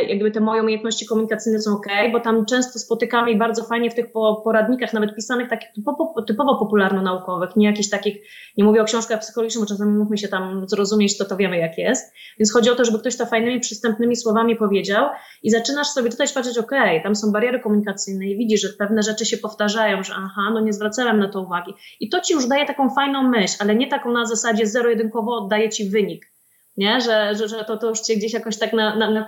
jakby 0.07 0.31
te 0.31 0.39
moje 0.39 0.61
umiejętności 0.61 1.05
komunikacyjne 1.05 1.59
są 1.59 1.71
ok, 1.71 1.87
bo 2.11 2.19
tam 2.19 2.45
często 2.45 2.79
spotykamy 2.79 3.31
i 3.31 3.37
bardzo 3.37 3.63
fajnie 3.63 3.89
w 3.89 3.95
tych 3.95 4.05
poradnikach, 4.43 4.93
nawet 4.93 5.15
pisanych 5.15 5.49
takich 5.49 5.69
typowo, 5.75 6.21
typowo 6.27 6.59
popularno-naukowych, 6.59 7.55
nie 7.55 7.67
jakichś 7.67 7.89
takich, 7.89 8.17
nie 8.57 8.63
mówię 8.63 8.81
o 8.81 8.85
książkach 8.85 9.19
psychologicznych, 9.19 9.63
bo 9.63 9.69
czasami 9.69 9.91
mówmy 9.91 10.17
się 10.17 10.27
tam 10.27 10.69
zrozumieć, 10.69 11.17
to 11.17 11.25
to 11.25 11.37
wiemy 11.37 11.57
jak 11.57 11.77
jest. 11.77 12.13
Więc 12.39 12.53
chodzi 12.53 12.69
o 12.69 12.75
to, 12.75 12.85
żeby 12.85 12.99
ktoś 12.99 13.17
to 13.17 13.25
fajnymi, 13.25 13.59
przystępnymi 13.59 14.15
słowami 14.15 14.55
powiedział 14.55 15.09
i 15.43 15.49
zaczynasz 15.49 15.87
sobie 15.87 16.09
czytać, 16.09 16.33
patrzeć, 16.33 16.57
ok, 16.57 16.71
tam 17.03 17.15
są 17.15 17.31
bariery 17.31 17.59
komunikacyjne 17.59 18.25
i 18.25 18.37
widzisz, 18.37 18.61
że 18.61 18.69
pewne 18.69 19.03
rzeczy 19.03 19.25
się 19.25 19.37
powtarzają, 19.37 20.03
że 20.03 20.13
aha, 20.17 20.51
no 20.53 20.59
nie 20.59 20.73
zwracałem 20.73 21.19
na 21.19 21.29
to 21.29 21.41
uwagi. 21.41 21.73
I 21.99 22.09
to 22.09 22.21
ci 22.21 22.33
już 22.33 22.47
daje 22.47 22.65
taką 22.65 22.89
fajną 22.89 23.23
myśl, 23.23 23.55
ale 23.59 23.75
nie 23.75 23.87
taką 23.87 24.11
na 24.11 24.25
zasadzie 24.25 24.67
zero-jedynkowo 24.67 25.37
oddaje 25.37 25.69
ci 25.69 25.89
wynik 25.89 26.31
nie? 26.77 27.01
Że, 27.01 27.35
że, 27.35 27.47
że 27.47 27.65
to, 27.65 27.77
to 27.77 27.89
już 27.89 27.99
cię 27.99 28.15
gdzieś 28.15 28.33
jakoś 28.33 28.57
tak 28.57 28.73
na, 28.73 28.95
na, 28.95 29.27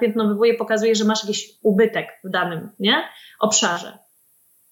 pokazuje, 0.59 0.95
że 0.95 1.05
masz 1.05 1.23
jakiś 1.23 1.49
ubytek 1.63 2.07
w 2.23 2.29
danym 2.29 2.69
nie? 2.79 3.03
obszarze. 3.39 3.97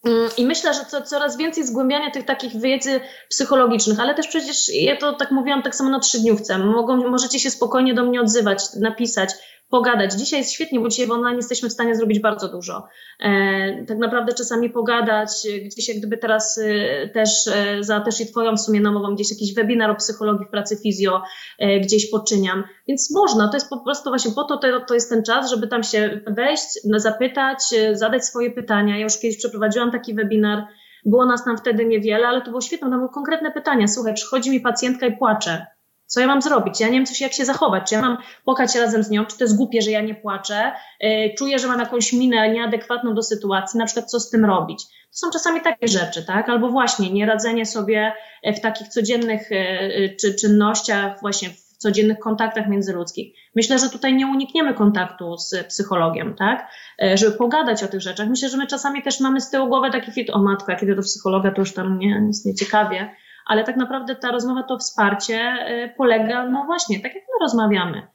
Mm, 0.05 0.30
I 0.38 0.45
myślę, 0.45 0.74
że 0.74 0.86
co, 0.86 1.01
coraz 1.01 1.38
więcej 1.38 1.63
zgłębiania 1.63 2.11
tych 2.11 2.26
takich 2.26 2.61
wiedzy 2.61 2.99
psychologicznych, 3.30 3.99
ale 3.99 4.15
też 4.15 4.28
przecież 4.28 4.69
ja 4.74 4.97
to 4.97 5.13
tak 5.13 5.32
mówiłam 5.32 5.63
tak 5.63 5.76
samo 5.76 5.89
na 5.89 5.99
trzydniówce. 5.99 6.57
Mogą, 6.57 7.09
możecie 7.09 7.39
się 7.39 7.51
spokojnie 7.51 7.93
do 7.93 8.03
mnie 8.03 8.22
odzywać, 8.22 8.63
napisać, 8.80 9.30
pogadać. 9.72 10.13
Dzisiaj 10.13 10.39
jest 10.39 10.51
świetnie, 10.51 10.80
bo 10.80 10.89
dzisiaj 10.89 11.07
w 11.07 11.11
online 11.11 11.36
jesteśmy 11.36 11.69
w 11.69 11.74
stanie 11.74 11.95
zrobić 11.95 12.19
bardzo 12.19 12.49
dużo. 12.49 12.88
E, 13.19 13.86
tak 13.86 13.97
naprawdę 13.97 14.34
czasami 14.34 14.69
pogadać, 14.69 15.30
gdzieś 15.65 15.88
jak 15.88 15.97
gdyby 15.97 16.17
teraz 16.17 16.57
e, 16.57 17.09
też 17.09 17.47
e, 17.47 17.84
za 17.84 17.99
też 17.99 18.22
i 18.22 18.26
Twoją 18.26 18.55
w 18.55 18.61
sumie 18.61 18.82
namową, 18.82 19.15
gdzieś 19.15 19.32
jakiś 19.32 19.53
webinar 19.53 19.91
o 19.91 19.95
psychologii 19.95 20.45
w 20.47 20.49
pracy 20.49 20.78
fizjo 20.84 21.22
e, 21.59 21.80
gdzieś 21.80 22.09
poczyniam. 22.09 22.63
Więc 22.88 23.11
można, 23.15 23.47
to 23.47 23.53
jest 23.53 23.69
po 23.69 23.80
prostu 23.80 24.09
właśnie 24.09 24.32
po 24.32 24.43
to, 24.43 24.57
to, 24.57 24.80
to 24.80 24.93
jest 24.93 25.09
ten 25.09 25.24
czas, 25.24 25.49
żeby 25.49 25.67
tam 25.67 25.84
się 25.84 26.22
wejść, 26.28 26.67
zapytać, 26.95 27.57
e, 27.78 27.95
zadać 27.95 28.26
swoje 28.26 28.51
pytania. 28.51 28.97
Ja 28.97 29.03
już 29.03 29.19
kiedyś 29.19 29.38
przeprowadziłam 29.38 29.91
taki 29.91 30.13
webinar, 30.13 30.67
było 31.05 31.26
nas 31.26 31.45
tam 31.45 31.57
wtedy 31.57 31.86
niewiele, 31.86 32.28
ale 32.28 32.41
to 32.41 32.49
było 32.49 32.61
świetne, 32.61 32.89
tam 32.89 32.99
były 32.99 33.11
konkretne 33.11 33.51
pytania. 33.51 33.88
Słuchaj, 33.88 34.13
przychodzi 34.13 34.51
mi 34.51 34.59
pacjentka 34.59 35.05
i 35.05 35.17
płacze 35.17 35.65
co 36.12 36.20
ja 36.20 36.28
mam 36.28 36.41
zrobić? 36.41 36.80
Ja 36.80 36.88
nie 36.88 36.93
wiem, 36.93 37.05
co 37.05 37.14
się, 37.14 37.26
jak 37.26 37.34
się 37.34 37.45
zachować. 37.45 37.89
Czy 37.89 37.95
ja 37.95 38.01
mam 38.01 38.18
płakać 38.45 38.76
razem 38.76 39.03
z 39.03 39.09
nią? 39.09 39.26
Czy 39.26 39.38
to 39.38 39.43
jest 39.43 39.57
głupie, 39.57 39.82
że 39.82 39.91
ja 39.91 40.01
nie 40.01 40.16
płaczę? 40.16 40.72
Yy, 40.99 41.34
czuję, 41.38 41.59
że 41.59 41.68
mam 41.68 41.80
jakąś 41.80 42.14
minę 42.14 42.49
nieadekwatną 42.49 43.16
do 43.16 43.24
sytuacji, 43.24 43.78
na 43.78 43.86
przykład 43.86 44.12
co 44.12 44.20
z 44.20 44.30
tym 44.30 44.45
robić? 44.45 44.84
To 44.84 45.18
są 45.18 45.32
czasami 45.34 45.62
takie 45.62 45.88
rzeczy, 45.88 46.26
tak? 46.26 46.49
Albo 46.49 46.70
właśnie 46.70 47.12
nieradzenie 47.12 47.66
sobie 47.66 48.14
w 48.43 48.59
takich 48.59 48.88
codziennych 48.88 49.51
yy, 49.51 50.16
czy, 50.22 50.36
czynnościach, 50.36 51.22
właśnie 51.22 51.49
w 51.49 51.78
codziennych 51.78 52.20
kontaktach 52.20 52.68
międzyludzkich. 52.68 53.36
Myślę, 53.55 53.80
że 53.80 53.89
tutaj 53.89 54.14
nie 54.14 54.28
unikniemy 54.28 54.74
kontaktu 54.74 55.38
z 55.38 55.68
psychologiem, 55.68 56.36
tak? 56.36 56.68
Żeby 57.14 57.38
pogadać 57.38 57.84
o 57.84 57.88
tych 57.88 58.01
rzeczach. 58.01 58.28
Myślę, 58.28 58.49
że 58.49 58.57
my 58.57 58.68
czasami 58.68 59.03
też 59.03 59.20
mamy 59.20 59.41
z 59.41 59.49
tyłu 59.49 59.68
głowy 59.68 59.91
taki 59.91 60.12
fit, 60.12 60.30
o 60.30 60.39
matko, 60.39 60.72
jak 60.72 60.84
idę 60.84 60.95
do 60.95 61.01
psychologa, 61.01 61.51
to 61.51 61.62
już 61.62 61.74
tam 61.74 61.99
nie, 61.99 62.22
nic 62.22 62.45
nie 62.45 62.55
ciekawie 62.55 63.16
ale 63.51 63.63
tak 63.63 63.77
naprawdę 63.77 64.15
ta 64.15 64.31
rozmowa, 64.31 64.63
to 64.63 64.77
wsparcie 64.77 65.55
y, 65.69 65.93
polega, 65.97 66.49
no 66.49 66.63
właśnie, 66.65 66.99
tak 66.99 67.15
jak 67.15 67.23
my 67.23 67.45
rozmawiamy. 67.45 68.07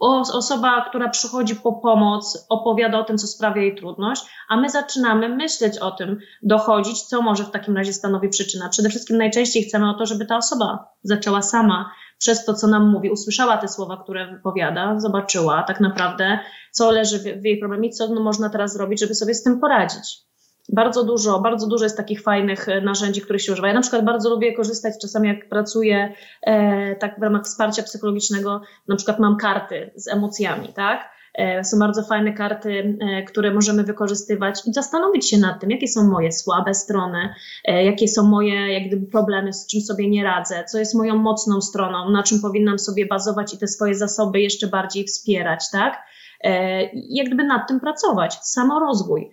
Osoba, 0.00 0.84
która 0.88 1.08
przychodzi 1.08 1.56
po 1.56 1.72
pomoc, 1.72 2.46
opowiada 2.48 2.98
o 2.98 3.04
tym, 3.04 3.18
co 3.18 3.26
sprawia 3.26 3.62
jej 3.62 3.76
trudność, 3.76 4.26
a 4.48 4.56
my 4.56 4.70
zaczynamy 4.70 5.28
myśleć 5.28 5.78
o 5.78 5.90
tym, 5.90 6.18
dochodzić, 6.42 7.02
co 7.02 7.22
może 7.22 7.44
w 7.44 7.50
takim 7.50 7.76
razie 7.76 7.92
stanowi 7.92 8.28
przyczyna. 8.28 8.68
Przede 8.68 8.88
wszystkim 8.88 9.16
najczęściej 9.16 9.62
chcemy 9.62 9.90
o 9.90 9.94
to, 9.94 10.06
żeby 10.06 10.26
ta 10.26 10.36
osoba 10.36 10.88
zaczęła 11.02 11.42
sama 11.42 11.90
przez 12.18 12.44
to, 12.44 12.54
co 12.54 12.66
nam 12.66 12.90
mówi, 12.90 13.10
usłyszała 13.10 13.56
te 13.56 13.68
słowa, 13.68 14.00
które 14.04 14.32
wypowiada, 14.32 15.00
zobaczyła 15.00 15.62
tak 15.62 15.80
naprawdę, 15.80 16.38
co 16.72 16.90
leży 16.90 17.18
w, 17.18 17.44
jej 17.44 17.58
problemie, 17.58 17.90
co 17.90 18.08
no, 18.08 18.20
można 18.20 18.50
teraz 18.50 18.72
zrobić, 18.72 19.00
żeby 19.00 19.14
sobie 19.14 19.34
z 19.34 19.42
tym 19.42 19.60
poradzić. 19.60 20.23
Bardzo 20.72 21.04
dużo, 21.04 21.40
bardzo 21.40 21.66
dużo 21.66 21.84
jest 21.84 21.96
takich 21.96 22.22
fajnych 22.22 22.68
e, 22.68 22.80
narzędzi, 22.80 23.20
których 23.20 23.42
się 23.42 23.52
używa. 23.52 23.68
Ja 23.68 23.74
na 23.74 23.80
przykład 23.80 24.04
bardzo 24.04 24.30
lubię 24.30 24.52
korzystać 24.52 24.94
czasami, 25.02 25.28
jak 25.28 25.48
pracuję 25.48 26.12
e, 26.42 26.96
tak 26.96 27.18
w 27.18 27.22
ramach 27.22 27.44
wsparcia 27.44 27.82
psychologicznego, 27.82 28.60
na 28.88 28.96
przykład 28.96 29.18
mam 29.18 29.36
karty 29.36 29.90
z 29.94 30.08
emocjami, 30.08 30.72
tak? 30.72 31.14
E, 31.34 31.64
są 31.64 31.78
bardzo 31.78 32.02
fajne 32.02 32.32
karty, 32.32 32.96
e, 33.00 33.22
które 33.22 33.54
możemy 33.54 33.84
wykorzystywać 33.84 34.60
i 34.66 34.72
zastanowić 34.72 35.30
się 35.30 35.38
nad 35.38 35.60
tym, 35.60 35.70
jakie 35.70 35.88
są 35.88 36.10
moje 36.10 36.32
słabe 36.32 36.74
strony, 36.74 37.34
e, 37.64 37.84
jakie 37.84 38.08
są 38.08 38.22
moje 38.22 38.72
jak 38.72 38.88
gdyby 38.88 39.06
problemy, 39.06 39.52
z 39.52 39.66
czym 39.66 39.80
sobie 39.80 40.10
nie 40.10 40.24
radzę, 40.24 40.64
co 40.64 40.78
jest 40.78 40.94
moją 40.94 41.16
mocną 41.16 41.60
stroną, 41.60 42.10
na 42.10 42.22
czym 42.22 42.40
powinnam 42.40 42.78
sobie 42.78 43.06
bazować 43.06 43.54
i 43.54 43.58
te 43.58 43.66
swoje 43.66 43.94
zasoby 43.94 44.40
jeszcze 44.40 44.66
bardziej 44.66 45.04
wspierać, 45.04 45.70
tak? 45.72 46.02
E, 46.40 46.82
jak 46.92 47.26
gdyby 47.26 47.44
nad 47.44 47.68
tym 47.68 47.80
pracować, 47.80 48.34
samorozwój 48.42 49.30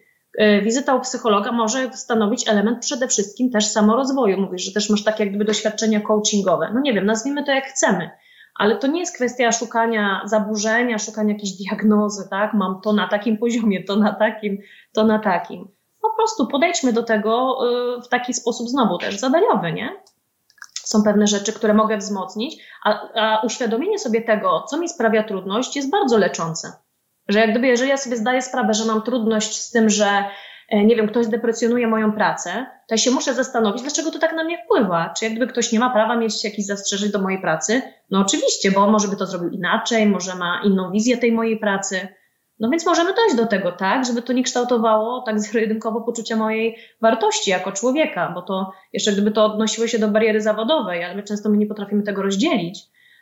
wizyta 0.64 0.96
u 0.96 1.00
psychologa 1.00 1.52
może 1.52 1.94
stanowić 1.94 2.50
element 2.50 2.80
przede 2.80 3.08
wszystkim 3.08 3.52
też 3.52 3.68
samorozwoju. 3.68 4.42
Mówisz, 4.42 4.62
że 4.62 4.72
też 4.72 4.90
masz 4.90 5.04
takie 5.04 5.24
jak 5.24 5.30
gdyby 5.30 5.46
doświadczenia 5.46 6.02
coachingowe. 6.02 6.72
No 6.74 6.80
nie 6.80 6.94
wiem, 6.94 7.06
nazwijmy 7.06 7.44
to 7.44 7.52
jak 7.52 7.66
chcemy, 7.66 8.10
ale 8.56 8.78
to 8.78 8.88
nie 8.88 9.00
jest 9.00 9.16
kwestia 9.16 9.52
szukania 9.52 10.22
zaburzenia, 10.26 11.00
szukania 11.00 11.34
jakiejś 11.34 11.52
diagnozy, 11.52 12.28
tak? 12.30 12.54
Mam 12.54 12.82
to 12.82 12.94
na 12.94 13.08
takim 13.08 13.38
poziomie, 13.38 13.84
to 13.84 13.96
na 13.96 14.14
takim, 14.14 14.58
to 14.94 15.04
na 15.04 15.20
takim. 15.20 15.68
Po 16.02 16.10
prostu 16.16 16.48
podejdźmy 16.48 16.94
do 16.94 17.04
tego 17.04 17.58
e, 17.98 18.02
w 18.02 18.08
taki 18.08 18.34
sposób 18.34 18.70
znowu 18.70 18.98
też 18.98 19.20
zadaniowy, 19.20 19.74
nie? 19.74 19.90
Są 20.74 21.04
pewne 21.04 21.28
rzeczy, 21.28 21.54
które 21.54 21.74
mogę 21.74 21.98
wzmocnić, 21.98 22.64
a, 22.84 23.00
a 23.16 23.42
uświadomienie 23.46 24.00
sobie 24.00 24.22
tego, 24.22 24.64
co 24.70 24.78
mi 24.78 24.90
sprawia 24.90 25.24
trudność, 25.24 25.76
jest 25.76 25.90
bardzo 25.90 26.18
leczące. 26.18 26.72
Że 27.28 27.39
jak 27.39 27.51
gdyby, 27.51 27.67
jeżeli 27.67 27.89
ja 27.89 27.97
sobie 27.97 28.17
zdaję 28.17 28.41
sprawę, 28.41 28.74
że 28.74 28.86
mam 28.86 29.01
trudność 29.01 29.61
z 29.61 29.72
tym, 29.72 29.89
że 29.89 30.24
e, 30.69 30.86
nie 30.86 30.95
wiem, 30.95 31.07
ktoś 31.07 31.28
deprecjonuje 31.28 31.88
moją 31.88 32.11
pracę, 32.11 32.65
to 32.88 32.93
ja 32.93 32.97
się 32.97 33.11
muszę 33.11 33.34
zastanowić, 33.34 33.82
dlaczego 33.82 34.11
to 34.11 34.19
tak 34.19 34.36
na 34.36 34.43
mnie 34.43 34.63
wpływa. 34.65 35.13
Czy 35.17 35.26
jak 35.26 35.34
gdyby 35.34 35.51
ktoś 35.51 35.72
nie 35.72 35.80
ma 35.80 35.89
prawa 35.89 36.15
mieć 36.15 36.43
jakichś 36.43 36.67
zastrzeżeń 36.67 37.11
do 37.11 37.19
mojej 37.19 37.41
pracy? 37.41 37.82
No 38.09 38.19
oczywiście, 38.19 38.72
bo 38.72 38.91
może 38.91 39.07
by 39.07 39.15
to 39.15 39.26
zrobił 39.26 39.49
inaczej, 39.49 40.05
może 40.05 40.36
ma 40.36 40.61
inną 40.65 40.91
wizję 40.91 41.17
tej 41.17 41.32
mojej 41.32 41.59
pracy. 41.59 42.07
No 42.59 42.69
więc 42.69 42.86
możemy 42.86 43.13
dojść 43.13 43.36
do 43.36 43.45
tego, 43.45 43.72
tak, 43.72 44.05
żeby 44.05 44.22
to 44.22 44.34
nie 44.34 44.43
kształtowało 44.43 45.22
tak 45.22 45.39
zero-jedynkowo 45.41 46.01
poczucia 46.01 46.36
mojej 46.36 46.78
wartości 47.01 47.49
jako 47.51 47.72
człowieka, 47.72 48.32
bo 48.36 48.41
to 48.41 48.72
jeszcze 48.93 49.11
gdyby 49.11 49.32
to 49.32 49.45
odnosiło 49.45 49.88
się 49.88 49.99
do 49.99 50.07
bariery 50.07 50.41
zawodowej, 50.41 51.03
ale 51.03 51.15
my 51.15 51.24
często 51.24 51.49
my 51.49 51.57
nie 51.57 51.67
potrafimy 51.67 52.03
tego 52.03 52.22
rozdzielić. 52.22 52.80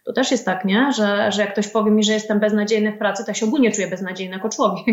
To 0.10 0.14
też 0.14 0.32
jest 0.32 0.46
tak, 0.46 0.66
nie? 0.66 0.92
Że, 0.96 1.32
że 1.32 1.42
jak 1.42 1.54
ktoś 1.54 1.68
powie 1.68 1.92
mi, 1.92 2.04
że 2.04 2.14
jestem 2.14 2.40
beznadziejny 2.40 2.92
w 2.92 2.98
pracy, 2.98 3.24
to 3.24 3.32
ja 3.32 3.34
się 3.34 3.46
ogólnie 3.46 3.72
czuję 3.72 3.88
beznadziejny 3.88 4.36
jako 4.36 4.50
człowiek. 4.50 4.86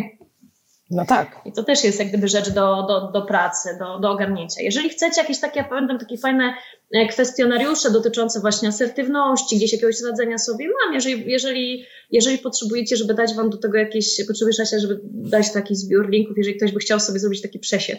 No 0.91 1.07
tak. 1.07 1.41
I 1.45 1.53
to 1.53 1.65
też 1.65 1.85
jest 1.85 1.99
jak 1.99 2.09
gdyby 2.09 2.29
rzecz 2.29 2.51
do, 2.51 2.83
do, 2.83 3.11
do 3.13 3.23
pracy, 3.23 3.69
do, 3.79 3.99
do 3.99 4.11
ogarnięcia. 4.11 4.63
Jeżeli 4.63 4.89
chcecie 4.89 5.21
jakieś 5.21 5.41
takie, 5.41 5.65
pamiętam 5.65 5.99
takie 5.99 6.19
fajne 6.19 6.55
e, 6.95 7.07
kwestionariusze 7.07 7.91
dotyczące 7.91 8.41
właśnie 8.41 8.69
asertywności, 8.69 9.57
gdzieś 9.57 9.73
jakiegoś 9.73 10.03
radzenia 10.03 10.39
sobie 10.39 10.69
mam, 10.69 10.95
jeżeli, 10.95 11.31
jeżeli, 11.31 11.85
jeżeli 12.11 12.39
potrzebujecie, 12.39 12.97
żeby 12.97 13.15
dać 13.15 13.35
wam 13.35 13.51
do 13.51 13.59
tego 13.59 13.79
jakieś, 13.79 14.27
potrzebujecie, 14.27 14.81
żeby 14.81 15.01
dać 15.05 15.53
taki 15.53 15.75
zbiór 15.77 16.11
linków, 16.11 16.39
jeżeli 16.39 16.57
ktoś 16.57 16.73
by 16.73 16.81
chciał 16.81 17.01
sobie 17.01 17.19
zrobić 17.19 17.43
taki 17.43 17.59
przesied. 17.59 17.99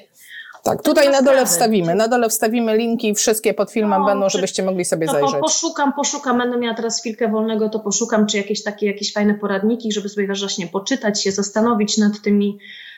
Tak, 0.68 0.82
tutaj 0.84 1.10
na 1.10 1.22
dole 1.22 1.46
wstawimy. 1.46 1.96
Na 1.96 2.08
dole 2.08 2.30
wstawimy 2.30 2.78
linki, 2.78 3.16
wszystkie 3.16 3.54
pod 3.54 3.72
filmem 3.72 4.02
no, 4.02 4.06
będą, 4.06 4.30
żebyście 4.30 4.64
mogli 4.64 4.86
sobie 4.86 5.08
zajrzeć. 5.08 5.40
Poszukam, 5.42 5.94
poszukam, 5.94 6.38
będę 6.38 6.58
miała 6.58 6.76
teraz 6.76 7.00
chwilkę 7.00 7.28
wolnego, 7.28 7.70
to 7.70 7.80
poszukam, 7.80 8.28
czy 8.28 8.38
jakieś 8.38 8.64
takie 8.64 8.86
jakieś 8.86 9.14
fajne 9.14 9.34
poradniki, 9.34 9.92
żeby 9.92 10.10
sobie 10.10 10.28
właśnie 10.28 10.68
poczytać 10.68 11.24
się, 11.24 11.32
zastanowić 11.32 11.98
nad 11.98 12.22
tymi 12.22 12.58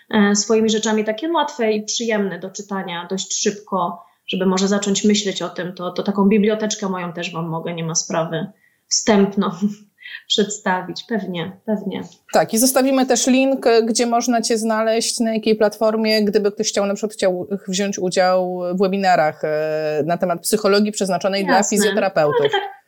e, 0.09 0.35
swoimi 0.35 0.69
rzeczami, 0.69 1.05
takie 1.05 1.31
łatwe 1.31 1.71
i 1.71 1.83
przyjemne 1.83 2.39
do 2.39 2.49
czytania 2.49 3.07
dość 3.09 3.41
szybko, 3.41 4.05
żeby 4.27 4.45
może 4.45 4.67
zacząć 4.67 5.03
myśleć 5.03 5.41
o 5.41 5.49
tym. 5.49 5.73
To, 5.73 5.91
to 5.91 6.03
taką 6.03 6.29
biblioteczkę 6.29 6.89
moją 6.89 7.13
też 7.13 7.33
Wam 7.33 7.49
mogę, 7.49 7.73
nie 7.73 7.83
ma 7.83 7.95
sprawy. 7.95 8.47
Wstępną 8.87 9.49
przedstawić. 10.27 11.03
Pewnie, 11.03 11.51
pewnie. 11.65 12.01
Tak, 12.33 12.53
i 12.53 12.57
zostawimy 12.57 13.05
też 13.05 13.27
link, 13.27 13.65
gdzie 13.83 14.05
można 14.05 14.41
Cię 14.41 14.57
znaleźć, 14.57 15.19
na 15.19 15.33
jakiej 15.33 15.55
platformie, 15.55 16.23
gdyby 16.23 16.51
ktoś 16.51 16.67
chciał 16.67 16.85
na 16.85 16.93
przykład 16.93 17.13
chciał 17.13 17.47
wziąć 17.67 17.99
udział 17.99 18.59
w 18.73 18.79
webinarach 18.79 19.43
e, 19.43 20.03
na 20.05 20.17
temat 20.17 20.41
psychologii 20.41 20.91
przeznaczonej 20.91 21.41
Jasne. 21.41 21.53
dla 21.53 21.63
fizjoterapeutów. 21.63 22.43
No, 22.43 22.49
tak, 22.49 22.78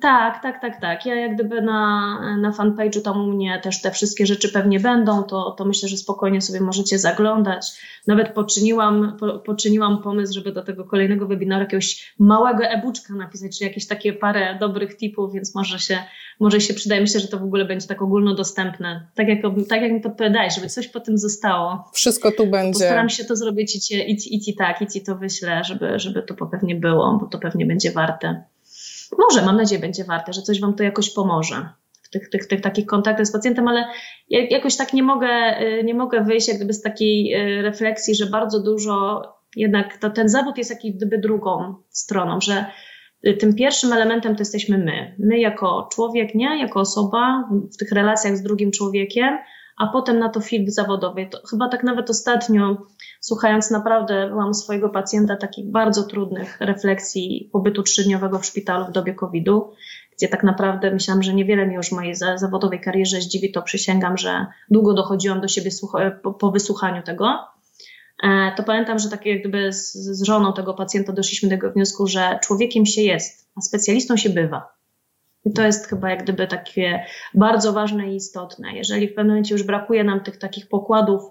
tak, 0.00 0.42
tak, 0.42 0.60
tak, 0.60 0.80
tak. 0.80 1.06
Ja 1.06 1.14
jak 1.14 1.34
gdyby 1.34 1.62
na, 1.62 2.36
na 2.36 2.50
fanpage'u 2.50 3.02
tam 3.02 3.20
u 3.20 3.26
mnie 3.26 3.60
też 3.62 3.82
te 3.82 3.90
wszystkie 3.90 4.26
rzeczy 4.26 4.48
pewnie 4.48 4.80
będą, 4.80 5.22
to, 5.22 5.50
to 5.50 5.64
myślę, 5.64 5.88
że 5.88 5.96
spokojnie 5.96 6.40
sobie 6.40 6.60
możecie 6.60 6.98
zaglądać. 6.98 7.66
Nawet 8.06 8.28
poczyniłam, 8.28 9.16
po, 9.20 9.38
poczyniłam 9.38 10.02
pomysł, 10.02 10.34
żeby 10.34 10.52
do 10.52 10.62
tego 10.62 10.84
kolejnego 10.84 11.26
webinaru 11.26 11.64
jakiegoś 11.64 12.14
małego 12.18 12.64
e-booczka 12.64 13.14
napisać, 13.14 13.58
czy 13.58 13.64
jakieś 13.64 13.86
takie 13.86 14.12
parę 14.12 14.58
dobrych 14.60 14.96
tipów, 14.96 15.32
więc 15.32 15.54
może 15.54 15.78
się, 15.78 15.98
może 16.40 16.60
się 16.60 16.74
przydaje. 16.74 17.00
Myślę, 17.00 17.20
że 17.20 17.28
to 17.28 17.38
w 17.38 17.44
ogóle 17.44 17.64
będzie 17.64 17.86
tak 17.86 18.02
ogólnodostępne. 18.02 19.06
Tak 19.14 19.28
jak, 19.28 19.38
tak 19.68 19.82
jak 19.82 19.92
mi 19.92 20.00
podpowiadałeś, 20.00 20.54
żeby 20.54 20.68
coś 20.68 20.88
po 20.88 21.00
tym 21.00 21.18
zostało. 21.18 21.90
Wszystko 21.92 22.32
tu 22.32 22.46
będzie. 22.46 22.78
Postaram 22.78 23.08
się 23.08 23.24
to 23.24 23.36
zrobić 23.36 23.76
i 23.76 23.80
ci, 23.80 23.94
i, 23.94 24.36
i 24.36 24.40
ci 24.40 24.54
tak, 24.54 24.82
i 24.82 24.86
ci 24.86 25.00
to 25.04 25.16
wyślę, 25.16 25.64
żeby, 25.64 25.98
żeby 25.98 26.22
to 26.22 26.46
pewnie 26.46 26.74
było, 26.74 27.18
bo 27.20 27.26
to 27.26 27.38
pewnie 27.38 27.66
będzie 27.66 27.92
warte 27.92 28.44
może, 29.18 29.46
mam 29.46 29.56
nadzieję, 29.56 29.80
będzie 29.80 30.04
warte, 30.04 30.32
że 30.32 30.42
coś 30.42 30.60
Wam 30.60 30.74
to 30.74 30.82
jakoś 30.82 31.10
pomoże 31.10 31.68
w 32.02 32.10
tych, 32.10 32.30
tych, 32.30 32.46
tych 32.46 32.60
takich 32.60 32.86
kontaktach 32.86 33.26
z 33.26 33.32
pacjentem, 33.32 33.68
ale 33.68 33.84
jakoś 34.28 34.76
tak 34.76 34.92
nie 34.92 35.02
mogę, 35.02 35.60
y, 35.60 35.84
nie 35.84 35.94
mogę 35.94 36.24
wyjść 36.24 36.48
jak 36.48 36.56
gdyby 36.56 36.72
z 36.72 36.82
takiej 36.82 37.34
y, 37.34 37.62
refleksji, 37.62 38.14
że 38.14 38.26
bardzo 38.26 38.62
dużo 38.62 39.22
jednak 39.56 39.96
to, 39.96 40.10
ten 40.10 40.28
zawód 40.28 40.58
jest 40.58 40.70
jak 40.70 40.94
gdyby 40.94 41.18
drugą 41.18 41.74
stroną, 41.88 42.40
że 42.40 42.66
y, 43.26 43.34
tym 43.34 43.54
pierwszym 43.54 43.92
elementem 43.92 44.36
to 44.36 44.40
jesteśmy 44.40 44.78
my. 44.78 45.16
My 45.18 45.38
jako 45.38 45.88
człowiek, 45.92 46.34
nie? 46.34 46.58
Jako 46.58 46.80
osoba 46.80 47.48
w 47.74 47.76
tych 47.76 47.92
relacjach 47.92 48.36
z 48.36 48.42
drugim 48.42 48.70
człowiekiem, 48.70 49.38
a 49.78 49.86
potem 49.86 50.18
na 50.18 50.28
to 50.28 50.40
film 50.40 50.64
zawodowy. 50.68 51.26
To 51.30 51.38
chyba 51.50 51.68
tak 51.68 51.84
nawet 51.84 52.10
ostatnio, 52.10 52.76
słuchając 53.20 53.70
naprawdę, 53.70 54.28
byłam 54.28 54.54
swojego 54.54 54.88
pacjenta 54.88 55.36
takich 55.36 55.70
bardzo 55.70 56.02
trudnych 56.02 56.60
refleksji 56.60 57.48
pobytu 57.52 57.82
trzydniowego 57.82 58.38
w 58.38 58.46
szpitalu 58.46 58.86
w 58.86 58.92
dobie 58.92 59.14
COVID-u, 59.14 59.72
gdzie 60.16 60.28
tak 60.28 60.44
naprawdę 60.44 60.90
myślałam, 60.90 61.22
że 61.22 61.34
niewiele 61.34 61.66
mi 61.66 61.74
już 61.74 61.88
w 61.88 61.92
mojej 61.92 62.14
zawodowej 62.14 62.80
karierze 62.80 63.20
zdziwi, 63.20 63.52
to 63.52 63.62
przysięgam, 63.62 64.16
że 64.16 64.46
długo 64.70 64.94
dochodziłam 64.94 65.40
do 65.40 65.48
siebie 65.48 65.70
po, 66.22 66.32
po 66.32 66.50
wysłuchaniu 66.50 67.02
tego. 67.02 67.38
E, 68.22 68.52
to 68.56 68.62
pamiętam, 68.62 68.98
że 68.98 69.08
tak 69.08 69.26
jak 69.26 69.40
gdyby 69.40 69.72
z, 69.72 69.92
z 69.92 70.22
żoną 70.22 70.52
tego 70.52 70.74
pacjenta 70.74 71.12
doszliśmy 71.12 71.48
do 71.48 71.54
tego 71.54 71.70
wniosku, 71.70 72.06
że 72.06 72.38
człowiekiem 72.42 72.86
się 72.86 73.02
jest, 73.02 73.50
a 73.56 73.60
specjalistą 73.60 74.16
się 74.16 74.30
bywa. 74.30 74.78
I 75.44 75.52
to 75.52 75.62
jest 75.62 75.86
chyba 75.86 76.10
jak 76.10 76.22
gdyby 76.22 76.46
takie 76.46 77.04
bardzo 77.34 77.72
ważne 77.72 78.12
i 78.12 78.16
istotne. 78.16 78.72
Jeżeli 78.72 79.08
w 79.08 79.14
pewnym 79.14 79.26
momencie 79.26 79.54
już 79.54 79.62
brakuje 79.62 80.04
nam 80.04 80.20
tych 80.20 80.38
takich 80.38 80.68
pokładów, 80.68 81.22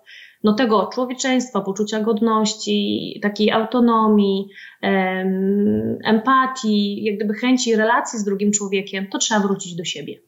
no 0.47 0.53
tego 0.53 0.89
człowieczeństwa, 0.93 1.61
poczucia 1.61 1.99
godności, 1.99 3.19
takiej 3.21 3.51
autonomii, 3.51 4.49
em, 4.81 5.97
empatii, 6.03 7.03
jak 7.03 7.15
gdyby 7.15 7.33
chęci 7.33 7.75
relacji 7.75 8.19
z 8.19 8.23
drugim 8.23 8.51
człowiekiem, 8.51 9.07
to 9.07 9.17
trzeba 9.17 9.39
wrócić 9.39 9.75
do 9.75 9.83
siebie. 9.83 10.19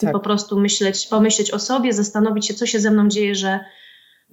Tak. 0.00 0.12
Po 0.12 0.20
prostu 0.20 0.60
myśleć, 0.60 1.06
pomyśleć 1.06 1.50
o 1.50 1.58
sobie, 1.58 1.92
zastanowić 1.92 2.46
się, 2.46 2.54
co 2.54 2.66
się 2.66 2.80
ze 2.80 2.90
mną 2.90 3.08
dzieje, 3.08 3.34
że 3.34 3.60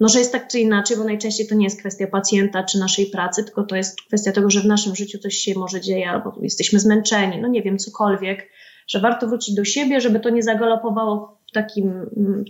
no, 0.00 0.08
że 0.08 0.18
jest 0.18 0.32
tak 0.32 0.48
czy 0.48 0.60
inaczej, 0.60 0.96
bo 0.96 1.04
najczęściej 1.04 1.46
to 1.46 1.54
nie 1.54 1.64
jest 1.64 1.78
kwestia 1.78 2.06
pacjenta 2.06 2.62
czy 2.62 2.78
naszej 2.78 3.06
pracy, 3.06 3.44
tylko 3.44 3.62
to 3.62 3.76
jest 3.76 4.02
kwestia 4.02 4.32
tego, 4.32 4.50
że 4.50 4.60
w 4.60 4.66
naszym 4.66 4.96
życiu 4.96 5.18
coś 5.18 5.34
się 5.34 5.54
może 5.54 5.80
dzieje, 5.80 6.10
albo 6.10 6.38
jesteśmy 6.42 6.80
zmęczeni, 6.80 7.40
no 7.40 7.48
nie 7.48 7.62
wiem, 7.62 7.78
cokolwiek, 7.78 8.50
że 8.88 9.00
warto 9.00 9.28
wrócić 9.28 9.54
do 9.54 9.64
siebie, 9.64 10.00
żeby 10.00 10.20
to 10.20 10.30
nie 10.30 10.42
zagalopowało 10.42 11.16
w, 11.26 11.33
takim, 11.54 11.92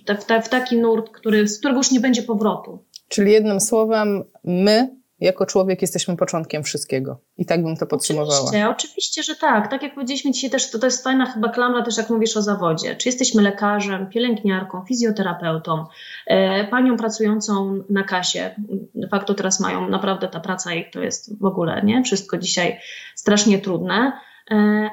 w, 0.08 0.44
w 0.44 0.48
taki 0.48 0.76
nurt, 0.76 1.10
który, 1.10 1.48
z 1.48 1.58
którego 1.58 1.80
już 1.80 1.90
nie 1.90 2.00
będzie 2.00 2.22
powrotu. 2.22 2.84
Czyli 3.08 3.32
jednym 3.32 3.60
słowem, 3.60 4.24
my 4.44 4.96
jako 5.20 5.46
człowiek 5.46 5.82
jesteśmy 5.82 6.16
początkiem 6.16 6.62
wszystkiego. 6.62 7.20
I 7.38 7.46
tak 7.46 7.62
bym 7.62 7.76
to 7.76 7.86
podsumowała. 7.86 8.40
Oczywiście, 8.40 8.68
oczywiście, 8.68 9.22
że 9.22 9.36
tak. 9.36 9.70
Tak 9.70 9.82
jak 9.82 9.94
powiedzieliśmy 9.94 10.30
dzisiaj 10.30 10.50
też, 10.50 10.70
to, 10.70 10.78
to 10.78 10.86
jest 10.86 11.04
fajna 11.04 11.26
chyba 11.26 11.48
klamra 11.48 11.82
też 11.82 11.96
jak 11.96 12.10
mówisz 12.10 12.36
o 12.36 12.42
zawodzie. 12.42 12.96
Czy 12.96 13.08
jesteśmy 13.08 13.42
lekarzem, 13.42 14.08
pielęgniarką, 14.08 14.84
fizjoterapeutą, 14.88 15.84
e, 16.26 16.64
panią 16.64 16.96
pracującą 16.96 17.82
na 17.90 18.02
kasie. 18.02 18.54
De 18.94 19.08
facto 19.08 19.34
teraz 19.34 19.60
mają 19.60 19.88
naprawdę 19.88 20.28
ta 20.28 20.40
praca 20.40 20.74
ich 20.74 20.90
to 20.90 21.00
jest 21.00 21.38
w 21.40 21.44
ogóle, 21.44 21.82
nie? 21.84 22.02
Wszystko 22.02 22.38
dzisiaj 22.38 22.78
strasznie 23.14 23.58
trudne 23.58 24.12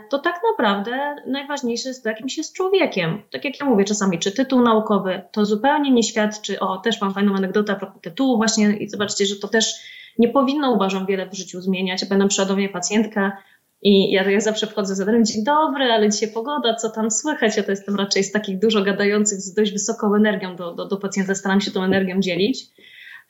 to 0.10 0.20
tak 0.20 0.36
naprawdę 0.52 1.16
najważniejsze 1.28 1.90
jest 1.90 2.04
to, 2.04 2.10
jakim 2.10 2.30
się 2.30 2.42
jest 2.42 2.56
człowiekiem. 2.56 3.22
Tak 3.32 3.46
jak 3.46 3.60
ja 3.60 3.66
mówię 3.66 3.86
czasami, 3.86 4.20
czy 4.20 4.32
tytuł 4.32 4.62
naukowy 4.62 5.22
to 5.32 5.46
zupełnie 5.46 5.92
nie 5.92 6.04
świadczy, 6.04 6.60
o 6.60 6.78
też 6.78 7.02
mam 7.02 7.14
fajną 7.14 7.36
anegdotę 7.36 7.74
a 7.74 7.76
propos 7.76 8.02
tytułu 8.02 8.38
właśnie 8.38 8.78
i 8.78 8.90
zobaczcie, 8.90 9.26
że 9.26 9.36
to 9.36 9.48
też 9.48 9.76
nie 10.18 10.30
powinno, 10.30 10.72
uważam, 10.72 11.06
wiele 11.06 11.30
w 11.30 11.34
życiu 11.34 11.62
zmieniać. 11.62 12.02
Ja 12.02 12.08
będę 12.08 12.28
przeładowanie 12.28 12.70
pacjentka 12.70 13.38
i 13.82 14.12
ja, 14.12 14.32
ja 14.32 14.40
zawsze 14.40 14.68
wchodzę 14.68 14.96
za 14.96 15.06
drzwi, 15.06 15.24
dzień 15.24 15.44
dobry, 15.44 15.84
ale 15.84 16.10
dzisiaj 16.10 16.32
pogoda, 16.32 16.76
co 16.76 16.90
tam 16.90 17.12
słychać? 17.12 17.58
Ja 17.58 17.64
to 17.64 17.72
jestem 17.72 17.96
raczej 17.96 18.24
z 18.24 18.32
takich 18.32 18.60
dużo 18.60 18.82
gadających 18.82 19.42
z 19.42 19.54
dość 19.54 19.72
wysoką 19.72 20.16
energią 20.16 20.56
do, 20.56 20.74
do, 20.74 20.88
do 20.88 20.98
pacjenta, 20.98 21.36
staram 21.36 21.62
się 21.62 21.72
tą 21.72 21.84
energią 21.84 22.20
dzielić. 22.20 22.66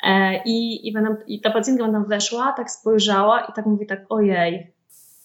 E, 0.03 0.43
i, 0.43 0.87
i, 0.87 0.93
będę, 0.93 1.15
I 1.27 1.41
ta 1.41 1.51
pacjentka 1.51 1.83
będę 1.87 2.09
weszła, 2.09 2.53
tak 2.57 2.71
spojrzała 2.71 3.41
i 3.41 3.53
tak 3.53 3.65
mówi 3.65 3.85
tak, 3.85 4.05
ojej. 4.09 4.71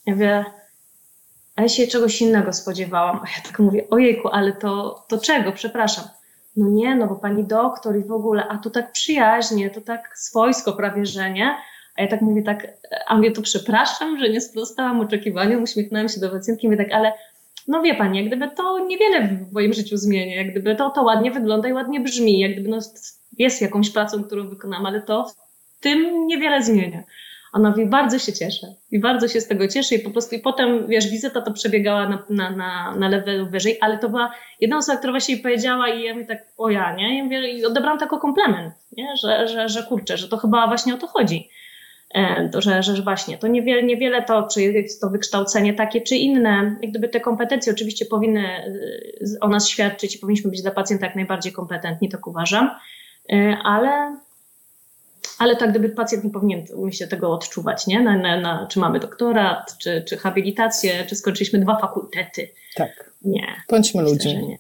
Ja 0.07 0.15
wie, 0.15 0.45
a 1.57 1.63
ja 1.63 1.69
się 1.69 1.87
czegoś 1.87 2.23
innego 2.23 2.53
spodziewałam. 2.53 3.17
A 3.17 3.29
ja 3.37 3.45
tak 3.47 3.59
mówię, 3.59 3.85
ojejku, 3.91 4.29
ale 4.29 4.53
to, 4.53 5.05
to 5.09 5.19
czego? 5.19 5.53
Przepraszam 5.53 6.05
no 6.57 6.69
nie, 6.71 6.95
no 6.95 7.07
bo 7.07 7.17
pani 7.17 7.45
doktor 7.45 7.97
i 7.97 8.05
w 8.05 8.13
ogóle, 8.13 8.49
a 8.49 8.59
tu 8.59 8.71
tak 8.71 8.93
przyjaźnie, 8.93 9.71
to 9.71 9.81
tak 9.81 10.19
swojsko 10.19 10.73
prawie, 10.73 11.07
że 11.07 11.31
nie. 11.31 11.55
A 11.97 12.03
ja 12.03 12.09
tak 12.09 12.21
mówię 12.21 12.43
tak, 12.43 12.67
a 13.07 13.17
mówię 13.17 13.31
to 13.31 13.43
przepraszam, 13.43 14.19
że 14.19 14.29
nie 14.29 14.41
sprostałam 14.41 15.01
oczekiwaniom, 15.01 15.63
uśmiechnąłem 15.63 16.09
się 16.09 16.21
do 16.21 16.31
pacjentki 16.31 16.67
mówię 16.67 16.77
tak, 16.77 16.93
ale 16.93 17.13
no 17.69 17.83
wie 17.83 17.95
pani, 17.95 18.19
jak 18.19 18.27
gdyby 18.27 18.51
to 18.51 18.87
niewiele 18.87 19.29
w 19.29 19.53
moim 19.53 19.73
życiu 19.73 19.97
zmienia, 19.97 20.37
jak 20.37 20.51
gdyby 20.51 20.77
to, 20.77 20.91
to 20.91 21.03
ładnie 21.03 21.31
wygląda 21.31 21.69
i 21.69 21.73
ładnie 21.73 22.01
brzmi, 22.01 22.39
jak 22.39 22.53
gdyby 22.53 22.69
no, 22.69 22.79
jest 23.39 23.63
jakąś 23.63 23.91
pracą, 23.91 24.25
którą 24.25 24.49
wykonam, 24.49 24.87
ale 24.87 25.03
to 25.03 25.27
w 25.79 25.81
tym 25.81 26.27
niewiele 26.27 26.63
zmienia. 26.63 27.03
Ona 27.57 27.71
mówi, 27.71 27.87
bardzo 27.87 28.19
się 28.19 28.33
cieszę 28.33 28.67
i 28.91 29.01
bardzo 29.01 29.29
się 29.29 29.41
z 29.41 29.49
tego 29.49 29.69
cieszę 29.69 29.95
i 29.95 29.99
po 29.99 30.11
prostu 30.11 30.35
i 30.35 30.39
potem, 30.39 30.87
wiesz, 30.87 31.11
wizyta 31.11 31.41
to 31.41 31.53
przebiegała 31.53 32.09
na, 32.09 32.25
na, 32.31 32.51
na, 32.51 32.97
na 32.97 33.09
levelu 33.09 33.47
wyżej, 33.47 33.79
ale 33.81 33.99
to 33.99 34.09
była 34.09 34.33
jedna 34.61 34.77
osoba, 34.77 34.99
która 34.99 35.13
właśnie 35.13 35.35
jej 35.35 35.43
powiedziała 35.43 35.89
i 35.89 36.03
ja 36.03 36.15
mi 36.15 36.27
tak, 36.27 36.39
o 36.59 36.71
ja, 36.71 36.95
nie? 36.95 37.19
I, 37.19 37.23
mówię, 37.23 37.51
i 37.51 37.67
odebrałam 37.67 37.99
to 37.99 38.05
jako 38.05 38.19
komplement, 38.19 38.75
nie? 38.97 39.17
Że, 39.23 39.49
że, 39.49 39.69
że 39.69 39.83
kurczę, 39.83 40.17
że 40.17 40.29
to 40.29 40.37
chyba 40.37 40.67
właśnie 40.67 40.95
o 40.95 40.97
to 40.97 41.07
chodzi. 41.07 41.49
E, 42.15 42.49
to, 42.49 42.61
że, 42.61 42.83
że 42.83 43.03
właśnie 43.03 43.39
to 43.39 43.47
niewiele, 43.47 43.83
niewiele 43.83 44.23
to, 44.23 44.49
czy 44.55 44.63
jest 44.63 45.01
to 45.01 45.11
wykształcenie 45.11 45.75
takie, 45.75 46.01
czy 46.01 46.17
inne, 46.17 46.77
jak 46.83 46.91
gdyby 46.91 47.09
te 47.09 47.21
kompetencje 47.21 47.73
oczywiście 47.73 48.07
powinny 48.07 48.49
e, 48.49 48.65
o 49.41 49.49
nas 49.49 49.69
świadczyć 49.69 50.17
i 50.17 50.19
powinniśmy 50.19 50.51
być 50.51 50.63
dla 50.63 50.71
pacjenta 50.71 51.07
jak 51.07 51.17
najbardziej 51.17 51.53
kompetentni, 51.53 52.09
tak 52.09 52.27
uważam, 52.27 52.71
e, 53.33 53.59
ale 53.65 54.17
ale 55.39 55.57
tak 55.57 55.71
gdyby 55.71 55.89
pacjent 55.89 56.25
nie 56.25 56.31
powinien 56.31 56.65
myślę, 56.77 57.07
tego 57.07 57.33
odczuwać, 57.33 57.87
nie? 57.87 58.03
Na, 58.03 58.17
na, 58.17 58.41
na, 58.41 58.67
czy 58.67 58.79
mamy 58.79 59.01
doktorat, 59.01 59.79
czy, 59.79 60.05
czy 60.09 60.17
habilitację, 60.17 61.07
czy 61.07 61.17
skończyliśmy 61.17 61.59
dwa 61.59 61.79
fakultety. 61.79 62.49
Tak. 62.75 63.11
Nie. 63.23 63.47
Bądźmy 63.71 64.03
ludźmi. 64.03 64.59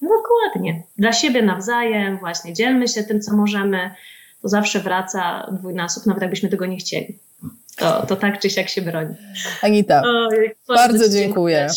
No 0.00 0.08
Dokładnie. 0.08 0.82
Dla 0.98 1.12
siebie 1.12 1.42
nawzajem, 1.42 2.18
właśnie 2.18 2.54
dzielmy 2.54 2.88
się 2.88 3.04
tym, 3.04 3.20
co 3.20 3.36
możemy. 3.36 3.90
To 4.42 4.48
zawsze 4.48 4.80
wraca 4.80 5.50
dwójnasób, 5.52 6.06
nawet 6.06 6.22
jakbyśmy 6.22 6.48
tego 6.48 6.66
nie 6.66 6.76
chcieli. 6.76 7.18
To, 7.76 8.06
to 8.06 8.16
tak 8.16 8.40
czy 8.40 8.50
siak 8.50 8.68
się 8.68 8.82
broni. 8.82 9.14
Anita, 9.62 10.02
Oj, 10.04 10.54
bardzo 10.68 11.08
dziękuję. 11.08 11.68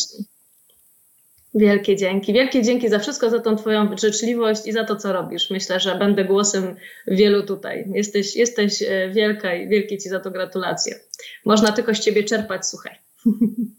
Wielkie 1.56 1.96
dzięki. 1.96 2.34
Wielkie 2.34 2.64
dzięki 2.64 2.90
za 2.90 3.00
wszystko, 3.00 3.30
za 3.30 3.40
tą 3.40 3.56
Twoją 3.56 3.98
życzliwość 3.98 4.68
i 4.68 4.72
za 4.72 4.84
to, 4.84 4.96
co 4.96 5.14
robisz. 5.14 5.50
Myślę, 5.50 5.80
że 5.80 5.96
będę 5.96 6.26
głosem 6.26 6.76
wielu 7.08 7.44
tutaj. 7.44 7.86
Jesteś, 7.94 8.36
jesteś 8.36 8.82
e, 8.82 9.10
wielka 9.10 9.56
i 9.56 9.68
wielkie 9.68 9.98
Ci 9.98 10.10
za 10.10 10.20
to 10.20 10.32
gratulacje. 10.32 11.00
Można 11.46 11.72
tylko 11.72 11.96
z 11.96 12.00
Ciebie 12.00 12.24
czerpać, 12.24 12.68
słuchaj. 12.68 12.96